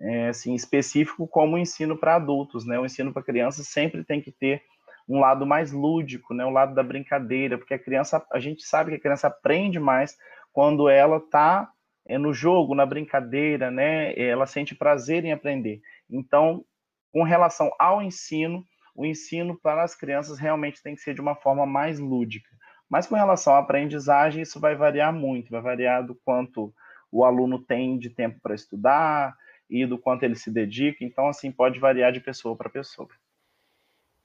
é, 0.00 0.24
é 0.24 0.28
assim, 0.28 0.54
específico 0.54 1.26
como 1.26 1.56
o 1.56 1.58
ensino 1.58 1.96
para 1.96 2.16
adultos, 2.16 2.66
né? 2.66 2.78
O 2.78 2.84
ensino 2.84 3.12
para 3.12 3.22
crianças 3.22 3.68
sempre 3.68 4.04
tem 4.04 4.20
que 4.20 4.32
ter 4.32 4.62
um 5.08 5.20
lado 5.20 5.46
mais 5.46 5.72
lúdico, 5.72 6.34
né? 6.34 6.44
O 6.44 6.50
lado 6.50 6.74
da 6.74 6.82
brincadeira, 6.82 7.56
porque 7.56 7.74
a 7.74 7.78
criança, 7.78 8.24
a 8.32 8.40
gente 8.40 8.64
sabe 8.64 8.90
que 8.90 8.96
a 8.96 9.00
criança 9.00 9.28
aprende 9.28 9.78
mais 9.78 10.16
quando 10.52 10.88
ela 10.88 11.18
está 11.18 11.70
é, 12.06 12.18
no 12.18 12.32
jogo, 12.32 12.74
na 12.74 12.86
brincadeira, 12.86 13.70
né? 13.70 14.18
Ela 14.18 14.46
sente 14.46 14.74
prazer 14.74 15.24
em 15.24 15.32
aprender. 15.32 15.80
Então, 16.10 16.64
com 17.12 17.22
relação 17.22 17.70
ao 17.78 18.02
ensino, 18.02 18.64
o 18.94 19.04
ensino 19.04 19.58
para 19.60 19.82
as 19.82 19.94
crianças 19.94 20.38
realmente 20.38 20.82
tem 20.82 20.94
que 20.94 21.02
ser 21.02 21.14
de 21.14 21.20
uma 21.20 21.34
forma 21.34 21.66
mais 21.66 21.98
lúdica. 21.98 22.48
Mas 22.88 23.06
com 23.06 23.14
relação 23.14 23.54
à 23.54 23.58
aprendizagem, 23.58 24.42
isso 24.42 24.60
vai 24.60 24.74
variar 24.74 25.12
muito, 25.12 25.50
vai 25.50 25.60
variar 25.60 26.04
do 26.04 26.14
quanto 26.14 26.72
o 27.10 27.24
aluno 27.24 27.58
tem 27.58 27.98
de 27.98 28.10
tempo 28.10 28.38
para 28.40 28.54
estudar 28.54 29.34
e 29.68 29.84
do 29.84 29.98
quanto 29.98 30.22
ele 30.22 30.36
se 30.36 30.50
dedica. 30.50 31.04
Então, 31.04 31.28
assim, 31.28 31.50
pode 31.50 31.78
variar 31.78 32.12
de 32.12 32.20
pessoa 32.20 32.56
para 32.56 32.70
pessoa. 32.70 33.08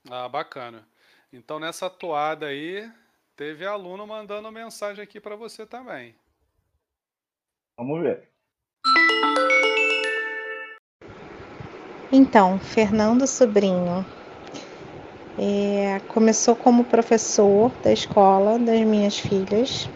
Ah, 0.10 0.28
bacana. 0.28 0.84
Então, 1.32 1.60
nessa 1.60 1.90
toada 1.90 2.48
aí, 2.48 2.90
teve 3.36 3.66
aluno 3.66 4.06
mandando 4.08 4.52
mensagem 4.52 5.04
aqui 5.04 5.20
para 5.20 5.36
você 5.36 5.66
também. 5.66 6.16
Vamos 7.78 8.02
ver. 8.02 8.30
Então, 12.12 12.60
Fernando 12.60 13.26
Sobrinho, 13.26 14.06
é, 15.38 16.00
começou 16.10 16.56
como 16.56 16.84
professor 16.84 17.72
da 17.82 17.94
escola 17.94 18.60
das 18.60 18.82
minhas 18.82 19.18
filhas, 19.18 19.90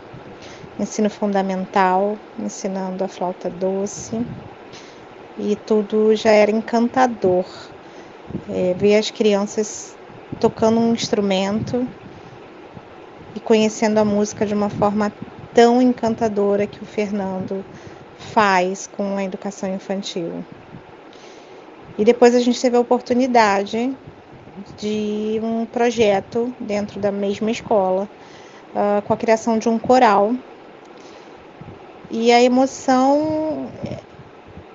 ensino 0.80 1.10
fundamental, 1.10 2.18
ensinando 2.40 3.03
a 3.03 3.07
flauta 3.07 3.49
doce, 3.49 4.26
e 5.38 5.56
tudo 5.57 6.15
já 6.15 6.32
era 6.32 6.52
encantador. 6.52 7.45
É, 8.48 8.73
ver 8.76 8.95
as 8.95 9.11
crianças 9.11 9.95
tocando 10.39 10.80
um 10.80 10.93
instrumento 10.93 11.88
e 13.35 13.39
conhecendo 13.39 13.97
a 13.97 14.06
música 14.06 14.45
de 14.45 14.53
uma 14.53 14.69
forma 14.69 15.11
tão 15.53 15.81
encantadora 15.81 16.68
que 16.68 16.81
o 16.84 16.85
Fernando 16.85 17.64
faz 18.18 18.88
com 18.88 19.18
a 19.18 19.23
educação 19.23 19.73
infantil. 19.73 20.43
E 21.97 22.03
depois 22.03 22.35
a 22.35 22.39
gente 22.39 22.61
teve 22.61 22.76
a 22.76 22.80
oportunidade 22.80 23.95
de 24.77 25.39
um 25.41 25.65
projeto 25.65 26.53
dentro 26.60 26.99
da 26.99 27.11
mesma 27.11 27.52
escola, 27.52 28.07
uh, 28.73 29.02
com 29.02 29.14
a 29.14 29.18
criação 29.18 29.57
de 29.57 29.69
um 29.69 29.80
coral. 29.80 30.34
E 32.11 32.31
a 32.31 32.41
emoção 32.41 33.69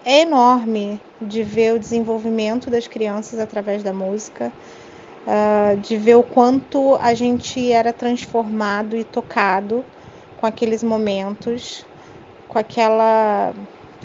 é 0.05 0.23
enorme 0.23 1.01
de 1.21 1.43
ver 1.43 1.75
o 1.75 1.79
desenvolvimento 1.79 2.71
das 2.71 2.87
crianças 2.87 3.39
através 3.39 3.83
da 3.83 3.93
música, 3.93 4.51
uh, 5.27 5.77
de 5.79 5.97
ver 5.97 6.17
o 6.17 6.23
quanto 6.23 6.97
a 6.97 7.15
gente 7.15 7.71
era 7.71 7.93
transformado 7.93 8.97
e 8.97 9.05
tocado 9.05 9.85
com 10.41 10.47
aqueles 10.47 10.83
momentos, 10.83 11.85
com 12.49 12.59
aquela 12.59 13.53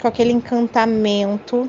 com 0.00 0.08
aquele 0.08 0.32
encantamento. 0.32 1.68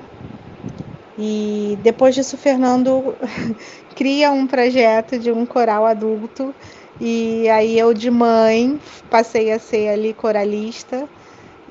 E 1.18 1.78
depois 1.82 2.14
disso, 2.14 2.36
o 2.36 2.40
Fernando 2.40 3.16
cria 3.96 4.32
um 4.32 4.46
projeto 4.46 5.18
de 5.18 5.32
um 5.32 5.46
coral 5.46 5.86
adulto 5.86 6.54
e 7.00 7.48
aí 7.50 7.78
eu 7.78 7.94
de 7.94 8.10
mãe 8.10 8.80
passei 9.10 9.52
a 9.52 9.60
ser 9.60 9.90
ali 9.90 10.14
coralista 10.14 11.08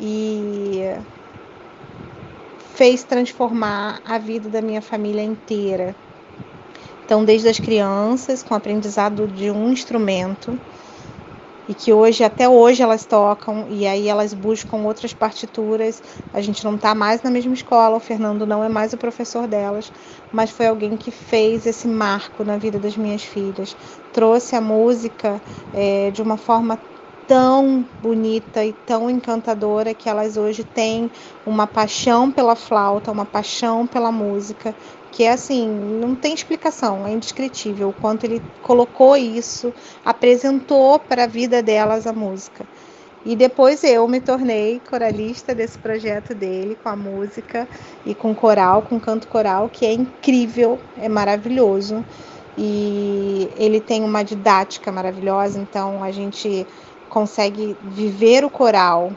e 0.01 0.82
fez 2.74 3.03
transformar 3.03 4.01
a 4.05 4.19
vida 4.19 4.48
da 4.48 4.61
minha 4.61 4.82
família 4.82 5.23
inteira. 5.23 5.94
Então, 7.06 7.24
desde 7.24 7.48
as 7.48 7.60
crianças, 7.60 8.42
com 8.42 8.52
o 8.52 8.56
aprendizado 8.56 9.28
de 9.28 9.48
um 9.48 9.70
instrumento, 9.70 10.60
e 11.68 11.74
que 11.74 11.92
hoje, 11.92 12.24
até 12.24 12.48
hoje, 12.48 12.82
elas 12.82 13.06
tocam 13.06 13.66
e 13.68 13.86
aí 13.86 14.08
elas 14.08 14.34
buscam 14.34 14.78
outras 14.78 15.14
partituras. 15.14 16.02
A 16.32 16.40
gente 16.40 16.64
não 16.64 16.74
está 16.74 16.96
mais 16.96 17.22
na 17.22 17.30
mesma 17.30 17.54
escola, 17.54 17.96
o 17.96 18.00
Fernando 18.00 18.44
não 18.44 18.62
é 18.64 18.68
mais 18.68 18.92
o 18.92 18.98
professor 18.98 19.46
delas, 19.46 19.92
mas 20.32 20.50
foi 20.50 20.66
alguém 20.66 20.96
que 20.96 21.12
fez 21.12 21.64
esse 21.64 21.86
marco 21.86 22.42
na 22.42 22.56
vida 22.58 22.78
das 22.78 22.96
minhas 22.96 23.22
filhas. 23.22 23.76
Trouxe 24.12 24.56
a 24.56 24.60
música 24.60 25.40
é, 25.72 26.10
de 26.10 26.20
uma 26.22 26.36
forma 26.36 26.80
tão 27.26 27.88
bonita 28.00 28.64
e 28.64 28.72
tão 28.72 29.10
encantadora 29.10 29.94
que 29.94 30.08
elas 30.08 30.36
hoje 30.36 30.62
têm 30.64 31.10
uma 31.44 31.66
paixão 31.66 32.30
pela 32.30 32.54
flauta, 32.54 33.10
uma 33.10 33.26
paixão 33.26 33.86
pela 33.86 34.12
música 34.12 34.76
que 35.16 35.24
é 35.24 35.32
assim, 35.32 35.66
não 35.66 36.14
tem 36.14 36.34
explicação, 36.34 37.06
é 37.06 37.10
indescritível 37.10 37.88
o 37.88 37.93
quanto 37.94 38.24
ele 38.24 38.43
colocou 38.62 39.16
isso, 39.16 39.72
apresentou 40.05 40.98
para 40.98 41.24
a 41.24 41.26
vida 41.26 41.62
delas 41.62 42.06
a 42.06 42.12
música. 42.12 42.66
E 43.24 43.34
depois 43.34 43.82
eu 43.82 44.06
me 44.06 44.20
tornei 44.20 44.78
coralista 44.90 45.55
desse 45.55 45.78
projeto 45.78 46.34
dele, 46.34 46.76
com 46.82 46.90
a 46.90 46.94
música 46.94 47.66
e 48.05 48.14
com 48.14 48.34
coral, 48.34 48.82
com 48.82 49.01
canto 49.01 49.26
coral, 49.28 49.70
que 49.70 49.86
é 49.86 49.93
incrível, 49.94 50.78
é 50.98 51.09
maravilhoso. 51.09 52.05
E 52.59 53.48
ele 53.56 53.80
tem 53.80 54.05
uma 54.05 54.22
didática 54.22 54.93
maravilhosa, 54.93 55.59
então 55.59 56.05
a 56.05 56.10
gente 56.10 56.66
consegue 57.09 57.74
viver 57.82 58.44
o 58.44 58.51
coral 58.51 59.10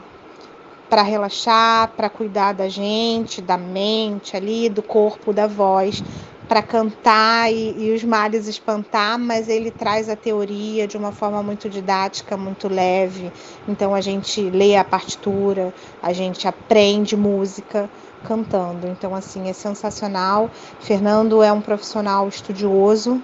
para 0.90 1.02
relaxar, 1.02 1.92
para 1.96 2.10
cuidar 2.10 2.52
da 2.52 2.68
gente, 2.68 3.40
da 3.40 3.56
mente 3.56 4.36
ali, 4.36 4.68
do 4.68 4.82
corpo, 4.82 5.32
da 5.32 5.46
voz, 5.46 6.02
para 6.48 6.60
cantar 6.62 7.52
e, 7.52 7.76
e, 7.78 7.94
os 7.94 8.02
males 8.02 8.48
espantar, 8.48 9.16
mas 9.16 9.48
ele 9.48 9.70
traz 9.70 10.08
a 10.08 10.16
teoria 10.16 10.88
de 10.88 10.96
uma 10.96 11.12
forma 11.12 11.40
muito 11.44 11.70
didática, 11.70 12.36
muito 12.36 12.66
leve. 12.66 13.32
Então 13.68 13.94
a 13.94 14.00
gente 14.00 14.42
lê 14.50 14.76
a 14.76 14.82
partitura, 14.82 15.72
a 16.02 16.12
gente 16.12 16.48
aprende 16.48 17.16
música 17.16 17.88
cantando. 18.24 18.88
Então 18.88 19.14
assim 19.14 19.48
é 19.48 19.52
sensacional. 19.52 20.50
Fernando 20.80 21.40
é 21.40 21.52
um 21.52 21.60
profissional 21.60 22.26
estudioso, 22.26 23.22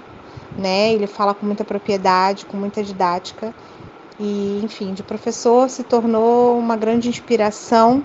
né? 0.57 0.93
Ele 0.93 1.09
fala 1.09 1.35
com 1.35 1.45
muita 1.45 1.65
propriedade, 1.65 2.47
com 2.47 2.57
muita 2.57 2.81
didática 2.81 3.53
e, 4.19 4.61
enfim, 4.63 4.95
de 4.95 5.03
professor 5.03 5.69
se 5.69 5.85
tornou 5.85 6.59
uma 6.59 6.77
grande 6.77 7.09
inspiração, 7.09 8.05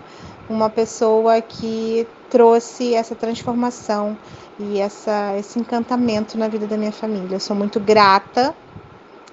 uma 0.49 0.69
pessoa 0.69 1.41
que 1.41 2.07
trouxe 2.29 2.93
essa 2.93 3.15
transformação 3.15 4.17
e 4.59 4.79
essa, 4.79 5.35
esse 5.37 5.59
encantamento 5.59 6.37
na 6.37 6.47
vida 6.47 6.67
da 6.67 6.77
minha 6.77 6.91
família. 6.91 7.35
Eu 7.35 7.39
sou 7.39 7.55
muito 7.55 7.79
grata 7.79 8.55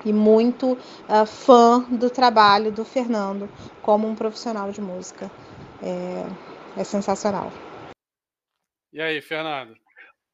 e 0.04 0.12
muito 0.12 0.72
uh, 0.72 1.26
fã 1.26 1.80
do 1.90 2.08
trabalho 2.08 2.70
do 2.70 2.84
Fernando 2.84 3.48
como 3.82 4.08
um 4.08 4.14
profissional 4.14 4.70
de 4.70 4.80
música. 4.80 5.30
É, 5.82 6.80
é 6.80 6.84
sensacional. 6.84 7.52
E 8.92 9.00
aí, 9.00 9.20
Fernando? 9.20 9.74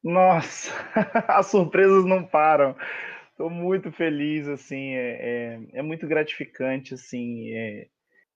Nossa, 0.03 0.71
as 1.27 1.47
surpresas 1.47 2.05
não 2.05 2.23
param. 2.23 2.75
Estou 3.35 3.49
muito 3.49 3.91
feliz, 3.91 4.47
assim, 4.47 4.93
é, 4.93 5.09
é, 5.19 5.79
é, 5.79 5.81
muito 5.81 6.07
gratificante, 6.07 6.93
assim, 6.93 7.51
é, 7.51 7.87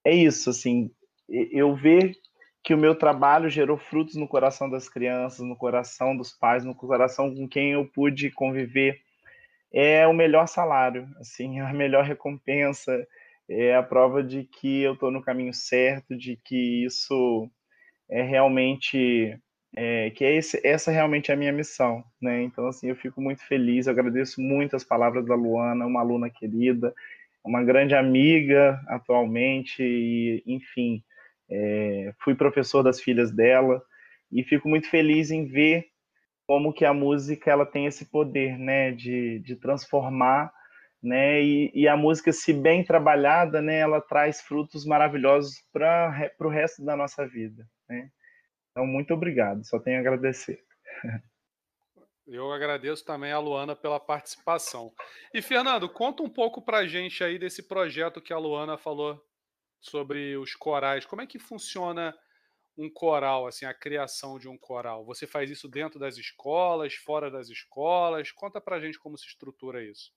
é 0.03 0.13
isso, 0.13 0.49
assim, 0.49 0.91
eu 1.29 1.73
ver 1.73 2.17
que 2.61 2.73
o 2.73 2.77
meu 2.77 2.93
trabalho 2.93 3.49
gerou 3.49 3.77
frutos 3.77 4.15
no 4.15 4.27
coração 4.27 4.69
das 4.69 4.89
crianças, 4.89 5.39
no 5.39 5.55
coração 5.55 6.17
dos 6.17 6.33
pais, 6.33 6.65
no 6.65 6.75
coração 6.75 7.33
com 7.33 7.47
quem 7.47 7.71
eu 7.71 7.85
pude 7.85 8.29
conviver, 8.29 8.99
é 9.71 10.05
o 10.05 10.13
melhor 10.13 10.49
salário, 10.49 11.07
assim, 11.17 11.61
a 11.63 11.71
melhor 11.71 12.03
recompensa, 12.03 13.07
é 13.47 13.73
a 13.77 13.81
prova 13.81 14.21
de 14.21 14.43
que 14.43 14.81
eu 14.81 14.95
estou 14.95 15.09
no 15.09 15.21
caminho 15.21 15.53
certo, 15.53 16.13
de 16.13 16.35
que 16.35 16.83
isso 16.83 17.49
é 18.09 18.21
realmente 18.21 19.39
é, 19.75 20.09
que 20.11 20.25
é 20.25 20.35
esse, 20.35 20.59
essa 20.65 20.91
realmente 20.91 21.31
é 21.31 21.33
a 21.33 21.37
minha 21.37 21.51
missão, 21.51 22.03
né? 22.21 22.41
Então, 22.41 22.67
assim, 22.67 22.87
eu 22.87 22.95
fico 22.95 23.21
muito 23.21 23.45
feliz, 23.45 23.87
agradeço 23.87 24.41
muito 24.41 24.75
as 24.75 24.83
palavras 24.83 25.25
da 25.25 25.35
Luana, 25.35 25.85
uma 25.85 25.99
aluna 26.01 26.29
querida, 26.29 26.93
uma 27.43 27.63
grande 27.63 27.95
amiga 27.95 28.81
atualmente, 28.87 29.81
e, 29.83 30.43
enfim, 30.45 31.03
é, 31.49 32.13
fui 32.19 32.35
professor 32.35 32.83
das 32.83 32.99
filhas 33.01 33.31
dela, 33.31 33.81
e 34.31 34.43
fico 34.43 34.67
muito 34.69 34.89
feliz 34.89 35.31
em 35.31 35.45
ver 35.45 35.85
como 36.47 36.73
que 36.73 36.83
a 36.83 36.93
música 36.93 37.51
ela 37.51 37.65
tem 37.65 37.85
esse 37.85 38.05
poder, 38.05 38.57
né, 38.57 38.91
de, 38.91 39.39
de 39.39 39.55
transformar, 39.55 40.51
né, 41.01 41.41
e, 41.41 41.71
e 41.73 41.87
a 41.87 41.95
música, 41.95 42.33
se 42.33 42.51
bem 42.51 42.83
trabalhada, 42.83 43.61
né, 43.61 43.77
ela 43.77 44.01
traz 44.01 44.41
frutos 44.41 44.85
maravilhosos 44.85 45.61
para 45.71 46.31
o 46.39 46.49
resto 46.49 46.83
da 46.83 46.95
nossa 46.95 47.25
vida, 47.27 47.65
né. 47.87 48.09
Então, 48.71 48.85
muito 48.85 49.13
obrigado, 49.13 49.65
só 49.65 49.79
tenho 49.79 49.97
a 49.97 49.99
agradecer. 49.99 50.63
Eu 52.31 52.51
agradeço 52.51 53.03
também 53.03 53.31
a 53.31 53.39
Luana 53.39 53.75
pela 53.75 53.99
participação. 53.99 54.93
E 55.33 55.41
Fernando, 55.41 55.89
conta 55.89 56.21
um 56.21 56.29
pouco 56.29 56.61
pra 56.61 56.85
gente 56.85 57.23
aí 57.23 57.39
desse 57.39 57.67
projeto 57.67 58.21
que 58.21 58.31
a 58.31 58.37
Luana 58.37 58.77
falou 58.77 59.19
sobre 59.81 60.37
os 60.37 60.53
corais. 60.53 61.05
Como 61.05 61.23
é 61.23 61.25
que 61.25 61.39
funciona 61.39 62.15
um 62.77 62.87
coral, 62.87 63.47
assim, 63.47 63.65
a 63.65 63.73
criação 63.73 64.37
de 64.37 64.47
um 64.47 64.57
coral? 64.57 65.03
Você 65.05 65.25
faz 65.25 65.49
isso 65.49 65.67
dentro 65.67 65.99
das 65.99 66.17
escolas, 66.17 66.93
fora 66.93 67.31
das 67.31 67.49
escolas? 67.49 68.31
Conta 68.31 68.61
pra 68.61 68.79
gente 68.79 68.99
como 68.99 69.17
se 69.17 69.25
estrutura 69.25 69.83
isso. 69.83 70.11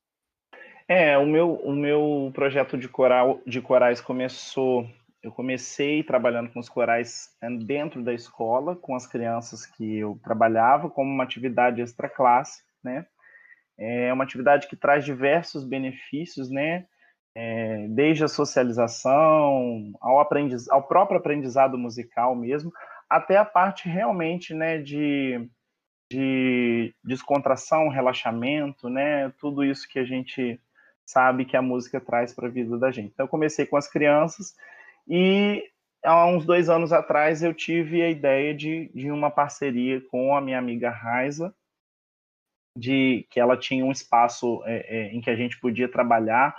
É, 0.87 1.17
o 1.17 1.27
meu, 1.27 1.55
o 1.55 1.73
meu 1.73 2.31
projeto 2.35 2.77
de 2.77 2.89
coral 2.89 3.41
de 3.47 3.61
corais 3.63 4.01
começou. 4.01 4.87
Eu 5.23 5.31
comecei 5.31 6.03
trabalhando 6.03 6.51
com 6.53 6.59
os 6.59 6.69
corais 6.69 7.37
né, 7.41 7.51
dentro 7.65 8.03
da 8.03 8.13
escola, 8.13 8.75
com 8.75 8.95
as 8.95 9.07
crianças 9.07 9.65
que 9.65 9.99
eu 9.99 10.19
trabalhava, 10.23 10.91
como 10.91 11.11
uma 11.11 11.25
atividade 11.25 11.81
extra 11.81 12.09
classe, 12.09 12.63
né? 12.83 13.07
É 13.79 14.13
uma 14.13 14.25
atividade 14.25 14.69
que 14.69 14.77
traz 14.77 15.05
diversos 15.05 15.65
benefícios, 15.65 16.51
né? 16.51 16.87
é, 17.35 17.87
desde 17.89 18.25
a 18.25 18.29
socialização 18.29 19.93
ao, 20.01 20.21
aprendiz, 20.21 20.69
ao 20.69 20.83
próprio 20.83 21.19
aprendizado 21.19 21.79
musical 21.79 22.35
mesmo, 22.35 22.73
até 23.09 23.37
a 23.37 23.45
parte 23.45 23.89
realmente 23.89 24.55
né, 24.55 24.79
de, 24.79 25.49
de 26.11 26.95
descontração, 27.03 27.89
relaxamento, 27.89 28.89
né, 28.89 29.33
tudo 29.39 29.65
isso 29.65 29.89
que 29.89 29.99
a 29.99 30.05
gente 30.05 30.61
sabe 31.05 31.45
que 31.45 31.57
a 31.57 31.63
música 31.63 32.01
traz 32.01 32.35
para 32.35 32.49
a 32.49 32.51
vida 32.51 32.79
da 32.79 32.91
gente. 32.91 33.13
Então, 33.13 33.25
eu 33.25 33.31
comecei 33.31 33.67
com 33.67 33.77
as 33.77 33.89
crianças 33.89 34.55
e 35.15 35.63
há 36.03 36.25
uns 36.25 36.47
dois 36.47 36.71
anos 36.71 36.91
atrás 36.91 37.43
eu 37.43 37.53
tive 37.53 38.01
a 38.01 38.09
ideia 38.09 38.55
de, 38.55 38.91
de 38.95 39.11
uma 39.11 39.31
parceria 39.31 40.01
com 40.11 40.35
a 40.35 40.41
minha 40.41 40.59
amiga 40.59 40.89
Raiza, 40.89 41.55
de 42.79 43.27
que 43.29 43.39
ela 43.39 43.55
tinha 43.55 43.85
um 43.85 43.93
espaço 43.93 44.63
é, 44.65 44.87
é, 44.89 45.15
em 45.15 45.21
que 45.21 45.29
a 45.29 45.37
gente 45.37 45.61
podia 45.61 45.87
trabalhar 45.87 46.57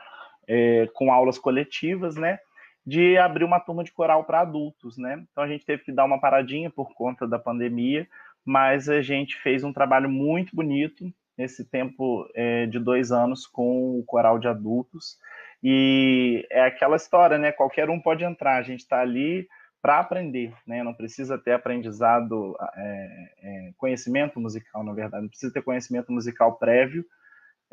é, 0.48 0.88
com 0.94 1.12
aulas 1.12 1.40
coletivas, 1.40 2.16
né? 2.16 2.38
De 2.86 3.18
abrir 3.18 3.44
uma 3.44 3.60
turma 3.60 3.84
de 3.84 3.92
coral 3.92 4.24
para 4.24 4.42
adultos, 4.42 5.00
né? 5.00 5.26
Então 5.32 5.44
a 5.44 5.48
gente 5.48 5.66
teve 5.66 5.84
que 5.84 5.92
dar 5.92 6.06
uma 6.06 6.22
paradinha 6.22 6.70
por 6.70 6.94
conta 6.94 7.28
da 7.28 7.40
pandemia, 7.40 8.08
mas 8.46 8.88
a 8.88 9.02
gente 9.02 9.36
fez 9.38 9.64
um 9.64 9.74
trabalho 9.74 10.08
muito 10.08 10.56
bonito 10.56 11.12
nesse 11.36 11.66
tempo 11.66 12.30
é, 12.36 12.68
de 12.68 12.78
dois 12.78 13.12
anos 13.12 13.48
com 13.48 13.98
o 13.98 14.04
coral 14.04 14.38
de 14.38 14.48
adultos. 14.48 15.18
E 15.64 16.46
é 16.52 16.66
aquela 16.66 16.98
história, 16.98 17.38
né? 17.38 17.52
Qualquer 17.52 17.90
um 17.90 18.00
pode 18.00 18.24
entrar, 18.24 18.58
a 18.58 18.64
gente 18.64 18.82
está 18.82 19.00
ali 19.00 19.48
para 19.82 20.00
aprender, 20.00 20.54
né? 20.68 20.84
Não 20.84 20.94
precisa 20.94 21.38
ter 21.38 21.54
aprendizado, 21.54 22.56
é, 22.76 23.30
é, 23.42 23.72
conhecimento 23.78 24.40
musical, 24.40 24.84
na 24.84 24.94
verdade, 24.94 25.24
não 25.24 25.30
precisa 25.30 25.54
ter 25.54 25.62
conhecimento 25.62 26.12
musical 26.12 26.58
prévio 26.58 27.06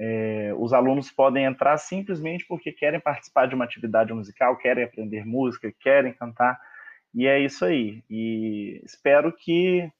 é, 0.02 0.54
os 0.56 0.72
alunos 0.72 1.10
podem 1.10 1.44
entrar 1.44 1.76
simplesmente 1.76 2.46
porque 2.48 2.72
querem 2.72 2.98
participar 2.98 3.46
de 3.46 3.54
uma 3.54 3.66
atividade 3.66 4.14
musical, 4.14 4.56
querem 4.56 4.82
aprender 4.82 5.26
música, 5.26 5.70
querem 5.78 6.14
cantar, 6.14 6.58
e 7.12 7.26
é 7.26 7.38
isso 7.38 7.66
aí. 7.66 8.02
E 8.08 8.80
espero 8.82 9.30
que 9.30 9.92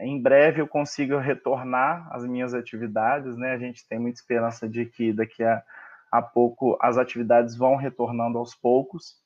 em 0.00 0.20
breve 0.20 0.60
eu 0.60 0.66
consiga 0.66 1.20
retornar 1.20 2.08
às 2.12 2.26
minhas 2.26 2.54
atividades, 2.54 3.36
né? 3.36 3.52
A 3.52 3.58
gente 3.58 3.86
tem 3.88 4.00
muita 4.00 4.18
esperança 4.18 4.68
de 4.68 4.84
que 4.84 5.12
daqui 5.12 5.44
a, 5.44 5.62
a 6.16 6.22
pouco 6.22 6.78
as 6.80 6.96
atividades 6.96 7.56
vão 7.56 7.76
retornando 7.76 8.38
aos 8.38 8.54
poucos. 8.54 9.16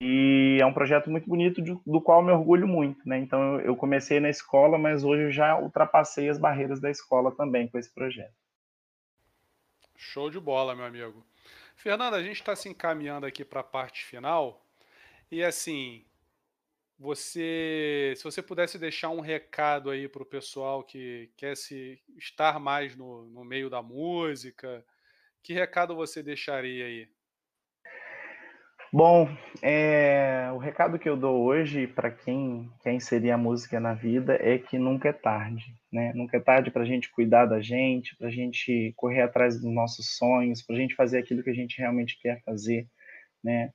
E 0.00 0.58
é 0.60 0.66
um 0.66 0.74
projeto 0.74 1.10
muito 1.10 1.28
bonito, 1.28 1.62
do, 1.62 2.00
qual 2.02 2.22
me 2.22 2.30
orgulho 2.30 2.68
muito, 2.68 3.08
né? 3.08 3.18
Então 3.18 3.54
eu, 3.54 3.66
eu 3.66 3.76
comecei 3.76 4.20
na 4.20 4.28
escola, 4.28 4.76
mas 4.76 5.04
hoje 5.04 5.22
eu 5.22 5.30
já 5.30 5.58
ultrapassei 5.58 6.28
as 6.28 6.38
barreiras 6.38 6.80
da 6.80 6.90
escola 6.90 7.34
também 7.34 7.68
com 7.68 7.78
esse 7.78 7.92
projeto. 7.94 8.34
Show 9.96 10.28
de 10.28 10.38
bola, 10.38 10.74
meu 10.74 10.84
amigo. 10.84 11.24
Fernanda, 11.76 12.16
a 12.16 12.22
gente 12.22 12.36
está 12.36 12.54
se 12.54 12.68
encaminhando 12.68 13.24
aqui 13.24 13.44
para 13.44 13.60
a 13.60 13.64
parte 13.64 14.04
final. 14.04 14.62
E 15.30 15.42
assim, 15.42 16.04
você, 16.98 18.14
se 18.16 18.24
você 18.24 18.42
pudesse 18.42 18.78
deixar 18.78 19.08
um 19.10 19.20
recado 19.20 19.90
aí 19.90 20.08
para 20.08 20.22
o 20.22 20.26
pessoal 20.26 20.82
que 20.82 21.30
quer 21.36 21.56
se 21.56 21.98
estar 22.18 22.58
mais 22.58 22.94
no, 22.96 23.26
no 23.26 23.44
meio 23.44 23.70
da 23.70 23.82
música, 23.82 24.84
que 25.46 25.54
recado 25.54 25.94
você 25.94 26.24
deixaria 26.24 26.86
aí? 26.86 27.08
Bom, 28.92 29.28
é, 29.62 30.50
o 30.52 30.58
recado 30.58 30.98
que 30.98 31.08
eu 31.08 31.16
dou 31.16 31.44
hoje 31.44 31.86
para 31.86 32.10
quem 32.10 32.68
quer 32.82 32.92
inserir 32.92 33.30
a 33.30 33.38
música 33.38 33.78
na 33.78 33.94
vida 33.94 34.36
é 34.40 34.58
que 34.58 34.76
nunca 34.76 35.10
é 35.10 35.12
tarde, 35.12 35.72
né? 35.92 36.12
Nunca 36.16 36.36
é 36.36 36.40
tarde 36.40 36.72
para 36.72 36.82
a 36.82 36.86
gente 36.86 37.12
cuidar 37.12 37.46
da 37.46 37.60
gente, 37.60 38.16
para 38.16 38.26
a 38.26 38.30
gente 38.30 38.92
correr 38.96 39.22
atrás 39.22 39.60
dos 39.60 39.72
nossos 39.72 40.16
sonhos, 40.16 40.62
para 40.62 40.74
a 40.74 40.78
gente 40.80 40.96
fazer 40.96 41.18
aquilo 41.18 41.44
que 41.44 41.50
a 41.50 41.54
gente 41.54 41.78
realmente 41.78 42.18
quer 42.20 42.42
fazer, 42.42 42.88
né? 43.42 43.70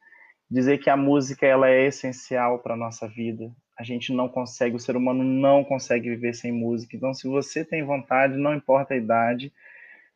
Dizer 0.50 0.78
que 0.78 0.90
a 0.90 0.98
música 0.98 1.46
ela 1.46 1.70
é 1.70 1.86
essencial 1.86 2.60
para 2.60 2.76
nossa 2.76 3.08
vida. 3.08 3.50
A 3.80 3.84
gente 3.84 4.12
não 4.12 4.28
consegue, 4.28 4.76
o 4.76 4.80
ser 4.80 4.98
humano 4.98 5.24
não 5.24 5.64
consegue 5.64 6.10
viver 6.10 6.34
sem 6.34 6.52
música. 6.52 6.98
Então, 6.98 7.14
se 7.14 7.30
você 7.30 7.64
tem 7.64 7.82
vontade, 7.82 8.36
não 8.36 8.54
importa 8.54 8.94
a 8.94 8.98
idade, 8.98 9.54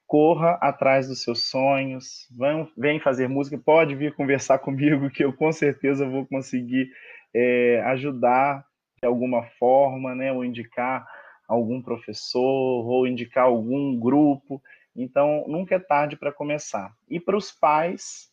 corra 0.07 0.57
atrás 0.61 1.07
dos 1.07 1.23
seus 1.23 1.49
sonhos, 1.49 2.27
vem, 2.37 2.71
vem 2.77 2.99
fazer 2.99 3.27
música, 3.27 3.57
pode 3.57 3.95
vir 3.95 4.13
conversar 4.15 4.59
comigo, 4.59 5.09
que 5.09 5.23
eu 5.23 5.33
com 5.33 5.51
certeza 5.51 6.07
vou 6.07 6.25
conseguir 6.25 6.89
é, 7.33 7.81
ajudar 7.87 8.65
de 9.01 9.07
alguma 9.07 9.43
forma, 9.59 10.15
né, 10.15 10.31
ou 10.31 10.45
indicar 10.45 11.05
algum 11.47 11.81
professor, 11.81 12.87
ou 12.87 13.07
indicar 13.07 13.45
algum 13.45 13.99
grupo. 13.99 14.61
Então, 14.95 15.43
nunca 15.47 15.75
é 15.75 15.79
tarde 15.79 16.15
para 16.15 16.31
começar. 16.31 16.91
E 17.09 17.19
para 17.19 17.35
os 17.35 17.51
pais, 17.51 18.29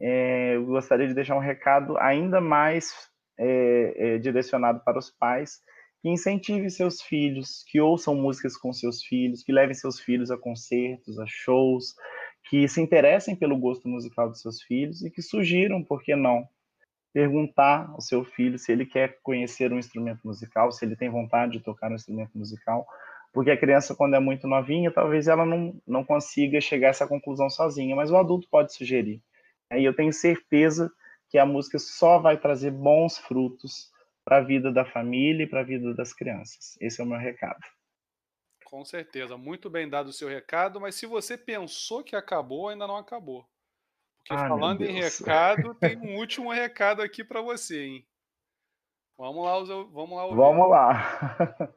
é, 0.00 0.54
eu 0.54 0.66
gostaria 0.66 1.06
de 1.06 1.14
deixar 1.14 1.36
um 1.36 1.40
recado 1.40 1.98
ainda 1.98 2.40
mais 2.40 2.92
é, 3.38 4.14
é 4.14 4.18
direcionado 4.18 4.80
para 4.84 4.98
os 4.98 5.10
pais, 5.10 5.60
que 6.04 6.10
incentive 6.10 6.68
seus 6.68 7.00
filhos, 7.00 7.64
que 7.66 7.80
ouçam 7.80 8.14
músicas 8.14 8.58
com 8.58 8.70
seus 8.74 9.02
filhos, 9.02 9.42
que 9.42 9.50
levem 9.50 9.72
seus 9.72 9.98
filhos 9.98 10.30
a 10.30 10.36
concertos, 10.36 11.18
a 11.18 11.24
shows, 11.26 11.94
que 12.50 12.68
se 12.68 12.78
interessem 12.82 13.34
pelo 13.34 13.56
gosto 13.56 13.88
musical 13.88 14.28
dos 14.28 14.42
seus 14.42 14.60
filhos 14.60 15.02
e 15.02 15.10
que 15.10 15.22
sugiram, 15.22 15.82
por 15.82 16.02
que 16.02 16.14
não, 16.14 16.46
perguntar 17.10 17.88
ao 17.88 18.02
seu 18.02 18.22
filho 18.22 18.58
se 18.58 18.70
ele 18.70 18.84
quer 18.84 19.18
conhecer 19.22 19.72
um 19.72 19.78
instrumento 19.78 20.20
musical, 20.26 20.70
se 20.70 20.84
ele 20.84 20.94
tem 20.94 21.08
vontade 21.08 21.52
de 21.52 21.60
tocar 21.60 21.90
um 21.90 21.94
instrumento 21.94 22.36
musical, 22.36 22.86
porque 23.32 23.50
a 23.50 23.56
criança, 23.56 23.94
quando 23.94 24.14
é 24.14 24.20
muito 24.20 24.46
novinha, 24.46 24.92
talvez 24.92 25.26
ela 25.26 25.46
não, 25.46 25.74
não 25.86 26.04
consiga 26.04 26.60
chegar 26.60 26.88
a 26.88 26.90
essa 26.90 27.08
conclusão 27.08 27.48
sozinha, 27.48 27.96
mas 27.96 28.10
o 28.10 28.16
adulto 28.18 28.46
pode 28.50 28.74
sugerir. 28.74 29.22
E 29.72 29.82
eu 29.82 29.96
tenho 29.96 30.12
certeza 30.12 30.92
que 31.30 31.38
a 31.38 31.46
música 31.46 31.78
só 31.78 32.18
vai 32.18 32.36
trazer 32.36 32.72
bons 32.72 33.16
frutos 33.16 33.93
para 34.24 34.38
a 34.38 34.40
vida 34.40 34.72
da 34.72 34.84
família 34.84 35.44
e 35.44 35.46
para 35.46 35.60
a 35.60 35.64
vida 35.64 35.94
das 35.94 36.12
crianças. 36.12 36.76
Esse 36.80 37.00
é 37.00 37.04
o 37.04 37.06
meu 37.06 37.18
recado. 37.18 37.60
Com 38.64 38.84
certeza, 38.84 39.36
muito 39.36 39.68
bem 39.68 39.88
dado 39.88 40.08
o 40.08 40.12
seu 40.12 40.28
recado, 40.28 40.80
mas 40.80 40.94
se 40.94 41.06
você 41.06 41.36
pensou 41.36 42.02
que 42.02 42.16
acabou, 42.16 42.68
ainda 42.68 42.86
não 42.86 42.96
acabou. 42.96 43.46
Porque 44.18 44.32
ah, 44.32 44.48
falando 44.48 44.82
em 44.82 44.92
recado, 44.92 45.74
tem 45.78 45.98
um 45.98 46.16
último 46.16 46.50
recado 46.50 47.02
aqui 47.02 47.22
para 47.22 47.42
você, 47.42 47.84
hein? 47.84 48.06
Vamos 49.16 49.44
lá, 49.44 49.84
vamos 49.92 50.16
lá. 50.16 50.24
Ouvir. 50.24 50.36
Vamos 50.36 50.70
lá. 50.70 51.74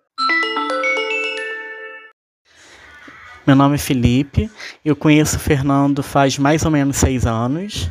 Meu 3.46 3.56
nome 3.56 3.76
é 3.76 3.78
Felipe, 3.78 4.50
eu 4.84 4.96
conheço 4.96 5.38
o 5.38 5.40
Fernando 5.40 6.04
faz 6.04 6.38
mais 6.38 6.66
ou 6.66 6.72
menos 6.72 6.98
seis 6.98 7.26
anos. 7.26 7.90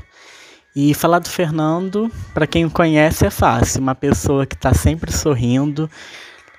E 0.78 0.92
falar 0.92 1.20
do 1.20 1.30
Fernando, 1.30 2.12
para 2.34 2.46
quem 2.46 2.66
o 2.66 2.70
conhece, 2.70 3.24
é 3.24 3.30
fácil. 3.30 3.80
Uma 3.80 3.94
pessoa 3.94 4.44
que 4.44 4.54
está 4.54 4.74
sempre 4.74 5.10
sorrindo, 5.10 5.88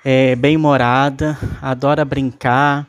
é 0.04 0.34
bem-humorada, 0.34 1.38
adora 1.62 2.04
brincar, 2.04 2.84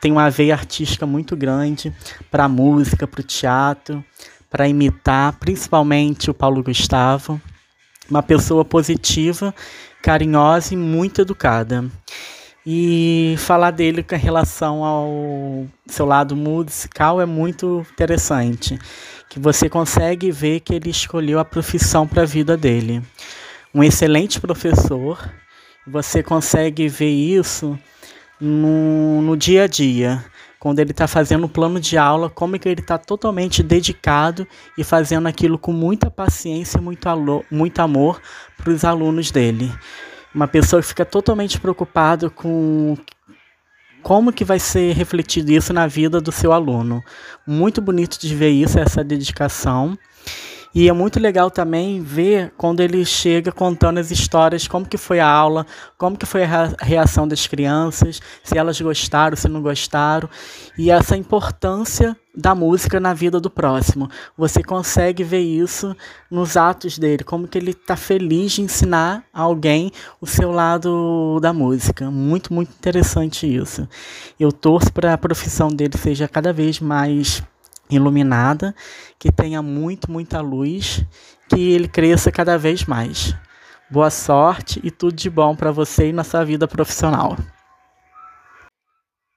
tem 0.00 0.12
uma 0.12 0.30
veia 0.30 0.54
artística 0.54 1.04
muito 1.04 1.36
grande 1.36 1.92
para 2.30 2.48
música, 2.48 3.04
para 3.04 3.20
o 3.20 3.24
teatro, 3.24 4.04
para 4.48 4.68
imitar, 4.68 5.32
principalmente 5.40 6.30
o 6.30 6.34
Paulo 6.34 6.62
Gustavo. 6.62 7.40
Uma 8.08 8.22
pessoa 8.22 8.64
positiva, 8.64 9.52
carinhosa 10.00 10.74
e 10.74 10.76
muito 10.76 11.20
educada. 11.20 11.84
E 12.64 13.34
falar 13.38 13.72
dele 13.72 14.04
com 14.04 14.14
relação 14.14 14.84
ao 14.84 15.66
seu 15.88 16.06
lado 16.06 16.36
musical 16.36 17.20
é 17.20 17.26
muito 17.26 17.84
interessante 17.92 18.78
que 19.30 19.38
você 19.38 19.68
consegue 19.68 20.32
ver 20.32 20.58
que 20.58 20.74
ele 20.74 20.90
escolheu 20.90 21.38
a 21.38 21.44
profissão 21.44 22.04
para 22.04 22.22
a 22.22 22.26
vida 22.26 22.56
dele. 22.56 23.00
Um 23.72 23.84
excelente 23.84 24.40
professor, 24.40 25.24
você 25.86 26.20
consegue 26.20 26.88
ver 26.88 27.10
isso 27.10 27.78
no, 28.40 29.22
no 29.22 29.36
dia 29.36 29.64
a 29.64 29.66
dia, 29.68 30.24
quando 30.58 30.80
ele 30.80 30.90
está 30.90 31.06
fazendo 31.06 31.44
o 31.44 31.48
plano 31.48 31.78
de 31.78 31.96
aula, 31.96 32.28
como 32.28 32.56
é 32.56 32.58
que 32.58 32.68
ele 32.68 32.80
está 32.80 32.98
totalmente 32.98 33.62
dedicado 33.62 34.46
e 34.76 34.82
fazendo 34.82 35.28
aquilo 35.28 35.56
com 35.56 35.72
muita 35.72 36.10
paciência 36.10 36.78
e 36.78 36.80
muito, 36.80 37.08
muito 37.48 37.78
amor 37.78 38.20
para 38.56 38.72
os 38.72 38.84
alunos 38.84 39.30
dele. 39.30 39.72
Uma 40.34 40.48
pessoa 40.48 40.82
que 40.82 40.88
fica 40.88 41.04
totalmente 41.04 41.60
preocupado 41.60 42.32
com 42.32 42.96
como 44.02 44.32
que 44.32 44.44
vai 44.44 44.58
ser 44.58 44.94
refletido 44.94 45.52
isso 45.52 45.72
na 45.72 45.86
vida 45.86 46.20
do 46.20 46.32
seu 46.32 46.52
aluno. 46.52 47.02
Muito 47.46 47.80
bonito 47.80 48.18
de 48.18 48.34
ver 48.34 48.50
isso, 48.50 48.78
essa 48.78 49.04
dedicação. 49.04 49.98
E 50.74 50.88
é 50.88 50.92
muito 50.92 51.18
legal 51.18 51.50
também 51.50 52.00
ver 52.00 52.52
quando 52.56 52.80
ele 52.80 53.04
chega 53.04 53.50
contando 53.50 53.98
as 53.98 54.10
histórias, 54.10 54.68
como 54.68 54.86
que 54.86 54.96
foi 54.96 55.18
a 55.18 55.28
aula, 55.28 55.66
como 55.98 56.16
que 56.16 56.24
foi 56.26 56.44
a 56.44 56.74
reação 56.80 57.26
das 57.26 57.46
crianças, 57.46 58.20
se 58.44 58.56
elas 58.56 58.80
gostaram, 58.80 59.36
se 59.36 59.48
não 59.48 59.60
gostaram, 59.60 60.28
e 60.78 60.90
essa 60.90 61.16
importância 61.16 62.16
da 62.32 62.54
música 62.54 63.00
na 63.00 63.12
vida 63.12 63.40
do 63.40 63.50
próximo. 63.50 64.08
Você 64.38 64.62
consegue 64.62 65.24
ver 65.24 65.40
isso 65.40 65.96
nos 66.30 66.56
atos 66.56 66.96
dele, 66.98 67.24
como 67.24 67.48
que 67.48 67.58
ele 67.58 67.72
está 67.72 67.96
feliz 67.96 68.52
de 68.52 68.62
ensinar 68.62 69.24
a 69.34 69.42
alguém 69.42 69.90
o 70.20 70.26
seu 70.26 70.52
lado 70.52 71.40
da 71.40 71.52
música. 71.52 72.10
Muito, 72.12 72.54
muito 72.54 72.70
interessante 72.70 73.52
isso. 73.52 73.88
Eu 74.38 74.52
torço 74.52 74.92
para 74.92 75.14
a 75.14 75.18
profissão 75.18 75.68
dele 75.68 75.98
seja 75.98 76.28
cada 76.28 76.52
vez 76.52 76.78
mais 76.78 77.42
iluminada, 77.90 78.74
que 79.20 79.30
tenha 79.30 79.60
muito, 79.60 80.10
muita 80.10 80.40
luz, 80.40 81.04
que 81.46 81.74
ele 81.74 81.86
cresça 81.86 82.32
cada 82.32 82.56
vez 82.56 82.86
mais. 82.86 83.34
Boa 83.90 84.08
sorte 84.08 84.80
e 84.82 84.90
tudo 84.90 85.12
de 85.12 85.28
bom 85.28 85.54
para 85.54 85.70
você 85.70 86.08
e 86.08 86.12
na 86.12 86.24
sua 86.24 86.42
vida 86.42 86.66
profissional. 86.66 87.36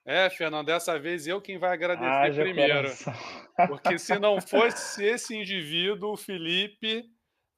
É, 0.06 0.30
Fernando, 0.30 0.68
dessa 0.68 0.98
vez 0.98 1.28
eu 1.28 1.42
quem 1.42 1.58
vai 1.58 1.74
agradecer 1.74 2.42
primeiro. 2.42 2.90
Porque 3.68 4.00
se 4.00 4.18
não 4.18 4.40
fosse 4.40 5.04
esse 5.04 5.36
indivíduo, 5.36 6.14
o 6.14 6.18
Felipe, 6.18 7.04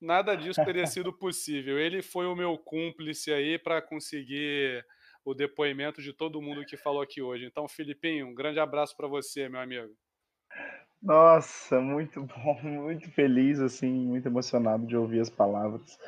nada 0.02 0.36
disso 0.36 0.64
teria 0.66 0.88
sido 0.88 1.14
possível. 1.14 1.78
Ele 1.78 2.02
foi 2.02 2.26
o 2.26 2.36
meu 2.36 2.58
cúmplice 2.58 3.32
aí 3.32 3.60
para 3.60 3.84
conseguir 3.84 4.84
o 5.24 5.36
depoimento 5.36 6.02
de 6.02 6.12
todo 6.12 6.42
mundo 6.42 6.66
que 6.66 6.78
falou 6.78 7.04
aqui 7.04 7.22
hoje. 7.22 7.46
Então, 7.46 7.68
Filipinho, 7.68 8.28
um 8.28 8.34
grande 8.34 8.60
abraço 8.60 8.96
para 8.98 9.08
você, 9.08 9.48
meu 9.48 9.60
amigo. 9.60 9.94
Nossa, 11.06 11.80
muito 11.80 12.22
bom, 12.44 12.60
muito 12.64 13.10
feliz, 13.12 13.60
assim, 13.60 13.92
muito 13.92 14.28
emocionado 14.28 14.88
de 14.88 14.98
ouvir 14.98 15.20
as 15.20 15.30
palavras 15.30 16.00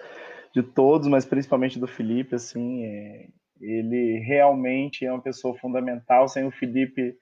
de 0.53 0.63
todos, 0.63 1.07
mas 1.07 1.23
principalmente 1.23 1.79
do 1.79 1.87
Felipe, 1.87 2.33
assim, 2.33 2.83
é, 2.83 3.27
ele 3.61 4.17
realmente 4.19 5.05
é 5.05 5.11
uma 5.11 5.21
pessoa 5.21 5.55
fundamental. 5.59 6.27
Sem 6.27 6.45
o 6.45 6.51
Felipe, 6.51 7.15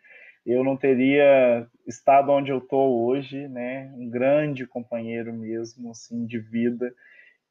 eu 0.45 0.63
não 0.63 0.77
teria 0.77 1.67
estado 1.85 2.31
onde 2.31 2.49
eu 2.49 2.59
estou 2.59 3.05
hoje, 3.05 3.45
né? 3.49 3.91
Um 3.97 4.09
grande 4.09 4.65
companheiro 4.65 5.33
mesmo, 5.33 5.91
assim, 5.91 6.25
de 6.25 6.39
vida. 6.39 6.93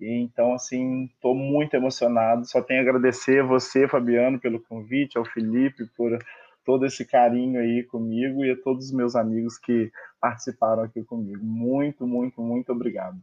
E, 0.01 0.23
então, 0.23 0.55
assim, 0.55 1.05
estou 1.05 1.35
muito 1.35 1.75
emocionado. 1.75 2.47
Só 2.47 2.63
tenho 2.63 2.81
a 2.81 2.83
agradecer 2.83 3.43
a 3.43 3.47
você, 3.47 3.87
Fabiano, 3.87 4.41
pelo 4.41 4.61
convite, 4.63 5.19
ao 5.19 5.25
Felipe 5.27 5.85
por 5.97 6.19
todo 6.65 6.87
esse 6.87 7.05
carinho 7.05 7.61
aí 7.61 7.83
comigo 7.85 8.45
e 8.45 8.51
a 8.51 8.57
todos 8.63 8.87
os 8.87 8.93
meus 8.93 9.15
amigos 9.15 9.59
que 9.59 9.91
participaram 10.21 10.83
aqui 10.83 11.05
comigo. 11.05 11.45
Muito, 11.45 12.07
muito, 12.07 12.41
muito 12.41 12.73
obrigado. 12.73 13.19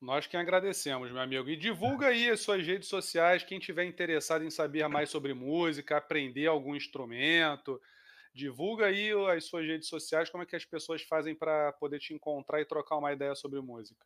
Nós 0.00 0.26
que 0.26 0.36
agradecemos, 0.36 1.10
meu 1.10 1.22
amigo. 1.22 1.48
E 1.48 1.56
divulga 1.56 2.08
aí 2.08 2.28
as 2.28 2.40
suas 2.40 2.66
redes 2.66 2.88
sociais, 2.88 3.42
quem 3.42 3.58
tiver 3.58 3.84
interessado 3.84 4.44
em 4.44 4.50
saber 4.50 4.86
mais 4.86 5.08
sobre 5.08 5.32
música, 5.32 5.96
aprender 5.96 6.46
algum 6.46 6.76
instrumento. 6.76 7.80
Divulga 8.34 8.86
aí 8.86 9.12
as 9.34 9.44
suas 9.44 9.64
redes 9.64 9.88
sociais, 9.88 10.28
como 10.28 10.42
é 10.42 10.46
que 10.46 10.56
as 10.56 10.64
pessoas 10.64 11.00
fazem 11.02 11.34
para 11.34 11.72
poder 11.72 12.00
te 12.00 12.12
encontrar 12.12 12.60
e 12.60 12.66
trocar 12.66 12.98
uma 12.98 13.12
ideia 13.12 13.34
sobre 13.34 13.60
música. 13.60 14.04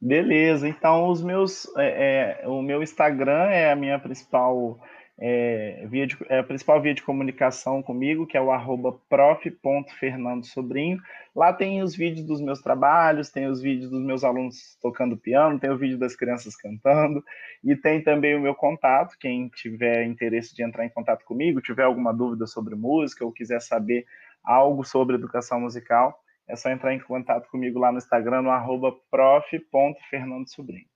Beleza, 0.00 0.68
então 0.68 1.08
os 1.08 1.22
meus, 1.22 1.66
é, 1.76 2.42
é, 2.42 2.48
o 2.48 2.60
meu 2.60 2.82
Instagram 2.82 3.48
é 3.50 3.72
a 3.72 3.76
minha 3.76 3.98
principal 3.98 4.78
é, 5.18 5.86
via 5.88 6.06
de, 6.06 6.16
é 6.28 6.40
a 6.40 6.44
principal 6.44 6.80
via 6.80 6.92
de 6.92 7.02
comunicação 7.02 7.82
comigo, 7.82 8.26
que 8.26 8.36
é 8.36 8.40
o 8.40 8.50
arroba 8.50 8.92
prof.fernandosobrinho. 9.08 11.00
Lá 11.34 11.52
tem 11.52 11.82
os 11.82 11.96
vídeos 11.96 12.26
dos 12.26 12.40
meus 12.40 12.60
trabalhos, 12.60 13.30
tem 13.30 13.46
os 13.46 13.62
vídeos 13.62 13.90
dos 13.90 14.02
meus 14.02 14.22
alunos 14.24 14.76
tocando 14.80 15.16
piano, 15.16 15.58
tem 15.58 15.70
o 15.70 15.78
vídeo 15.78 15.98
das 15.98 16.14
crianças 16.14 16.54
cantando, 16.54 17.24
e 17.64 17.74
tem 17.74 18.02
também 18.02 18.36
o 18.36 18.40
meu 18.40 18.54
contato. 18.54 19.16
Quem 19.18 19.48
tiver 19.48 20.04
interesse 20.04 20.54
de 20.54 20.62
entrar 20.62 20.84
em 20.84 20.90
contato 20.90 21.24
comigo, 21.24 21.62
tiver 21.62 21.84
alguma 21.84 22.12
dúvida 22.12 22.46
sobre 22.46 22.74
música 22.74 23.24
ou 23.24 23.32
quiser 23.32 23.62
saber 23.62 24.04
algo 24.44 24.84
sobre 24.84 25.16
educação 25.16 25.60
musical, 25.60 26.22
é 26.48 26.54
só 26.54 26.70
entrar 26.70 26.94
em 26.94 27.00
contato 27.00 27.48
comigo 27.50 27.78
lá 27.78 27.90
no 27.90 27.98
Instagram, 27.98 28.42
no 28.42 28.50
arroba 28.50 28.92
prof.fernandosobrinho. 29.10 30.95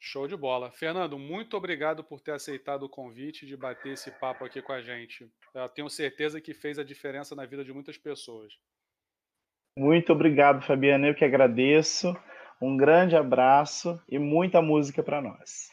Show 0.00 0.28
de 0.28 0.36
bola. 0.36 0.70
Fernando, 0.70 1.18
muito 1.18 1.56
obrigado 1.56 2.04
por 2.04 2.20
ter 2.20 2.32
aceitado 2.32 2.84
o 2.84 2.88
convite 2.88 3.44
de 3.44 3.56
bater 3.56 3.94
esse 3.94 4.10
papo 4.12 4.44
aqui 4.44 4.62
com 4.62 4.72
a 4.72 4.80
gente. 4.80 5.28
Eu 5.52 5.68
tenho 5.68 5.90
certeza 5.90 6.40
que 6.40 6.54
fez 6.54 6.78
a 6.78 6.84
diferença 6.84 7.34
na 7.34 7.44
vida 7.44 7.64
de 7.64 7.72
muitas 7.72 7.98
pessoas. 7.98 8.52
Muito 9.76 10.12
obrigado, 10.12 10.64
Fabiana. 10.64 11.08
Eu 11.08 11.14
que 11.14 11.24
agradeço. 11.24 12.16
Um 12.60 12.76
grande 12.76 13.16
abraço 13.16 14.00
e 14.08 14.18
muita 14.18 14.60
música 14.60 15.02
para 15.02 15.20
nós. 15.20 15.68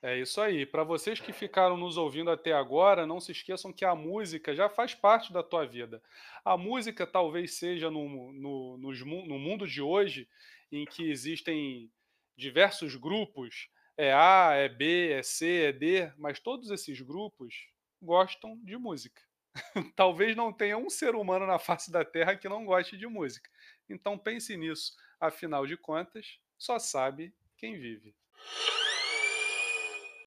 É 0.00 0.16
isso 0.16 0.40
aí. 0.40 0.64
Para 0.64 0.84
vocês 0.84 1.18
que 1.18 1.32
ficaram 1.32 1.76
nos 1.76 1.96
ouvindo 1.96 2.30
até 2.30 2.52
agora, 2.52 3.04
não 3.04 3.18
se 3.18 3.32
esqueçam 3.32 3.72
que 3.72 3.84
a 3.84 3.96
música 3.96 4.54
já 4.54 4.68
faz 4.68 4.94
parte 4.94 5.32
da 5.32 5.42
tua 5.42 5.66
vida. 5.66 6.00
A 6.44 6.56
música 6.56 7.04
talvez 7.04 7.58
seja 7.58 7.90
no, 7.90 8.32
no, 8.32 8.78
no, 8.78 8.92
no 9.26 9.38
mundo 9.38 9.66
de 9.66 9.82
hoje, 9.82 10.28
em 10.70 10.84
que 10.84 11.10
existem 11.10 11.90
diversos 12.38 12.94
grupos, 12.94 13.68
é 13.96 14.12
A, 14.12 14.52
é 14.54 14.68
B, 14.68 15.10
é 15.10 15.22
C, 15.24 15.64
é 15.64 15.72
D, 15.72 16.12
mas 16.16 16.38
todos 16.38 16.70
esses 16.70 17.00
grupos 17.00 17.66
gostam 18.00 18.56
de 18.62 18.76
música. 18.78 19.20
Talvez 19.96 20.36
não 20.36 20.52
tenha 20.52 20.78
um 20.78 20.88
ser 20.88 21.16
humano 21.16 21.44
na 21.46 21.58
face 21.58 21.90
da 21.90 22.04
Terra 22.04 22.36
que 22.36 22.48
não 22.48 22.64
goste 22.64 22.96
de 22.96 23.08
música. 23.08 23.50
Então 23.90 24.16
pense 24.16 24.56
nisso. 24.56 24.92
Afinal 25.20 25.66
de 25.66 25.76
contas, 25.76 26.38
só 26.56 26.78
sabe 26.78 27.34
quem 27.56 27.76
vive. 27.76 28.14